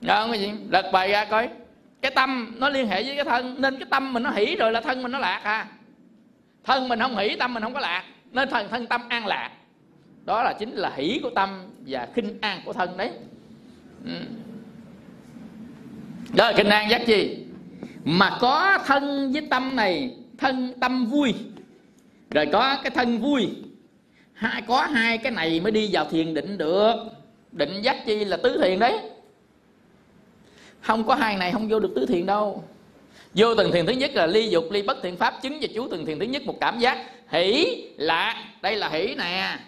[0.00, 0.52] Đó cái gì.
[0.70, 1.48] Lật bài ra coi
[2.00, 4.72] cái tâm nó liên hệ với cái thân, nên cái tâm mình nó hỷ rồi
[4.72, 5.66] là thân mình nó lạc à.
[6.64, 8.04] Thân mình không hỷ, tâm mình không có lạc.
[8.32, 9.50] Nên thần thân tâm an lạc.
[10.24, 13.10] Đó là chính là hỷ của tâm và khinh an của thân đấy.
[14.04, 14.12] Ừ.
[16.36, 17.38] Đó là khinh an giác chi?
[18.04, 21.34] Mà có thân với tâm này, thân tâm vui.
[22.30, 23.48] Rồi có cái thân vui.
[24.32, 26.94] Hai có hai cái này mới đi vào thiền định được.
[27.52, 29.00] Định giác chi là tứ thiền đấy
[30.80, 32.64] không có hai này không vô được tứ thiền đâu.
[33.34, 35.88] Vô từng thiền thứ nhất là ly dục ly bất thiện pháp chứng và chú
[35.90, 37.66] từng thiền thứ nhất một cảm giác hỷ
[37.96, 38.44] lạc.
[38.62, 39.58] Đây là hỷ nè.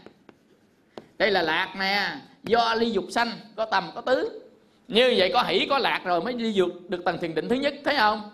[1.18, 2.16] Đây là lạc nè.
[2.44, 4.40] Do ly dục sanh có tầm có tứ.
[4.88, 7.56] Như vậy có hỷ có lạc rồi mới ly dục được tầng thiền định thứ
[7.56, 8.30] nhất thấy không?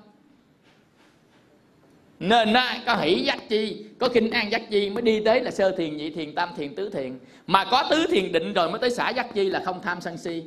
[2.20, 5.50] Nên á, có hỷ giác chi có kinh an giác chi mới đi tới là
[5.50, 7.18] sơ thiền nhị thiền tam thiền tứ thiền.
[7.46, 10.18] Mà có tứ thiền định rồi mới tới xả giác chi là không tham sân
[10.18, 10.42] si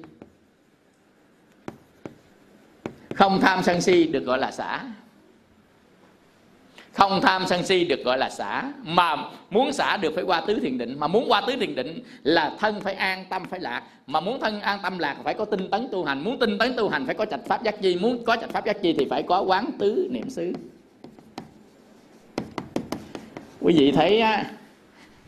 [3.20, 4.84] không tham sân si được gọi là xả.
[6.94, 8.72] Không tham sân si được gọi là xả.
[8.84, 9.16] Mà
[9.50, 11.00] muốn xả được phải qua tứ thiền định.
[11.00, 13.84] Mà muốn qua tứ thiền định là thân phải an tâm phải lạc.
[14.08, 16.24] Mà muốn thân an tâm lạc phải có tinh tấn tu hành.
[16.24, 17.98] Muốn tinh tấn tu hành phải có trạch pháp giác chi.
[18.02, 20.54] Muốn có trạch pháp giác chi thì phải có quán tứ niệm xứ.
[23.62, 24.46] Quý vị thấy á,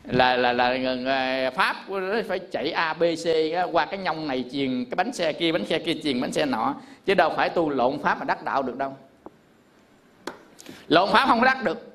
[0.03, 1.75] là là là pháp
[2.27, 3.27] phải chạy a b c
[3.71, 6.45] qua cái nhông này truyền cái bánh xe kia bánh xe kia truyền bánh xe
[6.45, 6.75] nọ.
[7.05, 8.97] Chứ đâu phải tu lộn pháp mà đắc đạo được đâu.
[10.87, 11.87] Lộn pháp không đắc được.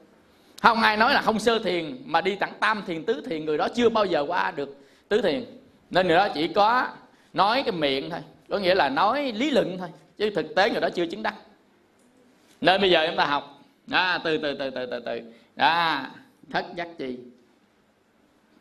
[0.63, 3.59] Không ai nói là không sơ thiền mà đi tặng tam thiền tứ thiền người
[3.59, 4.77] đó chưa bao giờ qua được
[5.09, 5.45] tứ thiền.
[5.91, 6.89] Nên người đó chỉ có
[7.33, 10.81] nói cái miệng thôi có nghĩa là nói lý luận thôi chứ thực tế người
[10.81, 11.35] đó chưa chứng đắc.
[12.61, 13.53] Nên bây giờ chúng ta học.
[13.87, 15.21] Đó, từ từ từ từ từ từ.
[15.57, 16.01] Đó
[16.51, 17.19] thất giác chi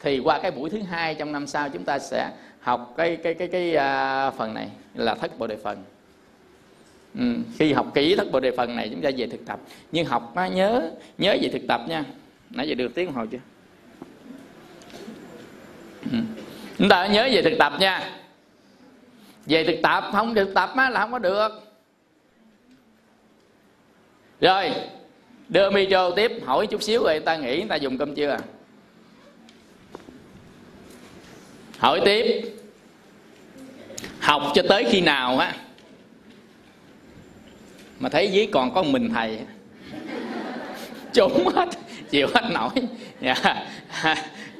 [0.05, 3.33] thì qua cái buổi thứ hai trong năm sau chúng ta sẽ học cái cái
[3.33, 5.83] cái cái uh, phần này là thất bồ đề phần.
[7.19, 7.35] Ừ.
[7.57, 9.59] khi học kỹ thất bồ đề phần này chúng ta về thực tập.
[9.91, 12.03] Nhưng học á, nhớ nhớ về thực tập nha.
[12.49, 13.37] Nãy giờ được tiếng hồi chưa?
[16.11, 16.17] Ừ.
[16.77, 18.11] chúng ta nhớ về thực tập nha.
[19.45, 21.49] Về thực tập không thực tập á, là không có được.
[24.41, 24.71] Rồi
[25.49, 28.29] đưa micro tiếp hỏi chút xíu rồi người ta nghĩ người ta dùng cơm chưa
[28.29, 28.39] à?
[31.77, 32.41] Hỏi tiếp.
[34.19, 35.55] Học cho tới khi nào á?
[37.99, 39.39] Mà thấy dưới còn có mình thầy.
[41.13, 41.69] Trốn hết,
[42.09, 42.69] chịu hết nổi.
[43.21, 43.67] Dạ.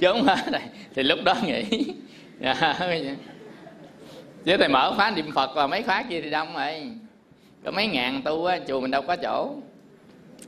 [0.01, 0.61] trốn hết rồi.
[0.95, 1.85] Thì lúc đó nghĩ.
[2.39, 2.75] Dạ.
[4.45, 6.91] chứ thầy mở khóa niệm phật và mấy khóa kia thì đông rồi.
[7.65, 9.55] Có mấy ngàn tu á, chùa mình đâu có chỗ.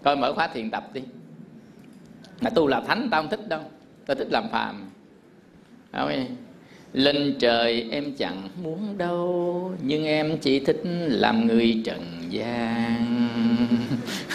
[0.03, 1.01] Coi mở khóa thiền tập đi.
[2.41, 3.61] Mà tu là thánh, tao không thích đâu.
[4.05, 4.89] Tao thích làm phàm.
[5.91, 6.25] Không?
[6.93, 13.27] Lên trời em chẳng muốn đâu, nhưng em chỉ thích làm người trần gian.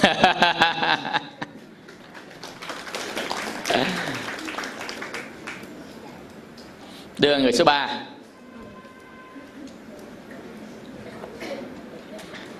[7.18, 8.02] Đưa người số 3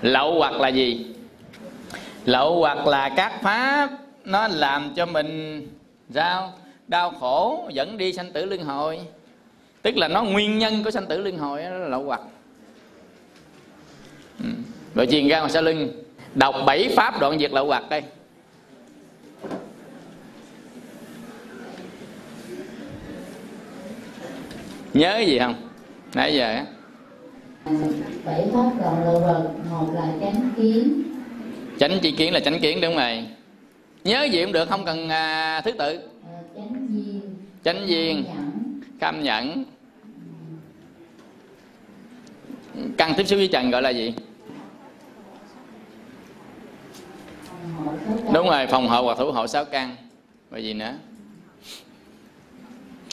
[0.01, 1.05] lậu hoặc là gì?
[2.25, 3.89] Lậu hoặc là các pháp,
[4.25, 5.61] nó làm cho mình,
[6.13, 6.53] sao?
[6.87, 8.99] Đau khổ, dẫn đi sanh tử luân hồi
[9.83, 12.21] tức là nó nguyên nhân của sanh tử luân hồi là lậu hoặc.
[14.39, 14.49] Ừ.
[14.95, 16.03] rồi truyền ra ngoài sau lưng.
[16.35, 18.01] Đọc bảy pháp đoạn diệt lậu hoặc đây.
[24.93, 25.55] Nhớ gì không?
[26.13, 26.65] Nãy giờ á.
[28.25, 31.03] Bảy pháp đoạn lậu hoặc một là chánh kiến.
[31.79, 33.27] Chánh chi kiến là chánh kiến đúng rồi
[34.03, 35.99] nhớ gì cũng được không cần à, thứ tự.
[36.25, 37.21] À, chánh duyên.
[37.63, 38.25] Chánh duyên.
[38.99, 39.63] Cam nhẫn
[42.97, 44.13] căn tiếp xúc với trần gọi là gì?
[48.33, 49.95] Đúng rồi phòng hộ hoặc thủ hộ sáu căn.
[50.51, 50.93] Rồi gì nữa?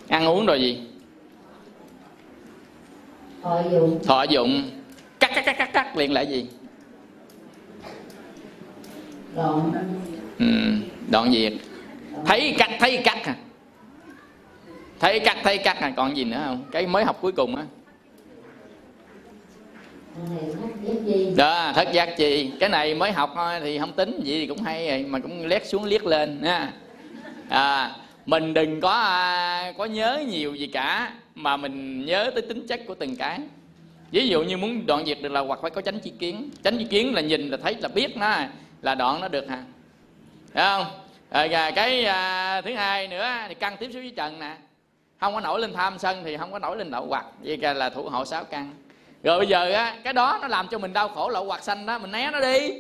[0.08, 0.82] Ăn uống rồi gì?
[3.42, 4.00] Thọ dụng.
[4.04, 4.70] Thọ dụng.
[5.20, 6.46] Cắt cắt cắt cắt cắt liền là gì?
[9.36, 9.72] Đoạn.
[10.38, 10.46] Ừ,
[11.10, 11.52] đoạn diệt
[12.26, 13.36] thấy cắt thấy cắt à
[15.00, 16.64] thấy cắt thấy cắt à còn gì nữa không?
[16.72, 17.64] Cái mới học cuối cùng á
[21.36, 22.50] đó thất giác chi.
[22.60, 25.46] cái này mới học thôi thì không tính gì thì cũng hay rồi mà cũng
[25.46, 26.72] lét xuống liếc lên nha
[27.48, 32.66] à, mình đừng có à, có nhớ nhiều gì cả mà mình nhớ tới tính
[32.66, 33.38] chất của từng cái.
[34.10, 36.50] Ví dụ như muốn đoạn diệt được là hoặc phải có chánh chi kiến.
[36.64, 38.36] Chánh chi kiến là nhìn là thấy là biết nó
[38.82, 39.62] là đoạn nó được hả?
[40.54, 40.86] Thấy không?
[41.30, 44.56] Rồi cái à, thứ hai nữa thì căn tiếp xúc với trần nè.
[45.20, 47.26] Không có nổi lên tham sân thì không có nổi lên lậu hoặc.
[47.42, 48.70] Vậy là thủ hộ sáu căn
[49.22, 51.86] rồi bây giờ á cái đó nó làm cho mình đau khổ lậu hoặc sanh
[51.86, 52.70] đó mình né nó đi.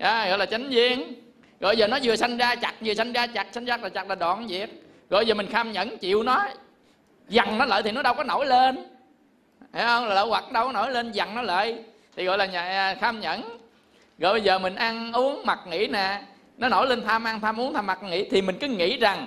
[0.00, 1.14] À, gọi là chánh duyên.
[1.60, 4.08] Rồi giờ nó vừa sanh ra chặt vừa sanh ra chặt sanh ra là chặt
[4.08, 6.44] là đoạn việc rồi giờ mình kham nhẫn chịu nó
[7.28, 8.76] dằn nó lại thì nó đâu có nổi lên.
[9.74, 10.06] Hiểu không?
[10.08, 11.78] Là lậu hoặc đâu có nổi lên dằn nó lại.
[12.16, 13.58] Thì gọi là nhà à, kham nhẫn.
[14.18, 16.22] Rồi bây giờ mình ăn uống mặc nghĩ nè.
[16.58, 19.26] Nó nổi lên tham ăn tham uống tham mặc nghĩ thì mình cứ nghĩ rằng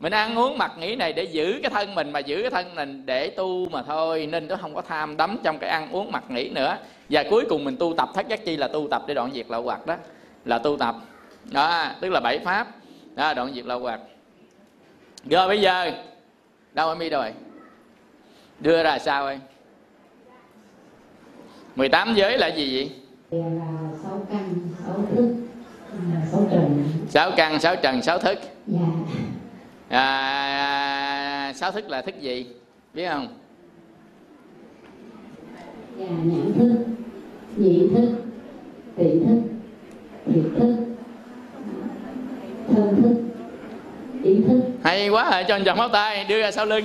[0.00, 2.74] mình ăn uống mặc nghĩ này để giữ cái thân mình mà giữ cái thân
[2.74, 6.12] mình để tu mà thôi nên nó không có tham đắm trong cái ăn uống
[6.12, 6.76] mặc nghĩ nữa.
[7.10, 9.46] Và cuối cùng mình tu tập thất giác chi là tu tập để đoạn diệt
[9.48, 9.96] lậu hoặc đó
[10.44, 10.94] là tu tập.
[11.44, 12.68] Đó tức là bảy pháp.
[13.14, 14.00] Đó đoạn diệt lậu hoặc.
[15.24, 15.90] Rồi bây giờ
[16.72, 17.32] đâu ở mi rồi?
[18.60, 19.38] Đưa ra sao ơi
[21.76, 22.90] 18 giới là gì vậy?
[24.02, 24.54] Sáu căn
[24.86, 25.34] sáu thức
[26.32, 26.84] sáu trần.
[27.08, 28.38] Sáu căn sáu trần sáu thức.
[28.66, 28.78] Dạ
[29.90, 32.46] à, sáu thức là thức gì?
[32.94, 33.28] Biết không?
[35.98, 36.84] Dạ nhãn thức
[37.56, 38.08] nhị thức
[38.96, 39.40] tỷ thức
[40.26, 40.76] thiệt thức
[42.68, 43.16] thân thức
[44.24, 44.60] ý thức.
[44.84, 46.84] Hay quá rồi cho anh chồng máu tay đưa ra sau lưng.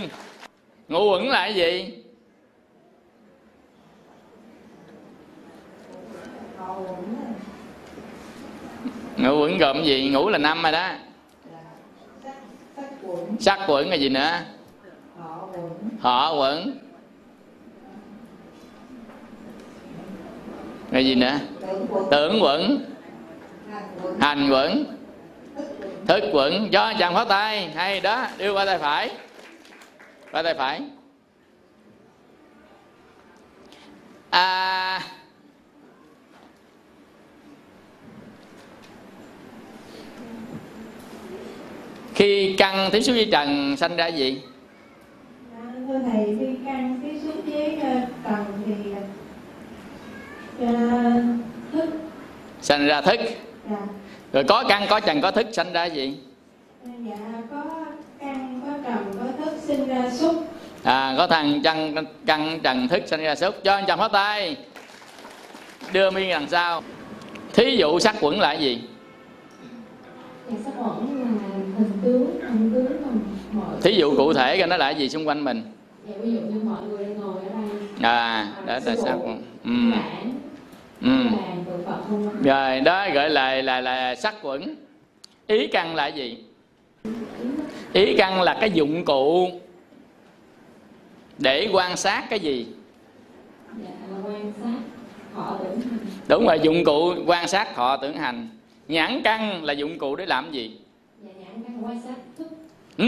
[0.87, 1.93] Ngũ quẩn là cái gì?
[9.17, 10.09] Ngũ quẩn gồm gì?
[10.09, 10.89] Ngũ là năm rồi đó
[13.39, 14.39] sắc quẩn là gì nữa?
[15.99, 16.79] Họ quẩn.
[20.91, 21.39] Là gì nữa?
[22.11, 22.85] Tưởng quẩn.
[24.19, 24.85] Hành quẩn.
[26.07, 26.69] Thức quẩn.
[26.71, 27.69] Cho chàng pháo tay.
[27.75, 28.27] Hay đó.
[28.37, 29.11] Đưa qua tay phải.
[30.31, 30.81] Qua tay phải.
[34.29, 35.01] À
[42.15, 44.41] khi căn tiếp xúc với trần sanh ra gì?
[45.87, 47.77] Thưa thầy khi căn tiếp xúc với
[48.23, 48.73] trần thì
[51.71, 51.89] thức
[52.61, 53.19] sanh ra thức.
[53.69, 53.77] Dạ
[54.33, 56.17] rồi có căn, có trần, có thức sanh ra gì?
[56.83, 57.15] Dạ
[57.51, 57.63] có
[58.19, 60.35] căn có trần có thức sinh ra xúc
[60.83, 63.55] à có thằng căn căn, trần, thức sanh ra xúc.
[63.63, 64.57] Cho anh chồng pháo tay.
[65.93, 66.83] Đưa mi đằng sau
[67.53, 68.81] thí dụ sắc quẩn là gì?
[70.49, 71.24] Dạ sắc quẩn
[73.53, 75.61] mọi thí dụ cụ thể coi nó là gì xung quanh mình.
[76.09, 77.69] Dạ ví dụ như mọi người đang ngồi ở đây.
[78.01, 79.71] À đó là sắc quẩn ừ.
[81.01, 81.11] Ừ.
[82.43, 84.75] rồi đó gọi là là là sắc quẩn.
[85.47, 86.37] Ý căn là gì?
[87.93, 89.49] Ý căn là cái dụng cụ
[91.37, 92.67] để quan sát cái gì?
[93.77, 93.89] Dạ
[96.27, 98.49] đúng rồi dụng cụ quan sát thọ tưởng hành.
[98.87, 100.77] Nhãn căn là dụng cụ để làm gì
[101.23, 101.73] dạ nhãn căn quan sát thức
[102.97, 103.05] ừ.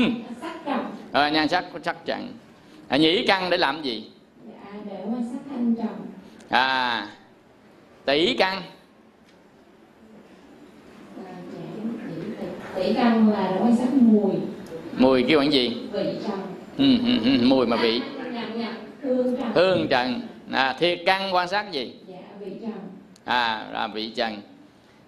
[1.14, 2.34] rồi nhan sắc sắc trần
[2.88, 4.12] à, nhĩ căn để làm gì?
[4.48, 5.88] Dạ để quan sát thanh trần
[6.50, 7.08] à
[8.06, 8.62] tỷ căn.
[11.24, 11.94] Là nhãn
[12.76, 14.36] tỷ căn là quan sát mùi.
[14.98, 15.78] Mùi kêu bằng gì?
[15.94, 16.40] Vị trần.
[16.78, 18.02] Ừ, ừ, ừ, mùi mà vị.
[19.56, 20.22] Hương trần.
[20.52, 21.94] À, thiệt căn quan sát gì?
[22.08, 22.72] Dạ vị trần.
[23.26, 24.42] À là vị trần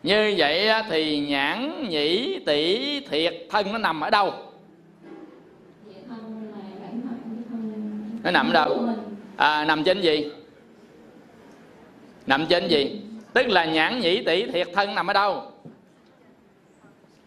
[0.04, 4.34] như vậy thì nhãn nhĩ tỷ thiệt thân nó nằm ở đâu?
[6.10, 7.02] Thân là bản
[8.24, 8.90] nó nằm ở đâu?
[9.38, 10.32] À, nằm trên gì?
[12.28, 13.02] Nằm trên gì?
[13.34, 15.52] Tức là nhãn nhĩ tỷ thiệt thân nằm ở đâu?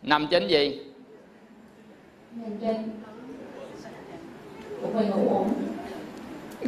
[0.03, 0.81] Nằm trên gì?
[2.61, 2.91] Trên
[5.11, 5.55] ngủ ổn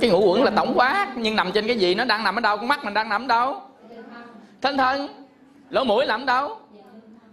[0.01, 1.95] cái ngũ quẩn là tổng quát nhưng nằm trên cái gì?
[1.95, 2.57] Nó đang nằm ở đâu?
[2.57, 3.63] Con mắt mình đang nằm ở đâu?
[3.89, 4.05] Thân.
[4.61, 5.24] Thân thân
[5.71, 6.57] lỗ mũi nằm đâu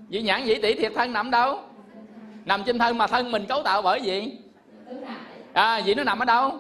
[0.09, 1.59] vị nhãn nhĩ tỷ thiệt thân nằm đâu
[2.45, 4.37] nằm trên thân mà thân mình cấu tạo bởi gì?
[4.89, 5.15] Tứ đại
[5.53, 6.59] à vậy nó nằm ở đâu?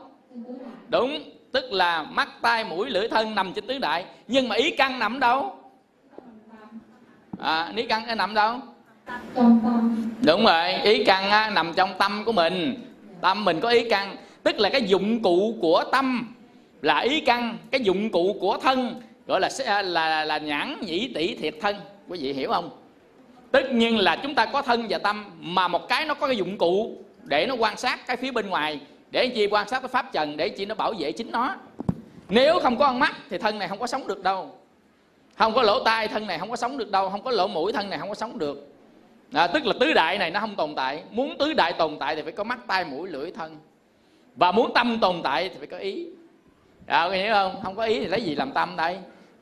[0.89, 4.05] Đúng tức là mắt tai mũi lưỡi thân nằm trên tứ đại.
[4.27, 5.55] Nhưng mà ý căn nằm đâu?
[7.39, 8.59] À ý căn nó nằm đâu?
[9.35, 12.85] Trong tâm đúng rồi ý căn á, nằm trong tâm của mình.
[13.21, 14.15] Tâm mình có ý căn.
[14.43, 16.35] Tức là cái dụng cụ của tâm
[16.81, 21.11] là ý căn cái dụng cụ của thân gọi là à, là là, nhãn nhĩ
[21.15, 21.75] tỷ thiệt thân.
[22.07, 22.69] Quý vị hiểu không?
[23.51, 26.37] Tất nhiên là chúng ta có thân và tâm mà một cái nó có cái
[26.37, 28.79] dụng cụ để nó quan sát cái phía bên ngoài
[29.11, 31.55] để chi quan sát cái pháp trần để chi nó bảo vệ chính nó.
[32.29, 34.55] Nếu không có con mắt thì thân này không có sống được đâu.
[35.37, 37.09] Không có lỗ tai thân này không có sống được đâu.
[37.09, 38.67] Không có lỗ mũi thân này không có sống được.
[39.33, 41.03] À, tức là tứ đại này nó không tồn tại.
[41.11, 43.57] Muốn tứ đại tồn tại thì phải có mắt tai mũi lưỡi thân.
[44.35, 46.07] Và muốn tâm tồn tại thì phải có ý.
[46.87, 47.55] À, có hiểu không?
[47.63, 48.97] Không có ý thì lấy gì làm tâm đây?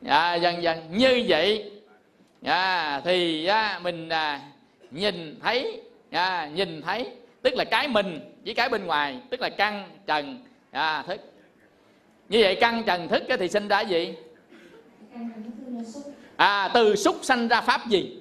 [0.06, 1.72] À, dần dần như vậy.
[2.44, 4.42] À, thì à, mình à,
[4.92, 7.12] nhìn thấy à, nhìn thấy
[7.42, 10.40] tức là cái mình với cái bên ngoài tức là căn trần.
[10.72, 11.22] À, thức.
[12.30, 14.14] Như vậy căn trần thức thì sinh ra gì?
[16.36, 18.18] À từ xúc sanh ra pháp gì?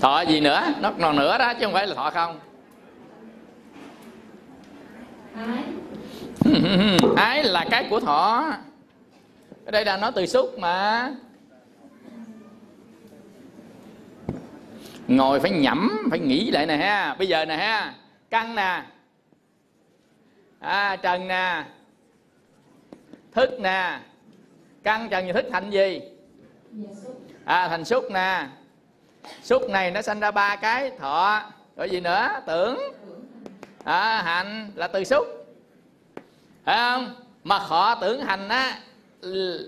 [0.00, 0.62] Thọ gì nữa?
[0.80, 2.40] Nó còn nữa đó chứ không phải là thọ không.
[7.16, 8.52] ái là cái của thọ.
[9.64, 11.10] Ở đây là nói từ xúc mà.
[15.08, 17.14] Ngồi phải nhẩm phải nghĩ lại nè ha.
[17.18, 17.94] Bây giờ nè ha.
[18.30, 18.82] Căng nè.
[20.60, 21.64] À, trần nè.
[23.32, 24.00] Thức nè.
[24.82, 26.00] Căng trần và thức thành gì?
[27.44, 28.46] À thành xúc nè.
[29.42, 31.42] Xúc này nó sanh ra ba cái thọ.
[31.76, 32.28] Rồi gì nữa?
[32.46, 32.78] Tưởng.
[33.84, 35.43] À, hạnh là từ xúc
[36.64, 37.14] phải không?
[37.44, 38.78] Mà họ tưởng hành á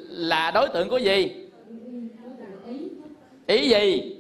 [0.09, 1.47] là đối tượng của gì?
[3.47, 4.17] Ý gì?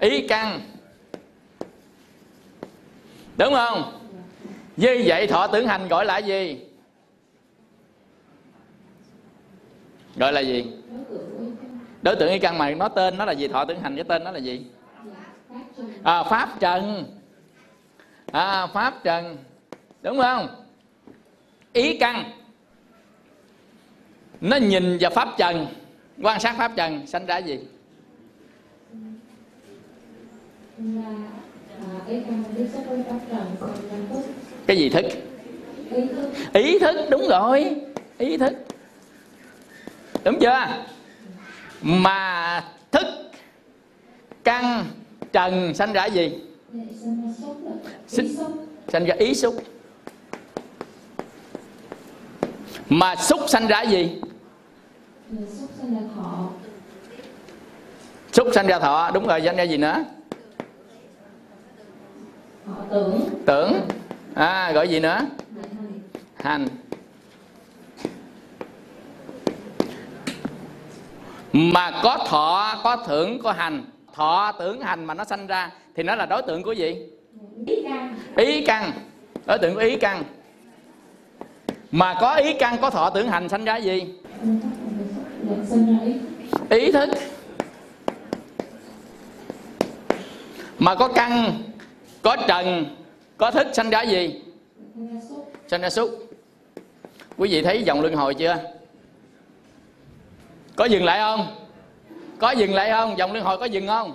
[0.00, 0.60] Ý căn.
[3.36, 3.92] Đúng không?
[4.76, 6.60] Như vậy thọ tưởng hành gọi là gì?
[10.16, 10.72] Gọi là gì?
[12.02, 13.48] Đối tượng ý căn mà nó tên nó là gì?
[13.48, 14.66] Thọ tưởng hành cái tên nó là gì?
[15.48, 17.04] Pháp trần à, pháp trần.
[18.32, 19.36] À, pháp trần
[20.06, 20.48] đúng không?
[21.72, 22.30] Ý căn.
[24.40, 25.66] Nó nhìn vào pháp trần,
[26.22, 27.58] quan sát pháp trần, sanh ra gì?
[34.66, 35.04] Cái gì thức?
[36.52, 37.76] Ý thức, đúng rồi.
[38.18, 38.52] Ý thức.
[40.24, 40.66] Đúng chưa?
[41.82, 43.06] Mà thức,
[44.44, 44.84] căn,
[45.32, 46.40] trần, sanh ra gì?
[48.08, 48.36] Sinh.
[48.88, 49.54] Sanh ra ý xúc.
[52.88, 54.20] Mà xúc sanh ra gì?
[55.30, 56.48] Xúc sinh ra thọ
[58.32, 59.10] xúc sanh ra thọ.
[59.14, 60.04] Đúng rồi sanh ra gì nữa?
[62.66, 63.20] Thọ tưởng.
[63.46, 63.80] Tưởng.
[64.34, 65.20] À gọi gì nữa?
[66.36, 66.66] Hành.
[71.52, 73.84] Mà có thọ có thưởng có hành.
[74.14, 76.96] Thọ tưởng hành mà nó sanh ra thì nó là đối tượng của gì?
[77.66, 78.18] Ý căn.
[78.36, 78.92] Ý căn.
[79.46, 80.24] Đối tượng của ý căn
[81.90, 84.14] mà có ý căn có thọ tưởng hành sanh ra gì?
[86.70, 87.08] Ý thức.
[90.78, 91.62] Mà có căn,
[92.22, 92.96] có trần,
[93.36, 94.42] có thức sanh ra gì?
[95.68, 96.10] Sanh ra xúc
[97.36, 98.56] quý vị thấy dòng luân hồi chưa?
[100.76, 101.66] Có dừng lại không?
[102.38, 103.18] Có dừng lại không?
[103.18, 104.14] Dòng luân hồi có dừng không?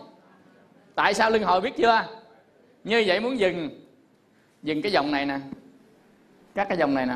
[0.95, 2.05] Tại sao luân hồi biết chưa?
[2.83, 3.69] Như vậy muốn dừng.
[4.63, 5.39] Dừng cái dòng này nè.
[6.55, 7.15] Các cái dòng này nè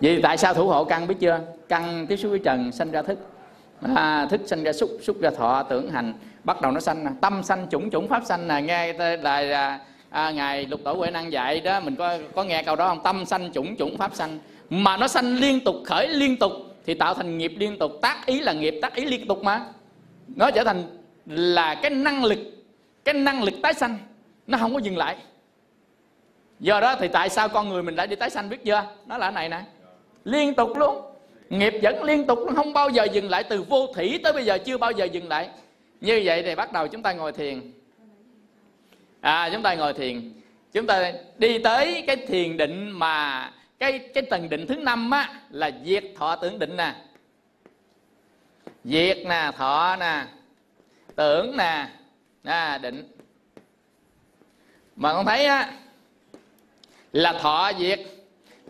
[0.00, 1.40] vì tại sao thủ hộ căn biết chưa?
[1.68, 3.18] Căn tiếp xúc với trần sanh ra thức.
[3.94, 6.14] À, thức sanh ra xúc xúc ra thọ tưởng hành
[6.44, 7.10] bắt đầu nó sanh nè.
[7.20, 8.60] Tâm sanh chủng chủng pháp sanh nè.
[8.60, 9.78] Nghe là, là
[10.10, 13.02] à, ngài lục tổ huệ năng dạy đó mình có có nghe câu đó không?
[13.02, 14.38] Tâm sanh chủng chủng pháp sanh.
[14.70, 16.52] Mà nó sanh liên tục khởi liên tục
[16.86, 17.92] thì tạo thành nghiệp liên tục.
[18.02, 19.66] Tác ý là nghiệp tác ý liên tục mà.
[20.36, 20.84] Nó trở thành
[21.26, 22.38] là cái năng lực
[23.04, 23.98] cái năng lực tái sanh.
[24.46, 25.16] Nó không có dừng lại.
[26.60, 28.84] Do đó thì tại sao con người mình lại đi tái sanh biết chưa?
[29.06, 29.60] Nó là này nè
[30.24, 31.02] liên tục luôn.
[31.50, 33.44] Nghiệp vẫn liên tục luôn không bao giờ dừng lại.
[33.44, 35.48] Từ vô thủy tới bây giờ chưa bao giờ dừng lại.
[36.00, 37.72] Như vậy thì bắt đầu chúng ta ngồi thiền.
[39.20, 40.32] À chúng ta ngồi thiền.
[40.72, 45.40] Chúng ta đi tới cái thiền định mà cái cái tầng định thứ năm á
[45.50, 46.94] là diệt thọ tưởng định nè.
[48.84, 50.24] Diệt nè thọ nè.
[51.16, 51.88] Tưởng nè.
[52.44, 53.08] À, định.
[54.96, 55.72] Mà con thấy á
[57.12, 58.00] là thọ diệt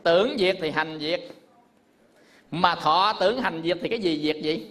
[0.02, 1.20] tưởng diệt thì hành diệt
[2.50, 4.66] mà thọ tưởng hành diệt thì cái gì diệt gì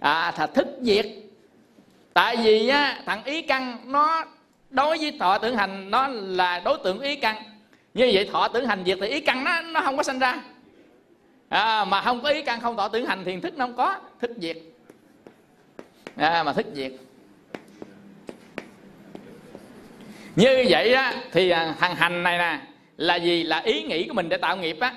[0.00, 1.06] à thà thức diệt
[2.14, 4.24] tại vì á thằng ý căn nó
[4.70, 7.36] đối với thọ tưởng hành nó là đối tượng ý căn
[7.94, 10.42] như vậy thọ tưởng hành diệt thì ý căn nó nó không có sanh ra.
[11.48, 13.96] À, mà không có ý căn không thọ tưởng hành thì thức nó không có
[14.20, 14.56] thức diệt
[16.16, 16.92] à, mà thức diệt
[20.36, 22.60] như vậy á thì à, thằng hành này nè
[22.96, 23.42] là gì?
[23.42, 24.94] Là ý nghĩ của mình để tạo nghiệp á.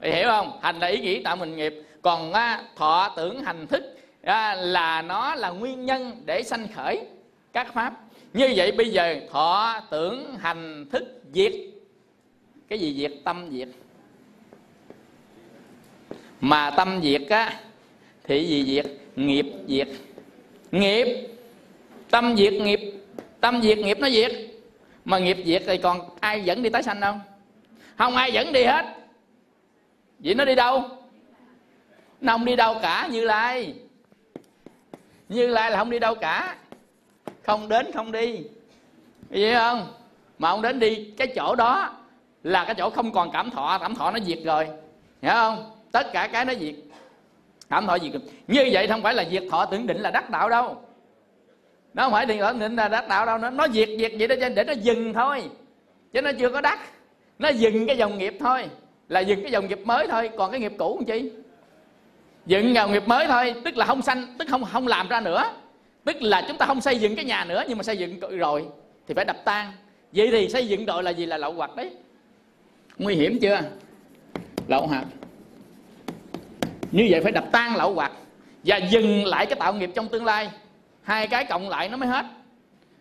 [0.00, 0.58] Mày hiểu không?
[0.62, 1.82] Hành là ý nghĩ tạo mình nghiệp.
[2.02, 6.68] Còn á, thọ tưởng hành thức á, à, là nó là nguyên nhân để sanh
[6.74, 7.00] khởi
[7.52, 7.92] các pháp.
[8.32, 11.52] Như vậy bây giờ thọ tưởng hành thức diệt.
[12.68, 13.12] Cái gì diệt?
[13.24, 13.68] Tâm diệt.
[16.40, 17.60] Mà tâm diệt á
[18.24, 18.86] thì gì diệt?
[19.16, 19.88] Nghiệp diệt.
[20.72, 21.06] Nghiệp.
[22.10, 22.80] Tâm diệt nghiệp.
[23.40, 24.32] Tâm diệt nghiệp nó diệt.
[25.04, 27.14] Mà nghiệp diệt thì còn ai dẫn đi tái sanh đâu?
[27.98, 28.84] Không ai dẫn đi hết
[30.18, 30.84] vậy nó đi đâu?
[32.20, 33.74] Nó không đi đâu cả, như lai.
[35.28, 36.56] Như lai là không đi đâu cả.
[37.46, 38.40] Không đến, không đi.
[39.30, 39.94] Vậy không?
[40.38, 41.92] Mà ông đến đi cái chỗ đó
[42.42, 43.78] là cái chỗ không còn cảm thọ.
[43.78, 44.68] Cảm thọ nó diệt rồi.
[45.22, 45.70] Hiểu không?
[45.92, 46.74] Tất cả cái nó diệt.
[47.68, 48.12] Cảm thọ diệt.
[48.48, 50.82] Như vậy không phải là diệt thọ, tưởng định là đắc đạo đâu.
[51.94, 53.38] Nó không phải thì tưởng định là đắc đạo đâu.
[53.38, 55.50] Nó nó diệt diệt vậy đó để nó dừng thôi.
[56.12, 56.78] Chứ nó chưa có đắc.
[57.38, 58.68] Nó dừng cái dòng nghiệp thôi
[59.08, 61.30] là dừng cái dòng nghiệp mới thôi, còn cái nghiệp cũ làm chi?
[62.46, 65.44] Dựng dòng nghiệp mới thôi, tức là không sanh, tức không không làm ra nữa.
[66.04, 68.66] Tức là chúng ta không xây dựng cái nhà nữa, nhưng mà xây dựng rồi,
[69.08, 69.72] thì phải đập tan.
[70.12, 71.26] Vậy thì xây dựng rồi là gì?
[71.26, 71.90] Là lậu hoặc đấy.
[72.98, 73.60] Nguy hiểm chưa?
[74.68, 75.04] Lậu hoặc.
[76.92, 78.12] Như vậy phải đập tan lậu hoặc
[78.64, 80.50] và dừng lại cái tạo nghiệp trong tương lai.
[81.02, 82.26] Hai cái cộng lại nó mới hết.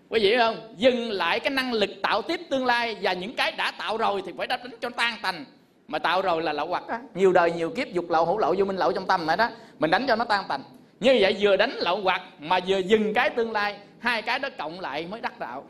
[0.09, 0.73] Quý vị không?
[0.77, 4.21] Dừng lại cái năng lực tạo tiếp tương lai và những cái đã tạo rồi
[4.25, 5.45] thì phải đánh cho tan tành
[5.87, 6.83] mà tạo rồi là lậu hoặc.
[6.87, 9.37] Á nhiều đời nhiều kiếp dục lậu hữu lậu vô minh lậu trong tâm này
[9.37, 9.49] đó.
[9.79, 10.61] Mình đánh cho nó tan tành.
[10.99, 14.49] Như vậy vừa đánh lậu hoặc mà vừa dừng cái tương lai hai cái đó
[14.57, 15.63] cộng lại mới đắc đạo.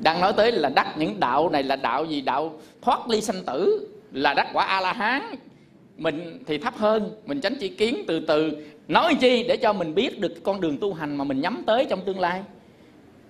[0.00, 2.20] Đang nói tới là đắc những đạo này là đạo gì?
[2.20, 5.22] Đạo thoát ly sanh tử là đắc quả a la hán
[5.98, 8.66] mình thì thấp hơn mình tránh chi kiến từ từ.
[8.88, 11.86] Nói chi để cho mình biết được con đường tu hành mà mình nhắm tới
[11.90, 12.42] trong tương lai.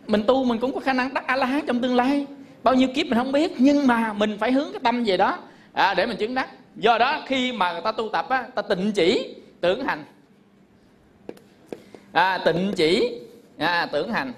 [0.06, 2.26] Mình tu mình cũng có khả năng đắc a la hán trong tương lai.
[2.62, 5.38] Bao nhiêu kiếp mình không biết nhưng mà mình phải hướng cái tâm về đó
[5.72, 6.48] à, để mình chứng đắc.
[6.76, 10.04] Do đó khi mà người ta tu tập á ta tịnh chỉ tưởng hành.
[12.12, 13.18] À, tịnh chỉ
[13.58, 14.32] à, tưởng hành.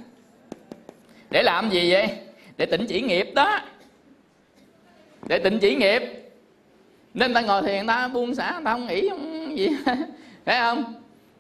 [1.30, 2.08] Để làm gì vậy?
[2.56, 3.60] Để tịnh chỉ nghiệp đó.
[5.26, 6.02] Để tịnh chỉ nghiệp.
[7.14, 9.68] Nên ta ngồi thiền ta buông xả ta không nghĩ không gì.
[10.46, 10.94] Thấy không?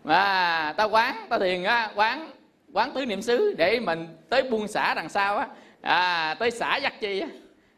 [0.04, 2.30] Và ta quán ta thiền á quán
[2.72, 5.48] quán tứ niệm xứ để mình tới buông xả đằng sau á.
[5.80, 7.28] À, tới xả dắt chi á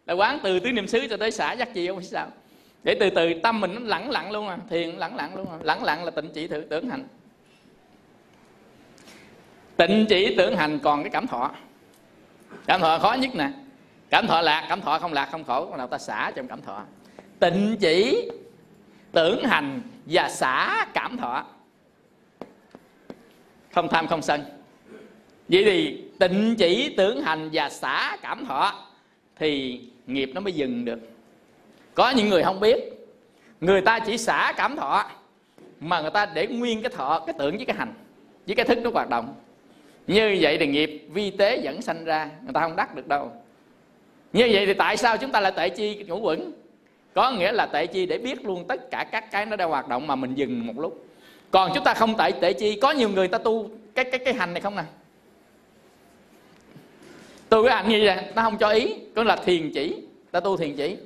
[0.07, 2.29] là quán từ tứ niệm xứ cho tới xả giác chi, không biết sao.
[2.83, 5.59] Để từ từ tâm mình nó lẳng lặng luôn à thiền lẳng lặng luôn à.
[5.63, 7.09] Lẳng lặng là tịnh chỉ thử, tưởng hành.
[9.77, 11.51] Tịnh chỉ tưởng hành còn cái cảm thọ.
[12.67, 13.51] Cảm thọ khó nhất nè.
[14.11, 16.83] Cảm thọ lạc, cảm thọ không lạc, không khổ nào ta xả trong cảm thọ.
[17.39, 18.31] Tịnh chỉ
[19.13, 21.45] tưởng hành và xả cảm thọ.
[23.75, 24.45] Không tham, không sân.
[25.49, 28.85] Vậy thì tịnh chỉ tưởng hành và xả cảm thọ
[29.37, 30.99] thì nghiệp nó mới dừng được.
[31.95, 32.77] Có những người không biết.
[33.61, 35.11] Người ta chỉ xả cảm thọ,
[35.81, 37.95] mà người ta để nguyên cái thọ, cái tưởng với cái hành,
[38.47, 39.35] với cái thức nó hoạt động.
[40.07, 43.33] Như vậy thì nghiệp vi tế vẫn sanh ra, người ta không đắc được đâu.
[44.33, 46.53] Như vậy thì tại sao chúng ta lại tệ chi ngũ quẩn?
[47.15, 49.89] Có nghĩa là tệ chi để biết luôn tất cả các cái nó đang hoạt
[49.89, 51.07] động mà mình dừng một lúc.
[51.51, 54.35] Còn chúng ta không tệ tệ chi, có nhiều người ta tu, cái cái cái
[54.35, 54.83] hành này không nè
[57.49, 58.95] tôi cái hành như vậy, ta không cho ý.
[59.15, 59.97] Có là thiền chỉ,
[60.31, 60.97] ta tu thiền chỉ.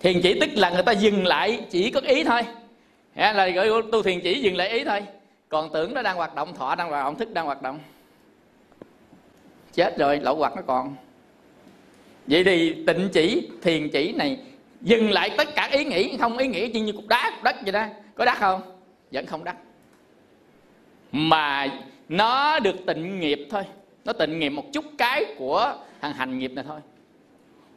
[0.00, 2.42] Thiền chỉ tức là người ta dừng lại, chỉ có ý thôi.
[3.14, 5.00] Là gọi tu thiền chỉ, dừng lại ý thôi.
[5.48, 7.78] Còn tưởng nó đang hoạt động, thọ đang hoạt động, thức đang hoạt động.
[9.72, 10.96] Chết rồi lậu hoặc nó còn.
[12.26, 14.38] Vậy thì tịnh chỉ, thiền chỉ này,
[14.80, 16.16] dừng lại tất cả ý nghĩ.
[16.20, 17.86] Không ý nghĩ chỉ như cục đá, cục đất vậy đó.
[18.14, 18.60] Có đắt không?
[19.12, 19.56] Vẫn không đắt
[21.12, 21.68] mà
[22.08, 23.62] nó được tịnh nghiệp thôi
[24.04, 26.80] nó tịnh nghiệp một chút cái của thằng hành nghiệp này thôi.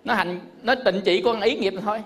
[0.06, 2.04] Nó hành, nó tịnh chỉ con ý nghiệp này thôi.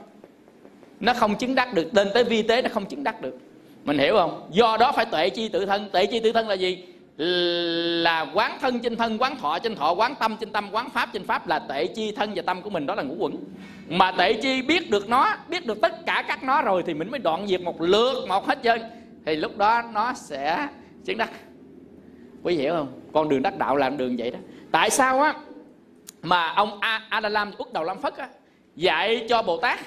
[1.00, 3.38] Nó không chứng đắc được, tên tới vi tế nó không chứng đắc được.
[3.84, 4.48] Mình hiểu không?
[4.52, 5.90] Do đó phải tuệ chi tự thân.
[5.90, 6.84] Tuệ chi tự thân là gì?
[7.18, 11.10] Là quán thân trên thân, quán thọ trên thọ, quán tâm trên tâm, quán pháp
[11.14, 12.86] trên pháp là tệ chi thân và tâm của mình.
[12.86, 13.36] Đó là ngũ quẩn.
[13.90, 17.12] Mà tệ chi biết được nó, biết được tất cả các nó rồi thì mình
[17.12, 18.82] mới đoạn diệt một lượt một hết trơn.
[19.26, 20.68] Thì lúc đó nó sẽ
[21.06, 21.30] chứng đắc.
[22.44, 23.01] Quý hiểu không?
[23.14, 24.40] Con đường đắc đạo làm đường vậy đó.
[24.72, 25.34] Tại sao á
[26.22, 28.30] mà ông a Adalam lam úc đầu lam phất á
[28.76, 29.80] dạy cho bồ tát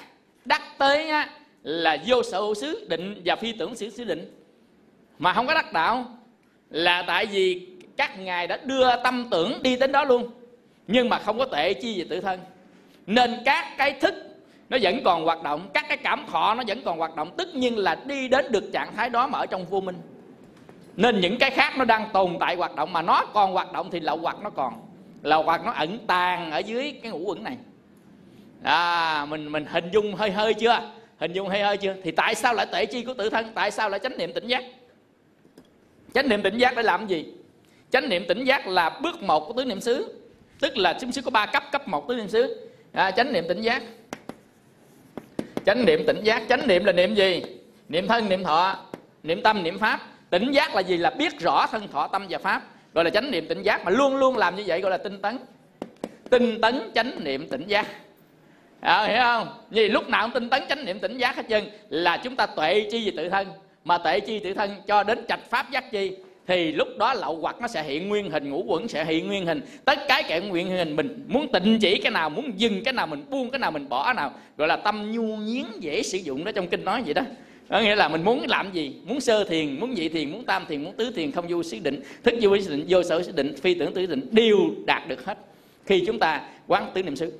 [0.45, 1.29] đắc tới á
[1.63, 4.31] là vô sở hữu xứ định và phi tưởng xứ xứ định?
[5.19, 6.05] Mà không có đắc đạo
[6.69, 10.29] là tại vì các ngài đã đưa tâm tưởng đi đến đó luôn,
[10.87, 12.39] nhưng mà không có tệ chi về tự thân.
[13.07, 14.13] Nên các cái thức
[14.69, 17.55] nó vẫn còn hoạt động, các cái cảm thọ nó vẫn còn hoạt động, tất
[17.55, 19.95] nhiên là đi đến được trạng thái đó mà ở trong vô minh
[20.97, 23.89] nên những cái khác nó đang tồn tại hoạt động mà nó còn hoạt động
[23.91, 24.73] thì lậu hoặc nó còn.
[25.23, 27.57] Lậu hoặc nó ẩn tàng ở dưới cái ngũ quẩn này.
[28.63, 30.91] À mình mình hình dung hơi hơi chưa?
[31.17, 31.95] Hình dung hơi hơi chưa?
[32.03, 33.51] Thì tại sao lại tệ chi của tự thân?
[33.55, 34.63] Tại sao lại chánh niệm tỉnh giác?
[36.13, 37.25] Chánh niệm tỉnh giác để làm gì?
[37.91, 40.21] Chánh niệm tỉnh giác là bước một của tứ niệm xứ.
[40.59, 42.69] Tức là chúng xứ có ba cấp cấp một tứ niệm xứ.
[42.91, 43.83] À, chánh niệm tỉnh giác.
[45.65, 46.43] Chánh niệm tỉnh giác.
[46.49, 47.43] Chánh niệm là niệm gì?
[47.89, 48.75] Niệm thân niệm thọ
[49.23, 50.01] niệm tâm niệm pháp
[50.39, 50.97] tỉnh giác là gì?
[50.97, 52.61] Là biết rõ thân thọ tâm và pháp.
[52.93, 55.21] Gọi là chánh niệm tỉnh giác mà luôn luôn làm như vậy gọi là tinh
[55.21, 55.37] tấn.
[56.29, 57.87] Tinh tấn chánh niệm tỉnh giác.
[58.79, 59.47] À, hiểu không?
[59.69, 61.63] Vì lúc nào cũng tinh tấn chánh niệm tỉnh giác hết trơn.
[61.89, 63.47] Là chúng ta tuệ chi về tự thân.
[63.83, 67.35] Mà tuệ chi tự thân cho đến trạch pháp giác chi thì lúc đó lậu
[67.41, 69.61] hoặc nó sẽ hiện nguyên hình ngũ quẩn sẽ hiện nguyên hình.
[69.85, 73.07] Tất cái kẻ nguyện hình mình muốn tịnh chỉ cái nào muốn dừng cái nào
[73.07, 74.31] mình buông cái nào mình bỏ cái nào.
[74.57, 77.21] Gọi là tâm nhu nhiến dễ sử dụng đó trong kinh nói vậy đó
[77.69, 78.95] có nghĩa là mình muốn làm gì?
[79.05, 81.79] Muốn sơ thiền, muốn nhị thiền, muốn tam thiền, muốn tứ thiền không vô xứ
[81.79, 82.01] định.
[82.23, 85.25] Thức vô xứ định, vô sở xứ định, phi tưởng tứ định, đều đạt được
[85.25, 85.37] hết.
[85.85, 87.31] Khi chúng ta quán tứ niệm xứ.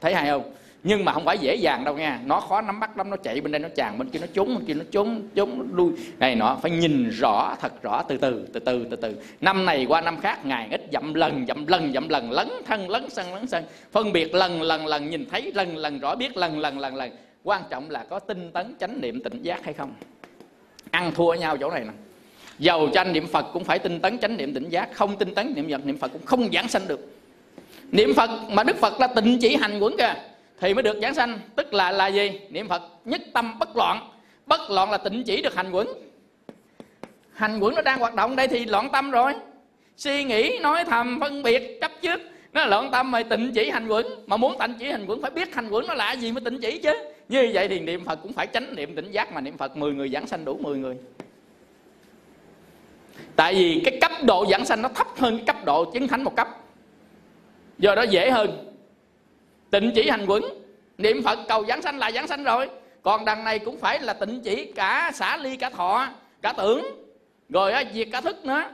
[0.00, 0.52] Thấy hay không?
[0.82, 2.20] Nhưng mà không phải dễ dàng đâu nha.
[2.26, 4.48] Nó khó nắm bắt lắm, nó chạy bên đây, nó tràn bên kia, nó trốn
[4.48, 5.92] bên kia, nó trốn trốn lui.
[6.18, 9.16] Này nọ, phải nhìn rõ, thật rõ, từ từ từ từ từ từ.
[9.40, 12.90] Năm này qua năm khác, ngày ít dậm lần dậm lần dậm lần, lấn thân,
[12.90, 13.64] lấn sân lấn sân.
[13.92, 17.10] Phân biệt lần lần lần, nhìn thấy, lần lần, rõ biết, lần lần lần lần
[17.44, 19.94] quan trọng là có tinh tấn chánh niệm tỉnh giác hay không.
[20.90, 21.92] Ăn thua nhau chỗ này nè.
[22.58, 24.88] Giàu tranh niệm phật cũng phải tinh tấn chánh niệm tỉnh giác.
[24.92, 27.00] Không tinh tấn niệm phật niệm phật cũng không giảng sanh được.
[27.92, 30.14] Niệm phật mà đức phật là tịnh chỉ hành quẩn kìa,
[30.60, 31.38] thì mới được giảng sanh.
[31.56, 32.40] Tức là là gì?
[32.50, 34.10] Niệm phật nhất tâm bất loạn.
[34.46, 35.88] Bất loạn là tịnh chỉ được hành quẩn.
[37.32, 39.32] Hành quẩn nó đang hoạt động đây thì loạn tâm rồi.
[39.96, 42.20] Suy nghĩ, nói thầm, phân biệt, chấp trước.
[42.52, 44.06] Nó là loạn tâm mà tịnh chỉ hành quẩn.
[44.26, 46.60] Mà muốn tịnh chỉ hành quẩn phải biết hành quẩn nó là gì mới tịnh
[46.60, 46.92] chỉ chứ?
[47.30, 49.76] Như vậy thì niệm phật cũng phải tránh niệm tỉnh giác mà niệm phật.
[49.76, 50.96] 10 người giảng sanh đủ 10 người.
[53.36, 56.22] Tại vì cái cấp độ giảng sanh nó thấp hơn cái cấp độ chứng thánh
[56.24, 56.48] một cấp.
[57.78, 58.74] Do đó dễ hơn.
[59.70, 60.42] Tịnh chỉ hành quẩn
[60.98, 62.68] niệm phật cầu giảng sanh là giảng sanh rồi.
[63.02, 66.08] Còn đằng này cũng phải là tịnh chỉ cả xả ly cả thọ
[66.42, 66.86] cả tưởng.
[67.48, 68.64] Rồi á, diệt cả thức nữa.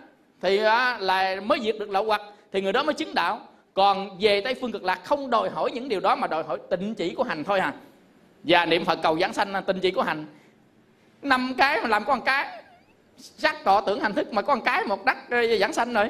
[0.41, 2.23] Thì á, là mới diệt được lậu hoặc.
[2.53, 3.41] Thì người đó mới chứng đạo.
[3.75, 6.59] Còn về tây phương cực lạc không đòi hỏi những điều đó mà đòi hỏi
[6.71, 7.75] tịnh chỉ của hành thôi à
[8.47, 10.27] và niệm phật cầu giảng sanh tình chỉ của hành.
[11.23, 12.63] Năm cái mà làm có một cái,
[13.19, 16.09] sắc tọ tưởng hành thức mà có một cái một đắc ờ, giảng sanh rồi.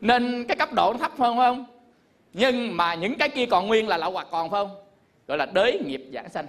[0.00, 1.66] Nên cái cấp độ nó thấp hơn, phải không?
[2.32, 4.76] Nhưng mà những cái kia còn nguyên là lậu hoặc còn, phải không?
[5.28, 6.46] Gọi là đới nghiệp giảng sanh.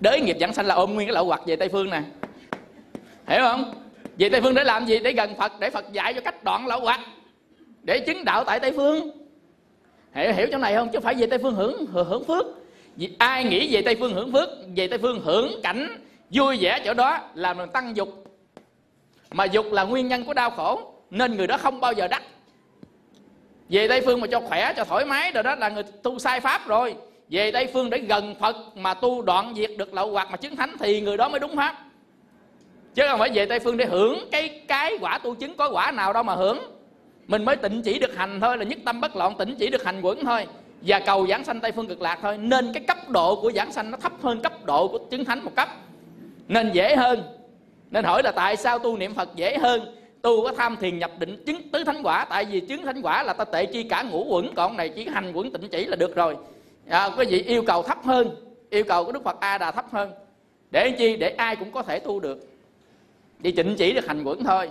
[0.00, 2.02] Đới nghiệp giảng sanh là ôm nguyên cái lậu hoặc về tây phương nè.
[3.26, 3.74] Hiểu không?
[4.18, 4.98] Về tây phương để làm gì?
[4.98, 7.00] Để gần phật, để phật dạy cho cách đoạn lậu hoặc
[7.82, 9.10] để chứng đạo tại tây phương.
[10.14, 10.88] Hiểu hiểu chỗ này không?
[10.92, 12.46] Chứ phải về tây phương hưởng hưởng phước
[12.96, 15.98] vì ai nghĩ về tây phương hưởng phước, về tây phương hưởng cảnh
[16.30, 18.08] vui vẻ chỗ đó làm mình tăng dục.
[19.30, 22.22] Mà dục là nguyên nhân của đau khổ, nên người đó không bao giờ đắc.
[23.68, 26.40] Về tây phương mà cho khỏe, cho thoải mái rồi đó là người tu sai
[26.40, 26.94] pháp rồi.
[27.28, 30.56] Về tây phương để gần phật mà tu đoạn diệt được lậu hoặc mà chứng
[30.56, 31.84] thánh thì người đó mới đúng pháp
[32.94, 35.92] chứ không phải về tây phương để hưởng cái cái quả tu chứng, có quả
[35.92, 36.58] nào đâu mà hưởng.
[37.26, 39.84] Mình mới tịnh chỉ được hành thôi, là nhất tâm bất loạn, tịnh chỉ được
[39.84, 40.46] hành quẩn thôi
[40.86, 42.38] và cầu giảng sanh tây phương cực lạc thôi.
[42.38, 45.44] Nên cái cấp độ của giảng sanh nó thấp hơn cấp độ của chứng thánh
[45.44, 45.68] một cấp.
[46.48, 47.22] Nên dễ hơn.
[47.90, 49.96] Nên hỏi là tại sao tu niệm phật dễ hơn?
[50.22, 52.24] Tu có tham thiền nhập định chứng tứ thánh quả.
[52.24, 54.54] Tại vì chứng thánh quả là ta tệ chi cả ngũ quẩn.
[54.54, 56.36] Còn này chỉ hành quẩn tịnh chỉ là được rồi.
[56.88, 58.30] À, quý vị yêu cầu thấp hơn.
[58.70, 60.12] Yêu cầu của đức phật a đà thấp hơn.
[60.70, 61.16] Để chi?
[61.16, 62.48] Để ai cũng có thể tu được.
[63.38, 64.70] Đi tịnh chỉ được hành quẩn thôi.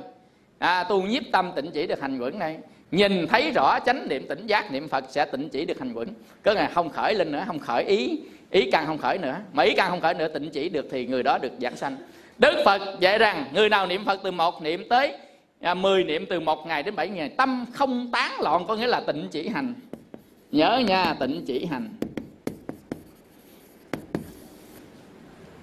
[0.60, 2.58] À, tu nhiếp tâm tịnh chỉ được hành quẩn này
[2.94, 6.08] nhìn thấy rõ chánh niệm tỉnh giác niệm phật sẽ tịnh chỉ được hành quẩn
[6.44, 8.20] có ngày không khởi lên nữa không khởi ý
[8.52, 9.36] ý căn không khởi nữa.
[9.54, 11.98] Mà ý căn không khởi nữa tịnh chỉ được thì người đó được giảng sanh.
[12.38, 15.14] Đức phật dạy rằng người nào niệm phật từ một niệm tới
[15.62, 18.88] à, 10 niệm từ một ngày đến bảy ngày tâm không tán loạn có nghĩa
[18.88, 19.74] là tịnh chỉ hành.
[20.52, 21.90] Nhớ nha tịnh chỉ hành.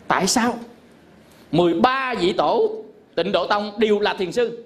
[0.09, 0.59] Tại sao?
[1.53, 2.85] 13 vị tổ
[3.15, 4.65] tịnh độ tông đều là thiền sư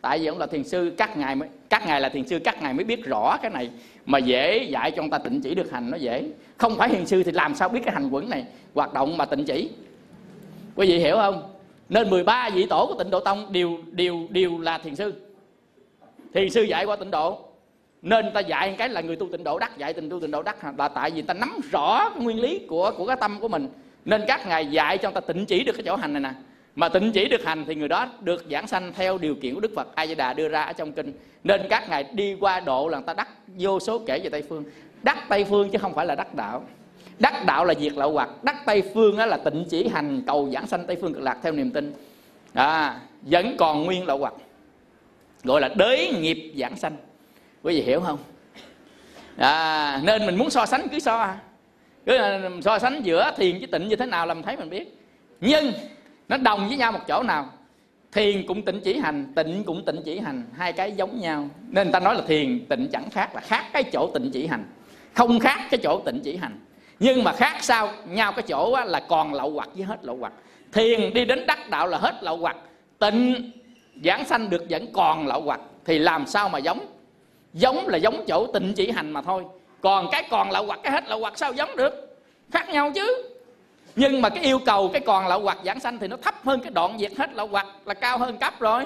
[0.00, 2.62] tại vì ông là thiền sư, các ngài mới, các ngài là thiền sư, các
[2.62, 3.70] ngài mới biết rõ cái này.
[4.06, 6.30] Mà dễ dạy cho ông ta tịnh chỉ được hành nó dễ.
[6.56, 9.24] Không phải thiền sư thì làm sao biết cái hành quẩn này, hoạt động mà
[9.24, 9.70] tịnh chỉ.
[10.76, 11.42] Quý vị hiểu không?
[11.88, 15.14] Nên 13 vị tổ của tịnh độ tông đều đều đều là thiền sư.
[16.34, 17.38] Thiền sư dạy qua tịnh độ.
[18.02, 20.42] Nên ta dạy cái là người tu tịnh độ đắc, dạy tình tu tịnh độ
[20.42, 20.78] đắc.
[20.78, 23.68] Là tại vì ta nắm rõ cái nguyên lý của của cái tâm của mình.
[24.04, 26.30] Nên các ngài dạy cho ta tịnh chỉ được cái chỗ hành này nè
[26.76, 29.60] mà tịnh chỉ được hành thì người đó được giảng sanh theo điều kiện của
[29.60, 29.94] Đức Phật.
[29.94, 31.12] A Di Đà đưa ra ở trong kinh.
[31.44, 34.42] Nên các ngài đi qua độ là người ta đắc vô số kể về Tây
[34.48, 34.64] phương.
[35.02, 36.64] Đắc Tây phương chứ không phải là đắc đạo.
[37.18, 38.28] Đắc đạo là diệt lậu hoặc.
[38.42, 41.38] Đắc Tây phương đó là tịnh chỉ hành cầu giảng sanh Tây phương cực lạc
[41.42, 41.94] theo niềm tin.
[42.52, 44.34] À, vẫn còn nguyên lậu hoặc.
[45.44, 46.96] Gọi là đới nghiệp giảng sanh.
[47.62, 48.18] Quý vị hiểu không?
[49.36, 51.38] À, nên mình muốn so sánh cứ so à.
[52.06, 54.70] cứ à, so sánh giữa thiền với tịnh như thế nào là mình thấy mình
[54.70, 54.98] biết.
[55.40, 55.72] Nhưng
[56.30, 57.46] nó đồng với nhau một chỗ nào,
[58.12, 61.48] thiền cũng tịnh chỉ hành, tịnh cũng tịnh chỉ hành, hai cái giống nhau.
[61.68, 64.46] Nên người ta nói là thiền tịnh chẳng khác, là khác cái chỗ tịnh chỉ
[64.46, 64.64] hành.
[65.14, 66.58] Không khác cái chỗ tịnh chỉ hành.
[66.98, 67.88] Nhưng mà khác sao?
[68.08, 70.32] Nhau cái chỗ là còn lậu hoặc với hết lậu hoặc.
[70.72, 72.56] Thiền đi đến đắc đạo là hết lậu hoặc.
[72.98, 73.50] Tịnh,
[74.04, 75.60] giảng sanh được vẫn còn lậu hoặc.
[75.84, 76.86] Thì làm sao mà giống?
[77.52, 79.44] Giống là giống chỗ tịnh chỉ hành mà thôi.
[79.80, 82.18] Còn cái còn lậu hoặc, cái hết lậu hoặc sao giống được?
[82.52, 83.29] Khác nhau chứ
[83.96, 86.60] nhưng mà cái yêu cầu cái còn lậu hoặc giảng sanh thì nó thấp hơn
[86.60, 88.84] cái đoạn diệt hết lậu hoặc là cao hơn cấp rồi.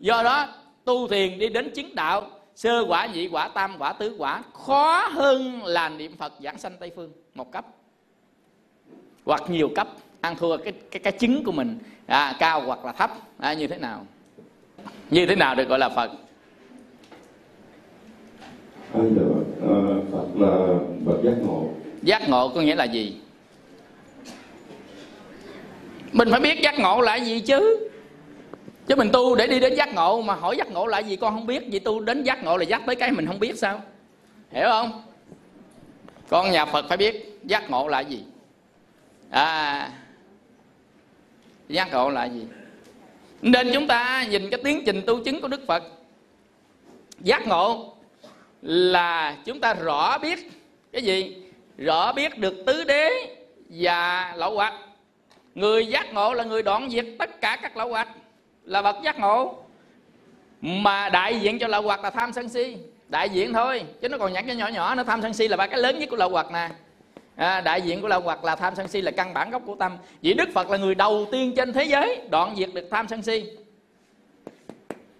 [0.00, 0.46] Do đó
[0.84, 5.08] tu thiền đi đến chứng đạo sơ quả nhị quả tam quả tứ quả khó
[5.12, 7.66] hơn là niệm phật giảng sanh tây phương một cấp.
[9.24, 9.88] Hoặc nhiều cấp
[10.20, 13.66] ăn thua cái cái cái chứng của mình à, cao hoặc là thấp à, như
[13.66, 14.06] thế nào?
[15.10, 16.10] Như thế nào được gọi là phật?
[18.98, 19.12] Uh,
[20.12, 20.68] phật là
[21.04, 21.68] bậc giác ngộ.
[22.02, 23.16] Giác ngộ có nghĩa là gì
[26.12, 27.88] mình phải biết giác ngộ là gì chứ.
[28.86, 31.34] Chứ mình tu để đi đến giác ngộ mà hỏi giác ngộ là gì con
[31.34, 31.62] không biết.
[31.70, 33.82] Vậy tu đến giác ngộ là giác tới cái mình không biết sao?
[34.50, 35.02] Hiểu không?
[36.28, 38.24] Con nhà phật phải biết giác ngộ là gì.
[39.30, 39.90] À
[41.68, 42.46] giác ngộ là gì?
[43.42, 45.82] Nên chúng ta nhìn cái tiến trình tu chứng của đức phật.
[47.20, 47.94] Giác ngộ
[48.62, 50.38] là chúng ta rõ biết
[50.92, 51.36] cái gì?
[51.78, 53.10] Rõ biết được tứ đế
[53.68, 54.74] và lậu hoặc
[55.58, 58.08] người giác ngộ là người đoạn diệt tất cả các lậu hoặc
[58.64, 59.56] là bậc giác ngộ.
[60.60, 62.76] Mà đại diện cho lậu hoặc là tham sân si.
[63.08, 65.56] Đại diện thôi chứ nó còn nhắc cái nhỏ nhỏ nó tham sân si là
[65.56, 66.68] ba cái lớn nhất của lậu hoặc nè.
[67.36, 69.74] À, đại diện của lậu hoặc là tham sân si là căn bản gốc của
[69.74, 69.96] tâm.
[70.22, 73.22] Vì đức phật là người đầu tiên trên thế giới đoạn diệt được tham sân
[73.22, 73.44] si.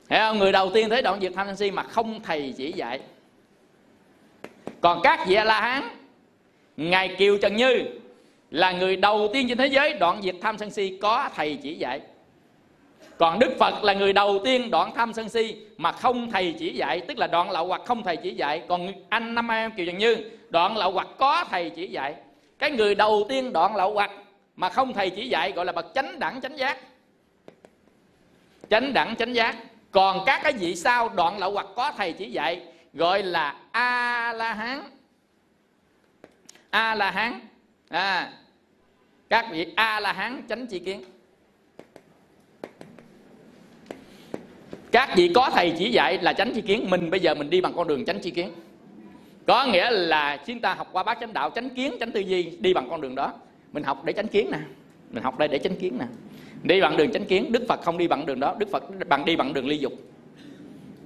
[0.09, 0.39] Thấy không?
[0.39, 3.01] Người đầu tiên thế đoạn diệt tham sân si mà không thầy chỉ dạy.
[4.81, 5.89] Còn các vị A-la-hán
[6.77, 7.85] Ngài Kiều Trần Như
[8.51, 11.75] là người đầu tiên trên thế giới đoạn diệt tham sân si có thầy chỉ
[11.75, 12.01] dạy
[13.19, 16.73] còn Đức Phật là người đầu tiên đoạn tham sân si mà không thầy chỉ
[16.73, 18.63] dạy, tức là đoạn lậu hoặc không thầy chỉ dạy.
[18.69, 20.17] Còn anh năm em Kiều Trần Như
[20.51, 22.15] đoạn lậu hoặc có thầy chỉ dạy.
[22.59, 24.11] Cái người đầu tiên đoạn lậu hoặc
[24.57, 26.79] mà không thầy chỉ dạy gọi là bậc chánh đẳng chánh giác.
[28.71, 29.57] Chánh đẳng chánh giác.
[29.91, 32.63] Còn các cái vị sau đoạn lậu hoặc có thầy chỉ dạy
[32.93, 34.83] gọi là a la hán.
[36.71, 37.41] A la hán.
[37.89, 38.33] À,
[39.29, 41.05] các vị a la hán chánh chi kiến.
[44.93, 47.61] các vị có thầy chỉ dạy là tránh chi kiến mình bây giờ mình đi
[47.61, 48.53] bằng con đường tránh chi kiến.
[49.47, 52.43] Có nghĩa là chúng ta học qua bát chánh đạo tránh kiến tránh tư duy
[52.61, 53.33] đi bằng con đường đó.
[53.73, 54.59] Mình học để tránh kiến nè.
[55.11, 56.05] Mình học đây để tránh kiến nè.
[56.63, 58.55] Đi bằng đường tránh kiến đức phật không đi bằng đường đó.
[58.59, 59.93] Đức phật bằng đi bằng đường ly dục.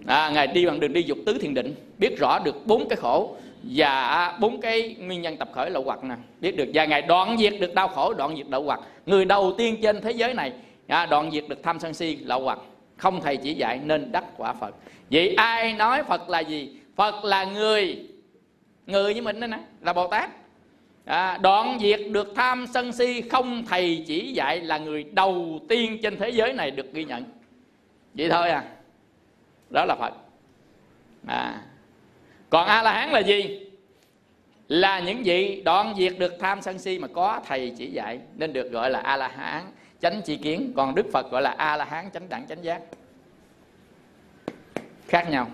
[0.07, 2.97] À, ngài đi bằng đường ly dục tứ thiền định biết rõ được bốn cái
[2.97, 6.15] khổ và bốn cái nguyên nhân tập khởi lậu hoặc nè.
[6.41, 8.81] Biết được và ngài đoạn diệt được đau khổ đoạn diệt lậu hoặc.
[9.07, 10.52] Người đầu tiên trên thế giới này
[10.86, 12.58] à, đoạn diệt được tham sân si lậu hoặc.
[12.97, 14.74] Không thầy chỉ dạy nên đắc quả phật.
[15.10, 16.76] Vậy ai nói phật là gì?
[16.97, 18.07] Phật là người
[18.86, 20.31] người như mình đó nè là bồ tát.
[21.05, 25.99] À, đoạn diệt được tham sân si không thầy chỉ dạy là người đầu tiên
[26.02, 27.24] trên thế giới này được ghi nhận.
[28.15, 28.65] Vậy thôi à.
[29.70, 30.12] Đó là phật.
[31.26, 31.60] À
[32.52, 33.60] còn a la hán là gì?
[34.68, 38.52] Là những vị đoạn diệt được tham sân si mà có thầy chỉ dạy, nên
[38.52, 39.62] được gọi là a la hán
[40.00, 42.81] chánh chi kiến, còn đức phật gọi là a la hán chánh đẳng chánh giác.
[45.08, 45.48] Khác nhau.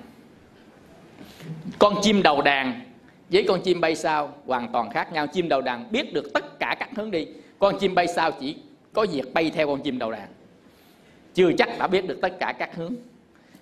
[1.78, 2.80] Con chim đầu đàn
[3.28, 5.26] với con chim bay sao hoàn toàn khác nhau.
[5.26, 7.26] Chim đầu đàn biết được tất cả các hướng đi.
[7.58, 8.56] Con chim bay sao chỉ
[8.92, 10.28] có việc bay theo con chim đầu đàn.
[11.34, 12.94] Chưa chắc đã biết được tất cả các hướng.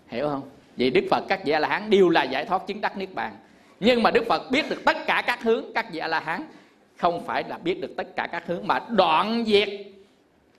[0.09, 0.43] Hiểu không?
[0.77, 3.15] Vậy đức phật các vị a la hán đều là giải thoát chứng đắc niết
[3.15, 3.33] bàn.
[3.81, 6.43] Nhưng mà đức phật biết được tất cả các hướng các vị a la hán
[6.97, 9.69] không phải là biết được tất cả các hướng, mà đoạn diệt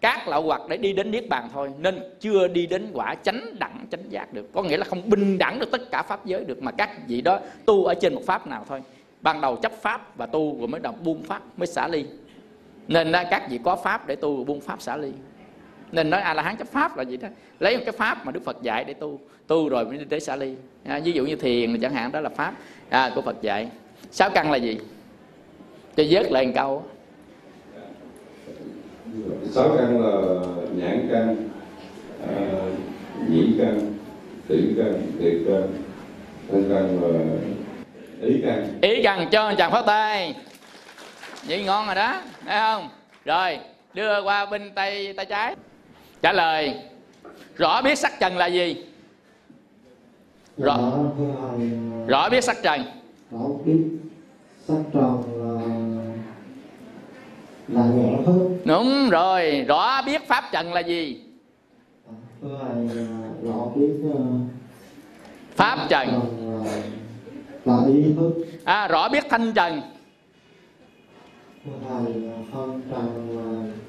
[0.02, 1.72] các lậu hoặc để đi đến niết bàn thôi.
[1.78, 4.50] Nên chưa đi đến quả chánh đẳng, chánh giác được.
[4.54, 7.22] Có nghĩa là không bình đẳng được tất cả pháp giới được, mà các vị
[7.22, 8.82] đó tu ở trên một pháp nào thôi.
[9.22, 12.06] Ban đầu chấp pháp và tu rồi mới đầu buông pháp, mới xả ly.
[12.88, 15.12] Nên là các vị có pháp để tu, buông pháp xả ly.
[15.92, 17.28] Nên nói a la hán chấp pháp là gì đó.
[17.60, 20.20] Lấy một cái pháp mà đức phật dạy để tu tu rồi mới đi tới
[20.20, 20.54] xả ly.
[20.84, 22.54] À, ví dụ như thiền chẳng hạn đó là pháp
[22.90, 23.68] à, của phật dạy.
[24.12, 24.78] Sáu căn là gì?
[25.96, 26.84] Cho vớt lại một câu.
[29.52, 30.40] Sáu căn là
[30.76, 31.50] nhãn căn
[32.28, 32.36] à,
[33.30, 33.94] nhĩ căn
[34.48, 35.68] tỷ căn thiệt căn.
[36.52, 38.68] Thân căn và ý căn.
[38.82, 40.36] Ý căn cho chàng phát tay.
[41.48, 42.90] Vậy ngon rồi đó thấy không?
[43.26, 43.60] Rồi
[43.94, 45.56] đưa qua bên tay tay trái.
[46.22, 46.74] Trả lời
[47.56, 48.84] rõ biết sắc trần là gì
[50.58, 50.78] rõ.
[52.08, 52.82] Rõ biết sắc trần
[53.32, 53.84] rõ biết
[54.68, 55.62] sắc trần là
[57.68, 58.58] là nhẹ hơn.
[58.66, 61.22] Đúng rồi rõ biết pháp trần là gì?
[62.42, 63.08] Thầy
[63.44, 64.18] rõ biết uh,
[65.56, 66.08] pháp trần
[67.66, 68.34] là, ý thức
[68.66, 69.82] à, rõ biết thanh trần.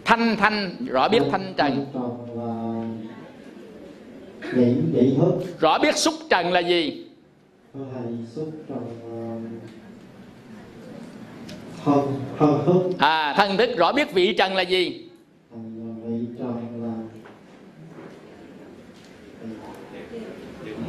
[0.04, 1.86] Thanh thanh rõ biết thanh trần
[5.60, 7.04] rõ biết xúc trần là gì?
[7.74, 9.60] Thầy xúc trần
[11.84, 15.08] thân thân thức à thân thức rõ biết vị trần là gì?
[15.50, 15.60] Thầy
[16.04, 16.94] vị trần là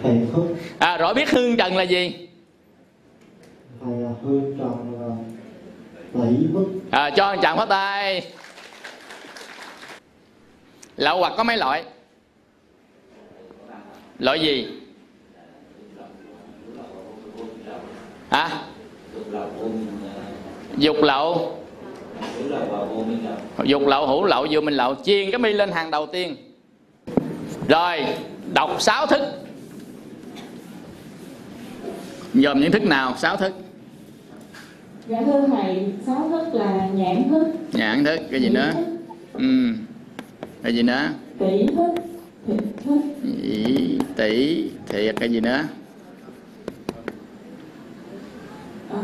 [0.03, 2.27] hệ thức à rõ biết hương trần là gì?
[3.81, 5.15] Thầy là hương trần là
[6.13, 8.31] tỷ thức à, cho chàng phát tay.
[10.97, 11.83] Lậu hoặc có mấy loại
[14.19, 14.67] loại gì?
[18.29, 18.49] Hả?
[20.77, 21.55] Dục lậu.
[23.63, 26.35] Dục lậu hữu lậu vô minh lậu chiên cái mi lên hàng đầu tiên.
[27.67, 28.05] Rồi
[28.53, 29.21] đọc sáu thức.
[32.33, 33.13] Dòm những thức nào?
[33.17, 33.53] Sáu thức.
[35.07, 37.47] Dạ thưa thầy sáu thức là nhãn thức.
[37.73, 38.71] Nhãn thức cái gì nữa?
[39.33, 39.73] Ừ.
[40.63, 41.09] Cái gì nữa?
[41.39, 41.91] Tỷ thức
[43.41, 45.63] Ý, tỷ thiệt cái gì nữa?
[48.89, 48.97] À,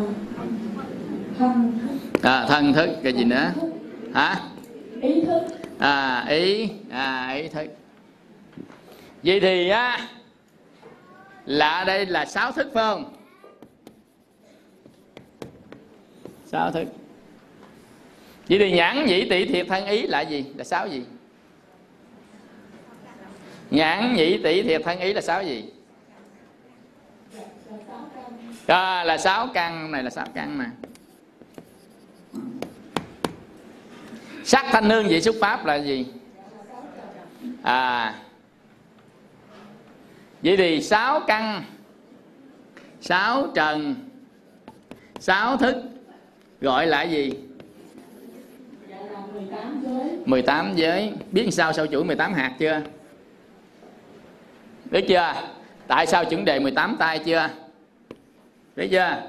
[1.40, 3.52] thân thức à, thân thức cái gì nữa?
[4.14, 4.36] Hả?
[5.02, 5.42] Ý thức
[5.80, 7.68] à ý à ý thức.
[9.24, 10.08] Vậy thì á
[11.46, 13.14] là đây là sáu thức phải không?
[16.46, 16.88] Sáu thức.
[18.50, 20.46] Vậy thì nhãn nhĩ tỷ thiệt thân ý là gì?
[20.56, 21.02] Là sáu gì?
[23.76, 25.66] Nhãn nhĩ tỷ thiệt thân ý là sáu gì?
[28.68, 30.66] À, là sáu căn này là sáu căn nè
[34.44, 36.06] sắc thanh hương vị xúc pháp là gì?
[37.64, 38.16] À.
[40.42, 41.64] Vậy thì sáu căn
[43.02, 43.96] sáu trần
[45.20, 45.76] sáu thức
[46.62, 47.32] gọi là gì?
[49.36, 51.14] 18 giới 18 giới.
[51.32, 52.82] Biết sao sao chuỗi 18 hạt chưa?
[54.96, 55.34] Biết chưa?
[55.88, 57.50] Tại sao chuẩn đề 18 tay chưa?
[58.76, 59.22] Biết chưa?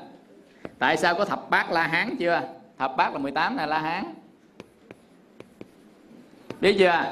[0.79, 2.41] Tại sao có thập bát la hán chưa?
[2.79, 4.05] Thập bát là 18 là la hán.
[6.61, 7.05] Biết chưa?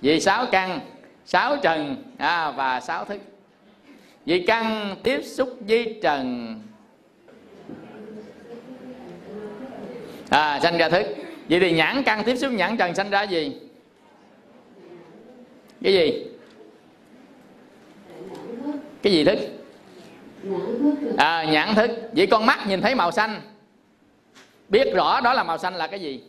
[0.00, 0.80] Vì sáu căn
[1.24, 3.20] sáu trần à, và sáu thức.
[4.24, 6.54] Vì căn tiếp xúc với trần.
[10.30, 11.06] À sanh ra thức.
[11.48, 13.56] Vậy thì nhãn căn tiếp xúc nhãn trần sanh ra gì?
[15.82, 16.30] Cái gì?
[19.02, 19.38] Cái gì thức?
[20.42, 21.90] Nhãn thức à, nhãn thức.
[22.12, 23.40] Vậy con mắt nhìn thấy màu xanh.
[24.68, 26.20] Biết rõ đó là màu xanh là cái gì?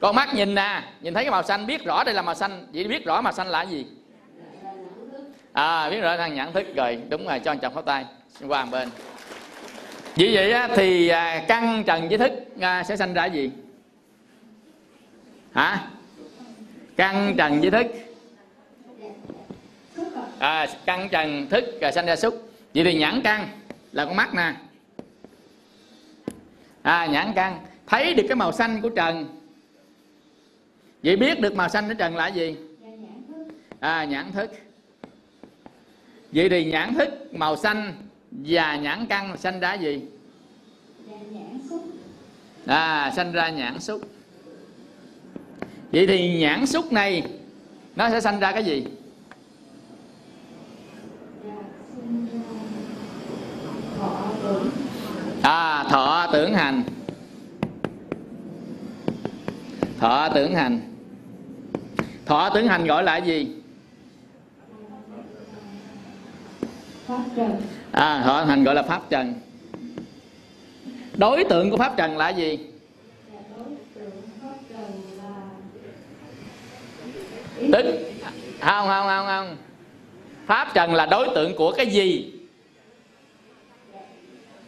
[0.00, 2.66] Con mắt nhìn nè nhìn thấy cái màu xanh biết rõ đây là màu xanh.
[2.72, 3.86] Vậy biết rõ màu xanh là cái gì?
[5.52, 6.98] À biết rõ thằng nhãn thức rồi.
[7.08, 8.04] Đúng rồi cho anh chồng pháo tay.
[8.48, 8.88] Qua một bên.
[10.14, 13.50] Vì vậy á, thì căng căn trần với thức à, sẽ sanh ra gì?
[15.54, 15.88] Hả?
[16.96, 17.86] Căn trần với thức
[20.38, 23.48] à, căn trần thức à, sanh ra xúc vậy thì nhãn căn
[23.92, 24.54] là con mắt nè.
[26.82, 29.26] À nhãn căn thấy được cái màu xanh của trần.
[31.02, 32.56] Vậy biết được màu xanh của trần là gì?
[33.80, 34.50] À nhãn thức.
[36.32, 37.92] Vậy thì nhãn thức màu xanh
[38.30, 40.02] và nhãn căn sanh ra gì?
[42.66, 44.00] À sanh ra nhãn xúc
[45.92, 47.22] vậy thì nhãn xúc này
[47.96, 48.84] nó sẽ sanh ra cái gì
[51.44, 51.52] dạ
[51.94, 52.40] sinh ra
[53.98, 54.70] thọ tưởng
[55.46, 56.82] à thọ tưởng hành.
[59.98, 60.80] Thọ tưởng hành.
[62.26, 63.48] Thọ tưởng hành gọi là gì?
[67.06, 67.62] Pháp trần.
[67.92, 69.34] À thọ hành gọi là pháp trần.
[71.14, 72.58] Đối tượng của pháp trần là gì?
[77.60, 77.84] Dạ tức
[78.60, 79.56] không không không không.
[80.46, 82.32] Pháp trần là đối tượng của cái gì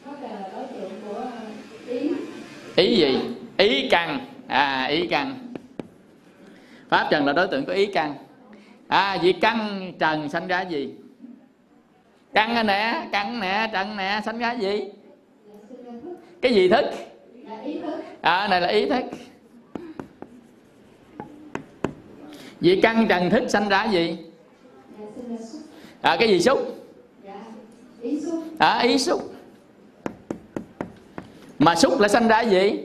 [0.04, 1.24] pháp trần là đối tượng của
[1.86, 2.10] ý
[2.78, 3.20] ý gì?
[3.56, 4.26] Ý căn.
[4.46, 5.38] À ý căn.
[6.88, 8.14] Pháp trần là đối tượng có ý căn.
[8.88, 10.94] À vì căn, trần sanh ra gì?
[12.32, 14.82] Căn nè căn nè, trần nè, sanh ra gì?
[16.40, 16.84] Cái gì thức?
[18.20, 19.04] À này là ý thức.
[22.60, 24.16] Vì căn, trần, thức sanh ra gì?
[26.00, 26.58] À cái gì xúc?
[28.58, 29.34] À ý xúc
[31.58, 32.84] mà xúc lại sanh ra gì?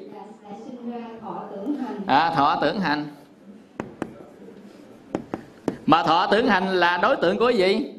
[2.08, 3.06] À thọ tưởng hành.
[5.86, 7.94] Mà thọ tưởng hành là đối tượng của gì?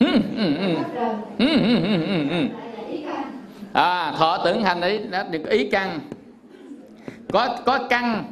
[0.00, 0.56] Hmm, hmm,
[2.30, 2.48] hmm.
[3.72, 6.00] À thọ tưởng hành ấy đã được ý căn.
[7.32, 8.24] Có có căn,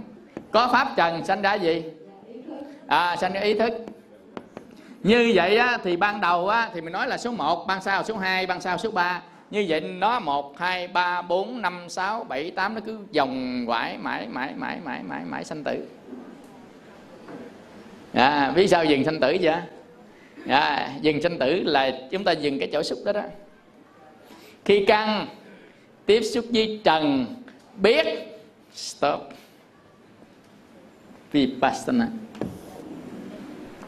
[0.50, 1.82] có pháp trần sanh ra gì?
[2.86, 3.72] À sanh ra ý thức
[5.04, 8.04] như vậy á, thì ban đầu á, thì mình nói là số 1 ban sau
[8.04, 12.24] số 2 ban sau số 3 như vậy nó 1 2 3 4 5 6
[12.24, 15.86] 7 8 nó cứ vòng quải mãi mãi mãi mãi mãi mãi sanh tử.
[18.12, 19.54] À, biết sao dừng sanh tử vậy
[20.48, 23.22] à, dừng sanh tử là chúng ta dừng cái chỗ xúc đó đó.
[24.64, 25.26] Khi căn
[26.06, 27.26] tiếp xúc với trần
[27.76, 28.06] biết
[28.74, 29.20] stop.
[31.32, 32.08] Vipassana.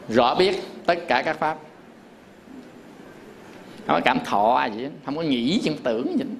[0.09, 1.57] Rõ biết tất cả các pháp.
[3.87, 6.25] Không có cảm thọ gì hết không có nghĩ chẳng tưởng gì.
[6.25, 6.35] Hết.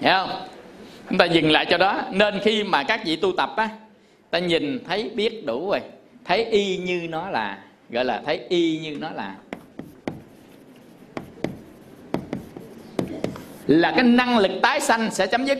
[0.00, 0.48] hiểu không?
[1.08, 2.02] Chúng ta dừng lại cho đó.
[2.12, 3.68] Nên khi mà các vị tu tập á,
[4.30, 5.80] ta nhìn thấy biết đủ rồi.
[6.24, 7.58] Thấy y như nó là,
[7.90, 9.36] gọi là thấy y như nó là.
[13.66, 15.58] Là cái năng lực tái sanh sẽ chấm dứt.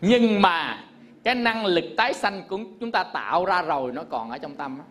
[0.00, 0.84] Nhưng mà
[1.24, 4.54] cái năng lực tái sanh của chúng ta tạo ra rồi, nó còn ở trong
[4.54, 4.84] tâm đó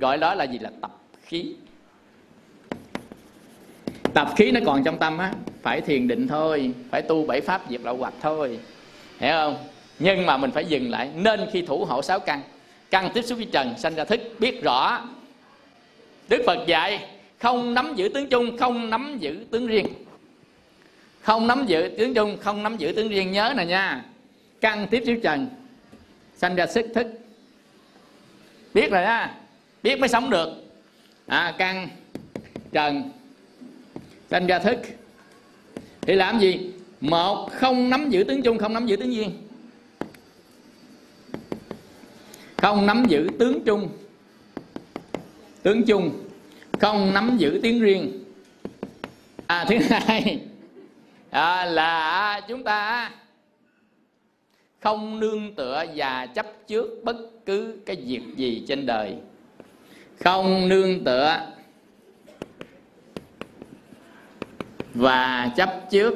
[0.00, 0.58] gọi đó là gì?
[0.58, 0.90] Là tập
[1.22, 1.54] khí.
[4.14, 7.62] Tập khí nó còn trong tâm á, phải thiền định thôi, phải tu bảy pháp
[7.70, 8.58] diệt lậu hoặc thôi.
[9.18, 9.56] Hiểu không?
[9.98, 11.10] Nhưng mà mình phải dừng lại.
[11.14, 12.42] Nên khi thủ hộ sáu căn
[12.90, 15.08] căn tiếp xúc với trần, sanh ra thức, biết rõ.
[16.28, 19.86] Đức phật dạy, không nắm giữ tướng chung, không nắm giữ tướng riêng.
[21.20, 23.32] Không nắm giữ tướng chung, không nắm giữ tướng riêng.
[23.32, 24.04] Nhớ nè nha.
[24.60, 25.48] Căn tiếp xúc trần,
[26.36, 27.06] sanh ra sức thức.
[28.74, 29.34] Biết rồi á
[29.82, 30.48] biết mới sống được.
[31.26, 31.88] À, căn
[32.72, 33.10] trần
[34.30, 34.78] sanh ra thức.
[36.00, 36.72] Thì làm gì?
[37.00, 39.32] Một không nắm giữ tướng chung không nắm giữ tướng riêng
[42.56, 43.88] không nắm giữ tướng chung
[45.62, 46.28] tướng chung
[46.80, 48.24] không nắm giữ tiếng riêng.
[49.46, 50.40] À thứ hai.
[51.30, 53.10] À, là chúng ta
[54.80, 57.16] không nương tựa và chấp trước bất
[57.46, 59.14] cứ cái việc gì trên đời
[60.24, 61.40] không nương tựa
[64.94, 66.14] và chấp trước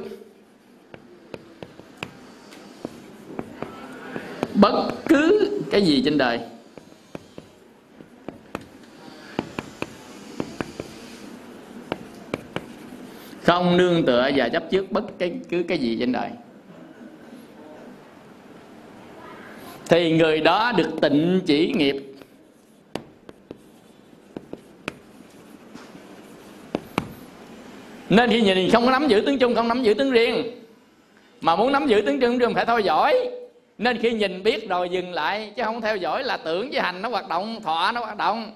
[4.55, 6.41] bất cứ cái gì trên đời.
[13.43, 16.31] Không nương tựa và chấp trước bất cái, cứ cái gì trên đời.
[19.89, 22.12] Thì người đó được tịnh chỉ nghiệp.
[28.13, 30.45] Nên khi nhìn không có nắm giữ tướng chung không nắm giữ tướng riêng.
[31.41, 33.29] Mà muốn nắm giữ tướng chung riêng phải theo dõi.
[33.79, 37.03] Nên khi nhìn biết rồi dừng lại chứ không theo dõi là tưởng với hành
[37.03, 38.53] nó hoạt động thọ nó hoạt động.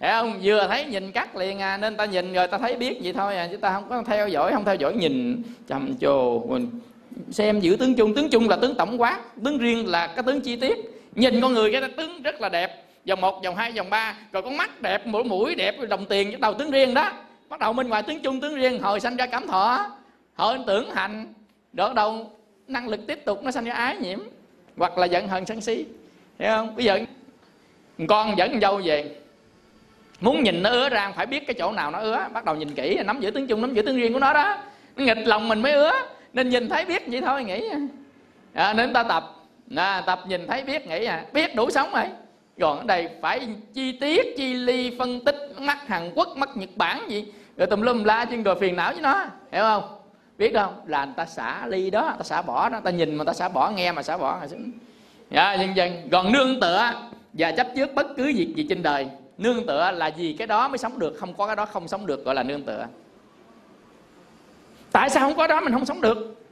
[0.00, 0.38] Hiểu không?
[0.42, 3.36] Vừa thấy nhìn cắt liền à Nên ta nhìn rồi ta thấy biết vậy thôi
[3.36, 5.42] à Chứ ta không có theo dõi Không theo dõi nhìn.
[5.68, 6.42] Trầm trồ
[7.30, 10.40] Xem giữ tướng chung Tướng chung là tướng tổng quát Tướng riêng là cái tướng
[10.40, 10.76] chi tiết.
[11.14, 12.84] Nhìn con người cái tướng rất là đẹp.
[13.04, 16.30] Dòng 1, dòng 2, dòng 3 Rồi con mắt đẹp, mũi mũi đẹp, đồng tiền
[16.30, 17.12] cái đầu tướng riêng đó.
[17.52, 19.86] Bắt đầu bên ngoài tướng chung, tướng riêng Hồi sanh ra cảm thọ.
[20.34, 21.34] Hồi tưởng hành
[21.72, 22.30] Rồi đầu
[22.68, 24.18] năng lực tiếp tục nó sanh ra ái nhiễm
[24.76, 25.86] Hoặc là giận hờn sân si.
[26.38, 26.76] Hiểu không?
[26.76, 26.98] Bây giờ
[28.08, 29.16] con dẫn dâu về.
[30.20, 32.28] Muốn nhìn nó ứa ra phải biết cái chỗ nào nó ứa.
[32.32, 34.58] Bắt đầu nhìn kỹ nắm giữ tướng chung nắm giữ tướng riêng của nó đó.
[34.96, 35.92] Nó nghịch lòng mình mới ứa.
[36.32, 37.70] Nên nhìn thấy biết vậy thôi nghĩ.
[38.52, 39.24] À, nên ta tập.
[39.76, 41.04] À, tập nhìn thấy biết nghĩ.
[41.04, 42.04] À biết đủ sống rồi.
[42.60, 46.70] Còn ở đây phải chi tiết chi ly phân tích mắt hàn quốc mắt nhật
[46.76, 47.24] bản gì?
[47.56, 49.98] Rồi tùm lum la chân rồi phiền não với nó hiểu không?
[50.38, 50.74] Biết không?
[50.86, 53.48] Là người ta xả ly đó ta xả bỏ đó ta nhìn mà ta xả
[53.48, 54.38] bỏ nghe mà xả bỏ.
[54.40, 54.46] Là
[55.30, 56.08] dạ, dần dần.
[56.12, 56.92] Còn nương tựa
[57.32, 59.06] và chấp trước bất cứ việc gì trên đời
[59.38, 62.06] nương tựa là gì cái đó mới sống được không có cái đó không sống
[62.06, 62.86] được gọi là nương tựa.
[64.92, 66.44] Tại sao không có đó mình không sống được?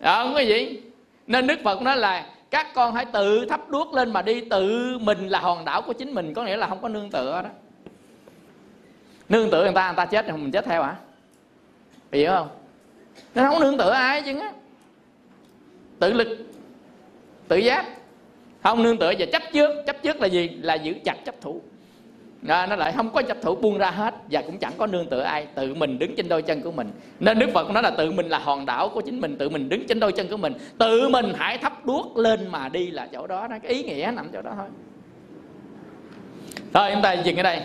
[0.00, 0.80] Đó không có gì.
[1.26, 4.98] Nên đức phật nói là các con hãy tự thắp đuốc lên mà đi tự
[4.98, 7.48] mình là hòn đảo của chính mình có nghĩa là không có nương tựa đó
[9.28, 10.96] nương tựa người ta người ta chết thì mình chết theo hả?
[12.12, 12.48] Hiểu không?
[13.34, 14.52] Nó không nương tựa ai chứ á.
[15.98, 16.28] Tự lực
[17.48, 17.86] tự giác.
[18.62, 19.82] Không nương tựa và chấp trước.
[19.86, 20.48] Chấp trước là gì?
[20.48, 21.60] Là giữ chặt chấp thủ.
[22.48, 25.06] À, nó lại không có chấp thủ buông ra hết và cũng chẳng có nương
[25.06, 25.46] tựa ai.
[25.54, 26.90] Tự mình đứng trên đôi chân của mình.
[27.20, 29.36] Nên đức phật nói là tự mình là hòn đảo của chính mình.
[29.38, 30.54] Tự mình đứng trên đôi chân của mình.
[30.78, 33.46] Tự mình hãy thắp đuốc lên mà đi là chỗ đó.
[33.48, 34.66] Đó cái ý nghĩa nằm chỗ đó thôi.
[36.72, 37.62] Thôi chúng ta dừng ở đây.